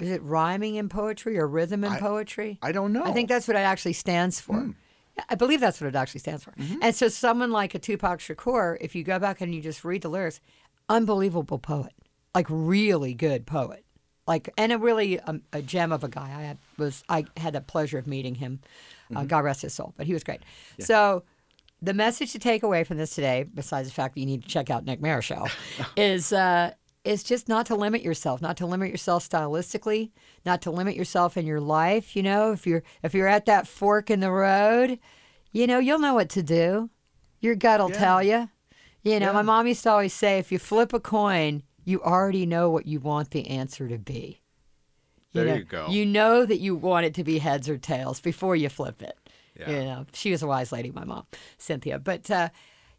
is 0.00 0.10
it 0.10 0.22
rhyming 0.22 0.74
in 0.74 0.88
poetry 0.88 1.38
or 1.38 1.46
rhythm 1.46 1.84
in 1.84 1.94
poetry? 1.96 2.58
I 2.62 2.72
don't 2.72 2.92
know. 2.92 3.04
I 3.04 3.12
think 3.12 3.28
that's 3.28 3.46
what 3.46 3.56
it 3.56 3.60
actually 3.60 3.92
stands 3.92 4.40
for. 4.40 4.56
Hmm. 4.56 4.70
I 5.28 5.36
believe 5.36 5.60
that's 5.60 5.80
what 5.80 5.86
it 5.88 5.94
actually 5.94 6.20
stands 6.20 6.42
for. 6.42 6.50
Mm-hmm. 6.52 6.78
And 6.82 6.94
so, 6.94 7.08
someone 7.08 7.52
like 7.52 7.74
a 7.74 7.78
Tupac 7.78 8.18
Shakur, 8.18 8.76
if 8.80 8.96
you 8.96 9.04
go 9.04 9.18
back 9.18 9.40
and 9.40 9.54
you 9.54 9.60
just 9.60 9.84
read 9.84 10.02
the 10.02 10.08
lyrics, 10.08 10.40
unbelievable 10.88 11.58
poet, 11.58 11.92
like 12.34 12.46
really 12.48 13.14
good 13.14 13.46
poet, 13.46 13.84
like 14.26 14.50
and 14.58 14.72
a 14.72 14.78
really 14.78 15.20
um, 15.20 15.42
a 15.52 15.62
gem 15.62 15.92
of 15.92 16.02
a 16.02 16.08
guy. 16.08 16.32
I 16.36 16.42
had, 16.42 16.58
was 16.78 17.04
I 17.08 17.26
had 17.36 17.52
the 17.52 17.60
pleasure 17.60 17.98
of 17.98 18.06
meeting 18.06 18.34
him. 18.34 18.60
Uh, 18.62 19.18
Mm-hmm. 19.18 19.26
God 19.26 19.44
rest 19.44 19.62
his 19.62 19.74
soul, 19.74 19.92
but 19.98 20.06
he 20.06 20.14
was 20.14 20.24
great. 20.24 20.40
So, 20.80 21.24
the 21.82 21.92
message 21.92 22.32
to 22.32 22.38
take 22.38 22.62
away 22.62 22.84
from 22.84 22.96
this 22.96 23.14
today, 23.14 23.44
besides 23.44 23.86
the 23.86 23.94
fact 23.94 24.14
that 24.14 24.20
you 24.20 24.26
need 24.26 24.42
to 24.42 24.48
check 24.48 24.70
out 24.70 24.86
Nick 24.86 25.00
show, 25.22 25.46
is 25.96 26.32
uh, 26.32 26.72
is 27.04 27.22
just 27.22 27.48
not 27.48 27.66
to 27.66 27.74
limit 27.76 28.02
yourself, 28.02 28.40
not 28.40 28.56
to 28.56 28.66
limit 28.66 28.90
yourself 28.90 29.28
stylistically, 29.28 30.10
not 30.44 30.62
to 30.62 30.70
limit 30.70 30.96
yourself 30.96 31.36
in 31.36 31.46
your 31.46 31.60
life. 31.60 32.16
You 32.16 32.22
know, 32.22 32.52
if 32.52 32.66
you're 32.66 32.82
if 33.02 33.14
you're 33.14 33.28
at 33.28 33.46
that 33.46 33.68
fork 33.68 34.10
in 34.10 34.20
the 34.20 34.30
road, 34.32 34.98
you 35.52 35.66
know 35.66 35.78
you'll 35.78 35.98
know 35.98 36.14
what 36.14 36.30
to 36.30 36.42
do. 36.42 36.90
Your 37.40 37.54
gut'll 37.54 37.90
Yeah. 37.90 37.98
tell 37.98 38.22
you. 38.22 38.48
You 39.02 39.20
know, 39.20 39.26
Yeah. 39.26 39.32
my 39.32 39.42
mom 39.42 39.66
used 39.66 39.82
to 39.82 39.90
always 39.90 40.14
say, 40.14 40.38
if 40.38 40.50
you 40.50 40.58
flip 40.58 40.94
a 40.94 41.00
coin, 41.00 41.62
you 41.84 42.00
already 42.02 42.46
know 42.46 42.70
what 42.70 42.86
you 42.86 43.00
want 43.00 43.32
the 43.32 43.46
answer 43.48 43.86
to 43.86 43.98
be. 43.98 44.40
There 45.34 45.44
know, 45.44 45.54
you 45.56 45.64
go. 45.64 45.88
You 45.88 46.06
know 46.06 46.46
that 46.46 46.60
you 46.60 46.74
want 46.74 47.04
it 47.06 47.14
to 47.14 47.24
be 47.24 47.38
heads 47.38 47.68
or 47.68 47.76
tails 47.76 48.20
before 48.20 48.56
you 48.56 48.68
flip 48.70 49.02
it. 49.02 49.18
Yeah. 49.58 49.70
You 49.70 49.76
know, 49.84 50.06
she 50.14 50.30
was 50.30 50.42
a 50.42 50.46
wise 50.46 50.72
lady, 50.72 50.90
my 50.90 51.04
mom, 51.04 51.26
Cynthia. 51.58 51.98
But 51.98 52.30
uh, 52.30 52.48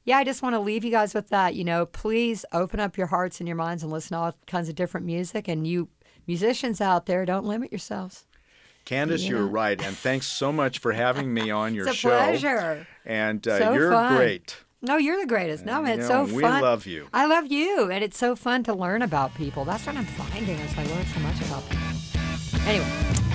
yeah, 0.06 0.18
I 0.18 0.24
just 0.24 0.42
want 0.42 0.54
to 0.56 0.60
leave 0.60 0.86
you 0.86 0.92
guys 0.92 1.14
with 1.14 1.30
that. 1.30 1.56
You 1.56 1.64
know, 1.64 1.86
please 1.86 2.46
open 2.54 2.80
up 2.80 2.98
your 2.98 3.08
hearts 3.08 3.40
and 3.40 3.48
your 3.48 3.58
minds 3.58 3.84
and 3.84 3.92
listen 3.92 4.16
to 4.16 4.20
all 4.24 4.36
kinds 4.48 4.70
of 4.70 4.76
different 4.76 5.06
music. 5.06 5.48
And 5.48 5.68
you 5.68 5.90
musicians 6.28 6.80
out 6.80 7.06
there, 7.08 7.26
don't 7.26 7.46
limit 7.46 7.72
yourselves. 7.72 8.26
Candace, 8.86 9.24
Yeah. 9.24 9.30
you're 9.32 9.48
right. 9.48 9.84
And 9.84 9.98
thanks 9.98 10.28
so 10.28 10.52
much 10.52 10.78
for 10.80 10.94
having 10.94 11.34
me 11.34 11.50
on 11.50 11.74
your 11.74 11.88
It's 11.88 11.96
a 11.96 12.00
show. 12.00 12.10
pleasure. 12.10 12.88
And 13.06 13.46
uh, 13.48 13.58
So 13.60 13.74
you're 13.74 13.92
fun. 13.92 14.16
great. 14.16 14.58
No, 14.84 14.98
you're 14.98 15.20
the 15.20 15.26
greatest. 15.26 15.66
No, 15.66 15.82
man, 15.82 16.00
it's 16.00 16.02
You 16.02 16.08
so 16.16 16.26
know, 16.28 16.34
we 16.36 16.44
love 16.44 16.86
you. 16.86 17.08
I 17.12 17.26
love 17.26 17.48
you, 17.52 17.90
and 17.90 18.04
it's 18.04 18.18
so 18.20 18.36
fun 18.36 18.62
to 18.66 18.74
learn 18.76 19.02
about 19.02 19.34
people. 19.34 19.66
That's 19.66 19.88
what 19.88 19.98
I'm 19.98 20.06
finding 20.06 20.60
as 20.60 20.78
I 20.78 20.84
learn 20.84 21.06
so 21.08 21.20
much 21.22 21.42
about 21.42 21.68
people. 21.68 22.68
Anyway, 22.68 22.86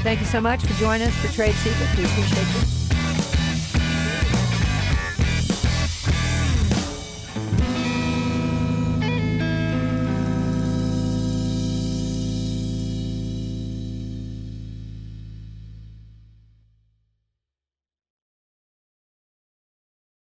thank 0.05 0.21
you 0.21 0.27
so 0.27 0.41
much 0.41 0.63
for 0.65 0.73
joining 0.75 1.09
us 1.09 1.17
for 1.17 1.33
Trade 1.33 1.55
Secrets. 1.57 1.97
We 1.97 2.05
appreciate 2.05 2.47
you. 2.95 3.00